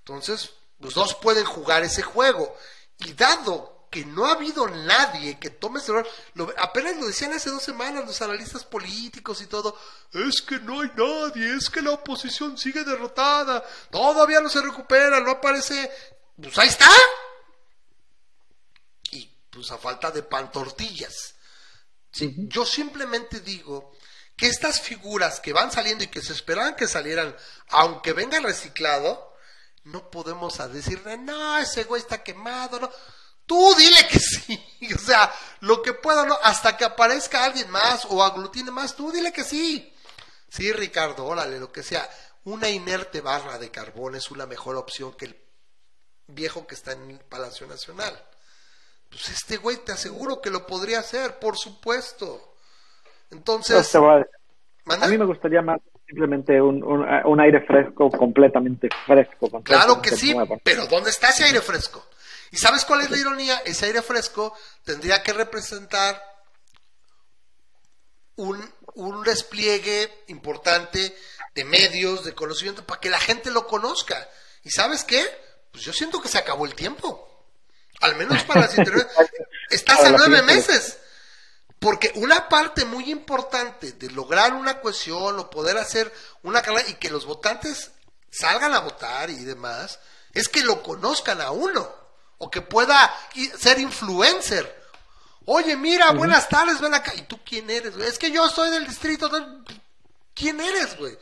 Entonces, 0.00 0.50
los 0.78 0.92
dos 0.92 1.14
pueden 1.14 1.46
jugar 1.46 1.84
ese 1.84 2.02
juego. 2.02 2.54
Y 2.98 3.14
dado 3.14 3.71
que 3.92 4.06
no 4.06 4.24
ha 4.24 4.32
habido 4.32 4.66
nadie 4.68 5.38
que 5.38 5.50
tome 5.50 5.78
ese 5.78 5.92
rol. 5.92 6.08
apenas 6.56 6.96
lo 6.96 7.06
decían 7.06 7.34
hace 7.34 7.50
dos 7.50 7.62
semanas 7.62 8.06
los 8.06 8.22
analistas 8.22 8.64
políticos 8.64 9.42
y 9.42 9.46
todo. 9.46 9.78
Es 10.14 10.40
que 10.40 10.58
no 10.60 10.80
hay 10.80 10.90
nadie, 10.96 11.54
es 11.54 11.68
que 11.68 11.82
la 11.82 11.90
oposición 11.90 12.56
sigue 12.56 12.84
derrotada, 12.84 13.62
todavía 13.90 14.40
no 14.40 14.48
se 14.48 14.62
recupera, 14.62 15.20
no 15.20 15.32
aparece. 15.32 15.92
Pues 16.42 16.56
ahí 16.56 16.68
está. 16.68 16.88
Y 19.10 19.30
pues 19.50 19.70
a 19.70 19.76
falta 19.76 20.10
de 20.10 20.22
pan 20.22 20.50
tortillas. 20.50 21.34
Yo 22.14 22.64
simplemente 22.64 23.40
digo 23.40 23.92
que 24.38 24.46
estas 24.46 24.80
figuras 24.80 25.38
que 25.38 25.52
van 25.52 25.70
saliendo 25.70 26.02
y 26.02 26.06
que 26.06 26.22
se 26.22 26.32
esperaban 26.32 26.76
que 26.76 26.88
salieran, 26.88 27.36
aunque 27.68 28.14
venga 28.14 28.40
reciclado, 28.40 29.36
no 29.84 30.10
podemos 30.10 30.56
decirle, 30.72 31.18
no, 31.18 31.58
ese 31.58 31.84
güey 31.84 32.00
está 32.00 32.22
quemado, 32.22 32.80
no 32.80 32.90
Tú 33.52 33.74
dile 33.76 34.08
que 34.10 34.18
sí. 34.18 34.58
O 34.96 34.98
sea, 34.98 35.30
lo 35.60 35.82
que 35.82 35.92
pueda, 35.92 36.24
¿no? 36.24 36.34
Hasta 36.42 36.74
que 36.76 36.86
aparezca 36.86 37.44
alguien 37.44 37.70
más 37.70 38.06
o 38.06 38.24
aglutine 38.24 38.70
más, 38.70 38.96
tú 38.96 39.12
dile 39.12 39.30
que 39.30 39.44
sí. 39.44 39.94
Sí, 40.48 40.72
Ricardo, 40.72 41.26
órale, 41.26 41.60
lo 41.60 41.70
que 41.70 41.82
sea. 41.82 42.08
Una 42.44 42.70
inerte 42.70 43.20
barra 43.20 43.58
de 43.58 43.70
carbón 43.70 44.14
es 44.16 44.30
una 44.30 44.46
mejor 44.46 44.76
opción 44.76 45.12
que 45.12 45.26
el 45.26 45.36
viejo 46.28 46.66
que 46.66 46.74
está 46.74 46.92
en 46.92 47.10
el 47.10 47.18
Palacio 47.20 47.66
Nacional. 47.66 48.12
Pues 49.10 49.28
este 49.28 49.58
güey 49.58 49.76
te 49.84 49.92
aseguro 49.92 50.40
que 50.40 50.50
lo 50.50 50.66
podría 50.66 51.00
hacer, 51.00 51.38
por 51.38 51.58
supuesto. 51.58 52.54
Entonces... 53.30 53.94
a, 53.94 55.08
mí 55.08 55.18
me 55.18 55.26
gustaría 55.26 55.60
más 55.60 55.78
simplemente 56.06 56.60
un, 56.60 56.82
un, 56.82 57.40
aire 57.40 57.60
fresco, 57.66 58.10
completamente 58.10 58.88
fresco. 59.06 59.62
claro 59.62 60.00
que 60.00 60.16
sí, 60.16 60.34
pero 60.64 60.86
¿dónde 60.86 61.10
está 61.10 61.28
ese 61.28 61.44
aire 61.44 61.60
fresco? 61.60 62.04
¿Y 62.52 62.58
sabes 62.58 62.84
cuál 62.84 63.00
es 63.00 63.10
la 63.10 63.16
ironía? 63.16 63.62
Ese 63.64 63.86
aire 63.86 64.02
fresco 64.02 64.54
tendría 64.84 65.22
que 65.22 65.32
representar 65.32 66.22
un, 68.36 68.74
un 68.94 69.22
despliegue 69.24 70.24
importante 70.28 71.16
de 71.54 71.64
medios, 71.64 72.24
de 72.24 72.34
conocimiento, 72.34 72.86
para 72.86 73.00
que 73.00 73.08
la 73.08 73.18
gente 73.18 73.50
lo 73.50 73.66
conozca. 73.66 74.28
¿Y 74.64 74.70
sabes 74.70 75.02
qué? 75.04 75.26
Pues 75.72 75.82
yo 75.82 75.94
siento 75.94 76.20
que 76.20 76.28
se 76.28 76.36
acabó 76.36 76.66
el 76.66 76.74
tiempo. 76.74 77.46
Al 78.02 78.16
menos 78.16 78.44
para 78.44 78.60
las. 78.60 78.76
Estás 79.70 80.04
a 80.04 80.10
nueve 80.10 80.42
meses. 80.42 80.98
Porque 81.78 82.12
una 82.16 82.50
parte 82.50 82.84
muy 82.84 83.10
importante 83.10 83.92
de 83.92 84.10
lograr 84.10 84.52
una 84.52 84.78
cohesión 84.80 85.38
o 85.38 85.48
poder 85.48 85.78
hacer 85.78 86.12
una 86.42 86.60
carrera 86.60 86.88
y 86.90 86.94
que 86.94 87.08
los 87.08 87.24
votantes 87.24 87.92
salgan 88.30 88.74
a 88.74 88.80
votar 88.80 89.30
y 89.30 89.42
demás, 89.42 90.00
es 90.34 90.48
que 90.48 90.62
lo 90.62 90.82
conozcan 90.82 91.40
a 91.40 91.50
uno 91.50 92.01
o 92.42 92.50
que 92.50 92.60
pueda 92.60 93.16
ser 93.56 93.78
influencer. 93.78 94.82
Oye, 95.46 95.76
mira, 95.76 96.10
buenas 96.10 96.48
tardes, 96.48 96.80
ven 96.80 96.92
acá. 96.92 97.14
¿Y 97.14 97.22
tú 97.22 97.38
quién 97.44 97.70
eres? 97.70 97.94
Es 97.96 98.18
que 98.18 98.32
yo 98.32 98.48
soy 98.48 98.70
del 98.70 98.84
distrito. 98.84 99.30
¿Quién 100.34 100.60
eres, 100.60 100.98
güey? 100.98 101.16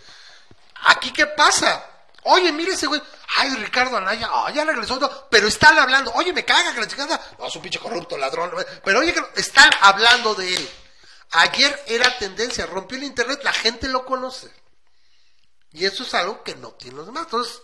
¿Aquí 0.87 1.13
qué 1.13 1.27
pasa? 1.27 1.85
Oye, 2.23 2.51
mire 2.53 2.73
ese 2.73 2.87
güey. 2.87 3.03
Ay, 3.37 3.51
Ricardo 3.57 3.99
Anaya, 3.99 4.31
oh, 4.33 4.49
ya 4.49 4.65
regresó. 4.65 4.99
pero 5.31 5.47
están 5.47 5.79
hablando. 5.79 6.11
Oye, 6.15 6.33
me 6.33 6.43
caga 6.43 6.73
que 6.73 6.81
la 6.81 6.89
chingada. 6.89 7.21
No, 7.39 7.49
es 7.49 7.57
un 7.57 7.63
pinche 7.63 7.79
corrupto, 7.79 8.17
ladrón. 8.17 8.51
Pero 8.83 9.01
oye, 9.01 9.15
están 9.37 9.71
hablando 9.83 10.35
de 10.35 10.55
él. 10.55 10.71
Ayer 11.33 11.85
era 11.87 12.17
tendencia, 12.19 12.65
rompió 12.65 12.97
el 12.97 13.05
internet, 13.05 13.41
la 13.45 13.53
gente 13.53 13.89
lo 13.89 14.07
conoce. 14.07 14.51
Y 15.73 15.85
eso 15.85 16.03
es 16.03 16.15
algo 16.15 16.43
que 16.43 16.55
no 16.57 16.71
tiene 16.71 16.97
los 16.97 17.07
demás. 17.07 17.25
Entonces, 17.25 17.61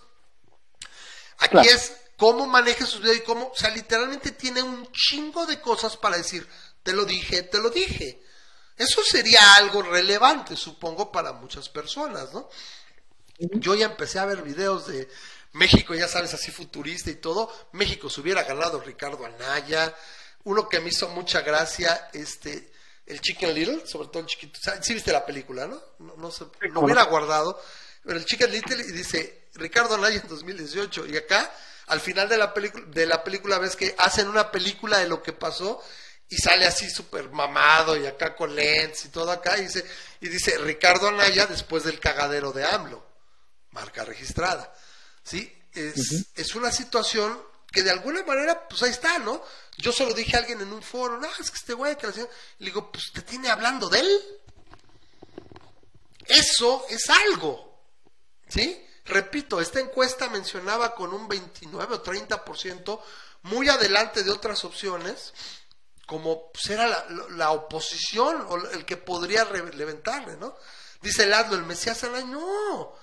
aquí 1.38 1.66
es 1.68 2.05
cómo 2.16 2.46
maneja 2.46 2.86
sus 2.86 3.00
videos 3.00 3.18
y 3.18 3.22
cómo, 3.22 3.48
o 3.48 3.56
sea, 3.56 3.70
literalmente 3.70 4.32
tiene 4.32 4.62
un 4.62 4.90
chingo 4.92 5.46
de 5.46 5.60
cosas 5.60 5.96
para 5.96 6.16
decir, 6.16 6.46
te 6.82 6.92
lo 6.92 7.04
dije, 7.04 7.42
te 7.42 7.58
lo 7.58 7.70
dije. 7.70 8.22
Eso 8.76 9.02
sería 9.02 9.38
algo 9.56 9.82
relevante, 9.82 10.56
supongo, 10.56 11.10
para 11.10 11.32
muchas 11.32 11.68
personas, 11.68 12.32
¿no? 12.32 12.48
Yo 13.38 13.74
ya 13.74 13.86
empecé 13.86 14.18
a 14.18 14.26
ver 14.26 14.42
videos 14.42 14.86
de 14.86 15.08
México, 15.52 15.94
ya 15.94 16.08
sabes, 16.08 16.34
así 16.34 16.50
futurista 16.50 17.10
y 17.10 17.16
todo. 17.16 17.52
México 17.72 18.10
se 18.10 18.20
hubiera 18.20 18.42
ganado 18.44 18.80
Ricardo 18.80 19.24
Anaya. 19.24 19.94
Uno 20.44 20.68
que 20.68 20.80
me 20.80 20.90
hizo 20.90 21.08
mucha 21.08 21.40
gracia, 21.40 22.08
este, 22.12 22.70
el 23.06 23.20
Chicken 23.20 23.54
Little, 23.54 23.86
sobre 23.86 24.08
todo 24.08 24.20
el 24.20 24.26
chiquito. 24.26 24.60
Sí 24.82 24.94
viste 24.94 25.12
la 25.12 25.24
película, 25.24 25.66
¿no? 25.66 25.82
No, 25.98 26.16
no 26.16 26.30
sé, 26.30 26.44
lo 26.60 26.80
hubiera 26.80 27.04
guardado. 27.04 27.60
Pero 28.04 28.18
el 28.18 28.24
Chicken 28.24 28.50
Little 28.50 28.82
y 28.82 28.92
dice 28.92 29.48
Ricardo 29.54 29.94
Anaya 29.94 30.20
en 30.20 30.28
2018. 30.28 31.06
Y 31.06 31.16
acá, 31.16 31.50
al 31.86 32.00
final 32.00 32.28
de 32.28 32.36
la 32.36 32.52
película, 32.52 32.84
de 32.88 33.06
la 33.06 33.22
película 33.22 33.58
ves 33.58 33.76
que 33.76 33.94
hacen 33.98 34.28
una 34.28 34.50
película 34.50 34.98
de 34.98 35.08
lo 35.08 35.22
que 35.22 35.32
pasó 35.32 35.82
y 36.28 36.36
sale 36.36 36.66
así 36.66 36.90
súper 36.90 37.30
mamado 37.30 37.96
y 37.96 38.06
acá 38.06 38.34
con 38.34 38.54
lentes 38.54 39.04
y 39.04 39.08
todo 39.08 39.30
acá 39.30 39.56
y 39.58 39.62
dice, 39.62 39.84
y 40.20 40.28
dice 40.28 40.58
Ricardo 40.58 41.08
Anaya 41.08 41.46
después 41.46 41.84
del 41.84 42.00
cagadero 42.00 42.52
de 42.52 42.64
AMLO 42.64 43.06
marca 43.76 44.04
registrada. 44.04 44.72
¿Sí? 45.22 45.52
Es, 45.74 46.28
es 46.34 46.54
una 46.54 46.72
situación 46.72 47.38
que 47.70 47.82
de 47.82 47.90
alguna 47.90 48.22
manera, 48.24 48.66
pues 48.68 48.82
ahí 48.82 48.90
está, 48.90 49.18
¿no? 49.18 49.42
Yo 49.76 49.92
solo 49.92 50.14
dije 50.14 50.34
a 50.34 50.40
alguien 50.40 50.60
en 50.62 50.72
un 50.72 50.82
foro, 50.82 51.18
no, 51.18 51.28
es 51.38 51.50
que 51.50 51.58
este 51.58 51.74
güey 51.74 51.96
que 51.96 52.06
le 52.06 52.26
digo, 52.58 52.90
pues 52.90 53.12
te 53.12 53.20
tiene 53.22 53.50
hablando 53.50 53.88
de 53.88 54.00
él. 54.00 54.22
Eso 56.26 56.86
es 56.88 57.10
algo, 57.10 57.82
¿sí? 58.48 58.85
Repito, 59.06 59.60
esta 59.60 59.80
encuesta 59.80 60.28
mencionaba 60.28 60.94
con 60.94 61.12
un 61.12 61.28
29 61.28 61.94
o 61.94 62.02
30% 62.02 63.00
muy 63.42 63.68
adelante 63.68 64.22
de 64.22 64.30
otras 64.30 64.64
opciones, 64.64 65.32
como 66.06 66.50
pues, 66.52 66.70
era 66.70 66.86
la, 66.86 67.06
la, 67.30 67.50
oposición 67.52 68.44
o 68.48 68.56
el 68.56 68.84
que 68.84 68.96
podría 68.96 69.44
levantarle, 69.44 70.36
¿no? 70.36 70.56
Dice 71.00 71.26
Laszlo, 71.26 71.56
el 71.56 71.64
Mesías 71.64 72.02
año, 72.04 72.40
no, 72.40 72.96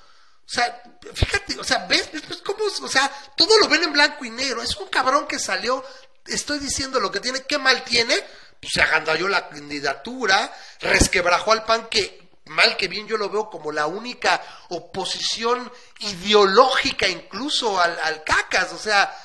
o 0.45 0.49
sea, 0.49 0.83
fíjate, 1.13 1.57
o 1.59 1.63
sea, 1.63 1.85
¿ves? 1.87 2.09
cómo? 2.43 2.65
O 2.65 2.87
sea, 2.87 3.09
todo 3.35 3.57
lo 3.59 3.69
ven 3.69 3.83
en 3.83 3.93
blanco 3.93 4.25
y 4.25 4.29
negro. 4.29 4.61
Es 4.61 4.75
un 4.75 4.89
cabrón 4.89 5.25
que 5.25 5.39
salió, 5.39 5.83
estoy 6.27 6.59
diciendo 6.59 6.99
lo 6.99 7.11
que 7.11 7.21
tiene, 7.21 7.43
¿qué 7.43 7.57
mal 7.57 7.83
tiene? 7.83 8.15
Pues 8.59 8.73
se 8.73 8.81
agandalló 8.81 9.27
la 9.29 9.47
candidatura, 9.47 10.53
resquebrajó 10.81 11.53
al 11.53 11.63
PAN, 11.63 11.87
que 11.89 12.22
mal 12.45 12.75
que 12.77 12.87
bien 12.87 13.07
yo 13.07 13.17
lo 13.17 13.29
veo 13.29 13.49
como 13.49 13.71
la 13.71 13.87
única 13.87 14.41
oposición 14.69 15.71
ideológica 15.99 17.07
incluso 17.07 17.79
al, 17.79 17.97
al 17.99 18.23
CACAS. 18.23 18.73
O 18.73 18.77
sea, 18.77 19.15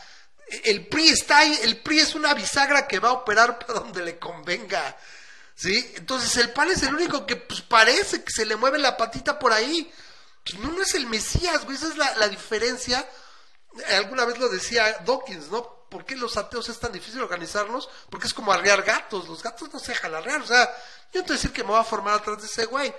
el 0.65 0.87
PRI 0.87 1.09
está 1.09 1.39
ahí, 1.39 1.59
el 1.63 1.79
PRI 1.79 2.01
es 2.01 2.15
una 2.15 2.35
bisagra 2.35 2.87
que 2.87 3.01
va 3.01 3.11
a 3.11 3.13
operar 3.13 3.59
para 3.59 3.81
donde 3.81 4.03
le 4.03 4.19
convenga. 4.19 4.97
¿Sí? 5.55 5.93
Entonces 5.97 6.37
el 6.37 6.53
PAN 6.53 6.71
es 6.71 6.85
el 6.85 6.95
único 6.95 7.27
que 7.27 7.35
pues, 7.35 7.63
parece 7.63 8.23
que 8.23 8.31
se 8.31 8.47
le 8.47 8.55
mueve 8.55 8.79
la 8.79 8.97
patita 8.97 9.41
por 9.41 9.53
ahí. 9.53 9.93
Pues, 10.45 10.63
no, 10.63 10.81
es 10.81 10.95
el 10.95 11.07
Mesías, 11.07 11.65
güey, 11.65 11.77
esa 11.77 11.89
es 11.89 11.97
la, 11.97 12.29
diferencia. 12.29 13.09
Alguna 13.97 14.25
vez 14.25 14.39
lo 14.39 14.49
decía 14.49 14.99
Dawkins, 15.05 15.49
¿no? 15.49 15.78
¿Por 15.89 16.05
qué 16.05 16.17
los 16.17 16.37
ateos 16.37 16.69
es 16.69 16.79
tan 16.79 16.93
difícil 16.93 17.21
organizarlos? 17.21 17.89
Porque 18.11 18.27
es 18.27 18.35
como 18.35 18.53
arrear 18.53 18.83
gatos, 18.83 19.29
los 19.29 19.43
gatos 19.43 19.73
no 19.73 19.79
se 19.79 19.93
dejan 19.93 20.15
arrear, 20.15 20.43
o 20.43 20.47
sea, 20.47 20.67
yo 21.13 21.21
no 21.21 21.27
te 21.27 21.33
voy 21.33 21.35
a 21.35 21.39
decir 21.39 21.53
que 21.53 21.63
me 21.63 21.71
voy 21.71 21.81
a 21.81 21.85
formar 21.85 22.15
atrás 22.15 22.39
de 22.41 22.47
ese 22.47 22.67
güey. 22.67 22.95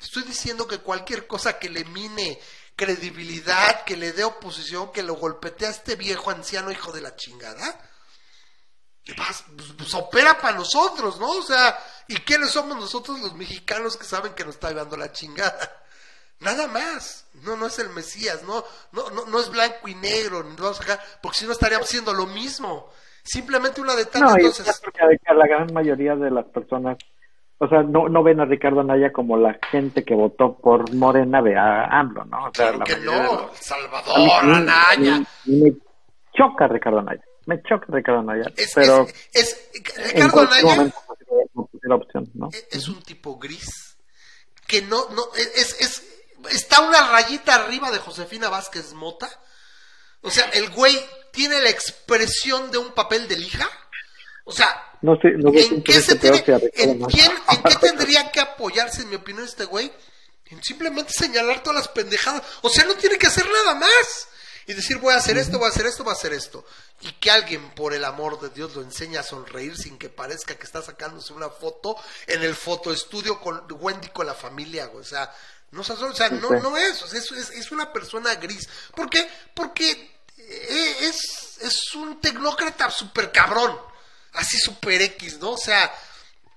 Estoy 0.00 0.24
diciendo 0.24 0.66
que 0.66 0.78
cualquier 0.78 1.26
cosa 1.26 1.58
que 1.58 1.68
le 1.68 1.84
mine 1.84 2.40
credibilidad, 2.74 3.84
que 3.84 3.96
le 3.96 4.12
dé 4.12 4.24
oposición, 4.24 4.90
que 4.90 5.02
lo 5.02 5.14
golpetee 5.14 5.68
a 5.68 5.70
este 5.70 5.94
viejo 5.94 6.30
anciano 6.30 6.72
hijo 6.72 6.90
de 6.90 7.00
la 7.00 7.14
chingada, 7.14 7.90
pues, 9.04 9.44
pues, 9.76 9.94
opera 9.94 10.40
para 10.40 10.56
nosotros, 10.56 11.18
¿no? 11.18 11.30
O 11.30 11.42
sea, 11.42 11.78
¿y 12.08 12.16
quiénes 12.16 12.50
somos 12.50 12.76
nosotros 12.76 13.20
los 13.20 13.34
mexicanos 13.34 13.96
que 13.96 14.04
saben 14.04 14.34
que 14.34 14.44
nos 14.44 14.54
está 14.54 14.68
llevando 14.68 14.96
la 14.96 15.12
chingada? 15.12 15.81
Nada 16.42 16.66
más. 16.68 17.26
No, 17.44 17.56
no 17.56 17.66
es 17.66 17.78
el 17.78 17.90
Mesías, 17.90 18.44
no, 18.44 18.62
no, 18.92 19.10
no, 19.10 19.26
no 19.26 19.40
es 19.40 19.50
blanco 19.50 19.88
y 19.88 19.94
negro, 19.94 20.38
a 20.40 20.98
porque 21.22 21.38
si 21.38 21.46
no 21.46 21.52
estaríamos 21.52 21.88
haciendo 21.88 22.12
lo 22.12 22.26
mismo. 22.26 22.90
Simplemente 23.24 23.80
una 23.80 23.94
de 23.94 24.04
tantas. 24.04 24.32
No, 24.32 24.36
entonces... 24.36 24.82
la 25.34 25.46
gran 25.46 25.72
mayoría 25.72 26.14
de 26.14 26.30
las 26.30 26.44
personas, 26.46 26.98
o 27.58 27.68
sea, 27.68 27.82
no, 27.82 28.08
no 28.08 28.22
ven 28.22 28.40
a 28.40 28.44
Ricardo 28.44 28.80
Anaya 28.80 29.12
como 29.12 29.36
la 29.36 29.58
gente 29.70 30.04
que 30.04 30.14
votó 30.14 30.56
por 30.58 30.92
Morena 30.94 31.40
ve 31.40 31.56
a 31.56 31.84
AMLO, 31.84 32.24
¿no? 32.26 32.46
O 32.46 32.50
sea, 32.52 32.72
que 32.84 32.96
no, 32.96 33.50
Salvador 33.54 34.44
Anaya. 34.44 35.22
Me, 35.46 35.72
choca 36.32 36.66
Ricardo 36.68 37.00
Anaya, 37.00 37.22
me 37.46 37.62
choca 37.62 37.86
Ricardo 37.88 38.20
Anaya, 38.20 38.44
pero 38.74 39.06
es, 39.32 39.70
Ricardo 40.14 40.40
Anaya 40.40 40.92
la 41.82 41.96
opción, 41.96 42.30
¿no? 42.34 42.48
es 42.70 42.88
un 42.88 43.02
tipo 43.02 43.38
gris 43.38 43.96
que 44.68 44.82
no, 44.82 45.10
no, 45.10 45.22
es, 45.36 45.80
es 45.80 46.21
está 46.50 46.80
una 46.80 47.10
rayita 47.10 47.54
arriba 47.54 47.90
de 47.90 47.98
Josefina 47.98 48.48
Vázquez 48.48 48.92
Mota. 48.92 49.30
O 50.22 50.30
sea, 50.30 50.44
el 50.50 50.70
güey 50.70 50.98
tiene 51.32 51.60
la 51.60 51.70
expresión 51.70 52.70
de 52.70 52.78
un 52.78 52.92
papel 52.92 53.28
de 53.28 53.36
lija. 53.36 53.68
O 54.44 54.52
sea, 54.52 54.92
¿en, 55.02 55.82
qué, 55.82 56.00
se 56.00 56.16
tiene, 56.16 56.44
¿en, 56.46 57.04
quién, 57.04 57.32
¿en 57.50 57.62
qué 57.62 57.76
tendría 57.80 58.30
que 58.30 58.40
apoyarse, 58.40 59.02
en 59.02 59.10
mi 59.10 59.16
opinión, 59.16 59.44
este 59.44 59.64
güey? 59.64 59.92
En 60.46 60.62
simplemente 60.62 61.12
señalar 61.12 61.62
todas 61.62 61.76
las 61.76 61.88
pendejadas. 61.88 62.42
O 62.62 62.68
sea, 62.68 62.84
no 62.84 62.94
tiene 62.94 63.18
que 63.18 63.26
hacer 63.26 63.46
nada 63.46 63.74
más. 63.74 64.28
Y 64.66 64.74
decir, 64.74 64.98
voy 64.98 65.12
a 65.12 65.16
hacer 65.16 65.38
esto, 65.38 65.58
voy 65.58 65.66
a 65.66 65.70
hacer 65.70 65.86
esto, 65.86 66.04
voy 66.04 66.12
a 66.12 66.16
hacer 66.16 66.32
esto. 66.32 66.64
Y 67.00 67.10
que 67.12 67.30
alguien, 67.30 67.70
por 67.70 67.94
el 67.94 68.04
amor 68.04 68.40
de 68.40 68.50
Dios, 68.50 68.74
lo 68.76 68.82
enseñe 68.82 69.16
a 69.16 69.22
sonreír 69.22 69.76
sin 69.76 69.98
que 69.98 70.08
parezca 70.08 70.54
que 70.54 70.64
está 70.64 70.82
sacándose 70.82 71.32
una 71.32 71.48
foto 71.48 71.96
en 72.26 72.42
el 72.42 72.54
fotoestudio 72.54 73.40
con 73.40 73.64
Wendy 73.80 74.08
con 74.08 74.26
la 74.26 74.34
familia, 74.34 74.86
güey. 74.86 75.00
O 75.00 75.06
sea, 75.08 75.32
no, 75.72 75.80
o 75.80 76.14
sea, 76.14 76.28
no, 76.28 76.50
no 76.50 76.76
es, 76.76 77.02
es, 77.14 77.32
es, 77.32 77.72
una 77.72 77.92
persona 77.92 78.34
gris. 78.34 78.68
¿Por 78.94 79.08
qué? 79.08 79.26
Porque 79.54 79.90
eh, 80.36 80.96
es, 81.00 81.58
es 81.62 81.94
un 81.94 82.20
tecnócrata 82.20 82.90
super 82.90 83.32
cabrón, 83.32 83.78
así 84.34 84.58
super 84.58 85.00
X, 85.00 85.38
¿no? 85.38 85.52
O 85.52 85.58
sea, 85.58 85.92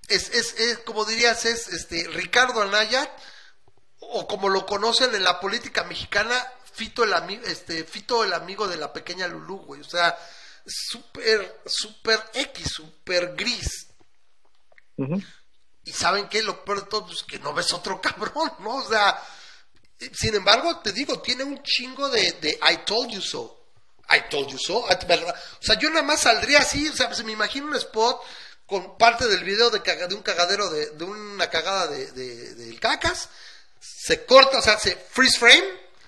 es, 0.10 0.30
es, 0.32 0.80
como 0.80 1.06
dirías, 1.06 1.46
es 1.46 1.70
este 1.70 2.08
Ricardo 2.10 2.62
Anaya, 2.62 3.10
o 4.00 4.28
como 4.28 4.50
lo 4.50 4.66
conocen 4.66 5.16
en 5.16 5.24
la 5.24 5.40
política 5.40 5.86
mexicana, 5.86 6.36
Fito 6.74 7.06
el, 7.06 7.14
este, 7.46 7.86
Fito 7.86 8.26
el 8.26 8.34
amigo 8.34 8.68
de 8.68 8.76
la 8.76 8.92
pequeña 8.92 9.28
Lulú, 9.28 9.60
güey. 9.60 9.80
O 9.80 9.86
sea, 9.86 10.18
super, 10.66 11.62
super 11.66 12.20
X, 12.34 12.68
super 12.68 13.34
gris. 13.34 13.88
Y 15.86 15.94
saben 15.94 16.28
qué, 16.28 16.42
lo 16.42 16.66
peor 16.66 16.84
de 16.84 17.02
pues 17.02 17.24
que 17.24 17.40
no 17.40 17.54
ves 17.54 17.72
otro 17.74 18.02
cabrón, 18.02 18.52
¿no? 18.60 18.76
O 18.76 18.88
sea, 18.88 19.22
sin 20.14 20.36
embargo, 20.36 20.80
te 20.80 20.92
digo, 20.92 21.22
tiene 21.22 21.44
un 21.44 21.62
chingo 21.64 22.10
de, 22.10 22.34
de 22.34 22.60
I 22.70 22.78
told 22.86 23.10
you 23.12 23.22
so. 23.22 23.62
I 24.10 24.30
told 24.30 24.50
you 24.50 24.58
so. 24.60 24.80
O 24.80 24.88
sea, 25.62 25.76
yo 25.80 25.90
nada 25.90 26.04
más 26.04 26.22
saldría 26.22 26.60
así, 26.60 26.90
o 26.90 26.96
sea, 26.96 27.14
se 27.14 27.24
me 27.24 27.32
imagino 27.32 27.68
un 27.68 27.76
spot 27.76 28.22
con 28.66 28.98
parte 28.98 29.28
del 29.28 29.44
video 29.44 29.70
de, 29.70 29.80
de 29.80 30.16
un 30.16 30.24
cagadero, 30.24 30.70
de, 30.70 30.92
de 30.92 31.04
una 31.04 31.50
cagada 31.50 31.88
de, 31.88 32.12
de, 32.12 32.56
del 32.56 32.80
cacas, 32.80 33.30
se 33.80 34.26
corta, 34.26 34.60
o 34.60 34.62
sea, 34.62 34.80
se 34.80 34.96
freeze 34.96 35.38
frame, 35.38 35.68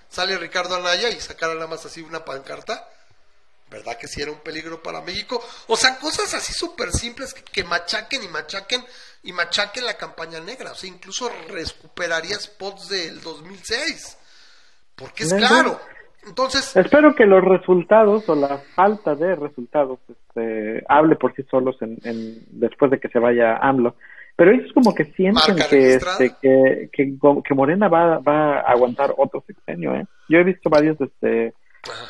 sale 0.09 0.37
Ricardo 0.37 0.75
Anaya 0.75 1.09
y 1.09 1.21
sacar 1.21 1.53
nada 1.53 1.67
más 1.67 1.85
así 1.85 2.01
una 2.01 2.25
pancarta. 2.25 2.89
¿Verdad 3.69 3.97
que 3.97 4.07
sí 4.07 4.21
era 4.21 4.31
un 4.31 4.39
peligro 4.39 4.81
para 4.81 5.01
México? 5.01 5.45
O 5.67 5.75
sea, 5.75 5.99
cosas 5.99 6.33
así 6.33 6.53
súper 6.53 6.91
simples 6.93 7.33
que, 7.33 7.63
machaquen 7.65 8.23
y 8.23 8.27
machaquen 8.29 8.85
y 9.23 9.33
machaquen 9.33 9.85
la 9.85 9.95
campaña 9.95 10.39
negra. 10.39 10.71
O 10.71 10.75
sea, 10.75 10.89
incluso 10.89 11.29
recuperaría 11.47 12.35
spots 12.35 12.89
del 12.89 13.21
2006. 13.21 14.17
Porque 14.95 15.23
es 15.23 15.33
claro. 15.33 15.79
Entonces. 16.25 16.75
Espero 16.75 17.15
que 17.15 17.25
los 17.25 17.43
resultados 17.43 18.27
o 18.29 18.35
la 18.35 18.59
falta 18.75 19.15
de 19.15 19.35
resultados 19.35 19.99
este, 20.09 20.83
hable 20.87 21.15
por 21.15 21.33
sí 21.35 21.43
solos 21.49 21.75
en, 21.81 21.97
en, 22.03 22.43
después 22.49 22.91
de 22.91 22.99
que 22.99 23.09
se 23.09 23.19
vaya 23.19 23.57
AMLO. 23.57 23.95
Pero 24.35 24.51
ellos 24.51 24.71
como 24.73 24.93
que 24.93 25.05
sienten 25.05 25.55
que, 25.67 25.95
este, 25.95 26.35
que, 26.41 26.89
que, 26.91 27.53
Morena 27.55 27.87
va, 27.87 28.19
va 28.19 28.59
a 28.59 28.71
aguantar 28.71 29.13
otro 29.17 29.43
sexenio. 29.47 29.95
¿eh? 29.95 30.05
Yo 30.29 30.37
he 30.37 30.43
visto 30.43 30.69
varios 30.69 30.99
este, 31.01 31.53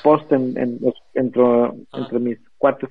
posts 0.03 0.33
en, 0.33 0.57
en, 0.57 0.79
entre, 1.13 1.43
entre 1.93 2.19
mis 2.19 2.37
cuates 2.57 2.89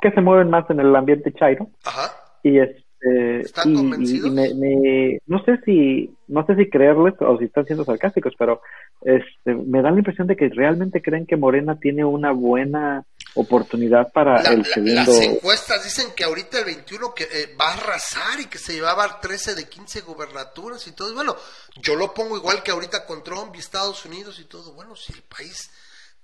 que 0.00 0.10
se 0.12 0.20
mueven 0.20 0.50
más 0.50 0.68
en 0.70 0.80
el 0.80 0.94
ambiente 0.94 1.32
chairo. 1.32 1.68
Ajá. 1.84 2.12
Y 2.42 2.58
es 2.58 2.70
eh, 3.02 3.40
¿Están 3.44 3.74
convencidos? 3.74 4.30
no 4.30 5.44
sé 5.44 5.58
si 5.64 6.14
no 6.28 6.46
sé 6.46 6.54
si 6.54 6.68
creerles 6.68 7.14
o 7.20 7.38
si 7.38 7.46
están 7.46 7.64
siendo 7.64 7.84
sarcásticos, 7.84 8.34
pero 8.38 8.60
este, 9.00 9.54
me 9.54 9.80
da 9.82 9.90
la 9.90 9.98
impresión 9.98 10.26
de 10.26 10.36
que 10.36 10.48
realmente 10.48 11.00
creen 11.00 11.26
que 11.26 11.36
Morena 11.36 11.78
tiene 11.80 12.04
una 12.04 12.30
buena 12.32 13.04
oportunidad 13.34 14.12
para 14.12 14.36
el 14.52 14.64
segundo. 14.64 14.94
Las 14.94 15.20
encuestas 15.22 15.82
dicen 15.82 16.08
que 16.14 16.24
ahorita 16.24 16.58
el 16.58 16.66
21 16.66 17.14
que 17.14 17.24
eh, 17.24 17.56
va 17.58 17.70
a 17.70 17.74
arrasar 17.74 18.40
y 18.40 18.46
que 18.46 18.58
se 18.58 18.74
llevaba 18.74 19.18
13 19.18 19.54
de 19.54 19.68
15 19.68 20.02
gubernaturas 20.02 20.86
y 20.86 20.92
todo. 20.92 21.14
bueno, 21.14 21.36
yo 21.80 21.96
lo 21.96 22.12
pongo 22.12 22.36
igual 22.36 22.62
que 22.62 22.70
ahorita 22.70 23.06
con 23.06 23.24
Trump 23.24 23.54
y 23.56 23.58
Estados 23.58 24.04
Unidos 24.04 24.38
y 24.40 24.44
todo. 24.44 24.74
Bueno, 24.74 24.94
si 24.94 25.12
el 25.14 25.22
país, 25.22 25.70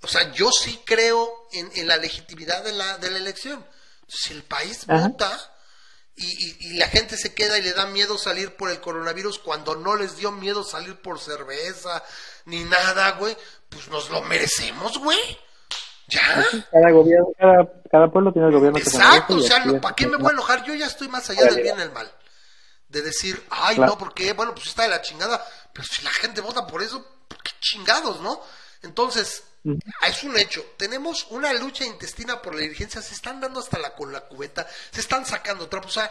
o 0.03 0.07
sea, 0.07 0.31
yo 0.33 0.51
sí 0.53 0.81
creo 0.85 1.49
en, 1.53 1.89
la 1.89 1.97
legitimidad 1.97 2.63
de 2.63 2.73
la, 2.73 2.99
de 2.99 3.11
la 3.11 3.19
elección. 3.19 3.65
Si 4.07 4.35
el 4.35 4.43
país 4.43 4.87
vota 4.87 5.37
y, 6.17 6.69
y, 6.69 6.79
la 6.79 6.89
gente 6.89 7.17
se 7.19 7.35
queda 7.35 7.59
y 7.59 7.63
le 7.63 7.75
da 7.75 7.87
miedo 7.87 8.17
salir 8.17 8.57
por 8.57 8.71
el 8.71 8.81
coronavirus 8.81 9.39
cuando 9.39 9.77
no 9.77 9.97
les 9.97 10.17
dio 10.17 10.33
miedo 10.33 10.65
salir 10.65 10.97
por 10.97 11.21
cerveza 11.21 12.03
ni 12.47 12.65
nada, 12.65 13.13
güey, 13.13 13.37
pues 13.69 13.89
nos 13.89 14.09
lo 14.09 14.23
merecemos, 14.23 14.99
güey. 14.99 15.19
¿Ya? 16.09 16.47
Cada 16.71 16.91
gobierno, 16.93 17.29
cada, 17.91 18.09
pueblo 18.09 18.33
tiene 18.33 18.49
el 18.49 18.55
gobierno 18.55 18.79
Exacto, 18.79 19.37
o 19.37 19.41
sea, 19.41 19.65
¿para 19.81 19.95
qué 19.95 20.07
me 20.07 20.17
voy 20.17 20.29
a 20.29 20.33
enojar? 20.33 20.65
Yo 20.65 20.73
ya 20.75 20.87
estoy 20.87 21.09
más 21.09 21.29
allá 21.29 21.45
del 21.47 21.63
bien 21.63 21.79
y 21.79 21.83
el 21.83 21.93
mal. 21.93 22.11
De 22.89 23.03
decir, 23.03 23.45
ay, 23.51 23.79
no, 23.79 23.99
porque, 23.99 24.33
bueno, 24.33 24.55
pues 24.55 24.69
está 24.69 24.85
de 24.85 24.91
la 24.91 25.03
chingada, 25.03 25.45
pero 25.73 25.85
si 25.91 26.05
la 26.05 26.11
gente 26.11 26.41
vota 26.41 26.67
por 26.67 26.81
eso, 26.81 27.05
qué 27.29 27.51
chingados, 27.61 28.21
no? 28.21 28.41
Entonces, 28.83 29.43
es 30.07 30.23
un 30.25 30.39
hecho. 30.39 30.75
Tenemos 30.77 31.27
una 31.31 31.53
lucha 31.53 31.85
intestina 31.85 32.41
por 32.41 32.55
la 32.55 32.63
dirigencia. 32.63 33.03
Se 33.03 33.15
están 33.15 33.41
dando 33.41 33.61
hasta 33.61 33.79
la 33.79 33.95
con 33.95 34.13
la 34.13 34.21
cubeta. 34.21 34.67
Se 34.91 35.01
están 35.01 35.27
sacando 35.27 35.69
trapos. 35.69 35.91
O 35.91 35.95
sea, 35.95 36.11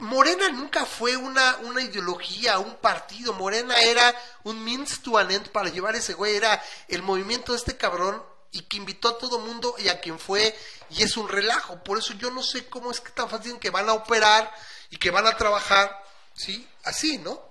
Morena 0.00 0.48
nunca 0.48 0.86
fue 0.86 1.16
una, 1.16 1.56
una 1.58 1.82
ideología, 1.82 2.58
un 2.58 2.76
partido. 2.76 3.32
Morena 3.34 3.78
era 3.80 4.14
un 4.44 4.62
means 4.64 5.00
to 5.02 5.18
an 5.18 5.30
end 5.30 5.48
para 5.50 5.70
llevar 5.70 5.96
ese 5.96 6.14
güey. 6.14 6.36
Era 6.36 6.62
el 6.88 7.02
movimiento 7.02 7.52
de 7.52 7.58
este 7.58 7.76
cabrón 7.76 8.22
y 8.50 8.62
que 8.62 8.78
invitó 8.78 9.08
a 9.08 9.18
todo 9.18 9.38
mundo 9.40 9.74
y 9.78 9.88
a 9.88 10.00
quien 10.00 10.18
fue. 10.18 10.56
Y 10.90 11.02
es 11.02 11.16
un 11.16 11.28
relajo. 11.28 11.82
Por 11.84 11.98
eso 11.98 12.14
yo 12.14 12.30
no 12.30 12.42
sé 12.42 12.68
cómo 12.68 12.90
es 12.90 13.00
que 13.00 13.12
tan 13.12 13.28
fácil 13.28 13.58
que 13.58 13.70
van 13.70 13.88
a 13.88 13.94
operar 13.94 14.50
y 14.90 14.96
que 14.96 15.10
van 15.10 15.26
a 15.26 15.36
trabajar. 15.36 16.04
¿Sí? 16.34 16.66
Así, 16.84 17.18
¿no? 17.18 17.48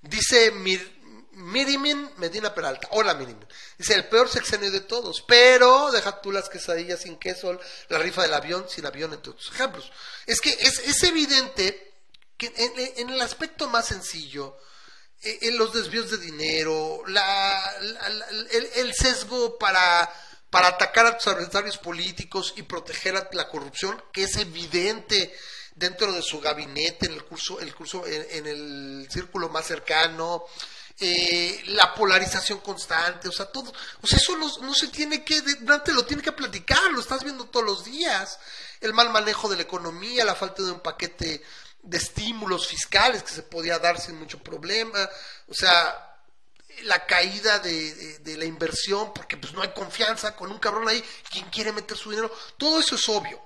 Dice 0.00 0.50
Mir 0.52 0.97
Mirimin 1.38 2.10
Medina 2.16 2.52
Peralta. 2.52 2.88
Hola 2.90 3.14
Mirimin. 3.14 3.46
Dice, 3.76 3.94
el 3.94 4.08
peor 4.08 4.28
sexenio 4.28 4.70
de 4.70 4.80
todos. 4.80 5.22
Pero 5.22 5.90
deja 5.92 6.20
tú 6.20 6.32
las 6.32 6.48
quesadillas 6.48 7.02
sin 7.02 7.16
queso, 7.16 7.58
la 7.88 7.98
rifa 7.98 8.22
del 8.22 8.34
avión 8.34 8.66
sin 8.68 8.84
avión, 8.86 9.12
entre 9.12 9.30
otros 9.30 9.50
ejemplos. 9.52 9.90
Es 10.26 10.40
que 10.40 10.50
es, 10.50 11.02
evidente 11.04 11.94
que 12.36 12.52
en, 12.96 13.10
el 13.10 13.20
aspecto 13.20 13.68
más 13.68 13.86
sencillo, 13.86 14.56
eh, 15.22 15.38
en 15.42 15.58
los 15.58 15.72
desvíos 15.72 16.10
de 16.10 16.18
dinero, 16.18 17.02
la, 17.06 17.72
el, 18.50 18.92
sesgo 18.94 19.58
para, 19.58 20.12
para 20.50 20.68
atacar 20.68 21.06
a 21.06 21.16
tus 21.16 21.28
adversarios 21.28 21.78
políticos 21.78 22.52
y 22.56 22.62
proteger 22.62 23.16
a 23.16 23.28
la 23.32 23.48
corrupción, 23.48 24.02
que 24.12 24.24
es 24.24 24.36
evidente 24.36 25.32
dentro 25.76 26.12
de 26.12 26.22
su 26.22 26.40
gabinete, 26.40 27.06
en 27.06 27.12
el 27.12 27.24
curso, 27.24 27.60
el 27.60 27.72
curso, 27.74 28.04
en 28.06 28.46
el 28.48 29.06
círculo 29.08 29.48
más 29.48 29.66
cercano, 29.66 30.44
eh, 31.00 31.62
la 31.66 31.94
polarización 31.94 32.58
constante, 32.58 33.28
o 33.28 33.32
sea, 33.32 33.46
todo, 33.46 33.72
o 34.02 34.06
sea, 34.06 34.18
eso 34.18 34.36
no, 34.36 34.74
se 34.74 34.88
tiene 34.88 35.24
que, 35.24 35.40
Dante 35.60 35.92
lo 35.92 36.04
tiene 36.04 36.22
que 36.22 36.32
platicar, 36.32 36.90
lo 36.90 37.00
estás 37.00 37.22
viendo 37.22 37.44
todos 37.46 37.64
los 37.64 37.84
días, 37.84 38.38
el 38.80 38.92
mal 38.92 39.10
manejo 39.10 39.48
de 39.48 39.56
la 39.56 39.62
economía, 39.62 40.24
la 40.24 40.34
falta 40.34 40.62
de 40.62 40.72
un 40.72 40.80
paquete 40.80 41.42
de 41.82 41.96
estímulos 41.96 42.66
fiscales 42.66 43.22
que 43.22 43.32
se 43.32 43.44
podía 43.44 43.78
dar 43.78 44.00
sin 44.00 44.18
mucho 44.18 44.42
problema, 44.42 45.08
o 45.46 45.54
sea, 45.54 46.16
la 46.82 47.06
caída 47.06 47.60
de, 47.60 48.18
de, 48.18 48.36
la 48.36 48.44
inversión, 48.44 49.12
porque 49.14 49.36
pues 49.36 49.52
no 49.52 49.62
hay 49.62 49.70
confianza 49.70 50.34
con 50.34 50.50
un 50.50 50.58
cabrón 50.58 50.88
ahí, 50.88 51.04
quien 51.30 51.48
quiere 51.50 51.70
meter 51.70 51.96
su 51.96 52.10
dinero, 52.10 52.32
todo 52.56 52.80
eso 52.80 52.96
es 52.96 53.08
obvio. 53.08 53.40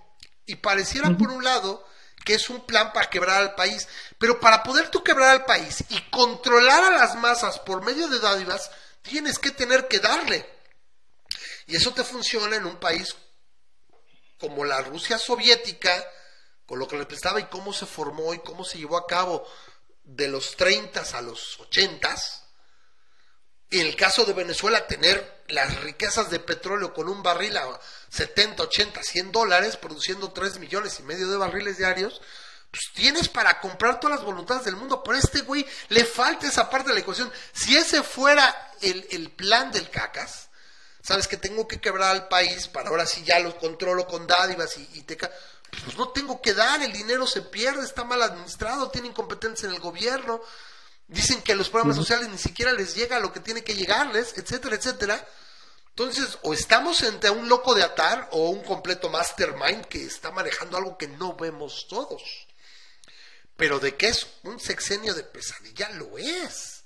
Y 0.46 0.56
pareciera, 0.56 1.14
por 1.16 1.30
un 1.30 1.44
lado, 1.44 1.86
que 2.24 2.34
es 2.34 2.48
un 2.50 2.64
plan 2.66 2.92
para 2.92 3.10
quebrar 3.10 3.42
al 3.42 3.54
país. 3.54 3.88
Pero 4.18 4.40
para 4.40 4.62
poder 4.62 4.88
tú 4.88 5.02
quebrar 5.02 5.30
al 5.30 5.44
país 5.44 5.84
y 5.88 6.00
controlar 6.10 6.84
a 6.84 6.96
las 6.96 7.16
masas 7.16 7.58
por 7.60 7.82
medio 7.82 8.08
de 8.08 8.18
dádivas, 8.18 8.70
tienes 9.02 9.38
que 9.38 9.50
tener 9.50 9.88
que 9.88 9.98
darle. 9.98 10.48
Y 11.66 11.76
eso 11.76 11.92
te 11.92 12.04
funciona 12.04 12.56
en 12.56 12.66
un 12.66 12.76
país 12.76 13.14
como 14.38 14.64
la 14.64 14.80
Rusia 14.82 15.18
soviética, 15.18 16.04
con 16.66 16.78
lo 16.78 16.88
que 16.88 16.96
le 16.96 17.06
prestaba 17.06 17.40
y 17.40 17.44
cómo 17.44 17.72
se 17.72 17.86
formó 17.86 18.34
y 18.34 18.40
cómo 18.40 18.64
se 18.64 18.78
llevó 18.78 18.96
a 18.96 19.06
cabo 19.06 19.46
de 20.04 20.28
los 20.28 20.56
30 20.56 21.00
a 21.00 21.20
los 21.20 21.58
80 23.72 23.80
en 23.80 23.86
el 23.86 23.96
caso 23.96 24.24
de 24.24 24.34
Venezuela, 24.34 24.86
tener 24.86 25.42
las 25.48 25.80
riquezas 25.80 26.30
de 26.30 26.38
petróleo 26.38 26.92
con 26.92 27.08
un 27.08 27.22
barril 27.22 27.56
a 27.56 27.80
70, 28.10 28.62
80, 28.64 29.02
100 29.02 29.32
dólares, 29.32 29.76
produciendo 29.76 30.32
3 30.32 30.58
millones 30.58 31.00
y 31.00 31.02
medio 31.02 31.28
de 31.28 31.36
barriles 31.36 31.78
diarios, 31.78 32.20
pues 32.70 32.82
tienes 32.94 33.28
para 33.28 33.60
comprar 33.60 34.00
todas 34.00 34.16
las 34.16 34.24
voluntades 34.24 34.64
del 34.64 34.76
mundo. 34.76 35.02
Pero 35.02 35.16
a 35.16 35.20
este 35.20 35.42
güey 35.42 35.66
le 35.88 36.04
falta 36.04 36.46
esa 36.46 36.70
parte 36.70 36.88
de 36.88 36.94
la 36.94 37.00
ecuación. 37.00 37.30
Si 37.52 37.76
ese 37.76 38.02
fuera 38.02 38.72
el, 38.80 39.30
plan 39.30 39.72
del 39.72 39.90
cacas, 39.90 40.48
sabes 41.02 41.28
que 41.28 41.36
tengo 41.36 41.66
que 41.68 41.80
quebrar 41.80 42.10
al 42.10 42.28
país 42.28 42.68
para 42.68 42.88
ahora 42.88 43.06
sí 43.06 43.22
ya 43.24 43.38
lo 43.40 43.58
controlo 43.58 44.06
con 44.06 44.26
dádivas 44.26 44.76
y, 44.78 44.88
y 44.94 45.02
te... 45.02 45.16
Pues 45.16 45.96
no 45.96 46.10
tengo 46.10 46.42
que 46.42 46.52
dar, 46.52 46.82
el 46.82 46.92
dinero 46.92 47.26
se 47.26 47.40
pierde, 47.40 47.82
está 47.82 48.04
mal 48.04 48.20
administrado, 48.20 48.90
tiene 48.90 49.08
incompetencia 49.08 49.66
en 49.66 49.74
el 49.74 49.80
gobierno. 49.80 50.42
Dicen 51.08 51.42
que 51.42 51.52
a 51.52 51.56
los 51.56 51.68
programas 51.68 51.96
sociales 51.96 52.28
ni 52.28 52.38
siquiera 52.38 52.72
les 52.72 52.94
llega 52.94 53.20
lo 53.20 53.32
que 53.32 53.40
tiene 53.40 53.62
que 53.62 53.74
llegarles, 53.74 54.34
etcétera, 54.36 54.76
etcétera. 54.76 55.28
Entonces, 55.90 56.38
o 56.42 56.54
estamos 56.54 57.02
entre 57.02 57.30
un 57.30 57.48
loco 57.48 57.74
de 57.74 57.82
atar 57.82 58.28
o 58.32 58.48
un 58.48 58.62
completo 58.62 59.10
mastermind 59.10 59.84
que 59.86 60.02
está 60.04 60.30
manejando 60.30 60.78
algo 60.78 60.96
que 60.96 61.06
no 61.06 61.36
vemos 61.36 61.86
todos. 61.88 62.22
Pero 63.56 63.78
de 63.78 63.94
qué 63.96 64.08
es 64.08 64.26
un 64.44 64.58
sexenio 64.58 65.12
de 65.14 65.22
pesadilla, 65.22 65.90
lo 65.90 66.16
es. 66.16 66.84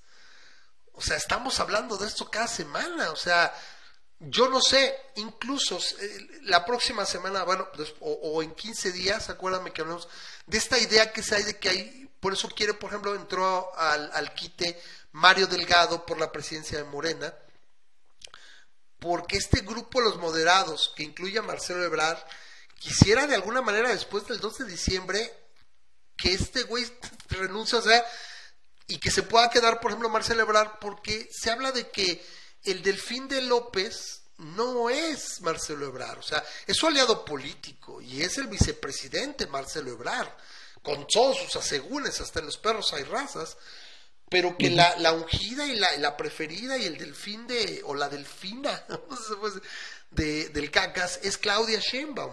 O 0.92 1.00
sea, 1.00 1.16
estamos 1.16 1.60
hablando 1.60 1.96
de 1.96 2.08
esto 2.08 2.28
cada 2.28 2.48
semana. 2.48 3.12
O 3.12 3.16
sea, 3.16 3.54
yo 4.18 4.48
no 4.48 4.60
sé, 4.60 4.98
incluso 5.16 5.78
eh, 6.00 6.26
la 6.42 6.64
próxima 6.64 7.06
semana, 7.06 7.44
bueno, 7.44 7.68
o, 8.00 8.12
o, 8.12 8.42
en 8.42 8.54
15 8.54 8.90
días, 8.90 9.28
acuérdame 9.28 9.72
que 9.72 9.82
hablamos 9.82 10.08
de 10.46 10.58
esta 10.58 10.78
idea 10.78 11.12
que 11.12 11.22
se 11.22 11.36
hay 11.36 11.42
de 11.44 11.58
que 11.58 11.68
hay 11.68 12.05
por 12.20 12.32
eso 12.32 12.48
quiere, 12.48 12.74
por 12.74 12.90
ejemplo, 12.90 13.14
entró 13.14 13.74
al, 13.76 14.10
al 14.12 14.34
quite 14.34 14.80
Mario 15.12 15.46
Delgado 15.46 16.04
por 16.04 16.18
la 16.18 16.32
presidencia 16.32 16.78
de 16.78 16.84
Morena, 16.84 17.34
porque 18.98 19.36
este 19.36 19.60
grupo, 19.60 20.00
los 20.00 20.18
moderados, 20.18 20.92
que 20.96 21.02
incluye 21.02 21.38
a 21.38 21.42
Marcelo 21.42 21.84
Ebrard, 21.84 22.18
quisiera 22.78 23.26
de 23.26 23.34
alguna 23.34 23.62
manera 23.62 23.90
después 23.90 24.26
del 24.26 24.40
2 24.40 24.58
de 24.58 24.64
diciembre 24.66 25.34
que 26.16 26.32
este 26.32 26.62
güey 26.64 26.84
renuncie, 27.28 27.78
o 27.78 27.82
sea, 27.82 28.04
y 28.86 28.98
que 28.98 29.10
se 29.10 29.22
pueda 29.22 29.50
quedar, 29.50 29.80
por 29.80 29.90
ejemplo, 29.90 30.08
Marcelo 30.08 30.42
Ebrard, 30.42 30.78
porque 30.80 31.28
se 31.32 31.50
habla 31.50 31.72
de 31.72 31.88
que 31.90 32.24
el 32.64 32.82
delfín 32.82 33.28
de 33.28 33.42
López 33.42 34.22
no 34.38 34.90
es 34.90 35.40
Marcelo 35.40 35.86
Ebrard, 35.86 36.18
o 36.18 36.22
sea, 36.22 36.44
es 36.66 36.76
su 36.76 36.86
aliado 36.86 37.24
político 37.24 38.00
y 38.02 38.22
es 38.22 38.36
el 38.38 38.48
vicepresidente 38.48 39.46
Marcelo 39.46 39.92
Ebrard 39.92 40.28
con 40.86 41.04
todos 41.08 41.36
sus 41.38 41.56
asegúnes, 41.56 42.20
hasta 42.20 42.38
en 42.38 42.46
los 42.46 42.58
perros 42.58 42.92
hay 42.92 43.02
razas, 43.02 43.56
pero 44.30 44.56
que 44.56 44.70
la, 44.70 44.96
la 44.98 45.10
ungida 45.10 45.66
y 45.66 45.74
la, 45.74 45.96
la, 45.96 46.16
preferida 46.16 46.78
y 46.78 46.84
el 46.84 46.96
delfín 46.96 47.48
de, 47.48 47.82
o 47.86 47.92
la 47.92 48.08
delfina 48.08 48.84
de, 50.12 50.48
del 50.50 50.70
cacas 50.70 51.18
es 51.24 51.38
Claudia 51.38 51.80
Sheinbaum. 51.80 52.32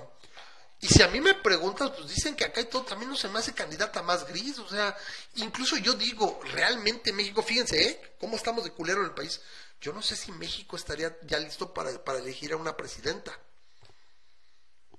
Y 0.82 0.88
si 0.88 1.02
a 1.02 1.08
mí 1.08 1.20
me 1.20 1.34
preguntas, 1.34 1.94
pues 1.98 2.10
dicen 2.10 2.36
que 2.36 2.46
acá 2.46 2.62
y 2.62 2.66
todo 2.66 2.84
también 2.84 3.10
no 3.10 3.18
se 3.18 3.28
me 3.28 3.40
hace 3.40 3.54
candidata 3.54 4.04
más 4.04 4.28
gris. 4.28 4.60
O 4.60 4.70
sea, 4.70 4.96
incluso 5.36 5.78
yo 5.78 5.94
digo, 5.94 6.40
realmente 6.52 7.12
México, 7.12 7.42
fíjense, 7.42 7.82
¿eh? 7.84 8.16
¿Cómo 8.20 8.36
estamos 8.36 8.64
de 8.66 8.72
culero 8.72 9.00
en 9.00 9.08
el 9.08 9.16
país? 9.16 9.42
Yo 9.82 9.94
no 9.94 10.04
sé 10.04 10.16
si 10.16 10.32
México 10.32 10.76
estaría 10.76 11.18
ya 11.24 11.40
listo 11.40 11.74
para, 11.74 12.04
para 12.04 12.20
elegir 12.20 12.54
a 12.54 12.58
una 12.58 12.78
presidenta. 12.78 13.36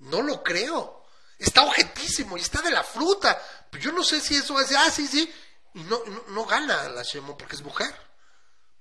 No 0.01 0.22
lo 0.22 0.43
creo. 0.43 1.03
Está 1.39 1.62
objetísimo 1.62 2.36
y 2.36 2.40
está 2.40 2.62
de 2.62 2.70
la 2.70 2.82
fruta. 2.82 3.40
Pero 3.70 3.85
yo 3.85 3.93
no 3.93 4.05
sé 4.05 4.20
si 4.20 4.36
eso 4.36 4.55
va 4.55 4.62
a 4.62 4.66
ser, 4.66 4.77
ah, 4.78 4.90
sí, 4.90 5.06
sí. 5.06 5.32
Y 5.74 5.82
no, 5.85 6.01
no, 6.28 6.44
gana 6.47 6.89
la 6.89 7.02
Shemo 7.02 7.36
porque 7.36 7.56
es 7.56 7.62
mujer. 7.62 7.94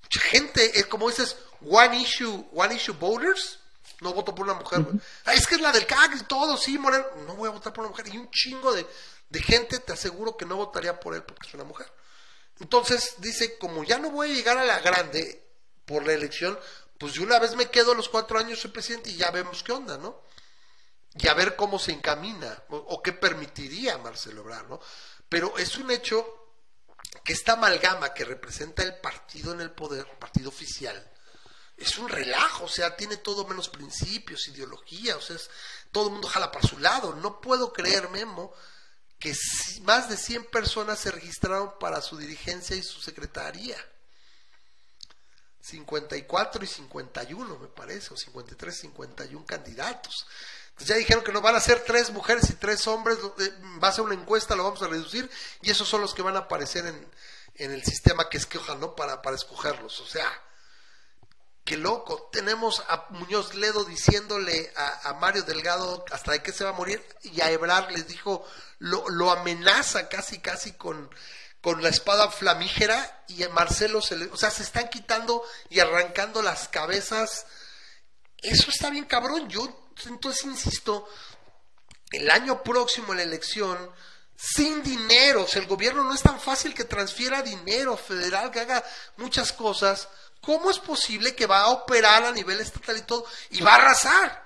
Mucha 0.02 0.20
gente, 0.22 0.80
es 0.80 0.86
como 0.86 1.10
dices, 1.10 1.36
one 1.68 1.98
issue, 1.98 2.48
one 2.54 2.76
issue 2.76 2.94
voters 2.94 3.60
no 4.04 4.14
voto 4.14 4.36
por 4.36 4.46
una 4.46 4.54
mujer, 4.54 4.86
ah, 5.26 5.34
es 5.34 5.48
que 5.48 5.56
es 5.56 5.62
la 5.62 5.72
del 5.72 5.88
CAG 5.88 6.16
y 6.16 6.24
todo, 6.24 6.58
sí, 6.58 6.78
Moreno. 6.78 7.06
No 7.26 7.36
voy 7.36 7.48
a 7.48 7.52
votar 7.52 7.74
por 7.74 7.84
una 7.86 7.92
mujer. 7.92 8.14
Y 8.14 8.18
un 8.18 8.30
chingo 8.30 8.74
de, 8.74 8.86
gente 9.42 9.80
te 9.80 9.94
aseguro 9.94 10.38
que 10.38 10.46
no 10.46 10.58
votaría 10.58 11.00
por 11.00 11.16
él 11.16 11.24
porque 11.24 11.48
es 11.48 11.54
una 11.54 11.64
mujer. 11.64 11.92
Entonces 12.60 13.16
dice, 13.18 13.58
como 13.58 13.84
ya 13.84 13.98
no 13.98 14.12
voy 14.12 14.32
a 14.32 14.36
llegar 14.36 14.58
a 14.58 14.66
la 14.66 14.80
grande 14.80 15.44
por 15.86 16.06
la 16.06 16.14
elección, 16.14 16.60
pues 17.00 17.14
de 17.16 17.22
una 17.22 17.40
vez 17.40 17.56
me 17.56 17.70
quedo 17.70 17.96
los 17.96 18.10
cuatro 18.10 18.38
años 18.38 18.60
soy 18.60 18.72
presidente 18.72 19.10
y 19.10 19.18
ya 19.18 19.32
vemos 19.32 19.64
qué 19.64 19.72
onda, 19.72 19.98
¿no? 19.98 20.22
Y 21.16 21.28
a 21.28 21.34
ver 21.34 21.56
cómo 21.56 21.78
se 21.78 21.92
encamina 21.92 22.64
o, 22.70 23.02
qué 23.02 23.14
permitiría 23.14 23.98
Marcelo 24.00 24.42
Ebrard, 24.42 24.68
¿no? 24.68 24.80
Pero 25.30 25.58
es 25.58 25.78
un 25.78 25.92
hecho 25.92 26.26
que 27.24 27.34
esta 27.34 27.54
amalgama 27.54 28.14
que 28.14 28.26
representa 28.26 28.82
el 28.84 29.00
partido 29.00 29.54
en 29.54 29.62
el 29.62 29.72
poder, 29.72 30.08
partido 30.18 30.50
oficial, 30.50 31.12
es 31.78 31.98
un 31.98 32.10
relajo, 32.10 32.66
o 32.66 32.70
sea, 32.70 32.96
tiene 32.96 33.18
todo 33.18 33.48
menos 33.48 33.70
principios, 33.70 34.48
ideología, 34.48 35.18
o 35.18 35.22
sea, 35.22 35.38
todo 35.92 36.08
el 36.08 36.14
mundo 36.14 36.28
jala 36.28 36.52
para 36.52 36.68
su 36.68 36.80
lado. 36.80 37.16
No 37.16 37.42
puedo 37.42 37.74
creer, 37.74 38.10
Memo, 38.10 38.54
que 39.20 39.34
más 39.82 40.10
de 40.10 40.18
100 40.18 40.46
personas 40.46 41.00
se 41.00 41.12
registraron 41.12 41.78
para 41.80 42.02
su 42.02 42.18
dirigencia 42.18 42.76
y 42.76 42.84
su 42.84 43.02
secretaría. 43.02 43.78
54 45.62 46.64
y 46.64 46.68
51, 46.68 47.58
me 47.58 47.68
parece, 47.68 48.14
o 48.14 48.18
53, 48.18 48.80
51 48.82 49.46
candidatos. 49.46 50.28
Entonces 50.74 50.88
ya 50.88 50.96
dijeron 50.96 51.24
que 51.24 51.32
no 51.32 51.42
van 51.42 51.56
a 51.56 51.60
ser 51.60 51.84
tres 51.86 52.12
mujeres 52.12 52.50
y 52.50 52.54
tres 52.54 52.88
hombres, 52.88 53.18
va 53.82 53.88
a 53.88 53.92
ser 53.92 54.04
una 54.04 54.16
encuesta, 54.16 54.56
lo 54.56 54.64
vamos 54.64 54.82
a 54.82 54.88
reducir, 54.88 55.30
y 55.62 55.72
esos 55.72 55.88
son 55.88 56.02
los 56.02 56.14
que 56.14 56.22
van 56.22 56.36
a 56.36 56.40
aparecer 56.40 56.86
en, 56.86 57.12
en 57.56 57.72
el 57.72 57.84
sistema 57.84 58.28
que 58.30 58.38
escojan, 58.38 58.80
¿no? 58.80 58.96
Para, 58.96 59.22
para 59.22 59.36
escogerlos. 59.36 60.00
O 60.02 60.06
sea, 60.06 60.28
Qué 61.64 61.78
loco. 61.78 62.30
Tenemos 62.32 62.84
a 62.90 63.06
Muñoz 63.12 63.56
Ledo 63.56 63.86
diciéndole 63.86 64.74
a, 64.76 65.14
Mario 65.14 65.44
Delgado 65.44 66.04
hasta 66.12 66.34
de 66.34 66.44
qué 66.44 66.52
se 66.52 66.66
va 66.66 66.72
a 66.72 66.74
morir 66.74 67.04
y 67.22 67.40
a 67.40 67.52
Ebrar 67.52 67.90
les 67.92 68.06
dijo, 68.08 68.46
lo, 68.80 69.08
lo 69.10 69.32
amenaza 69.32 70.10
casi, 70.10 70.40
casi 70.40 70.74
con, 70.74 71.10
con 71.62 71.82
la 71.82 71.88
espada 71.88 72.30
flamígera 72.30 73.24
y 73.30 73.44
a 73.44 73.50
Marcelo 73.50 74.02
se 74.02 74.18
le, 74.18 74.26
o 74.26 74.36
sea, 74.36 74.52
se 74.52 74.64
están 74.64 74.90
quitando 74.90 75.42
y 75.70 75.80
arrancando 75.80 76.42
las 76.42 76.68
cabezas. 76.68 77.46
Eso 78.40 78.70
está 78.70 78.90
bien 78.90 79.06
cabrón. 79.06 79.48
Yo 79.48 79.83
entonces 80.06 80.46
insisto, 80.46 81.08
el 82.12 82.30
año 82.30 82.64
próximo 82.64 83.14
la 83.14 83.24
elección, 83.24 83.90
sin 84.36 84.84
dinero, 84.84 85.44
o 85.44 85.48
sea, 85.48 85.62
el 85.62 85.68
gobierno 85.68 86.04
no 86.04 86.14
es 86.14 86.22
tan 86.22 86.40
fácil 86.40 86.74
que 86.74 86.84
transfiera 86.84 87.42
dinero 87.42 87.96
federal, 87.98 88.52
que 88.52 88.60
haga 88.60 88.84
muchas 89.18 89.54
cosas 89.54 90.08
¿Cómo 90.44 90.70
es 90.70 90.78
posible 90.78 91.36
que 91.36 91.46
va 91.46 91.62
a 91.62 91.70
operar 91.70 92.26
a 92.26 92.32
nivel 92.34 92.60
estatal 92.60 92.98
y 92.98 93.02
todo 93.04 93.26
y 93.52 93.62
va 93.62 93.72
a 93.72 93.76
arrasar? 93.76 94.44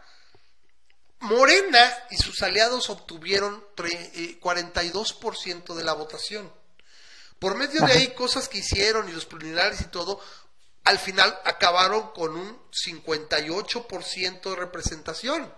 Morena 1.21 1.91
y 2.11 2.17
sus 2.17 2.43
aliados 2.43 2.91
obtuvieron 2.91 3.65
42% 3.75 5.71
eh, 5.71 5.75
de 5.75 5.83
la 5.83 5.93
votación. 5.93 6.53
Por 7.39 7.55
medio 7.55 7.81
de 7.81 7.93
ahí, 7.93 8.07
cosas 8.13 8.47
que 8.47 8.59
hicieron 8.59 9.09
y 9.09 9.11
los 9.11 9.25
preliminares 9.25 9.81
y 9.81 9.85
todo, 9.85 10.21
al 10.87 10.99
final 10.99 11.37
acabaron 11.43 12.11
con 12.11 12.35
un 12.35 12.61
58% 12.71 14.49
de 14.49 14.55
representación. 14.55 15.53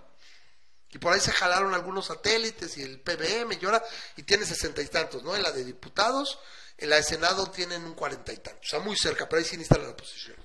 Y 0.92 0.98
por 0.98 1.14
ahí 1.14 1.20
se 1.20 1.32
jalaron 1.32 1.74
algunos 1.74 2.08
satélites 2.08 2.78
y 2.78 2.82
el 2.82 3.00
PBM 3.00 3.58
y 3.62 3.66
ahora, 3.66 3.84
y 4.18 4.24
tiene 4.24 4.46
sesenta 4.46 4.82
y 4.82 4.88
tantos, 4.88 5.24
¿no? 5.24 5.36
En 5.36 5.44
la 5.44 5.52
de 5.52 5.64
diputados 5.64 6.40
en 6.80 6.90
la 6.90 6.96
de 6.96 7.04
Senado 7.04 7.52
tienen 7.52 7.84
un 7.84 7.94
cuarenta 7.94 8.32
y 8.32 8.38
tanto, 8.38 8.62
o 8.62 8.68
sea, 8.68 8.80
muy 8.80 8.98
cerca, 8.98 9.28
pero 9.28 9.40
ahí 9.42 9.46
sí 9.46 9.56
instala 9.56 9.84
la 9.84 9.90
oposición. 9.92 10.38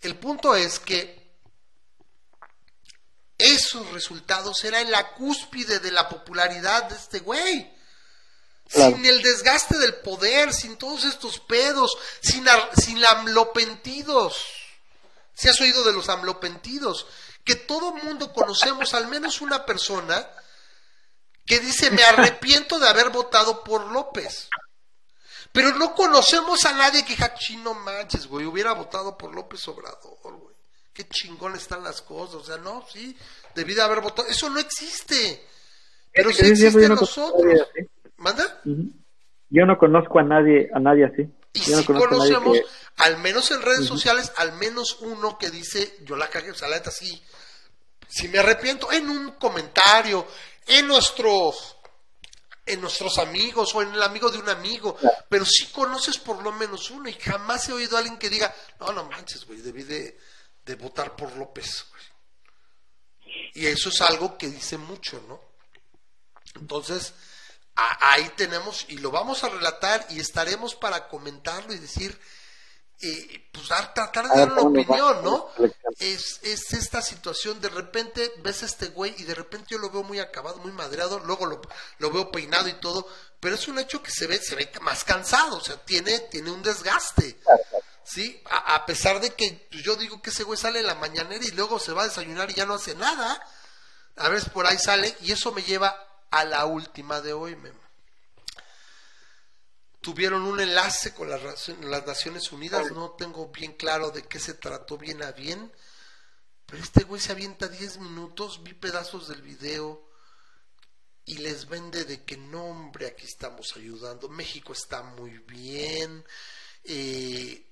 El 0.00 0.18
punto 0.18 0.54
es 0.54 0.78
que 0.78 1.26
esos 3.36 3.90
resultados 3.92 4.64
eran 4.64 4.90
la 4.90 5.12
cúspide 5.12 5.78
de 5.78 5.90
la 5.90 6.08
popularidad 6.08 6.84
de 6.84 6.96
este 6.96 7.20
güey. 7.20 7.75
Sin 8.68 9.04
el 9.04 9.22
desgaste 9.22 9.78
del 9.78 9.96
poder, 9.96 10.52
sin 10.52 10.76
todos 10.76 11.04
estos 11.04 11.38
pedos, 11.38 11.96
sin, 12.20 12.44
sin 12.76 13.04
amlopentidos. 13.04 14.36
Si 15.34 15.48
has 15.48 15.60
oído 15.60 15.84
de 15.84 15.92
los 15.92 16.08
amlopentidos, 16.08 17.06
que 17.44 17.54
todo 17.54 17.92
mundo 17.92 18.32
conocemos 18.32 18.92
al 18.94 19.06
menos 19.06 19.40
una 19.40 19.64
persona 19.64 20.28
que 21.44 21.60
dice 21.60 21.90
me 21.90 22.02
arrepiento 22.02 22.78
de 22.78 22.88
haber 22.88 23.10
votado 23.10 23.62
por 23.62 23.86
López. 23.92 24.48
Pero 25.52 25.72
no 25.74 25.94
conocemos 25.94 26.64
a 26.64 26.72
nadie 26.72 27.04
que 27.04 27.14
diga, 27.14 27.34
chino 27.34 27.72
manches, 27.72 28.26
güey, 28.26 28.44
hubiera 28.44 28.72
votado 28.72 29.16
por 29.16 29.34
López 29.34 29.66
Obrador, 29.68 30.18
güey. 30.22 30.56
Qué 30.92 31.06
chingón 31.08 31.54
están 31.54 31.84
las 31.84 32.02
cosas. 32.02 32.36
O 32.36 32.44
sea, 32.44 32.56
no, 32.56 32.84
sí, 32.90 33.16
debí 33.54 33.74
de 33.74 33.82
haber 33.82 34.00
votado. 34.00 34.28
Eso 34.28 34.48
no 34.50 34.58
existe. 34.58 35.46
Pero 36.10 36.32
sí 36.32 36.46
existe 36.46 36.84
en 36.84 36.94
nosotros. 36.94 37.68
¿Manda? 38.18 38.60
Yo 38.64 39.64
no 39.66 39.78
conozco 39.78 40.18
a 40.18 40.22
nadie, 40.22 40.68
a 40.74 40.80
nadie 40.80 41.04
así. 41.04 41.22
Y 41.52 41.60
si 41.60 41.84
conocemos, 41.84 42.58
al 42.96 43.18
menos 43.18 43.50
en 43.50 43.62
redes 43.62 43.86
sociales, 43.86 44.32
al 44.36 44.52
menos 44.54 44.98
uno 45.00 45.38
que 45.38 45.50
dice, 45.50 45.96
yo 46.04 46.16
la 46.16 46.28
cagué, 46.28 46.50
o 46.50 46.54
sea, 46.54 46.68
la 46.68 46.76
neta 46.76 46.90
sí, 46.90 47.22
si 48.08 48.28
me 48.28 48.38
arrepiento, 48.38 48.92
en 48.92 49.08
un 49.08 49.32
comentario, 49.32 50.26
en 50.66 50.86
nuestros 50.86 51.76
en 52.66 52.80
nuestros 52.80 53.18
amigos 53.18 53.72
o 53.74 53.82
en 53.82 53.94
el 53.94 54.02
amigo 54.02 54.28
de 54.28 54.38
un 54.38 54.48
amigo, 54.48 54.98
pero 55.28 55.44
sí 55.44 55.66
conoces 55.66 56.18
por 56.18 56.42
lo 56.42 56.50
menos 56.50 56.90
uno 56.90 57.08
y 57.08 57.12
jamás 57.12 57.68
he 57.68 57.72
oído 57.72 57.96
a 57.96 58.00
alguien 58.00 58.18
que 58.18 58.28
diga, 58.28 58.52
no, 58.80 58.92
no 58.92 59.04
manches, 59.04 59.46
güey, 59.46 59.60
debí 59.60 59.84
de, 59.84 60.18
votar 60.80 61.14
por 61.14 61.32
López. 61.36 61.86
Y 63.54 63.66
eso 63.66 63.88
es 63.88 64.00
algo 64.00 64.36
que 64.36 64.48
dice 64.48 64.76
mucho, 64.78 65.22
¿no? 65.28 65.40
Entonces, 66.60 67.14
ahí 67.76 68.30
tenemos, 68.36 68.86
y 68.88 68.98
lo 68.98 69.10
vamos 69.10 69.44
a 69.44 69.48
relatar 69.48 70.06
y 70.10 70.20
estaremos 70.20 70.74
para 70.74 71.08
comentarlo 71.08 71.74
y 71.74 71.78
decir, 71.78 72.18
eh, 73.02 73.48
pues 73.52 73.68
dar, 73.68 73.92
tratar 73.92 74.26
de 74.28 74.38
dar 74.38 74.52
una 74.52 74.62
opinión, 74.62 75.22
¿no? 75.22 75.50
Es, 75.98 76.40
es 76.42 76.72
esta 76.72 77.02
situación, 77.02 77.60
de 77.60 77.68
repente 77.68 78.32
ves 78.38 78.62
a 78.62 78.66
este 78.66 78.86
güey 78.86 79.14
y 79.18 79.24
de 79.24 79.34
repente 79.34 79.66
yo 79.70 79.78
lo 79.78 79.90
veo 79.90 80.02
muy 80.02 80.18
acabado, 80.18 80.58
muy 80.58 80.72
madreado, 80.72 81.18
luego 81.20 81.44
lo, 81.44 81.60
lo 81.98 82.10
veo 82.10 82.30
peinado 82.30 82.68
y 82.68 82.74
todo, 82.80 83.06
pero 83.38 83.54
es 83.54 83.68
un 83.68 83.78
hecho 83.78 84.02
que 84.02 84.10
se 84.10 84.26
ve, 84.26 84.38
se 84.38 84.54
ve 84.54 84.70
más 84.80 85.04
cansado, 85.04 85.58
o 85.58 85.60
sea, 85.60 85.76
tiene, 85.76 86.20
tiene 86.20 86.50
un 86.50 86.62
desgaste. 86.62 87.38
¿Sí? 88.02 88.40
A, 88.48 88.86
pesar 88.86 89.20
de 89.20 89.30
que 89.30 89.68
yo 89.82 89.96
digo 89.96 90.22
que 90.22 90.30
ese 90.30 90.44
güey 90.44 90.56
sale 90.56 90.78
en 90.78 90.86
la 90.86 90.94
mañanera 90.94 91.44
y 91.44 91.50
luego 91.50 91.80
se 91.80 91.92
va 91.92 92.04
a 92.04 92.06
desayunar 92.06 92.48
y 92.48 92.54
ya 92.54 92.64
no 92.64 92.74
hace 92.74 92.94
nada, 92.94 93.44
a 94.14 94.28
veces 94.28 94.48
por 94.48 94.64
ahí 94.64 94.78
sale 94.78 95.16
y 95.22 95.32
eso 95.32 95.50
me 95.50 95.64
lleva 95.64 96.05
a 96.30 96.44
la 96.44 96.66
última 96.66 97.20
de 97.20 97.32
hoy, 97.32 97.56
tuvieron 100.00 100.42
un 100.42 100.60
enlace 100.60 101.12
con 101.14 101.28
las, 101.28 101.68
las 101.68 102.06
Naciones 102.06 102.52
Unidas, 102.52 102.92
no 102.92 103.10
tengo 103.12 103.48
bien 103.48 103.72
claro 103.72 104.10
de 104.10 104.22
qué 104.22 104.38
se 104.38 104.54
trató 104.54 104.96
bien 104.96 105.22
a 105.22 105.32
bien, 105.32 105.72
pero 106.66 106.82
este 106.82 107.04
güey 107.04 107.20
se 107.20 107.32
avienta 107.32 107.68
10 107.68 107.98
minutos, 107.98 108.62
vi 108.62 108.74
pedazos 108.74 109.28
del 109.28 109.42
video 109.42 110.08
y 111.24 111.38
les 111.38 111.68
vende 111.68 112.04
de 112.04 112.24
que 112.24 112.36
no, 112.36 112.66
hombre, 112.66 113.08
aquí 113.08 113.24
estamos 113.24 113.76
ayudando, 113.76 114.28
México 114.28 114.72
está 114.72 115.02
muy 115.02 115.38
bien, 115.38 116.24
eh, 116.84 117.66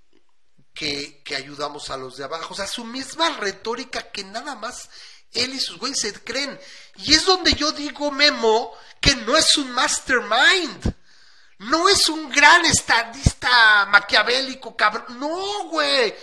que, 0.72 1.22
que 1.22 1.36
ayudamos 1.36 1.89
a 1.90 1.97
los 1.97 2.16
de 2.16 2.24
abajo, 2.24 2.55
o 2.55 2.56
sea, 2.56 2.66
su 2.66 2.85
misma 2.85 3.36
retórica 3.39 4.10
que 4.10 4.24
nada 4.24 4.56
más 4.56 4.90
él 5.35 5.55
y 5.55 5.61
sus 5.61 5.78
güeyes 5.78 6.01
se 6.01 6.12
creen. 6.12 6.59
Y 6.97 7.15
es 7.15 7.24
donde 7.24 7.52
yo 7.52 7.73
digo, 7.73 8.11
Memo, 8.11 8.73
que 9.01 9.15
no 9.16 9.36
es 9.36 9.56
un 9.56 9.70
mastermind 9.73 10.94
no 11.59 11.89
es 11.89 12.09
un 12.09 12.31
gran 12.31 12.65
estadista 12.66 13.86
maquiavélico, 13.86 14.77
cabrón. 14.77 15.19
No, 15.19 15.69
güey. 15.69 16.15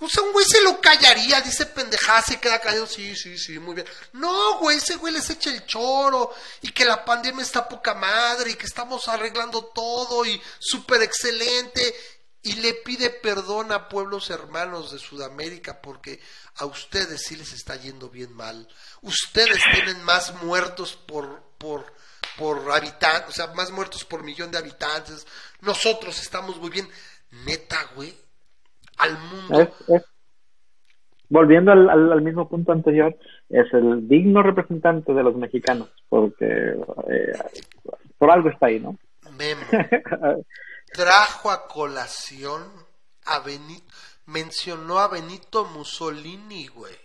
O 0.00 0.08
sea, 0.08 0.22
un 0.22 0.32
güey 0.32 0.46
se 0.46 0.62
lo 0.62 0.80
callaría, 0.80 1.40
dice 1.40 1.66
pendejada, 1.66 2.22
se 2.22 2.38
queda 2.38 2.60
callado, 2.60 2.86
sí, 2.86 3.16
sí, 3.16 3.36
sí, 3.36 3.58
muy 3.58 3.74
bien. 3.74 3.86
No, 4.12 4.58
güey, 4.58 4.78
ese 4.78 4.94
güey 4.94 5.12
les 5.12 5.28
echa 5.28 5.50
el 5.50 5.66
choro 5.66 6.32
y 6.62 6.70
que 6.70 6.84
la 6.84 7.04
pandemia 7.04 7.42
está 7.42 7.68
poca 7.68 7.94
madre 7.94 8.52
y 8.52 8.54
que 8.54 8.66
estamos 8.66 9.08
arreglando 9.08 9.64
todo 9.74 10.24
y 10.24 10.40
súper 10.60 11.02
excelente. 11.02 11.94
Y 12.42 12.60
le 12.60 12.74
pide 12.84 13.10
perdón 13.10 13.72
a 13.72 13.88
pueblos 13.88 14.30
hermanos 14.30 14.92
de 14.92 14.98
Sudamérica 14.98 15.80
porque 15.82 16.20
a 16.56 16.66
ustedes 16.66 17.22
sí 17.22 17.36
les 17.36 17.52
está 17.52 17.76
yendo 17.76 18.08
bien 18.08 18.32
mal. 18.34 18.66
Ustedes 19.02 19.58
tienen 19.72 20.02
más 20.04 20.42
muertos 20.42 20.96
por, 20.96 21.42
por, 21.58 21.84
por 22.38 22.70
habitante, 22.70 23.28
o 23.28 23.32
sea, 23.32 23.48
más 23.54 23.72
muertos 23.72 24.04
por 24.04 24.22
millón 24.22 24.50
de 24.50 24.58
habitantes. 24.58 25.26
Nosotros 25.62 26.20
estamos 26.20 26.58
muy 26.58 26.70
bien. 26.70 26.86
Neta, 27.44 27.76
güey, 27.94 28.14
al 28.98 29.18
mundo. 29.18 29.74
volviendo 31.28 31.72
al, 31.72 31.90
al, 31.90 32.22
mismo 32.22 32.48
punto 32.48 32.72
anterior, 32.72 33.14
es 33.50 33.66
el 33.74 34.08
digno 34.08 34.42
representante 34.42 35.12
de 35.12 35.22
los 35.22 35.36
mexicanos, 35.36 35.90
porque 36.08 36.46
eh, 36.46 37.32
por 38.16 38.30
algo 38.30 38.48
está 38.48 38.66
ahí, 38.66 38.80
¿no? 38.80 38.96
Memo. 39.36 39.60
trajo 40.92 41.50
a 41.50 41.66
colación 41.66 42.86
a 43.24 43.40
Benito, 43.40 43.94
mencionó 44.26 44.98
a 44.98 45.08
Benito 45.08 45.64
Mussolini, 45.64 46.68
güey. 46.68 46.98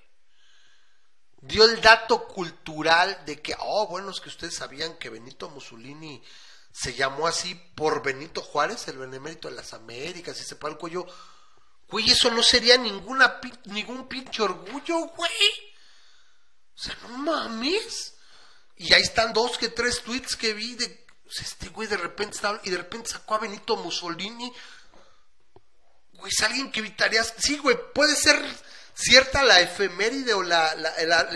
Dio 1.42 1.66
el 1.66 1.82
dato 1.82 2.26
cultural 2.26 3.24
de 3.26 3.42
que, 3.42 3.56
oh, 3.60 3.88
bueno, 3.88 4.12
es 4.12 4.22
que 4.22 4.30
ustedes 4.30 4.56
sabían 4.56 4.98
que 4.98 5.10
Benito 5.10 5.50
Mussolini 5.50 6.24
se 6.72 6.94
llamó 6.94 7.28
así 7.28 7.54
por 7.76 8.02
Benito 8.02 8.42
Juárez, 8.42 8.88
el 8.88 8.98
benemérito 8.98 9.50
de 9.50 9.56
las 9.56 9.74
Américas, 9.74 10.40
y 10.40 10.44
se 10.44 10.56
paró 10.56 10.74
el 10.74 10.80
cuello. 10.80 11.06
Güey, 11.90 12.10
eso 12.10 12.32
no 12.32 12.42
sería 12.42 12.78
ninguna, 12.78 13.40
ningún 13.66 14.08
pinche 14.08 14.42
orgullo, 14.42 15.08
güey. 15.08 15.32
O 16.76 16.82
sea, 16.82 16.98
no 17.04 17.18
mames. 17.18 18.16
Y 18.78 18.94
ahí 18.94 19.02
están 19.02 19.34
dos 19.34 19.58
que 19.58 19.70
tres 19.70 20.02
tweets 20.02 20.36
que 20.36 20.54
vi 20.54 20.76
de 20.76 21.03
este 21.26 21.70
güey 21.70 21.88
de 21.88 21.98
repente 21.98 22.36
estaba, 22.36 22.60
y 22.64 22.70
de 22.70 22.78
repente 22.78 23.10
sacó 23.10 23.36
a 23.36 23.40
Benito 23.40 23.76
Mussolini. 23.78 24.52
Güey, 26.14 26.32
es 26.32 26.44
alguien 26.44 26.72
que 26.72 26.80
evitarías. 26.80 27.34
Sí, 27.38 27.58
güey, 27.58 27.76
puede 27.94 28.16
ser 28.16 28.38
cierta 28.94 29.44
la 29.44 29.60
efeméride 29.60 30.34
o 30.34 30.44
la, 30.44 30.76
la, 30.76 31.28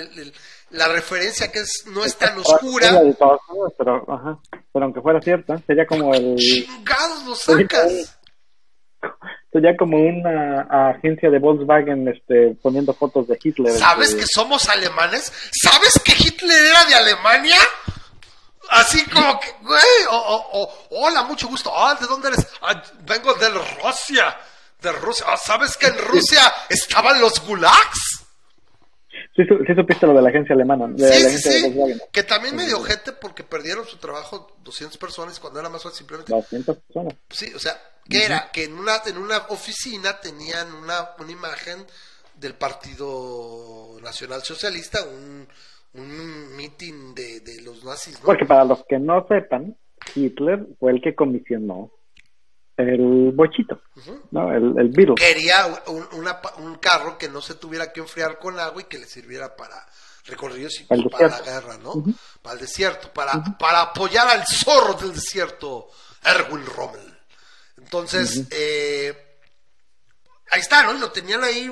la, 0.70 0.88
referencia 0.90 1.52
que 1.52 1.60
es, 1.60 1.86
no 1.88 2.06
es 2.06 2.16
tan 2.16 2.38
oscura. 2.38 3.02
Pero, 3.78 4.06
ajá, 4.14 4.40
pero 4.72 4.86
aunque 4.86 5.02
fuera 5.02 5.22
cierta, 5.22 5.58
sería 5.66 5.86
como 5.86 6.14
el. 6.14 6.36
¡Chingados 6.36 7.26
lo 7.26 7.36
sacas! 7.36 8.14
Sería 9.52 9.78
como 9.78 9.98
una 9.98 10.90
agencia 10.90 11.30
de 11.30 11.40
Volkswagen 11.40 12.08
este, 12.10 12.58
poniendo 12.62 12.94
fotos 12.94 13.28
de 13.28 13.40
Hitler. 13.42 13.72
¿Sabes 13.74 14.14
que 14.14 14.26
somos 14.28 14.68
alemanes? 14.68 15.32
¿Sabes 15.52 16.00
que 16.04 16.12
Hitler 16.12 16.58
era 16.70 16.86
de 16.86 16.96
Alemania? 16.96 17.56
Así 18.70 19.04
como 19.06 19.40
que, 19.40 19.56
güey, 19.62 19.82
hola, 20.90 21.24
mucho 21.24 21.48
gusto. 21.48 21.72
Ah, 21.76 21.98
¿de 22.00 22.08
dónde 22.08 22.30
eres? 22.30 22.48
Ah, 22.62 22.82
vengo 23.02 23.34
de 23.36 23.50
Rusia. 23.50 24.38
De 24.82 24.92
Rusia. 24.92 25.26
Ah, 25.30 25.38
¿Sabes 25.38 25.78
que 25.78 25.88
en 25.88 25.98
Rusia 25.98 26.42
estaban 26.70 27.20
los 27.20 27.40
gulags? 27.46 28.26
Sí, 29.36 29.44
sí 29.46 29.76
supiste 29.76 30.08
lo 30.08 30.14
de 30.14 30.22
la 30.22 30.30
agencia 30.30 30.56
alemana. 30.56 30.88
De 30.90 31.14
sí, 31.14 31.38
sí, 31.38 31.52
sí. 31.52 32.02
Que 32.12 32.24
también 32.24 32.56
me 32.56 32.66
dio 32.66 32.82
gente 32.82 33.12
porque 33.12 33.44
perdieron 33.44 33.86
su 33.86 33.98
trabajo 33.98 34.56
200 34.64 34.98
personas 34.98 35.40
cuando 35.40 35.60
era 35.60 35.70
más 35.70 35.84
fácil 35.84 36.00
simplemente... 36.00 36.34
200 36.34 36.78
personas. 36.78 37.14
Sí, 37.30 37.54
o 37.54 37.60
sea, 37.60 37.80
que 38.10 38.26
era? 38.26 38.50
Que 38.52 38.64
en 38.64 38.74
una, 38.74 39.02
en 39.06 39.18
una 39.18 39.38
oficina 39.50 40.20
tenían 40.20 40.74
una, 40.74 41.12
una 41.20 41.32
imagen 41.32 41.86
del 42.36 42.56
Partido 42.56 44.00
Nacional 44.02 44.44
Socialista, 44.44 45.04
un 45.04 45.48
un 45.94 46.56
meeting 46.56 47.14
de, 47.16 47.40
de 47.42 47.62
los 47.62 47.84
nazis. 47.84 48.20
Porque 48.20 48.46
para 48.46 48.64
los 48.64 48.84
que 48.86 49.00
no 49.00 49.26
sepan, 49.28 49.78
Hitler 50.16 50.68
fue 50.80 50.92
el 50.92 51.02
que 51.02 51.16
comisionó 51.16 51.92
el 52.78 53.32
bochito, 53.34 53.82
¿no? 54.32 54.54
El, 54.54 54.78
el 54.78 54.90
Beetle. 54.90 55.16
Quería 55.16 55.66
un, 55.88 56.28
un, 56.60 56.76
carro 56.76 57.18
que 57.18 57.28
no 57.28 57.42
se 57.42 57.56
tuviera 57.56 57.92
que 57.92 58.02
enfriar 58.02 58.38
con 58.38 58.60
agua 58.60 58.84
y 58.84 58.86
que 58.86 59.00
le 59.00 59.08
sirviera 59.08 59.56
para 59.56 59.84
recorridos 60.26 60.80
y 60.82 60.84
para, 60.84 61.28
la 61.28 61.42
guerra, 61.42 61.78
¿no? 61.80 62.04
Para 62.42 62.54
el 62.54 62.62
desierto, 62.62 63.12
para, 63.12 63.44
para 63.58 63.82
apoyar 63.82 64.28
al 64.28 64.44
zorro 64.46 64.94
del 64.94 65.14
desierto, 65.14 65.88
Erwin 66.24 66.66
Rommel. 66.66 67.18
Entonces, 67.78 68.46
eh, 68.52 69.40
ahí 70.52 70.60
está, 70.60 70.84
¿no? 70.84 70.94
Lo 70.94 71.12
tenían 71.12 71.44
ahí, 71.44 71.68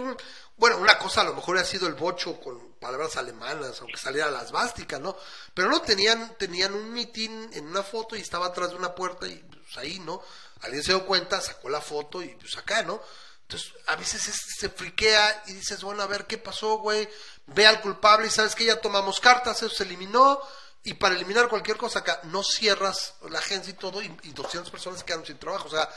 bueno, 0.57 0.77
una 0.77 0.97
cosa 0.97 1.21
a 1.21 1.25
lo 1.25 1.35
mejor 1.35 1.57
ha 1.57 1.63
sido 1.63 1.87
el 1.87 1.93
bocho 1.93 2.39
con 2.39 2.64
palabras 2.79 3.17
alemanas, 3.17 3.79
aunque 3.81 3.97
saliera 3.97 4.29
las 4.31 4.51
básicas, 4.51 4.99
¿no? 4.99 5.17
Pero 5.53 5.69
no 5.69 5.81
tenían, 5.81 6.35
tenían 6.37 6.73
un 6.73 6.91
mitin 6.93 7.49
en 7.53 7.67
una 7.67 7.83
foto 7.83 8.15
y 8.15 8.21
estaba 8.21 8.47
atrás 8.47 8.69
de 8.69 8.75
una 8.75 8.93
puerta 8.93 9.27
y 9.27 9.35
pues 9.35 9.77
ahí, 9.77 9.99
¿no? 9.99 10.21
Alguien 10.61 10.83
se 10.83 10.91
dio 10.91 11.05
cuenta, 11.05 11.41
sacó 11.41 11.69
la 11.69 11.81
foto 11.81 12.21
y 12.21 12.29
pues 12.35 12.57
acá, 12.57 12.83
¿no? 12.83 13.01
Entonces, 13.41 13.73
a 13.87 13.95
veces 13.95 14.21
se 14.57 14.69
friquea 14.69 15.43
y 15.47 15.53
dices, 15.53 15.83
bueno, 15.83 16.01
a 16.01 16.07
ver 16.07 16.25
qué 16.25 16.37
pasó, 16.37 16.79
güey. 16.79 17.07
Ve 17.47 17.67
al 17.67 17.79
culpable 17.79 18.27
y 18.27 18.31
sabes 18.31 18.55
que 18.55 18.65
ya 18.65 18.81
tomamos 18.81 19.19
cartas, 19.19 19.61
eso 19.61 19.69
se 19.69 19.83
eliminó. 19.83 20.41
Y 20.83 20.95
para 20.95 21.15
eliminar 21.15 21.47
cualquier 21.47 21.77
cosa 21.77 21.99
acá, 21.99 22.21
no 22.23 22.43
cierras 22.43 23.15
la 23.29 23.39
agencia 23.39 23.71
y 23.71 23.75
todo, 23.75 24.01
y, 24.01 24.17
y 24.23 24.31
200 24.31 24.71
personas 24.71 25.03
quedaron 25.03 25.25
sin 25.25 25.37
trabajo. 25.37 25.67
O 25.67 25.71
sea, 25.71 25.87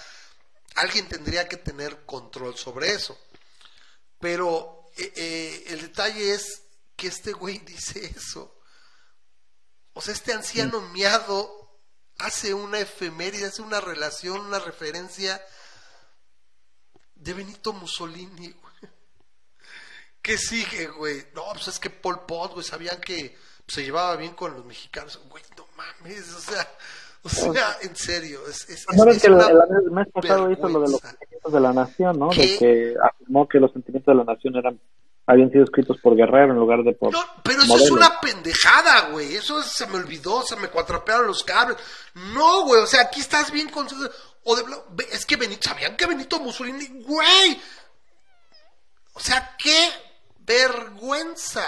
alguien 0.77 1.09
tendría 1.09 1.49
que 1.49 1.57
tener 1.57 2.05
control 2.05 2.57
sobre 2.57 2.93
eso. 2.93 3.19
Pero 4.21 4.91
eh, 4.97 5.13
eh, 5.17 5.65
el 5.69 5.83
detalle 5.83 6.35
es 6.35 6.63
que 6.99 7.07
este 7.07 7.33
güey 7.33 7.59
dice 7.59 8.05
eso. 8.05 8.61
O 9.93 10.01
sea, 10.01 10.13
este 10.13 10.33
anciano 10.33 10.81
miado 10.81 11.49
hace 12.19 12.53
una 12.53 12.81
efeméride, 12.81 13.47
hace 13.47 13.63
una 13.63 13.81
relación, 13.81 14.41
una 14.41 14.59
referencia 14.59 15.41
de 17.15 17.35
Benito 17.35 17.73
Mussolini, 17.73 18.51
güey. 18.51 18.93
¿Qué 20.21 20.37
sigue, 20.37 20.89
güey? 20.89 21.25
No, 21.35 21.45
pues 21.53 21.69
es 21.69 21.79
que 21.79 21.89
Pol 21.89 22.27
Pot, 22.27 22.55
güey, 22.55 22.67
sabían 22.67 23.01
que 23.01 23.39
se 23.67 23.85
llevaba 23.85 24.17
bien 24.17 24.35
con 24.35 24.53
los 24.55 24.65
mexicanos. 24.65 25.21
Güey, 25.31 25.45
no 25.57 25.67
mames, 25.77 26.35
o 26.35 26.41
sea, 26.41 26.69
o 27.23 27.29
sea, 27.29 27.77
en 27.83 27.95
serio, 27.95 28.41
es, 28.49 28.69
es, 28.69 28.87
no, 28.93 29.09
es, 29.09 29.23
que 29.23 29.29
el, 29.29 29.37
mes 29.93 30.09
pasado 30.13 30.51
hizo 30.51 30.69
lo 30.69 30.81
de 30.81 30.91
los 30.91 31.01
sentimientos 31.01 31.53
de 31.53 31.61
la 31.61 31.73
nación, 31.73 32.19
¿no? 32.19 32.31
De 32.31 32.59
que 32.59 32.95
afirmó 33.01 33.49
que 33.49 33.61
los 33.61 33.73
sentimientos 33.73 34.13
de 34.13 34.25
la 34.25 34.25
nación 34.25 34.57
eran 34.57 34.81
habían 35.29 35.51
sido 35.51 35.65
escritos 35.65 35.99
por 36.03 36.17
Guerrero 36.17 36.53
en 36.53 36.59
lugar 36.59 36.83
de 36.83 36.95
por. 36.95 37.13
No, 37.13 37.23
pero 37.43 37.63
eso 37.63 37.77
es 37.77 37.91
una 37.91 38.19
pendejada, 38.19 39.11
güey. 39.11 39.37
Eso 39.37 39.63
se 39.63 39.87
me 39.87 39.97
olvidó, 39.97 40.43
se 40.43 40.57
me 40.57 40.69
cuatrapearon 40.69 41.27
los 41.27 41.45
cables. 41.45 41.77
No, 42.15 42.63
güey, 42.63 42.83
o 42.83 42.87
sea, 42.87 43.03
aquí 43.03 43.21
estás 43.21 43.51
bien 43.51 43.69
con. 43.69 43.87
O 44.45 44.57
de... 44.57 44.65
Es 45.13 45.27
que 45.27 45.37
Benito, 45.37 45.69
¿sabían 45.69 45.99
que 45.99 46.07
Benito 46.07 46.41
Mussolini, 46.41 47.03
güey? 47.03 47.61
O 49.13 49.21
sea, 49.21 49.55
qué 49.63 49.91
vergüenza. 50.39 51.67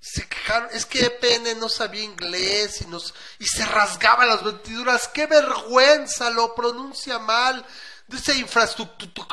Se 0.00 0.26
quejaron, 0.26 0.70
es 0.72 0.86
que 0.86 1.04
EPN 1.04 1.60
no 1.60 1.68
sabía 1.68 2.04
inglés 2.04 2.80
y, 2.80 2.86
nos, 2.86 3.12
y 3.38 3.44
se 3.44 3.66
rasgaba 3.66 4.24
las 4.24 4.42
vestiduras. 4.42 5.08
¡Qué 5.08 5.26
vergüenza! 5.26 6.30
Lo 6.30 6.54
pronuncia 6.54 7.18
mal. 7.18 7.66
Dice 8.06 8.34
infraestructura 8.34 9.26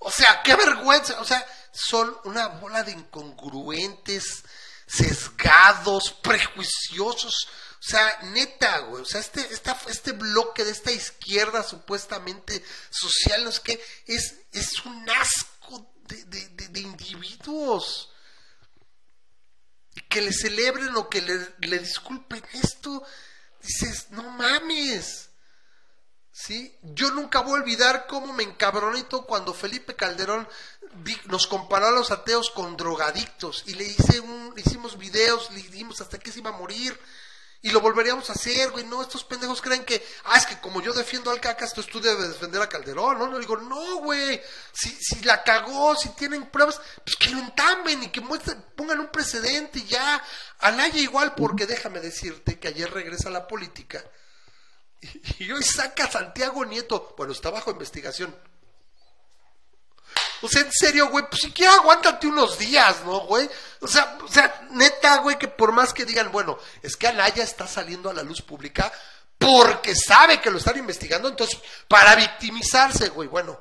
o 0.00 0.10
sea, 0.10 0.42
qué 0.42 0.54
vergüenza. 0.54 1.20
O 1.20 1.24
sea, 1.24 1.44
son 1.72 2.16
una 2.24 2.48
bola 2.48 2.82
de 2.82 2.92
incongruentes, 2.92 4.44
sesgados, 4.86 6.12
prejuiciosos. 6.22 7.34
O 7.78 7.88
sea, 7.88 8.18
neta, 8.22 8.78
güey. 8.80 9.02
O 9.02 9.06
sea, 9.06 9.20
este, 9.20 9.40
esta, 9.52 9.78
este 9.88 10.12
bloque 10.12 10.64
de 10.64 10.70
esta 10.70 10.92
izquierda 10.92 11.62
supuestamente 11.62 12.64
social, 12.90 13.44
no 13.44 13.50
es 13.50 13.60
que 13.60 13.80
es, 14.06 14.34
es 14.52 14.84
un 14.84 15.08
asco 15.10 15.92
de, 16.08 16.24
de, 16.24 16.68
de, 16.68 16.80
individuos. 16.80 18.10
Que 20.08 20.20
le 20.20 20.32
celebren 20.32 20.94
o 20.96 21.08
que 21.08 21.22
le, 21.22 21.54
le 21.60 21.78
disculpen 21.78 22.44
esto. 22.52 23.02
Dices, 23.62 24.10
no 24.10 24.22
mames. 24.30 25.25
¿Sí? 26.36 26.76
Yo 26.82 27.12
nunca 27.12 27.40
voy 27.40 27.52
a 27.52 27.62
olvidar 27.62 28.06
cómo 28.06 28.34
me 28.34 28.42
encabronito 28.42 29.24
cuando 29.24 29.54
Felipe 29.54 29.96
Calderón 29.96 30.46
nos 31.28 31.46
comparó 31.46 31.86
a 31.86 31.92
los 31.92 32.10
ateos 32.10 32.50
con 32.50 32.76
drogadictos 32.76 33.64
y 33.66 33.74
le 33.74 33.84
hice 33.84 34.20
un, 34.20 34.52
hicimos 34.54 34.98
videos, 34.98 35.50
le 35.52 35.62
dimos 35.62 36.02
hasta 36.02 36.18
que 36.18 36.30
se 36.30 36.40
iba 36.40 36.50
a 36.50 36.58
morir 36.58 36.98
y 37.62 37.70
lo 37.70 37.80
volveríamos 37.80 38.28
a 38.28 38.34
hacer, 38.34 38.70
güey, 38.70 38.84
no, 38.84 39.00
estos 39.00 39.24
pendejos 39.24 39.62
creen 39.62 39.86
que, 39.86 40.06
ah, 40.24 40.36
es 40.36 40.44
que 40.44 40.60
como 40.60 40.82
yo 40.82 40.92
defiendo 40.92 41.30
al 41.30 41.40
cacas, 41.40 41.72
tú 41.72 42.00
debes 42.00 42.28
defender 42.28 42.60
a 42.60 42.68
Calderón, 42.68 43.18
¿no? 43.18 43.28
No 43.28 43.38
digo, 43.38 43.56
no, 43.56 43.96
güey, 43.96 44.40
si, 44.72 44.90
si 44.90 45.24
la 45.24 45.42
cagó, 45.42 45.96
si 45.96 46.10
tienen 46.10 46.50
pruebas, 46.50 46.78
pues 47.02 47.16
que 47.16 47.30
lo 47.30 47.38
entamben 47.38 48.02
y 48.02 48.08
que 48.10 48.20
muestren, 48.20 48.62
pongan 48.76 49.00
un 49.00 49.08
precedente 49.08 49.78
y 49.78 49.86
ya, 49.86 50.22
Alaya 50.58 51.00
igual, 51.00 51.34
porque 51.34 51.66
déjame 51.66 52.00
decirte 52.00 52.58
que 52.58 52.68
ayer 52.68 52.92
regresa 52.92 53.30
a 53.30 53.32
la 53.32 53.48
política 53.48 54.04
y 55.38 55.50
hoy 55.52 55.62
saca 55.62 56.10
Santiago 56.10 56.64
Nieto. 56.64 57.14
Bueno, 57.16 57.32
está 57.32 57.50
bajo 57.50 57.70
investigación. 57.70 58.34
O 60.42 60.48
sea, 60.48 60.62
en 60.62 60.72
serio, 60.72 61.08
güey, 61.08 61.24
pues 61.28 61.42
siquiera 61.42 61.74
aguántate 61.74 62.26
unos 62.26 62.58
días, 62.58 63.02
¿no, 63.04 63.20
güey? 63.20 63.48
O 63.80 63.88
sea, 63.88 64.18
o 64.22 64.28
sea, 64.28 64.68
neta, 64.70 65.18
güey, 65.18 65.38
que 65.38 65.48
por 65.48 65.72
más 65.72 65.94
que 65.94 66.04
digan, 66.04 66.30
bueno, 66.30 66.58
es 66.82 66.96
que 66.96 67.08
Alaya 67.08 67.42
está 67.42 67.66
saliendo 67.66 68.10
a 68.10 68.14
la 68.14 68.22
luz 68.22 68.42
pública 68.42 68.92
porque 69.38 69.94
sabe 69.94 70.40
que 70.40 70.50
lo 70.50 70.58
están 70.58 70.78
investigando, 70.78 71.28
entonces, 71.28 71.58
para 71.88 72.14
victimizarse, 72.14 73.08
güey, 73.08 73.28
bueno, 73.28 73.58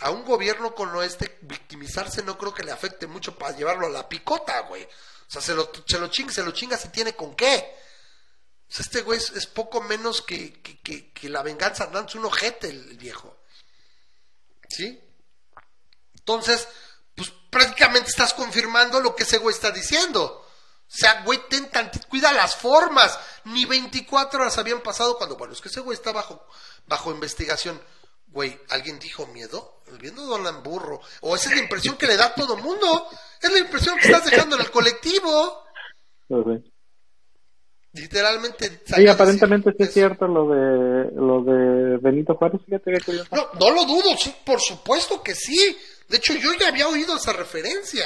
a 0.00 0.10
un 0.10 0.24
gobierno 0.24 0.74
con 0.74 1.02
este, 1.02 1.38
victimizarse 1.42 2.22
no 2.22 2.38
creo 2.38 2.54
que 2.54 2.64
le 2.64 2.72
afecte 2.72 3.06
mucho 3.06 3.36
para 3.36 3.56
llevarlo 3.56 3.86
a 3.86 3.90
la 3.90 4.08
picota, 4.08 4.60
güey. 4.60 4.84
O 4.84 5.30
sea, 5.30 5.40
se 5.40 5.54
lo, 5.54 5.70
se 5.86 5.98
lo 5.98 6.08
chinga, 6.08 6.32
se 6.32 6.42
lo 6.42 6.52
chinga 6.52 6.76
si 6.76 6.88
tiene 6.88 7.14
con 7.14 7.34
qué. 7.34 7.81
Sea, 8.72 8.84
este 8.84 9.02
güey 9.02 9.18
es, 9.18 9.46
poco 9.48 9.82
menos 9.82 10.22
que, 10.22 10.62
que, 10.62 11.12
que, 11.12 11.28
la 11.28 11.42
venganza 11.42 11.84
dándose 11.88 12.16
un 12.16 12.24
ojete, 12.24 12.70
el, 12.70 12.96
viejo. 12.96 13.36
¿Sí? 14.66 14.98
Entonces, 16.14 16.66
pues 17.14 17.30
prácticamente 17.50 18.08
estás 18.08 18.32
confirmando 18.32 18.98
lo 18.98 19.14
que 19.14 19.24
ese 19.24 19.36
güey 19.36 19.54
está 19.54 19.72
diciendo. 19.72 20.24
O 20.24 20.46
sea, 20.86 21.22
güey, 21.22 21.38
ten 21.50 21.68
cuida 22.08 22.32
las 22.32 22.56
formas. 22.56 23.18
Ni 23.44 23.66
24 23.66 24.40
horas 24.40 24.56
habían 24.56 24.80
pasado 24.80 25.18
cuando, 25.18 25.36
bueno, 25.36 25.52
es 25.52 25.60
que 25.60 25.68
ese 25.68 25.80
güey 25.80 25.94
está 25.94 26.12
bajo, 26.12 26.46
bajo 26.86 27.10
investigación. 27.10 27.78
Güey, 28.28 28.58
¿alguien 28.70 28.98
dijo 28.98 29.26
miedo? 29.26 29.82
Viendo 30.00 30.24
Dolan 30.24 30.62
burro. 30.62 30.98
O 31.20 31.36
esa 31.36 31.50
es 31.50 31.56
la 31.56 31.62
impresión 31.62 31.98
que 31.98 32.06
le 32.06 32.16
da 32.16 32.26
a 32.26 32.34
todo 32.34 32.56
mundo. 32.56 33.10
Es 33.38 33.52
la 33.52 33.58
impresión 33.58 33.98
que 33.98 34.06
estás 34.06 34.24
dejando 34.24 34.56
en 34.56 34.62
el 34.62 34.70
colectivo. 34.70 35.66
Literalmente. 37.94 38.80
Sí, 38.86 39.06
aparentemente 39.06 39.70
sí 39.72 39.82
es 39.82 39.92
cierto 39.92 40.26
lo 40.26 40.48
de 40.48 41.10
lo 41.14 41.42
de 41.42 41.98
Benito 41.98 42.34
Juárez. 42.36 42.60
Fíjate 42.64 42.92
que 42.92 43.12
No, 43.30 43.48
no 43.60 43.70
lo 43.70 43.84
dudo, 43.84 44.10
por 44.44 44.60
supuesto 44.60 45.22
que 45.22 45.34
sí. 45.34 45.76
De 46.08 46.16
hecho, 46.16 46.34
yo 46.34 46.50
ya 46.58 46.68
había 46.68 46.88
oído 46.88 47.16
esa 47.16 47.32
referencia. 47.32 48.04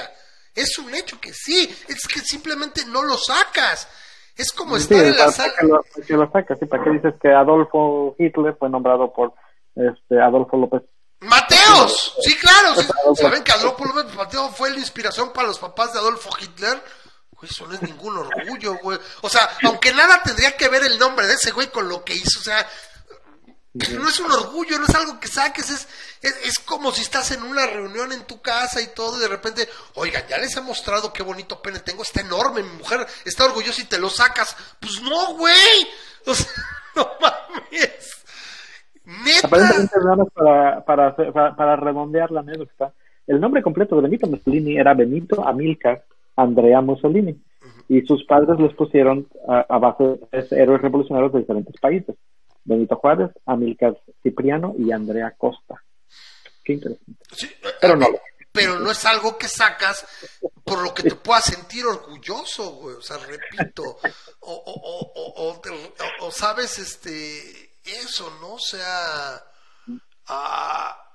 Es 0.55 0.79
un 0.79 0.95
hecho 0.95 1.21
que 1.21 1.33
sí. 1.33 1.69
Es 1.89 2.07
que 2.09 2.21
simplemente 2.21 2.85
no 2.87 3.03
lo 3.03 3.17
sacas. 3.17 3.89
Es 4.37 4.53
como 4.53 4.77
estar 4.77 5.05
en 5.05 5.17
la 5.17 5.31
sala. 5.31 5.53
Que 5.59 5.67
lo, 5.67 5.85
que 6.07 6.15
lo 6.15 6.31
sacas, 6.31 6.59
¿sí? 6.59 6.67
¿Para 6.67 6.83
qué 6.83 6.91
dices 6.91 7.15
que 7.23 7.29
Adolfo 7.29 8.17
Hitler 8.19 8.57
fue 8.59 8.69
nombrado 8.69 9.13
por 9.13 9.35
este 9.75 10.21
Adolfo 10.21 10.57
López 10.57 10.83
Mateos, 11.21 12.15
sí, 12.21 12.37
claro. 12.37 13.15
¿Saben 13.15 13.43
que 13.43 13.53
Adolfo 13.53 13.85
López 13.87 14.15
Mateo 14.15 14.49
fue 14.51 14.71
la 14.71 14.79
inspiración 14.79 15.33
para 15.33 15.49
los 15.49 15.59
papás 15.59 15.93
de 15.93 15.99
Adolfo 15.99 16.29
Hitler? 16.39 16.79
Güey, 17.37 17.51
eso 17.51 17.67
no 17.67 17.75
es 17.75 17.83
ningún 17.83 18.17
orgullo, 18.17 18.79
güey. 18.83 18.99
O 19.21 19.29
sea, 19.29 19.49
aunque 19.65 19.93
nada 19.93 20.23
tendría 20.23 20.57
que 20.57 20.69
ver 20.69 20.85
el 20.85 20.99
nombre 20.99 21.27
de 21.27 21.35
ese 21.35 21.53
güey 21.53 21.69
con 21.69 21.89
lo 21.89 22.03
que 22.03 22.15
hizo, 22.15 22.41
o 22.41 22.43
sea, 22.43 22.67
no 23.75 24.09
es 24.09 24.21
un 24.21 24.33
orgullo, 24.33 24.79
no 24.79 24.87
es 24.87 24.95
algo 24.95 25.21
que 25.21 25.29
saques, 25.29 25.69
es, 25.69 25.89
es, 26.23 26.59
como 26.61 26.93
si 26.93 27.03
estás 27.03 27.31
en 27.33 27.43
una 27.43 27.67
reunión 27.67 28.11
en 28.13 28.25
tu 28.25 28.41
casa 28.41 28.81
y 28.81 28.87
todo, 28.95 29.19
y 29.19 29.21
de 29.21 29.29
repente, 29.29 29.69
oigan, 29.95 30.25
ya 30.29 30.39
les 30.39 30.57
he 30.57 30.63
mostrado 30.63 31.13
qué 31.13 31.23
bonito 31.23 31.61
pene 31.61 31.81
tengo, 31.81 32.03
está 32.03 32.23
enorme, 32.23 32.63
mi 32.63 32.79
mujer 32.79 33.07
está 33.25 33.45
orgullosa 33.45 33.83
y 33.83 33.87
te 33.87 33.99
lo 33.99 34.09
sacas. 34.09 34.57
Pues 34.81 35.03
no, 35.03 35.35
güey. 35.35 35.87
O 36.25 36.35
sea, 36.35 36.47
no 36.97 37.11
mames. 37.21 38.17
Aparentemente, 39.45 39.95
para, 40.35 40.85
para, 40.85 41.55
para, 41.55 41.77
redondear 41.77 42.31
la 42.31 42.41
anécdota, 42.41 42.93
el 43.27 43.41
nombre 43.41 43.63
completo 43.63 43.95
de 43.97 44.03
Benito 44.03 44.27
Mussolini 44.27 44.79
era 44.79 44.95
Benito 44.95 45.47
Amilcar 45.47 46.03
Andrea 46.37 46.81
Mussolini. 46.81 47.41
Y 47.89 48.03
sus 48.03 48.25
padres 48.25 48.59
les 48.59 48.75
pusieron 48.75 49.29
a, 49.49 49.79
base 49.79 50.05
de 50.05 50.47
héroes 50.51 50.83
revolucionarios 50.83 51.33
de 51.33 51.41
diferentes 51.41 51.81
países. 51.81 52.17
Benito 52.65 52.97
Juárez, 52.97 53.31
Amilcar 53.47 53.97
Cipriano 54.23 54.75
y 54.77 54.91
Andrea 54.91 55.35
Costa. 55.37 55.83
Qué 56.65 56.75
interesante. 56.75 57.17
pero 57.81 57.97
no 57.97 58.07
pero 58.57 58.79
no 58.79 58.91
es 58.91 59.05
algo 59.05 59.37
que 59.37 59.49
sacas 59.49 60.07
por 60.65 60.83
lo 60.83 60.95
que 60.95 61.03
te 61.03 61.15
puedas 61.15 61.45
sentir 61.45 61.85
orgulloso, 61.85 62.73
güey. 62.77 62.97
O 62.97 63.03
sea, 63.03 63.19
repito, 63.19 63.83
o, 64.41 64.53
o, 64.53 65.61
o, 65.61 66.27
o, 66.27 66.31
sabes, 66.31 66.79
este, 66.79 67.75
eso, 67.85 68.31
¿no? 68.41 68.55
O 68.55 68.59
sea, 68.59 69.43
ah, 70.29 71.06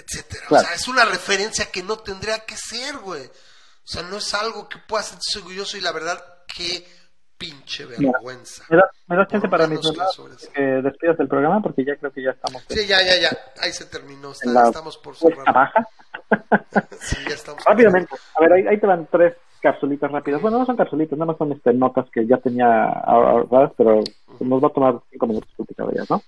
etcétera. 0.00 0.46
O 0.50 0.58
sea, 0.58 0.74
es 0.74 0.88
una 0.88 1.04
referencia 1.04 1.70
que 1.70 1.82
no 1.82 1.98
tendría 1.98 2.40
que 2.40 2.56
ser, 2.56 2.98
güey. 2.98 3.24
O 3.24 3.92
sea, 3.92 4.02
no 4.02 4.18
es 4.18 4.34
algo 4.34 4.68
que 4.68 4.78
pueda 4.86 5.02
sentirse 5.02 5.38
orgulloso 5.38 5.76
y 5.76 5.80
la 5.80 5.92
verdad, 5.92 6.22
qué 6.46 6.84
pinche 7.36 7.86
vergüenza. 7.86 8.64
me 9.06 9.16
da 9.16 9.26
chance 9.26 9.48
para 9.48 9.66
mis 9.66 9.80
que 10.52 10.60
despidas 10.60 11.16
del 11.16 11.26
programa 11.28 11.62
porque 11.62 11.84
ya 11.84 11.96
creo 11.96 12.12
que 12.12 12.22
ya 12.22 12.30
estamos. 12.32 12.62
Sí, 12.68 12.86
ya, 12.86 12.98
ya, 13.02 13.18
ya. 13.18 13.30
Ahí 13.60 13.72
se 13.72 13.86
terminó. 13.86 14.32
estamos 14.32 14.98
por 14.98 15.16
cerrar. 15.16 15.46
baja. 15.52 15.86
sí, 17.00 17.16
ya 17.26 17.34
estamos. 17.34 17.64
Rápidamente. 17.64 18.14
A 18.36 18.40
ver, 18.42 18.52
ahí, 18.52 18.66
ahí 18.66 18.78
te 18.78 18.86
van 18.86 19.08
tres 19.10 19.34
capsulitas 19.60 20.10
rápidas. 20.10 20.42
Bueno, 20.42 20.58
no 20.58 20.66
son 20.66 20.76
capsulitas, 20.76 21.18
nada 21.18 21.32
más 21.32 21.38
son 21.38 21.52
este, 21.52 21.72
notas 21.72 22.06
que 22.12 22.26
ya 22.26 22.36
tenía 22.38 22.88
ahorradas, 22.88 23.72
pero 23.76 24.00
nos 24.40 24.62
va 24.62 24.68
a 24.68 24.72
tomar 24.72 25.00
cinco 25.10 25.26
minutos 25.26 25.50
cada 25.76 25.90
día, 25.90 26.04
¿no? 26.08 26.22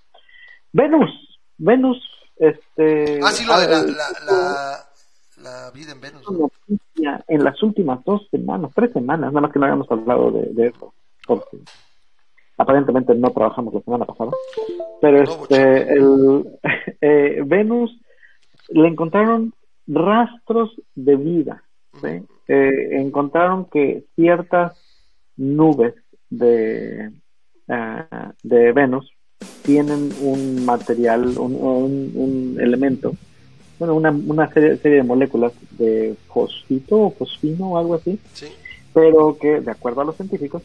Venus, 0.71 1.11
Venus, 1.57 1.97
este... 2.37 3.19
Ah, 3.23 3.31
sí, 3.31 3.45
lo 3.45 3.59
de 3.59 3.67
la, 3.67 4.85
la, 5.37 5.71
vida 5.71 5.91
en 5.91 6.01
Venus. 6.01 6.23
En 7.27 7.43
las 7.43 7.61
últimas 7.61 8.03
dos 8.05 8.27
semanas, 8.31 8.71
tres 8.73 8.91
semanas, 8.93 9.31
nada 9.31 9.41
más 9.41 9.51
que 9.51 9.59
no 9.59 9.65
habíamos 9.65 9.91
hablado 9.91 10.31
de, 10.31 10.67
eso, 10.67 10.93
porque 11.27 11.57
aparentemente 12.57 13.13
no 13.15 13.31
trabajamos 13.31 13.73
la 13.73 13.81
semana 13.81 14.05
pasada, 14.05 14.31
pero 15.01 15.23
este, 15.23 15.93
el, 15.93 16.45
eh, 17.01 17.41
Venus 17.45 17.99
le 18.69 18.87
encontraron 18.87 19.53
rastros 19.87 20.81
de 20.95 21.15
vida, 21.15 21.63
¿sí? 22.01 22.25
Eh, 22.47 22.89
encontraron 22.91 23.65
que 23.65 24.05
ciertas 24.15 24.77
nubes 25.37 25.95
de, 26.29 27.11
eh, 27.67 28.05
de 28.43 28.71
Venus 28.71 29.11
tienen 29.63 30.11
un 30.21 30.65
material, 30.65 31.37
un, 31.37 32.11
un, 32.15 32.57
elemento, 32.59 33.13
bueno, 33.79 33.95
una, 33.95 34.11
una 34.11 34.51
serie, 34.51 34.77
de 34.77 35.03
moléculas 35.03 35.53
de 35.71 36.15
fosfito 36.27 36.99
o 36.99 37.11
fosfino 37.11 37.71
o 37.71 37.77
algo 37.77 37.95
así, 37.95 38.19
pero 38.93 39.37
que, 39.39 39.61
de 39.61 39.71
acuerdo 39.71 40.01
a 40.01 40.05
los 40.05 40.15
científicos, 40.15 40.61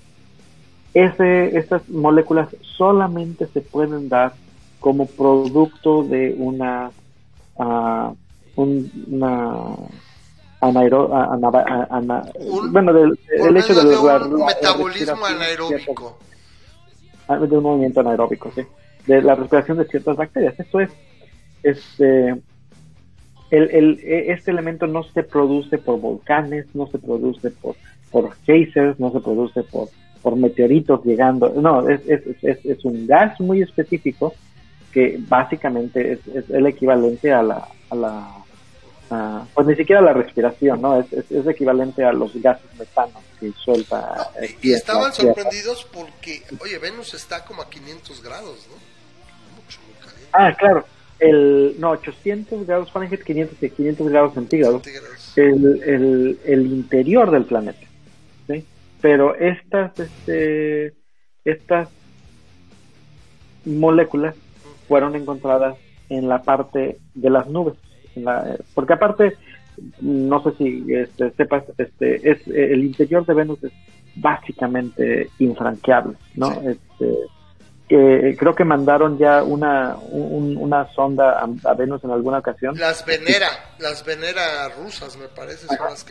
ese, 0.95 1.57
estas 1.57 1.89
moléculas 1.89 2.49
solamente 2.63 3.47
se 3.47 3.61
pueden 3.61 4.09
dar 4.09 4.35
como 4.81 5.07
producto 5.07 6.05
de 6.05 6.35
una, 6.39 6.91
uh, 7.57 8.15
una 8.57 9.65
anaero, 10.61 11.09
bueno, 12.71 12.93
del, 12.93 13.19
el 13.29 13.57
hecho 13.57 13.75
de, 13.75 13.97
un 13.97 14.45
metabolismo 14.45 15.25
anaeróbico. 15.25 16.19
Ah, 17.29 17.39
de 17.39 17.57
un 17.57 17.63
movimiento 17.63 18.01
anaeróbico, 18.01 18.51
sí. 18.55 18.63
De 19.07 19.23
la 19.23 19.35
respiración 19.35 19.79
de 19.79 19.85
ciertas 19.85 20.17
bacterias. 20.17 20.59
Esto 20.59 20.81
es, 20.81 20.91
este, 21.63 22.31
el, 23.51 23.71
el, 23.71 24.01
e, 24.03 24.33
este 24.33 24.51
elemento 24.51 24.87
no 24.87 25.03
se 25.03 25.23
produce 25.23 25.79
por 25.79 26.01
volcanes, 26.01 26.75
no 26.75 26.87
se 26.87 26.99
produce 26.99 27.51
por, 27.51 27.77
por 28.11 28.35
geysers, 28.45 28.99
no 28.99 29.13
se 29.13 29.21
produce 29.21 29.63
por, 29.63 29.89
por 30.23 30.37
meteoritos 30.37 31.05
llegando. 31.05 31.51
No, 31.51 31.89
es, 31.89 32.01
es, 32.09 32.23
es, 32.43 32.65
es 32.65 32.85
un 32.85 33.07
gas 33.07 33.39
muy 33.41 33.63
específico 33.63 34.35
que 34.93 35.19
básicamente 35.29 36.13
es, 36.13 36.27
es 36.29 36.49
el 36.51 36.67
equivalente 36.67 37.31
a 37.31 37.43
la, 37.43 37.69
a 37.91 37.95
la 37.95 38.29
Ah, 39.11 39.47
pues 39.55 39.67
ni 39.67 39.75
siquiera 39.75 40.03
la 40.03 40.13
respiración, 40.13 40.83
¿no? 40.83 41.01
Es, 41.01 41.07
es, 41.13 41.47
equivalente 41.47 42.05
a 42.05 42.13
los 42.13 42.35
gases 42.43 42.67
metanos 42.79 43.23
que 43.41 43.53
suelta. 43.53 44.31
y 44.61 44.73
estaban 44.73 45.13
sorprendidos 45.13 45.87
porque, 45.93 46.43
oye, 46.61 46.79
Venus 46.79 47.15
está 47.15 47.45
como 47.45 47.63
a 47.63 47.71
500 47.71 48.23
grados, 48.23 48.67
¿no? 48.69 48.75
Mucho, 49.57 49.81
muy 49.87 49.95
caliente. 49.95 50.29
Ah, 50.33 50.55
claro. 50.59 50.85
El, 51.19 51.75
no, 51.79 51.91
800 51.91 52.67
grados 52.67 52.93
Fahrenheit, 52.93 53.25
500, 53.25 53.59
500 53.59 54.09
grados 54.09 54.35
centígrados. 54.35 54.83
El, 55.37 55.83
el, 55.83 56.41
el 56.45 56.67
interior 56.67 57.31
del 57.31 57.45
planeta. 57.45 57.87
¿sí? 58.47 58.65
Pero 59.01 59.35
estas, 59.35 59.99
este, 59.99 60.95
estas 61.45 61.89
moléculas 63.65 64.37
fueron 64.87 65.17
encontradas 65.17 65.77
en 66.09 66.29
la 66.29 66.43
parte 66.43 66.99
de 67.15 67.31
las 67.31 67.49
nubes 67.49 67.75
porque 68.75 68.93
aparte, 68.93 69.37
no 70.01 70.43
sé 70.43 70.51
si 70.59 70.85
este, 70.93 71.31
sepas, 71.33 71.65
este, 71.79 72.31
es 72.31 72.47
el 72.47 72.85
interior 72.85 73.25
de 73.27 73.35
Venus 73.35 73.63
es 73.65 73.73
básicamente 74.17 75.31
infranqueable, 75.39 76.17
¿no? 76.35 76.51
Este, 76.63 77.15
creo 77.89 78.55
que 78.55 78.65
mandaron 78.65 79.19
ya 79.19 79.43
una, 79.43 79.97
una 80.13 80.87
sonda 80.93 81.47
a, 81.65 81.75
Venus 81.75 82.05
en 82.05 82.11
alguna 82.11 82.39
ocasión. 82.39 82.77
Las 82.77 83.05
Venera, 83.05 83.49
las 83.79 84.05
Venera 84.05 84.69
rusas, 84.77 85.17
me 85.17 85.29
parece. 85.29 85.67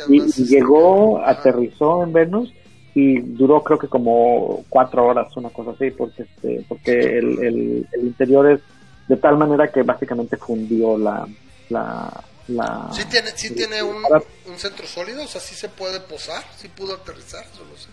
y, 0.10 0.44
llegó, 0.46 1.24
aterrizó 1.24 2.04
en 2.04 2.14
Venus 2.14 2.54
y 2.96 3.20
duró 3.20 3.62
creo 3.62 3.78
que 3.78 3.88
como 3.88 4.66
cuatro 4.70 5.06
horas, 5.06 5.28
una 5.38 5.50
cosa 5.50 5.72
así, 5.72 5.92
porque, 5.92 6.24
este, 6.24 6.66
porque 6.68 7.20
el, 7.20 7.44
el, 7.44 7.88
el 7.92 8.02
interior 8.02 8.50
es 8.52 8.60
de 9.08 9.18
tal 9.18 9.38
manera 9.38 9.68
que 9.68 9.84
básicamente 9.84 10.36
fundió 10.36 10.98
la, 10.98 11.28
la... 11.70 12.24
la 12.48 12.90
¿Sí 12.94 13.06
tiene, 13.06 13.32
sí 13.36 13.54
tiene 13.54 13.84
un, 13.84 14.04
un, 14.46 14.58
centro 14.58 14.88
sólido? 14.88 15.24
O 15.24 15.28
sea, 15.28 15.42
¿sí 15.42 15.56
se 15.56 15.70
puede 15.70 16.00
posar? 16.00 16.44
¿Sí 16.58 16.68
pudo 16.68 16.96
aterrizar? 16.96 17.46
Eso 17.46 17.64
lo 17.66 17.78
sé. 17.78 17.90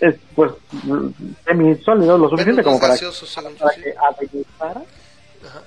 es 0.00 0.20
pues 0.34 0.52
semisólido, 1.44 2.18
lo 2.18 2.30
suficiente 2.30 2.62
como 2.62 2.80
para, 2.80 2.96
que 2.96 3.06
aterrizara. 3.06 4.82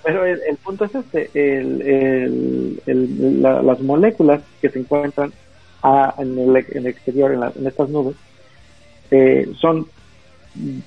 Pero 0.04 0.26
el, 0.26 0.58
punto 0.58 0.86
es 0.86 0.96
este, 0.96 1.30
el, 1.34 2.82
el, 2.88 3.42
las 3.42 3.80
moléculas 3.80 4.42
que 4.60 4.70
se 4.70 4.80
encuentran 4.80 5.32
en, 6.18 6.40
el, 6.40 6.58
en, 6.58 6.78
el, 6.78 6.88
exterior, 6.88 7.32
en, 7.32 7.44
en 7.44 7.68
estas 7.68 7.88
nubes, 7.90 8.16
eh, 9.12 9.48
son 9.60 9.88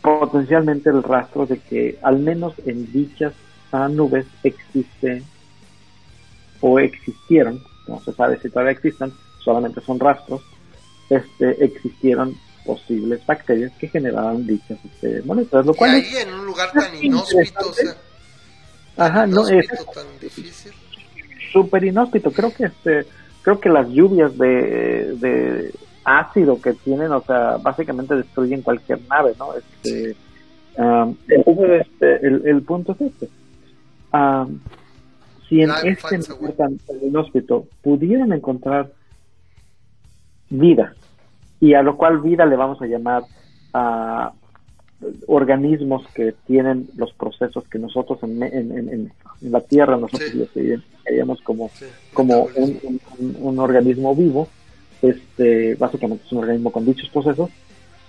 potencialmente 0.02 0.90
el 0.90 1.02
rastro 1.02 1.47
de 1.47 1.59
que 1.59 1.98
al 2.02 2.18
menos 2.18 2.55
en 2.66 2.90
dichas 2.93 3.32
nubes 3.72 4.27
existen 4.43 5.24
o 6.61 6.78
existieron, 6.78 7.62
no 7.87 8.01
se 8.01 8.12
sabe 8.12 8.39
si 8.41 8.49
todavía 8.51 8.73
existan, 8.73 9.12
solamente 9.43 9.81
son 9.81 9.99
rastros, 9.99 10.43
este, 11.09 11.65
existieron 11.65 12.37
posibles 12.65 13.24
bacterias 13.27 13.73
que 13.78 13.89
generaban 13.89 14.47
dichas 14.47 14.78
este, 14.85 15.23
moléculas. 15.23 15.66
Lo 15.66 15.74
cual 15.74 15.93
y 15.93 15.95
ahí 15.95 16.23
en 16.23 16.35
un 16.35 16.47
lugar 16.47 16.70
tan 16.73 17.03
inhóspito, 17.03 17.73
Ajá, 18.97 19.27
no 19.27 19.49
es 19.49 19.66
tan 19.95 20.07
difícil. 20.20 20.73
Súper 21.53 21.85
inhóspito. 21.85 22.31
Creo 22.31 22.53
que 22.53 22.65
este, 22.65 23.07
creo 23.43 23.59
que 23.59 23.69
las 23.70 23.89
lluvias 23.89 24.37
de, 24.37 25.16
de 25.16 25.73
ácido 26.05 26.61
que 26.61 26.74
tienen, 26.74 27.11
o 27.12 27.23
sea, 27.23 27.57
básicamente 27.57 28.15
destruyen 28.15 28.62
cualquier 28.62 29.01
nave, 29.09 29.35
¿no? 29.39 29.55
Este, 29.55 30.16
um, 30.77 31.16
entonces, 31.28 31.87
este, 31.87 32.27
el, 32.27 32.43
el, 32.47 32.62
punto 32.62 32.93
es 32.93 33.01
este. 33.01 33.28
Um, 34.12 34.61
si 35.51 35.62
en 35.62 35.70
este 35.82 36.18
lugar 36.28 36.52
tan, 36.52 36.78
inhóspito 37.02 37.66
pudieran 37.82 38.32
encontrar 38.32 38.93
vida, 40.48 40.94
y 41.60 41.74
a 41.74 41.82
lo 41.82 41.97
cual 41.97 42.20
vida 42.20 42.47
le 42.47 42.55
vamos 42.55 42.81
a 42.81 42.86
llamar 42.86 43.24
a 43.74 44.32
organismos 45.27 46.06
que 46.14 46.35
tienen 46.47 46.89
los 46.97 47.12
procesos 47.14 47.64
que 47.64 47.81
nosotros 47.81 48.20
en, 48.22 48.43
en, 48.43 49.12
la 49.40 49.60
Tierra 49.60 49.97
nosotros 49.97 50.31
identificaríamos 50.55 51.40
como, 51.40 51.70
como 52.12 52.44
un, 52.55 53.01
un, 53.40 53.59
organismo 53.59 54.14
vivo, 54.14 54.48
este 55.02 55.74
básicamente 55.74 56.24
es 56.27 56.32
un 56.32 56.39
organismo 56.39 56.70
con 56.70 56.85
dichos 56.85 57.09
procesos, 57.09 57.51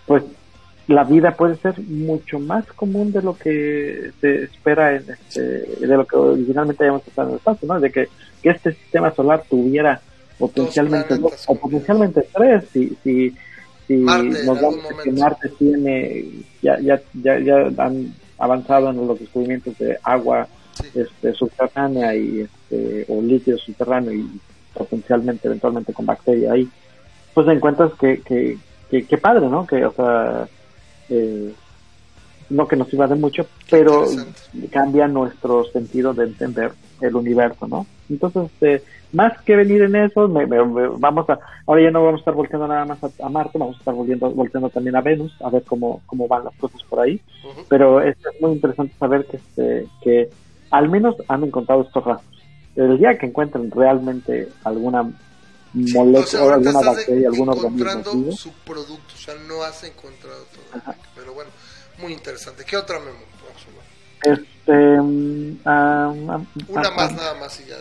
pues 0.05 0.23
la 0.87 1.03
vida 1.03 1.31
puede 1.31 1.55
ser 1.55 1.79
mucho 1.79 2.39
más 2.39 2.65
común 2.73 3.11
de 3.11 3.21
lo 3.21 3.37
que 3.37 4.11
se 4.19 4.43
espera 4.43 4.95
en 4.95 5.05
este, 5.09 5.41
de 5.41 5.97
lo 5.97 6.05
que 6.05 6.15
originalmente 6.15 6.83
habíamos 6.83 7.03
pensado 7.03 7.29
en 7.29 7.33
el 7.33 7.37
espacio, 7.37 7.67
¿no? 7.67 7.79
De 7.79 7.91
que, 7.91 8.09
que 8.41 8.49
este 8.49 8.73
sistema 8.73 9.11
solar 9.11 9.43
tuviera 9.49 10.01
potencialmente 10.37 11.17
dos, 11.17 11.43
o 11.47 11.55
potencialmente 11.55 12.27
tres 12.33 12.63
si, 12.73 12.97
si, 13.03 13.33
si 13.87 13.93
nos 13.93 14.59
damos 14.59 14.79
que 15.03 15.11
Marte 15.11 15.49
tiene 15.49 16.25
ya, 16.61 16.79
ya, 16.79 16.99
ya, 17.13 17.39
ya 17.39 17.57
han 17.77 18.13
avanzado 18.39 18.89
en 18.89 19.07
los 19.07 19.19
descubrimientos 19.19 19.77
de 19.77 19.97
agua 20.03 20.47
este, 20.95 21.33
subterránea 21.33 22.15
y 22.15 22.41
este, 22.41 23.05
o 23.07 23.21
líquido 23.21 23.57
subterráneo 23.59 24.13
y 24.13 24.27
potencialmente 24.73 25.47
eventualmente 25.47 25.93
con 25.93 26.07
bacteria 26.07 26.53
ahí 26.53 26.67
pues 27.35 27.47
encuentras 27.47 27.91
que 27.99 28.21
que, 28.21 28.57
que, 28.89 29.05
que 29.05 29.17
padre 29.17 29.47
no 29.47 29.67
que 29.67 29.85
o 29.85 29.91
sea 29.91 30.47
eh, 31.11 31.53
no 32.49 32.67
que 32.67 32.75
nos 32.75 32.89
de 32.89 33.15
mucho, 33.15 33.45
pero 33.69 34.05
cambia 34.71 35.07
nuestro 35.07 35.63
sentido 35.65 36.13
de 36.13 36.25
entender 36.25 36.71
el 36.99 37.15
universo, 37.15 37.67
¿no? 37.67 37.85
Entonces, 38.09 38.43
este, 38.51 38.83
más 39.13 39.39
que 39.41 39.55
venir 39.55 39.81
en 39.81 39.95
eso, 39.95 40.27
vamos 40.27 41.29
a, 41.29 41.39
ahora 41.65 41.81
ya 41.81 41.91
no 41.91 42.03
vamos 42.03 42.19
a 42.19 42.21
estar 42.21 42.33
volteando 42.33 42.67
nada 42.67 42.85
más 42.85 42.99
a, 43.03 43.29
Marte, 43.29 43.57
vamos 43.57 43.75
a 43.77 43.79
estar 43.79 43.93
volviendo, 43.93 44.29
volteando 44.31 44.69
también 44.69 44.95
a 44.95 45.01
Venus, 45.01 45.35
a 45.41 45.49
ver 45.49 45.63
cómo, 45.63 46.01
cómo 46.05 46.27
van 46.27 46.45
las 46.45 46.55
cosas 46.55 46.81
por 46.83 46.99
ahí. 46.99 47.21
Pero 47.69 48.01
es, 48.01 48.17
muy 48.39 48.51
interesante 48.51 48.93
saber 48.99 49.25
que, 49.25 49.37
este, 49.37 49.87
que 50.01 50.29
al 50.71 50.89
menos 50.89 51.15
han 51.27 51.43
encontrado 51.43 51.83
estos 51.83 52.03
rastros. 52.03 52.41
El 52.75 52.97
día 52.97 53.17
que 53.17 53.25
encuentren 53.27 53.71
realmente 53.71 54.49
alguna 54.63 55.09
molécula, 55.73 56.43
o 56.43 56.49
alguna 56.53 56.81
bacteria, 56.81 57.29
algún 57.29 57.49
organismo. 57.49 58.31
su 58.31 58.51
producto, 58.65 59.13
o 59.13 59.17
sea, 59.17 59.35
no 59.47 59.63
has 59.63 59.83
encontrado 59.83 60.45
todo. 60.45 60.95
Pero 61.15 61.33
bueno, 61.33 61.51
muy 61.99 62.13
interesante. 62.13 62.63
¿Qué 62.65 62.77
otra 62.77 62.99
memo? 62.99 63.19
Este, 64.23 64.99
um, 64.99 65.57
Una 65.65 66.91
más 66.91 67.11
nada 67.13 67.33
más 67.35 67.59
y 67.59 67.65
ya 67.65 67.77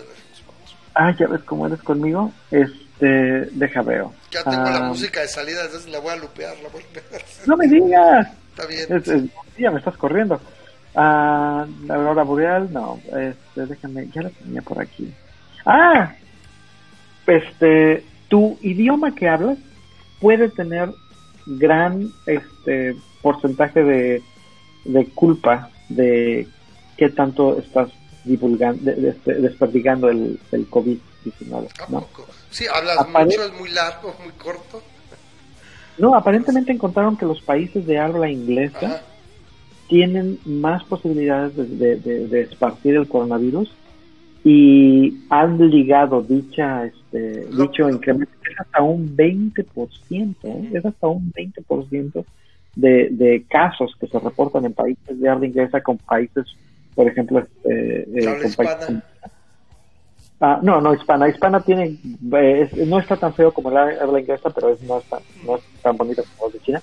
Ah, 0.95 1.15
ya 1.19 1.27
ves 1.29 1.43
cómo 1.45 1.67
eres 1.67 1.81
conmigo. 1.83 2.33
Este, 2.51 3.07
deja 3.53 3.83
veo. 3.83 4.13
Ya 4.31 4.43
tengo 4.45 4.65
la 4.65 4.81
música 4.83 5.21
de 5.21 5.29
salida, 5.29 5.65
entonces 5.65 5.91
la 5.91 5.99
voy 6.01 6.13
a 6.13 6.17
lupear, 6.17 6.57
la 6.63 6.69
voy 6.69 6.83
a 6.83 7.47
No 7.47 7.57
me 7.57 7.67
digas. 7.67 8.29
Está 8.51 8.67
bien. 8.67 8.87
Es, 8.91 9.05
ya 9.59 9.71
me 9.71 9.79
estás 9.79 9.97
corriendo. 9.97 10.41
Ah, 10.95 11.67
la 11.87 11.95
aurora 11.95 12.23
boreal, 12.25 12.73
no. 12.73 13.01
Este, 13.07 13.67
déjame, 13.67 14.09
ya 14.13 14.23
la 14.23 14.31
tenía 14.31 14.63
por 14.63 14.81
aquí. 14.81 15.13
Ah, 15.65 16.13
este, 17.31 18.05
tu 18.29 18.59
idioma 18.61 19.15
que 19.15 19.29
hablas 19.29 19.59
puede 20.21 20.49
tener 20.49 20.91
gran 21.47 22.11
este 22.27 22.97
porcentaje 23.23 23.83
de, 23.83 24.23
de 24.85 25.07
culpa 25.07 25.71
de 25.89 26.47
qué 26.97 27.09
tanto 27.11 27.59
estás 27.59 27.91
divulgando, 28.25 28.91
este, 28.91 29.35
desperdigando 29.35 30.09
el, 30.09 30.39
el 30.53 30.71
COVID-19. 30.71 31.69
¿no? 31.89 32.07
Sí, 32.51 32.67
hablas 32.73 33.09
mucho, 33.09 33.45
es 33.45 33.53
muy 33.59 33.71
largo, 33.71 34.15
muy 34.23 34.33
corto. 34.33 34.83
No, 35.99 36.15
aparentemente 36.15 36.73
encontraron 36.73 37.17
que 37.17 37.27
los 37.27 37.41
países 37.43 37.87
de 37.87 37.99
habla 37.99 38.31
inglesa 38.31 39.03
tienen 39.89 40.39
más 40.45 40.85
posibilidades 40.85 41.57
de, 41.57 41.97
de, 41.97 42.27
de, 42.29 42.41
esparcir 42.43 42.95
el 42.95 43.09
coronavirus 43.09 43.75
y 44.43 45.27
han 45.29 45.59
ligado 45.71 46.23
dicha 46.23 46.87
este, 46.87 47.47
dicho 47.47 47.89
incremento 47.91 48.33
es 48.51 48.59
hasta 48.59 48.83
un 48.83 49.15
20%, 49.15 50.35
¿eh? 50.43 50.71
es 50.73 50.85
hasta 50.85 51.07
un 51.09 51.31
20% 51.33 52.25
de, 52.77 53.09
de 53.11 53.45
casos 53.49 53.95
que 54.01 54.07
se 54.07 54.19
reportan 54.19 54.65
en 54.65 54.73
países 54.73 55.21
de 55.21 55.29
habla 55.29 55.47
inglesa 55.47 55.83
con 55.83 55.99
países, 55.99 56.47
por 56.95 57.07
ejemplo, 57.07 57.41
este, 57.41 58.03
eh, 58.03 58.55
con 58.57 59.03
ah, 60.41 60.61
no, 60.63 60.81
no, 60.81 60.95
hispana. 60.95 61.29
Hispana 61.29 61.61
tiene, 61.61 61.99
no 62.23 62.99
está 62.99 63.17
tan 63.17 63.35
feo 63.35 63.53
como 63.53 63.71
la 63.71 63.91
habla 64.01 64.21
inglesa, 64.21 64.51
pero 64.51 64.71
es, 64.71 64.81
no, 64.83 64.99
es 64.99 65.05
tan, 65.05 65.21
no 65.45 65.57
es 65.57 65.63
tan 65.83 65.97
bonita 65.97 66.23
como 66.37 66.49
la 66.49 66.55
de 66.55 66.65
China, 66.65 66.83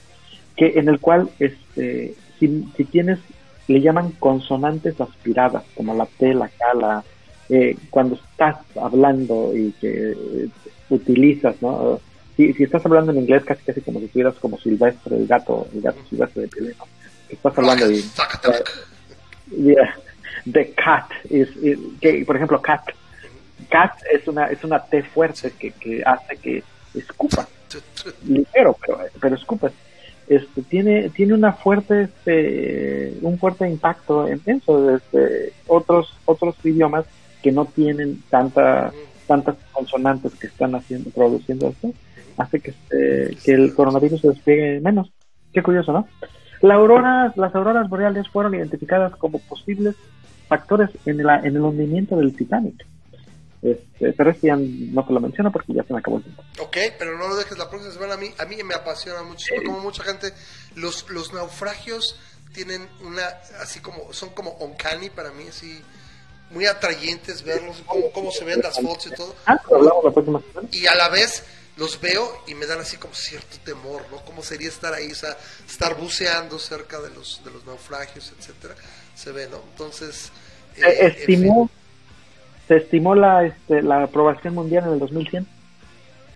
que 0.56 0.74
en 0.76 0.90
el 0.90 1.00
cual, 1.00 1.30
este, 1.40 2.14
si, 2.40 2.68
si 2.76 2.86
tienes, 2.86 3.20
le 3.68 3.82
llaman 3.82 4.12
consonantes 4.12 5.00
aspiradas, 5.02 5.64
como 5.76 5.94
la 5.96 6.06
T, 6.06 6.34
la 6.34 6.50
K, 6.50 6.74
la 6.76 7.04
eh, 7.50 7.78
cuando 7.90 8.16
estás 8.16 8.58
hablando 8.76 9.56
y 9.56 9.72
que 9.80 10.12
eh, 10.12 10.50
utilizas, 10.90 11.62
¿no? 11.62 12.00
Si, 12.36 12.54
si 12.54 12.64
estás 12.64 12.86
hablando 12.86 13.12
en 13.12 13.20
inglés 13.20 13.44
casi 13.46 13.64
casi 13.64 13.82
como 13.82 14.00
si 14.00 14.06
estuvieras 14.06 14.36
como 14.36 14.58
Silvestre, 14.60 15.16
el 15.16 15.28
gato, 15.28 15.68
el 15.74 15.82
gato 15.82 16.00
Silvestre 16.10 16.44
de 16.44 16.76
¿no? 16.78 16.86
estás 17.30 17.58
hablando. 17.58 17.86
Yeah, 19.50 19.96
the 20.52 20.74
cat 20.74 21.10
is, 21.30 21.48
que, 22.02 22.24
por 22.26 22.36
ejemplo, 22.36 22.62
cat. 22.62 22.84
Cat 23.70 23.94
es 24.12 24.28
una, 24.28 24.48
es 24.48 24.64
una 24.64 24.84
T 24.84 25.04
fuerte 25.04 25.52
que, 25.58 25.72
que 25.72 26.04
hace 26.06 26.38
que 26.38 26.64
escupa. 26.94 27.48
Ligero, 28.26 28.78
pero, 28.80 29.00
pero 29.20 29.36
escupa. 29.36 29.72
Este, 30.28 30.62
tiene, 30.64 31.10
tiene 31.10 31.34
una 31.34 31.54
fuerte, 31.54 32.04
este, 32.04 33.14
un 33.22 33.40
fuerte 33.40 33.68
impacto 33.68 34.28
en 34.28 34.42
eso. 34.46 34.96
Este, 34.96 35.54
otros, 35.68 36.14
otros 36.26 36.56
idiomas 36.64 37.06
que 37.42 37.52
no 37.52 37.66
tienen 37.66 38.24
tanta, 38.30 38.92
tantas 39.28 39.56
consonantes 39.72 40.34
que 40.36 40.48
están 40.48 40.76
haciendo, 40.76 41.10
produciendo 41.12 41.70
esto, 41.70 41.94
hace 42.38 42.60
que, 42.60 42.72
este, 42.72 43.38
que 43.44 43.52
el 43.52 43.74
coronavirus 43.74 44.22
se 44.22 44.30
despliegue 44.30 44.80
menos. 44.80 45.12
Qué 45.54 45.62
curioso, 45.64 45.92
¿no? 45.92 46.08
La 46.62 46.76
aurora, 46.76 47.34
las 47.36 47.54
auroras 47.56 47.90
boreales 47.90 48.28
fueron 48.30 48.56
identificadas 48.56 49.16
como 49.16 49.40
posibles 49.40 49.96
factores 50.48 50.90
en, 51.06 51.20
el 51.20 51.30
en 51.30 51.56
el 51.56 51.62
hundimiento 51.62 52.16
del 52.16 52.36
Titanic. 52.36 52.86
Este, 53.62 54.14
pero 54.14 54.30
este 54.30 54.48
ya 54.48 54.56
no 54.56 55.06
te 55.06 55.14
lo 55.14 55.20
menciono 55.20 55.52
porque 55.52 55.74
ya 55.74 55.84
se 55.84 55.94
me 55.94 56.00
acabó 56.00 56.18
el 56.18 56.24
tiempo. 56.24 56.44
Ok, 56.60 56.78
pero 56.98 57.18
no 57.18 57.28
lo 57.28 57.36
dejes 57.36 57.58
la 57.58 57.70
próxima 57.70 57.94
semana. 57.94 58.14
A 58.14 58.18
mí, 58.18 58.30
a 58.38 58.46
mí 58.46 58.56
me 58.64 58.76
apasiona 58.76 59.24
muchísimo, 59.24 59.64
como 59.66 59.80
mucha 59.80 60.04
gente, 60.04 60.32
los, 60.76 61.10
los 61.10 61.34
naufragios 61.34 62.20
tienen 62.54 62.88
una, 63.04 63.24
así 63.62 63.80
como, 63.80 64.14
son 64.14 64.30
como 64.30 64.52
uncanny 64.52 65.10
para 65.10 65.32
mí, 65.32 65.44
así 65.50 65.82
muy 66.52 66.66
atrayentes 66.66 67.44
verlos, 67.44 67.84
cómo, 67.86 68.12
cómo 68.12 68.32
se 68.32 68.46
ven 68.46 68.62
las 68.62 68.80
fotos 68.80 69.08
y 69.08 69.16
todo. 69.16 69.36
Y 70.72 70.88
a 70.88 70.96
la 70.96 71.10
vez 71.10 71.44
los 71.78 72.00
veo 72.02 72.44
y 72.48 72.56
me 72.56 72.66
dan 72.66 72.80
así 72.80 72.98
como 72.98 73.14
cierto 73.14 73.58
temor, 73.64 74.04
¿no? 74.12 74.18
¿Cómo 74.26 74.42
sería 74.42 74.68
estar 74.68 74.94
ahí, 74.94 75.12
o 75.12 75.16
sea, 75.16 75.38
estar 75.68 75.96
buceando 75.96 76.58
cerca 76.58 77.00
de 77.00 77.12
los, 77.12 77.42
de 77.44 77.52
los 77.52 77.66
naufragios, 77.66 78.34
etcétera? 78.38 78.76
Se 79.16 79.32
ve, 79.32 79.48
¿no? 79.48 79.62
Entonces... 79.72 80.32
Eh, 80.78 81.14
estimó, 81.18 81.70
se 82.68 82.78
estimó 82.78 83.16
la, 83.16 83.46
este, 83.46 83.82
la 83.82 84.04
aprobación 84.04 84.56
mundial 84.56 84.86
en 84.86 84.94
el 84.94 85.00
2100. 85.00 85.48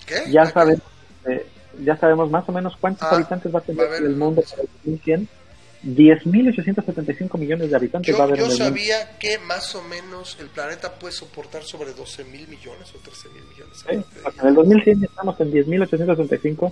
¿Qué? 0.06 0.24
Ya 0.32 0.46
sabes, 0.46 0.80
eh, 1.28 1.46
ya 1.80 1.96
sabemos 1.98 2.30
más 2.30 2.48
o 2.48 2.52
menos 2.52 2.76
cuántos 2.80 3.08
ah, 3.12 3.16
habitantes 3.16 3.54
va 3.54 3.60
a 3.60 3.64
tener 3.64 3.94
el 3.94 4.16
mundo 4.16 4.42
para 4.42 4.64
el 4.64 4.70
2100. 4.84 5.28
10.875 5.84 7.38
millones 7.40 7.70
de 7.70 7.76
habitantes 7.76 8.12
yo, 8.12 8.18
va 8.18 8.26
a 8.26 8.28
haber 8.28 8.40
yo 8.40 8.52
sabía 8.52 9.18
que 9.18 9.40
más 9.40 9.74
o 9.76 9.82
menos 9.84 10.38
el 10.40 10.48
planeta 10.48 10.94
puede 10.94 11.14
soportar 11.14 11.64
sobre 11.64 11.94
12 11.94 12.24
mil 12.26 12.48
millones 12.48 12.94
o 12.96 13.00
13 13.00 13.30
mil 13.30 13.44
millones. 13.46 13.84
en 14.40 14.48
el 14.48 14.54
2100 14.54 15.04
estamos 15.04 15.40
en 15.40 15.52
10.875. 15.52 16.72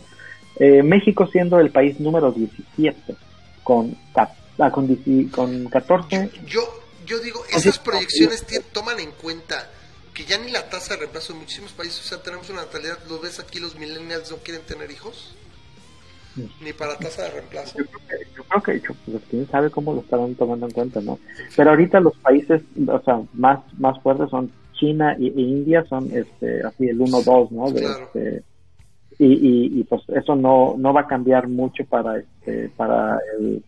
Eh, 0.60 0.84
México 0.84 1.26
siendo 1.32 1.60
el 1.60 1.72
país 1.72 2.00
número 2.00 2.32
17 2.32 3.16
con, 3.64 3.98
ah, 4.16 4.72
con, 4.72 4.96
con 5.30 5.66
14. 5.70 6.32
Yo, 6.46 6.62
yo, 7.06 7.20
digo, 7.20 7.44
esas 7.50 7.80
proyecciones 7.80 8.46
toman 8.72 9.00
en 9.00 9.12
cuenta 9.12 9.70
que 10.14 10.26
ya 10.26 10.38
ni 10.38 10.52
la 10.52 10.70
tasa 10.70 10.96
de 10.96 11.02
reemplazo 11.02 11.34
en 11.34 11.40
muchísimos 11.40 11.72
países, 11.72 12.02
o 12.02 12.04
sea, 12.04 12.22
tenemos 12.22 12.50
una 12.50 12.64
natalidad, 12.64 12.98
lo 13.08 13.20
ves 13.20 13.40
aquí, 13.40 13.60
los 13.60 13.76
millennials 13.76 14.30
no 14.32 14.38
quieren 14.38 14.64
tener 14.64 14.92
hijos, 14.92 15.34
ni 16.36 16.74
para 16.74 16.96
tasa 16.98 17.24
de 17.24 17.32
reemplazo. 17.32 17.78
Yo 17.80 18.44
creo 18.44 18.64
que, 18.64 18.80
yo 18.80 18.94
pues, 19.06 19.22
quién 19.30 19.48
sabe 19.48 19.70
cómo 19.70 19.94
lo 19.94 20.02
estarán 20.02 20.36
tomando 20.36 20.68
en 20.68 20.72
cuenta, 20.72 21.02
¿no? 21.02 21.20
Pero 21.56 21.72
ahorita 21.72 22.00
los 22.00 22.16
países, 22.18 22.62
o 22.88 23.00
sea, 23.02 23.22
más, 23.34 23.60
más 23.78 24.02
fuertes 24.02 24.30
son 24.30 24.52
China 24.74 25.14
e, 25.20 25.26
India, 25.26 25.86
son 25.90 26.10
este, 26.12 26.62
así 26.64 26.88
el 26.88 27.00
1-2, 27.00 27.52
¿no? 27.52 27.68
Este, 27.68 28.44
y, 29.18 29.80
y, 29.80 29.84
pues 29.84 30.02
eso 30.10 30.36
no, 30.36 30.76
no 30.78 30.94
va 30.94 31.02
a 31.02 31.08
cambiar 31.08 31.48
mucho 31.50 31.84
para, 31.86 32.18
este, 32.20 32.70
para 32.78 33.20
el, 33.38 33.62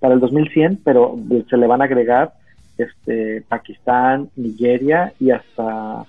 para 0.00 0.14
el 0.14 0.20
2100, 0.20 0.80
pero 0.84 1.16
se 1.48 1.56
le 1.56 1.66
van 1.68 1.80
a 1.80 1.84
agregar 1.84 2.34
este, 2.76 3.42
Pakistán, 3.42 4.30
Nigeria 4.34 5.12
y 5.20 5.30
hasta 5.30 6.04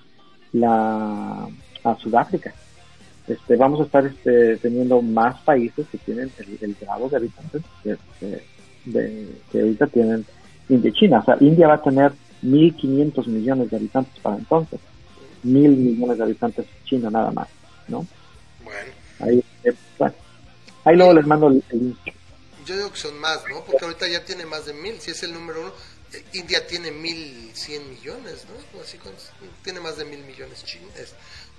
la 0.52 1.48
a 1.84 1.96
Sudáfrica. 1.96 2.52
Este, 3.28 3.56
vamos 3.56 3.80
a 3.80 3.84
estar 3.84 4.06
este, 4.06 4.56
teniendo 4.56 5.02
más 5.02 5.40
países 5.42 5.86
que 5.92 5.98
tienen 5.98 6.32
el, 6.38 6.76
grado 6.80 7.10
de 7.10 7.16
habitantes 7.16 7.62
este, 7.84 8.42
de, 8.86 9.28
que 9.52 9.60
ahorita 9.60 9.86
tienen 9.88 10.24
India 10.68 10.90
y 10.90 10.92
China. 10.94 11.20
O 11.20 11.24
sea, 11.24 11.36
India 11.40 11.68
va 11.68 11.74
a 11.74 11.82
tener 11.82 12.12
1.500 12.42 13.26
millones 13.26 13.70
de 13.70 13.76
habitantes 13.76 14.18
para 14.20 14.36
entonces. 14.36 14.80
Mil 15.42 15.70
millones 15.70 16.16
de 16.16 16.24
habitantes 16.24 16.66
China 16.84 17.10
nada 17.10 17.30
más, 17.30 17.48
¿no? 17.86 18.06
Bueno. 18.64 18.92
Ahí, 19.20 19.44
eh, 19.64 19.74
ahí 20.84 20.96
luego 20.96 21.12
les 21.12 21.26
mando 21.26 21.48
el, 21.48 21.62
link. 21.70 21.98
Yo 22.64 22.76
digo 22.76 22.90
que 22.90 22.98
son 22.98 23.18
más, 23.18 23.42
¿no? 23.48 23.62
Porque 23.64 23.84
ahorita 23.84 24.08
ya 24.08 24.24
tiene 24.24 24.46
más 24.46 24.66
de 24.66 24.72
mil, 24.72 24.98
si 25.00 25.10
es 25.10 25.22
el 25.22 25.34
número 25.34 25.60
uno. 25.60 25.72
India 26.32 26.66
tiene 26.66 26.90
1.100 26.90 27.84
millones, 27.88 28.46
¿no? 28.48 28.80
Así 28.80 28.98
tiene 29.62 29.80
más 29.80 29.98
de 29.98 30.06
mil 30.06 30.24
millones 30.24 30.64
chinos. 30.64 30.90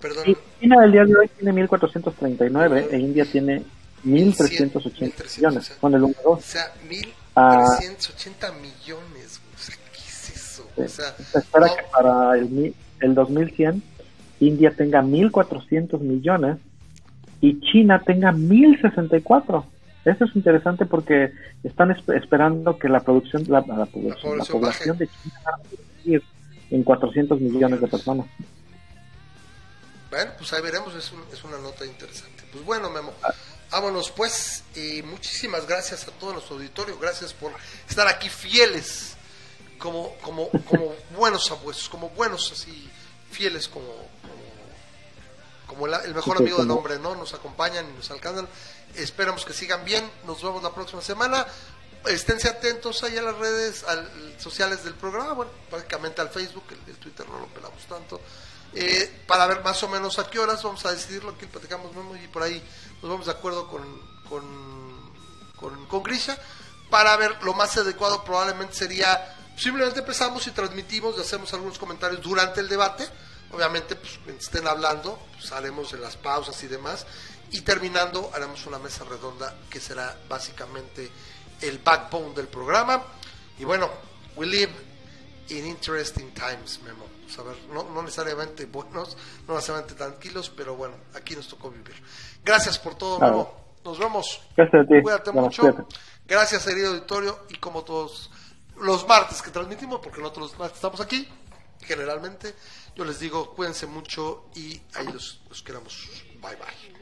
Perdón. 0.02 0.38
China 0.60 0.86
el 0.86 0.92
día 0.92 1.06
de 1.06 1.16
hoy 1.16 1.28
tiene 1.38 1.68
1.439 1.68 2.88
e 2.92 3.00
India 3.00 3.26
tiene 3.26 3.64
1.380 4.06 5.38
millones. 5.38 5.78
Con 5.80 5.94
el 5.94 6.02
número 6.02 6.22
2. 6.24 6.40
O 6.40 6.42
sea, 6.42 6.74
1.380 6.88 7.10
ah. 7.36 8.52
millones. 8.62 9.42
O 9.56 9.58
sea, 9.58 9.76
¿qué 9.92 10.00
es 10.00 10.30
eso? 10.30 10.68
O 10.76 10.88
sea, 10.88 11.16
se 11.18 11.40
espera 11.40 11.68
que 11.68 11.84
para 11.92 12.38
el, 12.38 12.74
el 13.02 13.16
2100 13.16 13.84
India 14.40 14.72
tenga 14.72 15.02
1.400 15.02 16.00
millones 16.00 16.58
y 17.42 17.60
China 17.60 18.02
tenga 18.06 18.32
1.064. 18.32 19.64
Eso 20.06 20.26
es 20.26 20.36
interesante 20.36 20.86
porque 20.86 21.32
están 21.64 21.92
esperando 21.92 22.78
que 22.78 22.88
la 22.88 23.02
producción, 23.02 23.44
la, 23.48 23.62
población, 23.62 24.98
de 24.98 25.08
China 25.08 25.36
va 25.46 25.52
a 25.52 26.20
en 26.72 26.84
400 26.84 27.42
millones 27.42 27.82
de 27.82 27.88
personas. 27.88 28.28
Bueno, 30.10 30.34
pues 30.38 30.52
ahí 30.54 30.62
veremos, 30.62 30.94
es, 30.96 31.12
es 31.32 31.44
una 31.44 31.58
nota 31.58 31.86
interesante. 31.86 32.44
Pues 32.52 32.64
bueno, 32.66 32.90
Memo, 32.90 33.14
vámonos 33.70 34.12
pues, 34.12 34.64
y 34.76 35.02
muchísimas 35.04 35.68
gracias 35.68 36.08
a 36.08 36.12
todo 36.12 36.34
nuestro 36.34 36.56
auditorio, 36.56 36.98
gracias 36.98 37.34
por 37.34 37.52
estar 37.88 38.08
aquí 38.08 38.30
fieles, 38.30 39.16
como, 39.78 40.16
como, 40.18 40.50
como 40.50 40.96
buenos 41.16 41.50
abuelos, 41.52 41.88
como 41.90 42.10
buenos 42.10 42.52
así, 42.52 42.90
fieles 43.32 43.68
como, 43.68 44.10
como, 45.68 45.88
el, 45.88 46.14
mejor 46.14 46.38
amigo 46.38 46.58
del 46.58 46.72
hombre, 46.72 47.00
¿no? 47.00 47.16
Nos 47.16 47.34
acompañan 47.34 47.90
y 47.90 47.94
nos 47.94 48.10
alcanzan. 48.12 48.48
Esperamos 48.96 49.46
que 49.46 49.54
sigan 49.54 49.86
bien. 49.86 50.10
Nos 50.26 50.42
vemos 50.42 50.64
la 50.64 50.74
próxima 50.74 51.02
semana. 51.02 51.46
Esténse 52.06 52.48
atentos 52.48 53.04
ahí 53.04 53.18
a 53.18 53.22
las 53.22 53.38
redes 53.38 53.86
sociales 54.40 54.84
del 54.84 54.96
programa. 54.96 55.34
Bueno, 55.34 55.52
prácticamente 55.70 56.22
al 56.22 56.30
Facebook, 56.30 56.64
el, 56.88 56.96
Twitter 56.96 57.28
no 57.30 57.40
lo 57.40 57.48
pelamos 57.48 57.84
tanto. 57.88 58.20
Eh, 58.74 59.24
para 59.26 59.48
ver 59.48 59.64
más 59.64 59.82
o 59.84 59.88
menos 59.88 60.20
a 60.20 60.30
qué 60.30 60.40
horas 60.40 60.62
vamos 60.64 60.86
a 60.86 60.92
decidirlo. 60.92 61.32
Aquí 61.32 61.46
platicamos 61.46 61.92
y 62.24 62.28
por 62.28 62.44
ahí 62.44 62.64
nos 63.02 63.12
vamos 63.12 63.26
de 63.26 63.32
acuerdo 63.32 63.68
con, 63.68 63.84
con, 65.60 66.04
Grisha. 66.04 66.38
Para 66.90 67.16
ver 67.18 67.42
lo 67.44 67.54
más 67.54 67.78
adecuado, 67.78 68.24
probablemente 68.24 68.74
sería 68.74 69.36
simplemente 69.56 70.00
empezamos 70.00 70.46
y 70.48 70.52
transmitimos 70.52 71.16
y 71.18 71.22
hacemos 71.22 71.54
algunos 71.54 71.78
comentarios 71.78 72.22
durante 72.22 72.62
el 72.62 72.70
debate. 72.70 73.08
Obviamente, 73.52 73.96
pues, 73.96 74.20
estén 74.40 74.68
hablando, 74.68 75.20
pues 75.34 75.52
haremos 75.52 75.92
las 75.94 76.16
pausas 76.16 76.62
y 76.64 76.68
demás. 76.68 77.06
Y 77.52 77.62
terminando, 77.62 78.32
haremos 78.34 78.66
una 78.68 78.78
mesa 78.78 79.04
redonda 79.04 79.56
que 79.70 79.80
será 79.80 80.16
básicamente 80.28 81.12
el 81.62 81.80
backbone 81.80 82.34
del 82.36 82.48
programa. 82.48 83.04
Y 83.58 83.66
bueno, 83.66 83.90
we 84.36 84.46
live 84.46 84.74
in 85.50 85.66
interesting 85.66 86.32
times, 86.34 86.80
Memo. 86.84 87.19
Pues, 87.36 87.58
no, 87.74 87.84
no 87.84 88.02
necesariamente 88.02 88.66
buenos, 88.66 89.16
no 89.48 89.56
necesariamente 89.56 89.96
tranquilos, 89.96 90.52
pero 90.56 90.76
bueno, 90.76 90.96
aquí 91.14 91.36
nos 91.36 91.48
tocó 91.48 91.70
vivir. 91.70 91.96
Gracias 92.44 92.80
por 92.80 92.96
todo, 92.96 93.20
Nos 93.84 94.00
vemos. 94.00 94.42
Gracias 94.58 94.86
a. 94.86 95.02
Cuídate 95.02 95.32
mucho. 95.32 95.64
Gracias. 95.64 95.86
gracias, 96.26 96.66
querido 96.66 96.90
auditorio, 96.90 97.40
y 97.50 97.56
como 97.56 97.84
todos 97.84 98.32
los 98.78 99.08
martes 99.08 99.42
que 99.42 99.52
transmitimos, 99.52 100.00
porque 100.02 100.22
nosotros 100.22 100.52
los 100.52 100.60
martes 100.60 100.78
estamos 100.78 101.02
aquí, 101.02 101.28
generalmente, 101.82 102.56
yo 102.96 103.06
les 103.06 103.20
digo, 103.20 103.54
cuídense 103.54 103.86
mucho 103.86 104.46
y 104.56 104.82
ahí 104.96 105.08
los, 105.08 105.42
los 105.48 105.62
queramos. 105.62 106.10
Bye 106.42 106.56
bye. 106.56 107.00